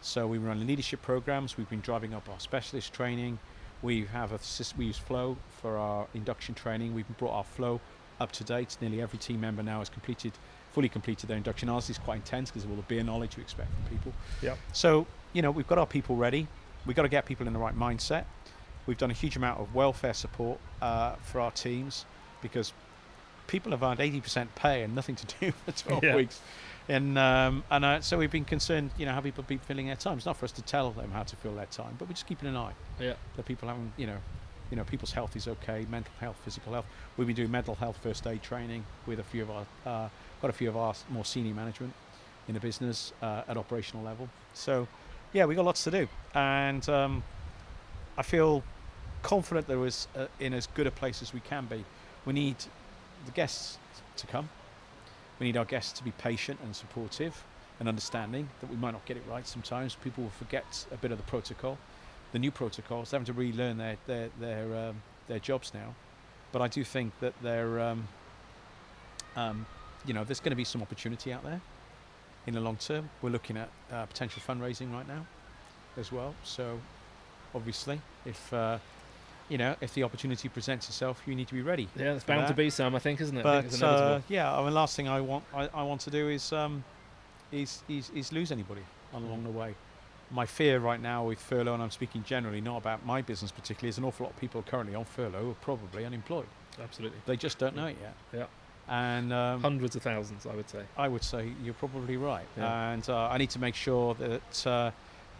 so 0.00 0.26
we 0.26 0.38
run 0.38 0.64
leadership 0.66 1.00
programs. 1.02 1.56
We've 1.56 1.68
been 1.68 1.80
driving 1.80 2.12
up 2.12 2.28
our 2.28 2.38
specialist 2.38 2.92
training. 2.92 3.38
We 3.82 4.06
have 4.06 4.32
a 4.32 4.38
we 4.76 4.86
use 4.86 4.98
Flow 4.98 5.36
for 5.60 5.76
our 5.76 6.06
induction 6.14 6.54
training. 6.54 6.94
We've 6.94 7.06
brought 7.18 7.32
our 7.32 7.44
Flow 7.44 7.80
up 8.20 8.32
to 8.32 8.44
date. 8.44 8.76
Nearly 8.80 9.02
every 9.02 9.18
team 9.18 9.40
member 9.40 9.62
now 9.62 9.80
has 9.80 9.88
completed, 9.88 10.32
fully 10.72 10.88
completed 10.88 11.28
their 11.28 11.36
induction. 11.36 11.68
Ours 11.68 11.90
is 11.90 11.98
quite 11.98 12.16
intense 12.16 12.50
because 12.50 12.64
of 12.64 12.70
all 12.70 12.76
the 12.76 12.82
beer 12.82 13.02
knowledge 13.02 13.36
you 13.36 13.42
expect 13.42 13.70
from 13.72 13.96
people. 13.96 14.12
Yeah. 14.42 14.56
So 14.72 15.06
you 15.32 15.42
know 15.42 15.50
we've 15.50 15.68
got 15.68 15.78
our 15.78 15.86
people 15.86 16.16
ready 16.16 16.48
we've 16.86 16.96
got 16.96 17.02
to 17.02 17.08
get 17.08 17.26
people 17.26 17.46
in 17.46 17.52
the 17.52 17.58
right 17.58 17.76
mindset. 17.76 18.24
We've 18.86 18.96
done 18.96 19.10
a 19.10 19.14
huge 19.14 19.36
amount 19.36 19.60
of 19.60 19.74
welfare 19.74 20.14
support 20.14 20.58
uh, 20.80 21.16
for 21.16 21.40
our 21.40 21.50
teams 21.50 22.06
because 22.40 22.72
people 23.48 23.72
have 23.72 23.82
earned 23.82 24.00
80% 24.00 24.48
pay 24.54 24.82
and 24.82 24.94
nothing 24.94 25.16
to 25.16 25.26
do 25.40 25.52
for 25.64 25.72
12 25.72 26.04
yeah. 26.04 26.16
weeks. 26.16 26.40
And 26.88 27.18
um, 27.18 27.64
and 27.70 27.84
uh, 27.84 28.00
so 28.00 28.18
we've 28.18 28.30
been 28.30 28.44
concerned, 28.44 28.90
you 28.96 29.06
know, 29.06 29.12
how 29.12 29.20
people 29.20 29.44
be 29.46 29.56
filling 29.56 29.86
their 29.86 29.96
time. 29.96 30.18
It's 30.18 30.26
not 30.26 30.36
for 30.36 30.44
us 30.44 30.52
to 30.52 30.62
tell 30.62 30.92
them 30.92 31.10
how 31.10 31.24
to 31.24 31.36
fill 31.36 31.54
their 31.54 31.66
time, 31.66 31.96
but 31.98 32.06
we're 32.06 32.14
just 32.14 32.26
keeping 32.26 32.48
an 32.48 32.56
eye. 32.56 32.74
Yeah. 33.00 33.14
That 33.36 33.44
people 33.44 33.68
haven't, 33.68 33.92
you 33.96 34.06
know, 34.06 34.18
you 34.70 34.76
know, 34.76 34.84
people's 34.84 35.12
health 35.12 35.34
is 35.36 35.48
okay, 35.48 35.86
mental 35.90 36.12
health, 36.20 36.36
physical 36.44 36.72
health. 36.72 36.86
We've 37.16 37.26
been 37.26 37.36
doing 37.36 37.50
mental 37.50 37.74
health 37.74 37.98
first 38.02 38.26
aid 38.26 38.42
training 38.42 38.84
with 39.06 39.18
a 39.18 39.24
few 39.24 39.42
of 39.42 39.50
our, 39.50 39.66
uh, 39.84 40.08
got 40.40 40.50
a 40.50 40.52
few 40.52 40.68
of 40.68 40.76
our 40.76 40.94
more 41.10 41.24
senior 41.24 41.54
management 41.54 41.92
in 42.48 42.54
the 42.54 42.60
business 42.60 43.12
uh, 43.22 43.42
at 43.48 43.56
operational 43.56 44.04
level. 44.04 44.28
So 44.54 44.86
yeah, 45.32 45.44
we 45.44 45.54
got 45.54 45.64
lots 45.64 45.84
to 45.84 45.90
do, 45.90 46.08
and 46.34 46.88
um, 46.88 47.22
I 48.16 48.22
feel 48.22 48.62
confident 49.22 49.66
that 49.66 49.78
we're 49.78 49.90
uh, 50.14 50.26
in 50.38 50.54
as 50.54 50.66
good 50.68 50.86
a 50.86 50.90
place 50.90 51.20
as 51.22 51.32
we 51.32 51.40
can 51.40 51.66
be. 51.66 51.84
We 52.24 52.32
need 52.32 52.56
the 53.24 53.32
guests 53.32 53.78
to 54.16 54.26
come. 54.26 54.48
We 55.38 55.46
need 55.46 55.56
our 55.56 55.64
guests 55.64 55.92
to 55.98 56.04
be 56.04 56.12
patient 56.12 56.60
and 56.64 56.74
supportive 56.74 57.44
and 57.78 57.88
understanding 57.88 58.48
that 58.60 58.70
we 58.70 58.76
might 58.76 58.92
not 58.92 59.04
get 59.04 59.16
it 59.16 59.22
right 59.28 59.46
sometimes. 59.46 59.94
People 59.96 60.24
will 60.24 60.30
forget 60.30 60.86
a 60.92 60.96
bit 60.96 61.12
of 61.12 61.18
the 61.18 61.24
protocol, 61.24 61.78
the 62.32 62.38
new 62.38 62.50
protocols. 62.50 63.10
Having 63.10 63.26
to 63.26 63.32
relearn 63.32 63.78
their 63.78 63.96
their 64.06 64.28
their 64.40 64.88
um, 64.88 65.02
their 65.28 65.38
jobs 65.38 65.72
now. 65.74 65.94
But 66.52 66.62
I 66.62 66.68
do 66.68 66.84
think 66.84 67.12
that 67.20 67.34
they're, 67.42 67.80
um, 67.80 68.08
um, 69.34 69.66
you 70.06 70.14
know, 70.14 70.24
there's 70.24 70.40
going 70.40 70.52
to 70.52 70.56
be 70.56 70.64
some 70.64 70.80
opportunity 70.80 71.32
out 71.32 71.44
there 71.44 71.60
in 72.46 72.54
the 72.54 72.60
long 72.60 72.76
term. 72.76 73.10
We're 73.20 73.30
looking 73.30 73.56
at 73.56 73.68
uh, 73.92 74.06
potential 74.06 74.40
fundraising 74.46 74.92
right 74.92 75.06
now 75.06 75.26
as 75.96 76.12
well. 76.12 76.34
So 76.44 76.80
obviously, 77.54 78.00
if 78.24 78.52
uh, 78.52 78.78
you 79.48 79.58
know, 79.58 79.76
if 79.80 79.94
the 79.94 80.02
opportunity 80.02 80.48
presents 80.48 80.88
itself, 80.88 81.22
you 81.26 81.34
need 81.34 81.48
to 81.48 81.54
be 81.54 81.62
ready. 81.62 81.88
Yeah, 81.96 82.14
it's 82.14 82.24
bound 82.24 82.42
that. 82.42 82.48
to 82.48 82.54
be 82.54 82.70
some, 82.70 82.94
I 82.94 82.98
think, 82.98 83.20
isn't 83.20 83.36
it? 83.36 83.42
But 83.42 83.82
uh, 83.82 84.20
yeah, 84.28 84.56
I 84.56 84.64
mean, 84.64 84.74
last 84.74 84.96
thing 84.96 85.08
I 85.08 85.20
want 85.20 85.44
I, 85.54 85.68
I 85.74 85.82
want 85.82 86.00
to 86.02 86.10
do 86.10 86.28
is, 86.28 86.52
um, 86.52 86.84
is, 87.52 87.82
is 87.88 88.10
is 88.14 88.32
lose 88.32 88.52
anybody 88.52 88.82
along 89.14 89.44
the 89.44 89.50
way. 89.50 89.74
My 90.30 90.44
fear 90.44 90.80
right 90.80 91.00
now 91.00 91.24
with 91.24 91.38
furlough, 91.38 91.74
and 91.74 91.82
I'm 91.82 91.92
speaking 91.92 92.24
generally, 92.24 92.60
not 92.60 92.78
about 92.78 93.06
my 93.06 93.22
business 93.22 93.52
particularly, 93.52 93.90
is 93.90 93.98
an 93.98 94.04
awful 94.04 94.24
lot 94.24 94.32
of 94.32 94.40
people 94.40 94.62
currently 94.62 94.96
on 94.96 95.04
furlough 95.04 95.50
are 95.50 95.54
probably 95.54 96.04
unemployed. 96.04 96.48
Absolutely. 96.82 97.18
They 97.26 97.36
just 97.36 97.58
don't 97.58 97.76
know 97.76 97.86
it 97.86 97.96
yet. 98.00 98.14
Yeah 98.32 98.46
and 98.88 99.32
um, 99.32 99.60
hundreds 99.60 99.96
of 99.96 100.02
thousands, 100.02 100.46
I 100.46 100.54
would 100.54 100.68
say. 100.68 100.84
I 100.96 101.08
would 101.08 101.24
say 101.24 101.52
you're 101.64 101.74
probably 101.74 102.16
right, 102.16 102.46
yeah. 102.56 102.92
and 102.92 103.08
uh, 103.08 103.28
I 103.28 103.36
need 103.36 103.50
to 103.50 103.58
make 103.58 103.74
sure 103.74 104.14
that 104.14 104.66
uh, 104.66 104.90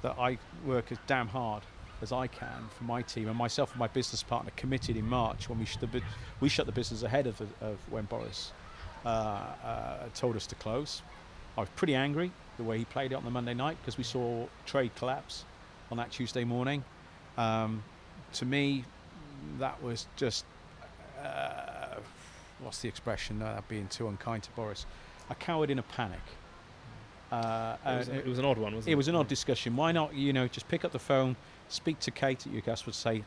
that 0.03 0.17
I 0.19 0.39
work 0.65 0.91
as 0.91 0.99
damn 1.07 1.29
hard 1.29 1.63
as 2.03 2.13
I 2.13 2.27
can 2.27 2.69
for 2.77 2.85
my 2.85 3.03
team 3.03 3.29
and 3.29 3.37
myself 3.37 3.71
and 3.73 3.79
my 3.79 3.89
business 3.89 4.23
partner 4.23 4.53
committed 4.57 4.97
in 4.97 5.07
March 5.07 5.49
when 5.49 5.59
we 5.59 5.65
shut 5.65 5.81
the, 5.81 6.03
we 6.41 6.49
shut 6.49 6.67
the 6.67 6.73
business 6.73 7.03
ahead 7.03 7.27
of, 7.27 7.41
of 7.61 7.79
when 7.91 8.05
Boris 8.05 8.53
uh, 9.05 9.09
uh, 9.09 9.99
told 10.15 10.37
us 10.37 10.47
to 10.49 10.55
close. 10.57 11.03
I 11.57 11.61
was 11.61 11.71
pretty 11.77 11.95
angry 11.95 12.31
the 12.59 12.65
way 12.65 12.79
he 12.79 12.85
played 12.85 13.13
it 13.13 13.15
on 13.15 13.25
the 13.25 13.31
Monday 13.31 13.55
night 13.55 13.77
because 13.81 13.97
we 13.97 14.05
saw 14.05 14.47
trade 14.67 14.95
collapse 14.97 15.45
on 15.91 15.97
that 15.97 16.11
Tuesday 16.11 16.45
morning. 16.45 16.85
Um, 17.39 17.83
to 18.35 18.45
me, 18.45 18.85
that 19.59 19.83
was 19.83 20.07
just 20.17 20.45
uh, 21.23 21.97
what's 22.61 22.81
the 22.81 22.89
expression? 22.89 23.39
That 23.39 23.67
being 23.69 23.89
too 23.89 24.09
unkind 24.09 24.43
to 24.45 24.51
Boris. 24.53 24.87
A 25.31 25.35
coward 25.35 25.71
in 25.71 25.79
a 25.79 25.83
panic. 25.83 26.21
Uh, 27.33 27.77
it, 27.85 27.99
was, 27.99 28.09
it, 28.09 28.27
was, 28.27 28.39
an 28.39 28.45
odd 28.45 28.59
one, 28.59 28.75
wasn't 28.75 28.89
it? 28.89 28.93
It 28.93 28.95
was 28.95 29.09
an 29.09 29.17
odd 29.17 29.27
discussion. 29.27 29.75
Why 29.75 29.91
not, 29.91 30.15
you 30.15 30.33
know, 30.33 30.47
just 30.47 30.69
pick 30.69 30.85
up 30.85 30.93
the 30.93 30.99
phone, 30.99 31.35
speak 31.69 31.99
to 32.01 32.11
Kate 32.11 32.47
at 32.47 32.53
your 32.53 32.63
guest 32.63 32.87
would 32.87 32.95
say, 32.95 33.23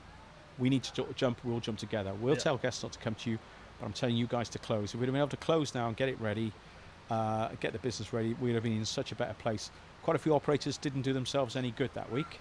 we 0.58 0.70
need 0.70 0.84
to 0.84 1.06
jump, 1.16 1.40
we'll 1.44 1.60
jump 1.60 1.80
together. 1.80 2.14
We'll 2.14 2.34
yeah. 2.34 2.40
tell 2.40 2.58
guests 2.58 2.84
not 2.84 2.92
to 2.94 3.00
come 3.00 3.16
to 3.16 3.30
you, 3.30 3.40
but 3.80 3.86
I'm 3.86 3.94
telling 3.94 4.18
you 4.18 4.28
guys 4.28 4.50
to 4.50 4.60
close. 4.60 4.94
If 4.94 5.00
we'd 5.00 5.06
have 5.08 5.14
been 5.14 5.22
able 5.22 5.30
to 5.30 5.38
close 5.38 5.74
now 5.74 5.88
and 5.88 5.96
get 5.96 6.10
it 6.10 6.20
ready, 6.20 6.52
uh, 7.10 7.50
get 7.60 7.74
the 7.74 7.80
business 7.80 8.14
ready, 8.14 8.36
we'd 8.36 8.54
have 8.54 8.64
been 8.64 8.78
in 8.78 8.86
such 8.86 9.12
a 9.12 9.16
better 9.16 9.34
place. 9.36 9.72
Quite 10.04 10.16
a 10.16 10.20
few 10.20 10.34
operators 10.34 10.78
didn't 10.78 11.02
do 11.02 11.14
themselves 11.14 11.56
any 11.56 11.72
good 11.72 11.92
that 11.94 12.12
week. 12.12 12.40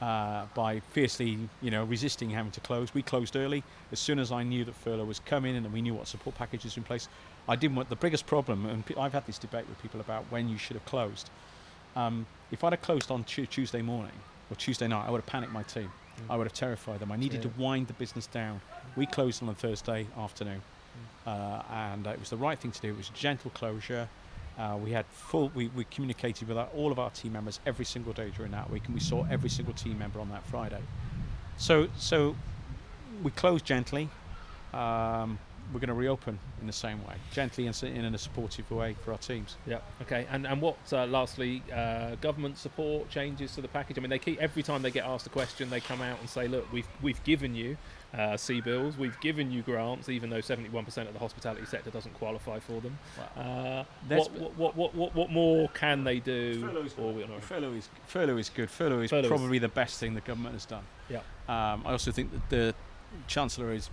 Uh, 0.00 0.46
by 0.54 0.80
fiercely, 0.80 1.38
you 1.60 1.70
know, 1.70 1.84
resisting 1.84 2.30
having 2.30 2.50
to 2.50 2.60
close. 2.60 2.94
We 2.94 3.02
closed 3.02 3.36
early. 3.36 3.62
As 3.92 4.00
soon 4.00 4.18
as 4.18 4.32
I 4.32 4.42
knew 4.42 4.64
that 4.64 4.74
furlough 4.74 5.04
was 5.04 5.18
coming 5.18 5.56
and 5.56 5.70
we 5.74 5.82
knew 5.82 5.92
what 5.92 6.08
support 6.08 6.36
packages 6.36 6.74
were 6.74 6.80
in 6.80 6.84
place, 6.84 7.06
I 7.46 7.54
didn't 7.54 7.76
want 7.76 7.90
the 7.90 7.96
biggest 7.96 8.26
problem. 8.26 8.64
And 8.64 8.82
I've 8.98 9.12
had 9.12 9.26
this 9.26 9.36
debate 9.36 9.68
with 9.68 9.80
people 9.82 10.00
about 10.00 10.24
when 10.30 10.48
you 10.48 10.56
should 10.56 10.76
have 10.76 10.86
closed. 10.86 11.28
Um, 11.96 12.24
if 12.50 12.64
I'd 12.64 12.72
have 12.72 12.80
closed 12.80 13.10
on 13.10 13.24
Tuesday 13.24 13.82
morning 13.82 14.12
or 14.50 14.56
Tuesday 14.56 14.88
night, 14.88 15.06
I 15.06 15.10
would 15.10 15.20
have 15.20 15.26
panicked 15.26 15.52
my 15.52 15.62
team. 15.62 15.90
Mm. 16.18 16.32
I 16.32 16.36
would 16.36 16.46
have 16.46 16.52
terrified 16.52 17.00
them. 17.00 17.12
I 17.12 17.16
needed 17.16 17.44
yeah. 17.44 17.50
to 17.50 17.60
wind 17.60 17.86
the 17.86 17.92
business 17.94 18.26
down. 18.26 18.60
We 18.96 19.06
closed 19.06 19.42
on 19.42 19.48
a 19.48 19.54
Thursday 19.54 20.06
afternoon, 20.18 20.60
mm. 21.26 21.30
uh, 21.30 21.62
and 21.72 22.06
uh, 22.06 22.10
it 22.10 22.20
was 22.20 22.30
the 22.30 22.36
right 22.36 22.58
thing 22.58 22.72
to 22.72 22.80
do. 22.80 22.88
It 22.88 22.96
was 22.96 23.10
a 23.10 23.18
gentle 23.18 23.50
closure. 23.50 24.08
Uh, 24.58 24.76
we 24.82 24.90
had 24.90 25.06
full. 25.06 25.50
We, 25.54 25.68
we 25.68 25.84
communicated 25.84 26.48
with 26.48 26.58
our, 26.58 26.68
all 26.74 26.92
of 26.92 26.98
our 26.98 27.10
team 27.10 27.32
members 27.32 27.60
every 27.64 27.84
single 27.84 28.12
day 28.12 28.30
during 28.36 28.52
that 28.52 28.70
week, 28.70 28.84
and 28.86 28.94
we 28.94 29.00
saw 29.00 29.24
every 29.30 29.48
single 29.48 29.74
team 29.74 29.98
member 29.98 30.20
on 30.20 30.28
that 30.30 30.44
Friday. 30.46 30.82
So 31.56 31.88
so 31.96 32.36
we 33.22 33.30
closed 33.30 33.64
gently. 33.64 34.08
Um, 34.74 35.38
we're 35.72 35.80
going 35.80 35.88
to 35.88 35.94
reopen 35.94 36.38
in 36.60 36.66
the 36.66 36.72
same 36.72 36.98
way, 37.06 37.14
gently 37.32 37.66
and 37.66 37.82
in 37.82 38.14
a 38.14 38.18
supportive 38.18 38.70
way 38.70 38.96
for 39.04 39.12
our 39.12 39.18
teams. 39.18 39.56
Yeah. 39.66 39.78
Okay. 40.02 40.26
And 40.30 40.46
and 40.46 40.60
what? 40.60 40.76
Uh, 40.92 41.06
lastly, 41.06 41.62
uh, 41.72 42.16
government 42.16 42.58
support 42.58 43.08
changes 43.08 43.54
to 43.54 43.60
the 43.60 43.68
package. 43.68 43.98
I 43.98 44.00
mean, 44.00 44.10
they 44.10 44.18
keep 44.18 44.40
every 44.40 44.62
time 44.62 44.82
they 44.82 44.90
get 44.90 45.04
asked 45.04 45.26
a 45.26 45.30
question, 45.30 45.70
they 45.70 45.80
come 45.80 46.02
out 46.02 46.18
and 46.20 46.28
say, 46.28 46.48
"Look, 46.48 46.70
we've 46.72 46.88
we've 47.02 47.22
given 47.24 47.54
you 47.54 47.76
uh, 48.14 48.36
bills, 48.64 48.96
we've 48.96 49.18
given 49.20 49.50
you 49.50 49.62
grants, 49.62 50.08
even 50.08 50.30
though 50.30 50.38
71% 50.38 51.06
of 51.06 51.12
the 51.12 51.18
hospitality 51.18 51.64
sector 51.66 51.90
doesn't 51.90 52.14
qualify 52.14 52.58
for 52.58 52.80
them." 52.80 52.98
Wow. 53.36 53.42
Uh, 53.42 53.84
what, 54.08 54.32
what, 54.32 54.76
what, 54.76 54.94
what, 54.94 55.14
what 55.14 55.30
more 55.30 55.68
can 55.68 56.04
they 56.04 56.18
do? 56.18 56.60
Furlough 57.40 57.74
is, 57.74 57.88
furlough 58.06 58.36
is 58.38 58.48
good. 58.48 58.70
Furlough 58.70 59.00
is 59.00 59.10
furlough 59.10 59.28
probably 59.28 59.58
is. 59.58 59.62
the 59.62 59.68
best 59.68 59.98
thing 59.98 60.14
the 60.14 60.20
government 60.20 60.54
has 60.54 60.64
done. 60.64 60.84
Yeah. 61.08 61.18
Um, 61.48 61.82
I 61.86 61.92
also 61.92 62.12
think 62.12 62.32
that 62.32 62.48
the 62.50 62.74
chancellor 63.26 63.72
is 63.72 63.90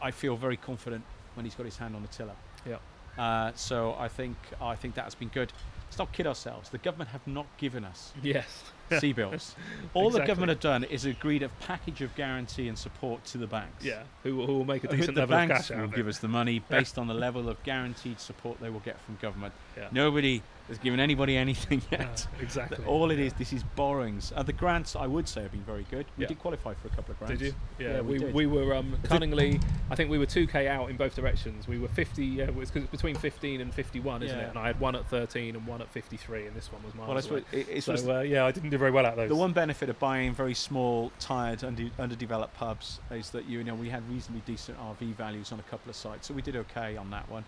I 0.00 0.10
feel 0.10 0.36
very 0.36 0.56
confident 0.56 1.04
when 1.34 1.44
he's 1.44 1.54
got 1.54 1.66
his 1.66 1.76
hand 1.76 1.94
on 1.94 2.02
the 2.02 2.08
tiller. 2.08 2.34
Yeah. 2.66 2.78
Uh, 3.18 3.52
so 3.56 3.96
I 3.98 4.08
think 4.08 4.36
I 4.60 4.76
think 4.76 4.94
that 4.94 5.04
has 5.04 5.14
been 5.14 5.28
good. 5.28 5.52
Let's 5.86 5.98
not 5.98 6.12
kid 6.12 6.26
ourselves. 6.26 6.68
The 6.68 6.78
government 6.78 7.10
have 7.10 7.26
not 7.26 7.46
given 7.56 7.84
us 7.84 8.12
yes 8.22 8.64
CBILS. 8.90 9.54
All 9.94 10.08
exactly. 10.08 10.20
the 10.20 10.26
government 10.26 10.50
have 10.50 10.60
done 10.60 10.84
is 10.84 11.04
agreed 11.04 11.42
a 11.42 11.48
package 11.60 12.02
of 12.02 12.14
guarantee 12.14 12.68
and 12.68 12.78
support 12.78 13.24
to 13.26 13.38
the 13.38 13.46
banks. 13.46 13.84
Yeah, 13.84 14.02
who, 14.22 14.44
who 14.46 14.58
will 14.58 14.64
make 14.64 14.84
a 14.84 14.88
decent 14.88 15.14
the 15.14 15.22
level 15.22 15.36
banks 15.36 15.70
of 15.70 15.76
cash 15.76 15.80
will 15.80 15.88
give 15.88 16.06
us 16.06 16.18
the 16.18 16.28
money 16.28 16.58
based 16.68 16.98
on 16.98 17.08
the 17.08 17.14
level 17.14 17.48
of 17.48 17.60
guaranteed 17.64 18.20
support 18.20 18.60
they 18.60 18.70
will 18.70 18.80
get 18.80 19.00
from 19.00 19.16
government. 19.20 19.54
Yeah. 19.76 19.88
Nobody 19.90 20.42
has 20.68 20.78
given 20.78 21.00
anybody 21.00 21.36
anything 21.36 21.82
yet. 21.90 22.26
Exactly. 22.40 22.84
All 22.86 23.10
it 23.10 23.18
is, 23.18 23.32
this 23.34 23.52
is 23.52 23.62
borrowings. 23.76 24.32
Uh, 24.34 24.42
the 24.42 24.52
grants, 24.52 24.96
I 24.96 25.06
would 25.06 25.28
say, 25.28 25.42
have 25.42 25.52
been 25.52 25.64
very 25.64 25.84
good. 25.90 26.06
We 26.16 26.22
yeah. 26.22 26.28
did 26.28 26.38
qualify 26.38 26.74
for 26.74 26.88
a 26.88 26.90
couple 26.90 27.12
of 27.12 27.18
grants. 27.18 27.38
Did 27.38 27.46
you? 27.48 27.54
Yeah, 27.78 27.94
yeah 27.94 28.00
we, 28.00 28.18
we, 28.18 28.46
we, 28.46 28.46
were 28.46 28.74
um, 28.74 28.96
cunningly, 29.02 29.60
I 29.90 29.96
think 29.96 30.08
we 30.08 30.18
were 30.18 30.26
2k 30.26 30.68
out 30.68 30.88
in 30.88 30.96
both 30.96 31.14
directions. 31.14 31.66
We 31.66 31.78
were 31.78 31.88
50, 31.88 32.42
uh, 32.42 32.44
it 32.46 32.54
was 32.54 32.70
between 32.70 33.16
15 33.16 33.60
and 33.60 33.74
51, 33.74 34.22
isn't 34.22 34.38
it? 34.38 34.48
And 34.48 34.58
I 34.58 34.68
had 34.68 34.80
one 34.80 34.94
at 34.94 35.08
13 35.08 35.56
and 35.56 35.66
one 35.66 35.82
at 35.82 35.90
53, 35.90 36.46
and 36.46 36.56
this 36.56 36.72
one 36.72 36.82
was 36.84 36.94
mine. 36.94 37.08
Well. 37.08 37.42
It, 37.52 37.82
so, 37.82 37.94
uh, 37.94 38.20
yeah, 38.20 38.44
I 38.44 38.52
didn't 38.52 38.70
do 38.70 38.78
very 38.78 38.90
well 38.90 39.06
at 39.06 39.16
those. 39.16 39.28
The 39.28 39.36
one 39.36 39.52
benefit 39.52 39.88
of 39.88 39.98
buying 39.98 40.34
very 40.34 40.54
small, 40.54 41.12
tired, 41.18 41.64
under, 41.64 41.90
underdeveloped 41.98 42.54
pubs 42.54 43.00
is 43.10 43.30
that 43.30 43.46
you 43.46 43.64
know 43.64 43.74
we 43.74 43.88
had 43.88 44.08
reasonably 44.08 44.42
decent 44.46 44.78
RV 44.78 45.14
values 45.16 45.52
on 45.52 45.60
a 45.60 45.64
couple 45.64 45.90
of 45.90 45.96
sites, 45.96 46.28
so 46.28 46.34
we 46.34 46.42
did 46.42 46.56
okay 46.56 46.96
on 46.96 47.10
that 47.10 47.28
one. 47.30 47.44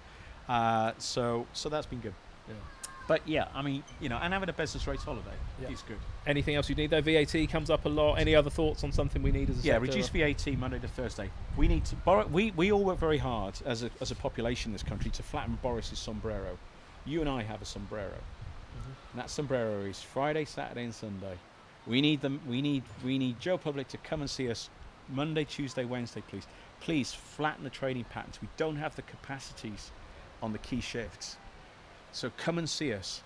Uh, 0.49 0.93
so 0.99 1.47
so 1.53 1.69
that's 1.69 1.87
been 1.87 2.01
good. 2.01 2.15
Yeah. 2.49 2.55
But 3.11 3.27
yeah, 3.27 3.49
I 3.57 3.63
mean, 3.63 3.83
you 3.99 4.09
know, 4.09 4.19
and 4.23 4.33
having 4.33 4.49
a 4.51 4.53
business 4.53 4.87
rates 4.87 5.03
holiday 5.03 5.35
yeah. 5.61 5.69
is 5.69 5.83
good. 5.83 5.99
Anything 6.29 6.55
else 6.55 6.69
you 6.69 6.77
need 6.77 6.91
though? 6.91 7.01
VAT 7.01 7.35
comes 7.51 7.69
up 7.69 7.85
a 7.85 7.89
lot. 7.89 8.21
Any 8.21 8.37
other 8.37 8.51
thoughts 8.51 8.85
on 8.85 8.93
something 8.93 9.21
we 9.21 9.33
need 9.33 9.51
as 9.51 9.65
a 9.65 9.67
yeah? 9.67 9.79
Reduce 9.79 10.09
VAT 10.11 10.47
Monday 10.57 10.79
to 10.79 10.87
Thursday. 10.87 11.29
We 11.57 11.67
need 11.67 11.85
to 11.87 11.97
borrow. 11.97 12.25
We 12.29 12.53
we 12.53 12.71
all 12.71 12.85
work 12.85 13.01
very 13.01 13.19
hard 13.19 13.55
as 13.67 13.83
a 13.83 13.91
as 14.01 14.13
a 14.13 14.15
population 14.15 14.69
in 14.69 14.75
this 14.75 14.85
country 14.85 15.11
to 15.11 15.25
flatten 15.25 15.59
Boris's 15.61 15.99
sombrero. 15.99 16.57
You 17.05 17.21
and 17.21 17.29
I 17.29 17.43
have 17.43 17.61
a 17.61 17.65
sombrero, 17.65 18.11
mm-hmm. 18.11 18.93
and 19.11 19.21
that 19.21 19.29
sombrero 19.29 19.81
is 19.81 20.01
Friday, 20.01 20.45
Saturday, 20.45 20.85
and 20.85 20.95
Sunday. 20.95 21.37
We 21.89 22.01
need 22.01 22.21
them. 22.21 22.41
We 22.47 22.63
need 22.63 22.85
we 23.05 23.19
need 23.19 23.41
Joe 23.41 23.59
Public 23.59 23.89
to 23.89 23.97
come 23.97 24.21
and 24.21 24.31
see 24.31 24.49
us 24.49 24.71
Monday, 25.09 25.43
Tuesday, 25.43 25.85
Wednesday, 25.85 26.23
please. 26.29 26.47
Please 26.79 27.13
flatten 27.13 27.65
the 27.65 27.71
trading 27.71 28.05
patterns. 28.05 28.39
We 28.41 28.47
don't 28.57 28.77
have 28.77 28.95
the 28.95 29.03
capacities 29.03 29.91
on 30.45 30.53
the 30.53 30.59
key 30.59 30.81
shifts. 30.81 31.39
So 32.13 32.31
come 32.37 32.59
and 32.59 32.69
see 32.69 32.93
us 32.93 33.23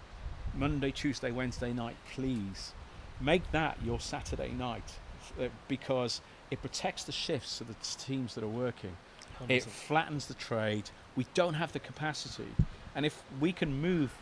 Monday, 0.55 0.91
Tuesday, 0.91 1.31
Wednesday 1.31 1.73
night, 1.73 1.97
please. 2.13 2.73
Make 3.21 3.51
that 3.53 3.79
your 3.85 4.01
Saturday 4.01 4.51
night 4.51 4.93
uh, 5.41 5.49
because 5.69 6.21
it 6.51 6.61
protects 6.61 7.05
the 7.05 7.13
shifts 7.13 7.61
of 7.61 7.69
the 7.69 7.75
teams 7.99 8.35
that 8.35 8.45
are 8.45 8.49
working. 8.49 8.97
100%. 9.41 9.51
It 9.51 9.63
flattens 9.65 10.27
the 10.27 10.35
trade. 10.35 10.91
We 11.17 11.27
don't 11.35 11.55
have 11.55 11.73
the 11.73 11.81
capacity. 11.81 12.49
And 12.95 13.07
if 13.07 13.23
we 13.41 13.53
can 13.53 13.81
move 13.81 14.13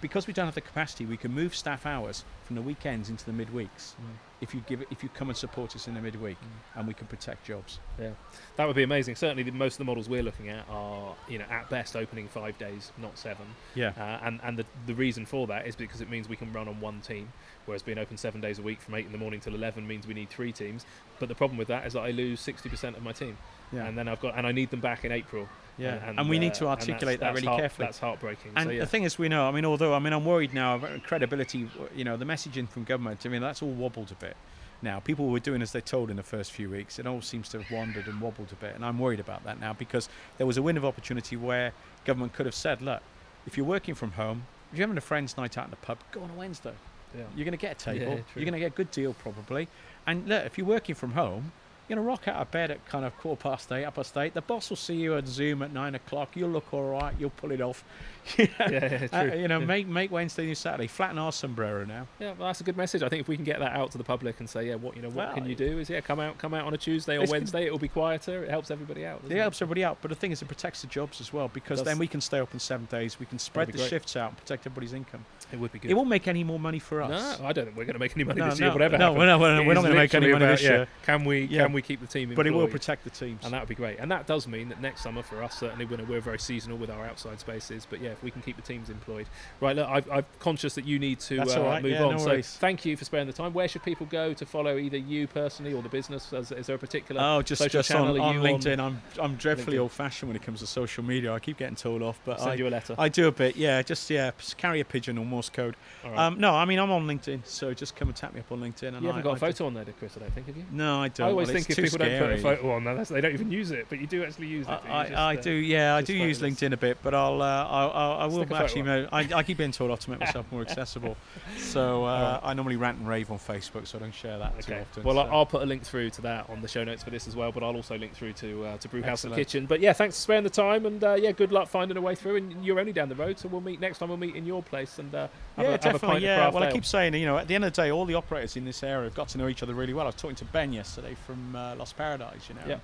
because 0.00 0.26
we 0.26 0.32
don't 0.32 0.46
have 0.46 0.54
the 0.54 0.60
capacity, 0.60 1.06
we 1.06 1.16
can 1.16 1.32
move 1.32 1.54
staff 1.54 1.86
hours 1.86 2.24
from 2.44 2.56
the 2.56 2.62
weekends 2.62 3.08
into 3.08 3.24
the 3.24 3.32
midweeks. 3.32 3.94
Mm. 3.94 4.16
If 4.40 4.54
you 4.54 4.62
give 4.66 4.82
it, 4.82 4.88
if 4.90 5.02
you 5.02 5.08
come 5.08 5.28
and 5.28 5.36
support 5.36 5.74
us 5.74 5.88
in 5.88 5.94
the 5.94 6.00
midweek, 6.00 6.36
mm. 6.36 6.78
and 6.78 6.86
we 6.86 6.92
can 6.92 7.06
protect 7.06 7.46
jobs. 7.46 7.80
Yeah, 7.98 8.10
that 8.56 8.66
would 8.66 8.76
be 8.76 8.82
amazing. 8.82 9.16
Certainly, 9.16 9.44
the, 9.44 9.50
most 9.50 9.74
of 9.74 9.78
the 9.78 9.84
models 9.84 10.10
we're 10.10 10.22
looking 10.22 10.50
at 10.50 10.68
are, 10.68 11.14
you 11.26 11.38
know, 11.38 11.46
at 11.50 11.70
best 11.70 11.96
opening 11.96 12.28
five 12.28 12.58
days, 12.58 12.92
not 12.98 13.16
seven. 13.16 13.46
Yeah. 13.74 13.92
Uh, 13.96 14.26
and 14.26 14.40
and 14.42 14.58
the 14.58 14.66
the 14.86 14.94
reason 14.94 15.24
for 15.24 15.46
that 15.46 15.66
is 15.66 15.74
because 15.74 16.02
it 16.02 16.10
means 16.10 16.28
we 16.28 16.36
can 16.36 16.52
run 16.52 16.68
on 16.68 16.80
one 16.80 17.00
team, 17.00 17.32
whereas 17.64 17.82
being 17.82 17.98
open 17.98 18.18
seven 18.18 18.42
days 18.42 18.58
a 18.58 18.62
week 18.62 18.82
from 18.82 18.94
eight 18.94 19.06
in 19.06 19.12
the 19.12 19.18
morning 19.18 19.40
till 19.40 19.54
eleven 19.54 19.86
means 19.86 20.06
we 20.06 20.14
need 20.14 20.28
three 20.28 20.52
teams. 20.52 20.84
But 21.18 21.30
the 21.30 21.34
problem 21.34 21.56
with 21.56 21.68
that 21.68 21.86
is 21.86 21.94
that 21.94 22.00
I 22.00 22.10
lose 22.10 22.40
sixty 22.40 22.68
percent 22.68 22.96
of 22.96 23.02
my 23.02 23.12
team. 23.12 23.38
Yeah. 23.72 23.86
And 23.86 23.96
then 23.96 24.08
I've 24.08 24.20
got 24.20 24.36
and 24.36 24.46
I 24.46 24.52
need 24.52 24.70
them 24.70 24.80
back 24.80 25.04
in 25.04 25.12
April. 25.12 25.48
Yeah, 25.78 26.08
and, 26.08 26.18
and 26.18 26.28
we 26.30 26.38
uh, 26.38 26.40
need 26.40 26.54
to 26.54 26.68
articulate 26.68 27.20
that 27.20 27.34
really 27.34 27.46
heart, 27.46 27.60
carefully. 27.60 27.86
That's 27.86 27.98
heartbreaking. 27.98 28.52
And 28.56 28.68
so, 28.68 28.70
yeah. 28.70 28.80
the 28.80 28.86
thing 28.86 29.02
is, 29.02 29.18
we 29.18 29.28
know. 29.28 29.46
I 29.46 29.50
mean, 29.50 29.66
although 29.66 29.92
I 29.92 29.98
mean, 29.98 30.14
I'm 30.14 30.24
worried 30.24 30.54
now. 30.54 30.76
about 30.76 31.02
Credibility, 31.02 31.68
you 31.94 32.04
know, 32.04 32.16
the 32.16 32.24
messaging 32.24 32.68
from 32.68 32.84
government. 32.84 33.26
I 33.26 33.28
mean, 33.28 33.42
that's 33.42 33.62
all 33.62 33.72
wobbled 33.72 34.10
a 34.10 34.14
bit. 34.14 34.36
Now, 34.82 35.00
people 35.00 35.28
were 35.28 35.40
doing 35.40 35.62
as 35.62 35.72
they 35.72 35.80
told 35.80 36.10
in 36.10 36.16
the 36.16 36.22
first 36.22 36.52
few 36.52 36.70
weeks. 36.70 36.98
It 36.98 37.06
all 37.06 37.20
seems 37.20 37.48
to 37.50 37.62
have 37.62 37.70
wandered 37.70 38.06
and 38.06 38.20
wobbled 38.20 38.52
a 38.52 38.54
bit, 38.56 38.74
and 38.74 38.84
I'm 38.84 38.98
worried 38.98 39.20
about 39.20 39.44
that 39.44 39.60
now 39.60 39.72
because 39.72 40.08
there 40.38 40.46
was 40.46 40.56
a 40.56 40.62
window 40.62 40.80
of 40.80 40.84
opportunity 40.86 41.36
where 41.36 41.72
government 42.04 42.32
could 42.32 42.46
have 42.46 42.54
said, 42.54 42.80
"Look, 42.80 43.02
if 43.46 43.56
you're 43.56 43.66
working 43.66 43.94
from 43.94 44.12
home, 44.12 44.46
if 44.72 44.78
you're 44.78 44.86
having 44.86 44.98
a 44.98 45.02
friends' 45.02 45.36
night 45.36 45.56
out 45.56 45.64
in 45.66 45.70
the 45.70 45.76
pub, 45.76 45.98
go 46.12 46.22
on 46.22 46.30
a 46.30 46.34
Wednesday. 46.34 46.74
Yeah. 47.16 47.24
You're 47.34 47.44
going 47.44 47.52
to 47.52 47.58
get 47.58 47.80
a 47.80 47.84
table. 47.84 48.12
Yeah, 48.14 48.20
you're 48.34 48.44
going 48.44 48.52
to 48.52 48.58
get 48.58 48.72
a 48.72 48.76
good 48.76 48.90
deal 48.90 49.14
probably. 49.14 49.68
And 50.06 50.28
look, 50.28 50.44
if 50.44 50.58
you're 50.58 50.66
working 50.66 50.94
from 50.94 51.12
home, 51.12 51.52
you're 51.88 51.96
gonna 51.96 52.06
rock 52.06 52.26
out 52.26 52.36
of 52.36 52.50
bed 52.50 52.70
at 52.70 52.84
kind 52.86 53.04
of 53.04 53.16
quarter 53.18 53.40
past 53.40 53.70
eight, 53.70 53.84
up 53.84 53.94
past 53.94 54.16
eight. 54.16 54.34
The 54.34 54.42
boss 54.42 54.70
will 54.70 54.76
see 54.76 54.96
you 54.96 55.16
at 55.16 55.26
Zoom 55.28 55.62
at 55.62 55.72
nine 55.72 55.94
o'clock. 55.94 56.30
You'll 56.34 56.50
look 56.50 56.72
all 56.72 56.90
right. 56.90 57.14
You'll 57.18 57.30
pull 57.30 57.52
it 57.52 57.60
off. 57.60 57.84
yeah, 58.36 58.46
yeah, 58.58 59.08
uh, 59.12 59.22
true. 59.22 59.32
Uh, 59.32 59.34
you 59.34 59.46
know, 59.46 59.60
make 59.60 59.86
make 59.86 60.10
Wednesday 60.10 60.46
new 60.46 60.54
Saturday. 60.54 60.88
Flatten 60.88 61.18
our 61.18 61.30
sombrero 61.30 61.84
now. 61.84 62.08
Yeah, 62.18 62.32
well, 62.38 62.48
that's 62.48 62.60
a 62.60 62.64
good 62.64 62.76
message. 62.76 63.02
I 63.02 63.08
think 63.08 63.20
if 63.20 63.28
we 63.28 63.36
can 63.36 63.44
get 63.44 63.60
that 63.60 63.76
out 63.76 63.92
to 63.92 63.98
the 63.98 64.04
public 64.04 64.40
and 64.40 64.50
say, 64.50 64.68
yeah, 64.68 64.74
what 64.74 64.96
you 64.96 65.02
know, 65.02 65.08
what 65.08 65.28
well, 65.28 65.34
can 65.34 65.46
you 65.46 65.54
do? 65.54 65.78
Is 65.78 65.88
yeah, 65.88 66.00
come 66.00 66.18
out, 66.18 66.36
come 66.38 66.52
out 66.52 66.64
on 66.64 66.74
a 66.74 66.76
Tuesday 66.76 67.18
or 67.18 67.26
Wednesday. 67.26 67.66
It'll 67.66 67.78
be 67.78 67.88
quieter. 67.88 68.42
It 68.42 68.50
helps 68.50 68.72
everybody 68.72 69.06
out. 69.06 69.22
It, 69.24 69.32
it 69.32 69.38
helps 69.38 69.62
everybody 69.62 69.84
out. 69.84 69.98
But 70.02 70.08
the 70.08 70.16
thing 70.16 70.32
is, 70.32 70.42
it 70.42 70.46
protects 70.46 70.80
the 70.80 70.88
jobs 70.88 71.20
as 71.20 71.32
well 71.32 71.48
because 71.48 71.84
then 71.84 71.98
we 71.98 72.08
can 72.08 72.20
stay 72.20 72.40
open 72.40 72.58
seven 72.58 72.86
days. 72.86 73.20
We 73.20 73.26
can 73.26 73.38
spread 73.38 73.68
the 73.68 73.78
great. 73.78 73.88
shifts 73.88 74.16
out 74.16 74.30
and 74.30 74.38
protect 74.38 74.66
everybody's 74.66 74.92
income. 74.92 75.24
It 75.52 75.60
would 75.60 75.70
be 75.70 75.78
good. 75.78 75.92
It 75.92 75.94
won't 75.94 76.08
make 76.08 76.26
any 76.26 76.42
more 76.42 76.58
money 76.58 76.80
for 76.80 77.02
us. 77.02 77.38
No, 77.38 77.46
I 77.46 77.52
don't 77.52 77.66
think 77.66 77.76
we're 77.76 77.84
going 77.84 77.94
to 77.94 78.00
make 78.00 78.16
any 78.16 78.24
money 78.24 78.40
no, 78.40 78.50
this 78.50 78.58
no, 78.58 78.66
year. 78.66 78.72
Whatever. 78.72 78.98
No, 78.98 79.14
happens. 79.14 79.18
we're 79.18 79.26
not, 79.26 79.40
we're 79.40 79.54
not, 79.54 79.66
not 79.74 79.80
going 79.82 79.92
to 79.92 79.98
make 79.98 80.14
any 80.14 80.32
money 80.32 80.44
about, 80.44 80.58
this 80.58 80.62
year. 80.62 80.88
Can 81.04 81.24
we? 81.24 81.46
Can 81.46 81.72
we 81.72 81.75
keep 81.82 82.00
the 82.00 82.06
team. 82.06 82.30
Employed. 82.30 82.36
But 82.36 82.46
it 82.46 82.54
will 82.54 82.68
protect 82.68 83.04
the 83.04 83.10
teams, 83.10 83.44
and 83.44 83.52
that 83.52 83.60
would 83.60 83.68
be 83.68 83.74
great. 83.74 83.98
And 83.98 84.10
that 84.10 84.26
does 84.26 84.46
mean 84.46 84.68
that 84.68 84.80
next 84.80 85.02
summer 85.02 85.22
for 85.22 85.42
us, 85.42 85.58
certainly, 85.58 85.84
we're, 85.84 86.04
we're 86.04 86.20
very 86.20 86.38
seasonal 86.38 86.78
with 86.78 86.90
our 86.90 87.06
outside 87.06 87.40
spaces. 87.40 87.86
But 87.88 88.00
yeah, 88.00 88.10
if 88.10 88.22
we 88.22 88.30
can 88.30 88.42
keep 88.42 88.56
the 88.56 88.62
teams 88.62 88.90
employed, 88.90 89.26
right? 89.60 89.76
Look, 89.76 89.88
i 89.88 90.18
am 90.18 90.24
conscious 90.38 90.74
that 90.74 90.84
you 90.84 90.98
need 90.98 91.20
to 91.20 91.40
uh, 91.40 91.62
right. 91.62 91.82
move 91.82 91.92
yeah, 91.92 92.04
on. 92.04 92.12
No 92.12 92.18
so 92.18 92.26
worries. 92.26 92.56
thank 92.56 92.84
you 92.84 92.96
for 92.96 93.04
sparing 93.04 93.26
the 93.26 93.32
time. 93.32 93.52
Where 93.52 93.68
should 93.68 93.82
people 93.82 94.06
go 94.06 94.32
to 94.34 94.46
follow 94.46 94.76
either 94.76 94.96
you 94.96 95.26
personally 95.26 95.72
or 95.72 95.82
the 95.82 95.88
business? 95.88 96.32
Is, 96.32 96.52
is 96.52 96.66
there 96.66 96.76
a 96.76 96.78
particular 96.78 97.20
oh, 97.22 97.42
just, 97.42 97.62
social 97.62 97.80
just 97.80 97.90
channel? 97.90 98.20
on, 98.20 98.36
on 98.36 98.42
LinkedIn. 98.42 98.78
On 98.78 98.86
I'm 98.86 99.02
I'm 99.20 99.36
dreadfully 99.36 99.78
old-fashioned 99.78 100.28
when 100.28 100.36
it 100.36 100.42
comes 100.42 100.60
to 100.60 100.66
social 100.66 101.04
media. 101.04 101.32
I 101.32 101.38
keep 101.38 101.58
getting 101.58 101.76
told 101.76 102.02
off, 102.02 102.20
but 102.24 102.38
send 102.38 102.52
I, 102.52 102.54
you 102.54 102.68
a 102.68 102.70
letter. 102.70 102.94
I 102.98 103.08
do 103.08 103.28
a 103.28 103.32
bit. 103.32 103.56
Yeah, 103.56 103.82
just 103.82 104.08
yeah, 104.10 104.30
carry 104.56 104.80
a 104.80 104.84
pigeon 104.84 105.18
or 105.18 105.24
Morse 105.24 105.48
code. 105.48 105.76
Right. 106.04 106.16
Um, 106.16 106.38
no, 106.38 106.54
I 106.54 106.64
mean 106.64 106.78
I'm 106.78 106.90
on 106.90 107.06
LinkedIn, 107.06 107.46
so 107.46 107.74
just 107.74 107.96
come 107.96 108.08
and 108.08 108.16
tap 108.16 108.34
me 108.34 108.40
up 108.40 108.50
on 108.52 108.60
LinkedIn. 108.60 108.94
And 108.94 109.02
you 109.02 109.08
haven't 109.08 109.20
I, 109.20 109.24
got 109.24 109.32
I 109.34 109.36
a 109.36 109.52
photo 109.52 109.66
on 109.66 109.74
there, 109.74 109.84
Chris? 109.98 110.16
I 110.16 110.20
don't 110.20 110.34
think, 110.34 110.46
have 110.46 110.56
you? 110.56 110.64
No, 110.72 111.00
I 111.02 111.08
don't. 111.08 111.26
I 111.26 111.30
always 111.30 111.48
well, 111.48 111.54
think 111.54 111.65
if 111.70 111.76
people 111.76 111.90
scary. 111.90 112.18
don't 112.18 112.28
put 112.28 112.38
a 112.38 112.42
photo 112.42 112.70
on 112.72 112.84
they 113.04 113.20
don't 113.20 113.32
even 113.32 113.50
use 113.50 113.70
it. 113.70 113.86
But 113.88 114.00
you 114.00 114.06
do 114.06 114.24
actually 114.24 114.48
use 114.48 114.66
it. 114.66 114.70
I, 114.70 114.78
do 114.78 114.88
I, 114.88 115.04
just, 115.04 115.16
I 115.16 115.36
uh, 115.36 115.40
do, 115.40 115.50
yeah, 115.50 115.96
I 115.96 116.02
do 116.02 116.14
use. 116.14 116.36
LinkedIn 116.40 116.72
a 116.72 116.76
bit, 116.76 116.98
but 117.02 117.14
I'll, 117.14 117.40
uh, 117.40 117.66
I'll, 117.68 117.90
I'll 117.90 118.12
I 118.20 118.26
will 118.26 118.36
Stick 118.36 118.50
a 118.50 118.50
photo 118.50 118.64
actually. 118.64 118.82
Know, 118.82 119.08
I, 119.10 119.28
I 119.34 119.42
keep 119.42 119.58
being 119.58 119.72
told 119.72 119.90
off 119.90 120.00
to 120.00 120.10
make 120.10 120.20
myself 120.20 120.50
more 120.52 120.60
accessible. 120.68 121.16
So 121.56 122.04
uh, 122.04 122.40
I 122.42 122.54
normally 122.54 122.76
rant 122.76 122.98
and 122.98 123.08
rave 123.08 123.30
on 123.30 123.38
Facebook, 123.38 123.86
so 123.86 123.98
I 123.98 124.02
don't 124.02 124.14
share 124.14 124.38
that 124.38 124.60
too 124.60 124.74
often. 124.74 125.02
Well, 125.02 125.16
so. 125.16 125.30
I'll 125.32 125.46
put 125.46 125.62
a 125.62 125.66
link 125.66 125.82
through 125.82 126.10
to 126.10 126.22
that 126.22 126.48
on 126.50 126.60
the 126.60 126.68
show 126.68 126.84
notes 126.84 127.02
for 127.02 127.10
this 127.10 127.26
as 127.26 127.34
well, 127.34 127.52
but 127.52 127.62
I'll 127.62 127.74
also 127.74 127.96
link 127.98 128.14
through 128.14 128.34
to 128.34 128.64
uh, 128.64 128.76
to 128.78 128.88
Brewhouse 128.88 129.24
and 129.24 129.34
Kitchen. 129.34 129.66
But 129.66 129.80
yeah, 129.80 129.92
thanks 129.92 130.16
for 130.16 130.22
sparing 130.22 130.44
the 130.44 130.50
time, 130.50 130.86
and 130.86 131.02
uh, 131.02 131.14
yeah, 131.14 131.32
good 131.32 131.52
luck 131.52 131.68
finding 131.68 131.96
a 131.96 132.00
way 132.00 132.14
through. 132.14 132.36
And 132.36 132.64
you're 132.64 132.78
only 132.78 132.92
down 132.92 133.08
the 133.08 133.14
road, 133.14 133.38
so 133.38 133.48
we'll 133.48 133.60
meet 133.60 133.80
next 133.80 133.98
time. 133.98 134.08
We'll 134.08 134.18
meet 134.18 134.36
in 134.36 134.46
your 134.46 134.62
place 134.62 134.98
and 134.98 135.14
uh, 135.14 135.28
have, 135.56 135.66
yeah, 135.66 135.74
a, 135.74 135.84
have 135.84 135.94
a 135.94 135.98
pint 135.98 136.16
of 136.18 136.22
yeah. 136.22 136.36
craft 136.36 136.54
Well, 136.54 136.64
I 136.64 136.72
keep 136.72 136.84
saying, 136.84 137.14
you 137.14 137.26
know, 137.26 137.38
at 137.38 137.48
the 137.48 137.54
end 137.54 137.64
of 137.64 137.72
the 137.72 137.82
day, 137.82 137.90
all 137.90 138.04
the 138.04 138.14
operators 138.14 138.56
in 138.56 138.64
this 138.64 138.82
area 138.82 139.04
have 139.04 139.14
got 139.14 139.28
to 139.28 139.38
know 139.38 139.48
each 139.48 139.62
other 139.62 139.74
really 139.74 139.94
well. 139.94 140.04
I 140.04 140.08
was 140.08 140.14
talking 140.14 140.36
to 140.36 140.44
Ben 140.46 140.72
yesterday 140.72 141.16
from 141.26 141.55
uh, 141.56 141.74
Lost 141.76 141.96
Paradise, 141.96 142.48
you 142.48 142.54
know, 142.54 142.60
Yeah. 142.66 142.78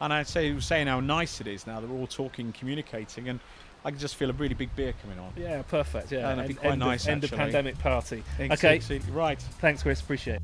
and 0.00 0.12
I'd 0.12 0.26
say 0.28 0.48
he 0.48 0.54
was 0.54 0.66
saying 0.66 0.86
how 0.86 1.00
nice 1.00 1.40
it 1.40 1.46
is 1.46 1.66
now 1.66 1.80
that 1.80 1.88
we're 1.88 1.98
all 1.98 2.06
talking, 2.06 2.52
communicating, 2.52 3.28
and 3.28 3.40
I 3.84 3.90
can 3.90 3.98
just 4.00 4.16
feel 4.16 4.30
a 4.30 4.32
really 4.32 4.54
big 4.54 4.74
beer 4.74 4.94
coming 5.02 5.18
on. 5.18 5.32
Yeah, 5.36 5.62
perfect. 5.62 6.10
Yeah, 6.10 6.30
And 6.30 6.38
that'd 6.40 6.48
be 6.48 6.54
quite 6.54 6.72
end 6.72 6.80
nice, 6.80 7.04
Of, 7.04 7.10
end 7.10 7.24
of 7.24 7.30
pandemic 7.32 7.78
party. 7.78 8.22
Okay, 8.40 8.80
right. 9.12 9.40
thanks, 9.60 9.82
Chris. 9.82 10.00
Appreciate 10.00 10.36
it. 10.36 10.42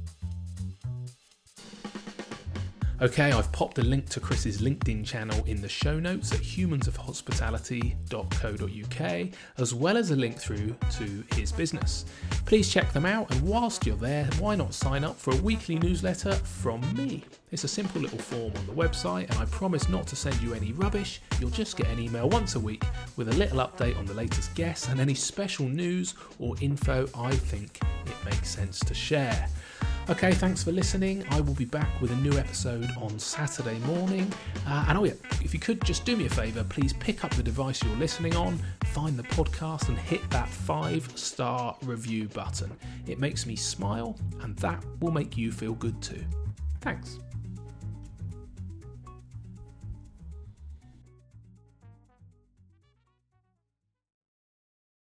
Okay, 3.03 3.32
I've 3.32 3.51
popped 3.51 3.78
a 3.78 3.82
link 3.82 4.11
to 4.11 4.20
Chris's 4.20 4.61
LinkedIn 4.61 5.07
channel 5.07 5.42
in 5.46 5.62
the 5.62 5.68
show 5.70 5.98
notes 5.98 6.32
at 6.32 6.40
humansofhospitality.co.uk, 6.40 9.28
as 9.57 9.72
well 9.72 9.96
as 9.96 10.11
a 10.11 10.16
link 10.16 10.36
through 10.36 10.76
to 10.98 11.24
his 11.34 11.51
business. 11.51 12.05
Please 12.44 12.70
check 12.70 12.92
them 12.92 13.07
out, 13.07 13.30
and 13.30 13.40
whilst 13.40 13.86
you're 13.86 13.96
there, 13.96 14.26
why 14.38 14.55
not 14.55 14.74
sign 14.74 15.03
up 15.03 15.16
for 15.16 15.32
a 15.32 15.36
weekly 15.36 15.78
newsletter 15.78 16.34
from 16.34 16.82
me? 16.94 17.24
It's 17.53 17.64
a 17.64 17.68
simple 17.68 18.03
little 18.03 18.18
form 18.18 18.53
on 18.55 18.66
the 18.66 18.74
website, 18.74 19.30
and 19.30 19.38
I 19.38 19.46
promise 19.46 19.88
not 19.88 20.07
to 20.09 20.14
send 20.14 20.38
you 20.42 20.53
any 20.53 20.72
rubbish. 20.72 21.22
You'll 21.40 21.48
just 21.48 21.78
get 21.78 21.88
an 21.88 22.01
email 22.01 22.28
once 22.28 22.55
a 22.55 22.61
week 22.61 22.84
with 23.16 23.30
a 23.30 23.36
little 23.36 23.61
update 23.61 23.98
on 23.98 24.05
the 24.05 24.12
latest 24.12 24.55
guests 24.55 24.88
and 24.88 25.01
any 25.01 25.14
special 25.14 25.66
news 25.66 26.16
or 26.38 26.55
info 26.61 27.09
I 27.14 27.30
think 27.30 27.80
it 28.05 28.24
makes 28.26 28.51
sense 28.51 28.78
to 28.80 28.92
share. 28.92 29.48
Okay, 30.11 30.33
thanks 30.33 30.65
for 30.65 30.73
listening. 30.73 31.25
I 31.31 31.41
will 31.41 31.55
be 31.55 31.65
back 31.65 31.89
with 32.01 32.11
a 32.11 32.17
new 32.17 32.37
episode 32.37 32.91
on 33.01 33.17
Saturday 33.17 33.79
morning. 33.87 34.31
Uh, 34.67 34.87
and 34.89 34.99
oh, 34.99 35.05
yeah, 35.05 35.13
if 35.41 35.55
you 35.55 35.61
could 35.61 35.85
just 35.85 36.05
do 36.05 36.17
me 36.17 36.27
a 36.27 36.29
favour, 36.29 36.65
please 36.65 36.93
pick 36.95 37.25
up 37.25 37.31
the 37.35 37.45
device 37.45 37.81
you're 37.85 37.95
listening 37.95 38.35
on, 38.35 38.59
find 38.87 39.17
the 39.17 39.23
podcast, 39.23 39.89
and 39.89 39.97
hit 39.97 40.29
that 40.31 40.49
five 40.49 41.09
star 41.15 41.77
review 41.85 42.27
button. 42.27 42.77
It 43.07 43.21
makes 43.21 43.47
me 43.47 43.55
smile, 43.55 44.19
and 44.43 44.57
that 44.57 44.85
will 44.99 45.13
make 45.13 45.37
you 45.37 45.53
feel 45.53 45.75
good 45.75 46.03
too. 46.03 46.25
Thanks. 46.81 47.21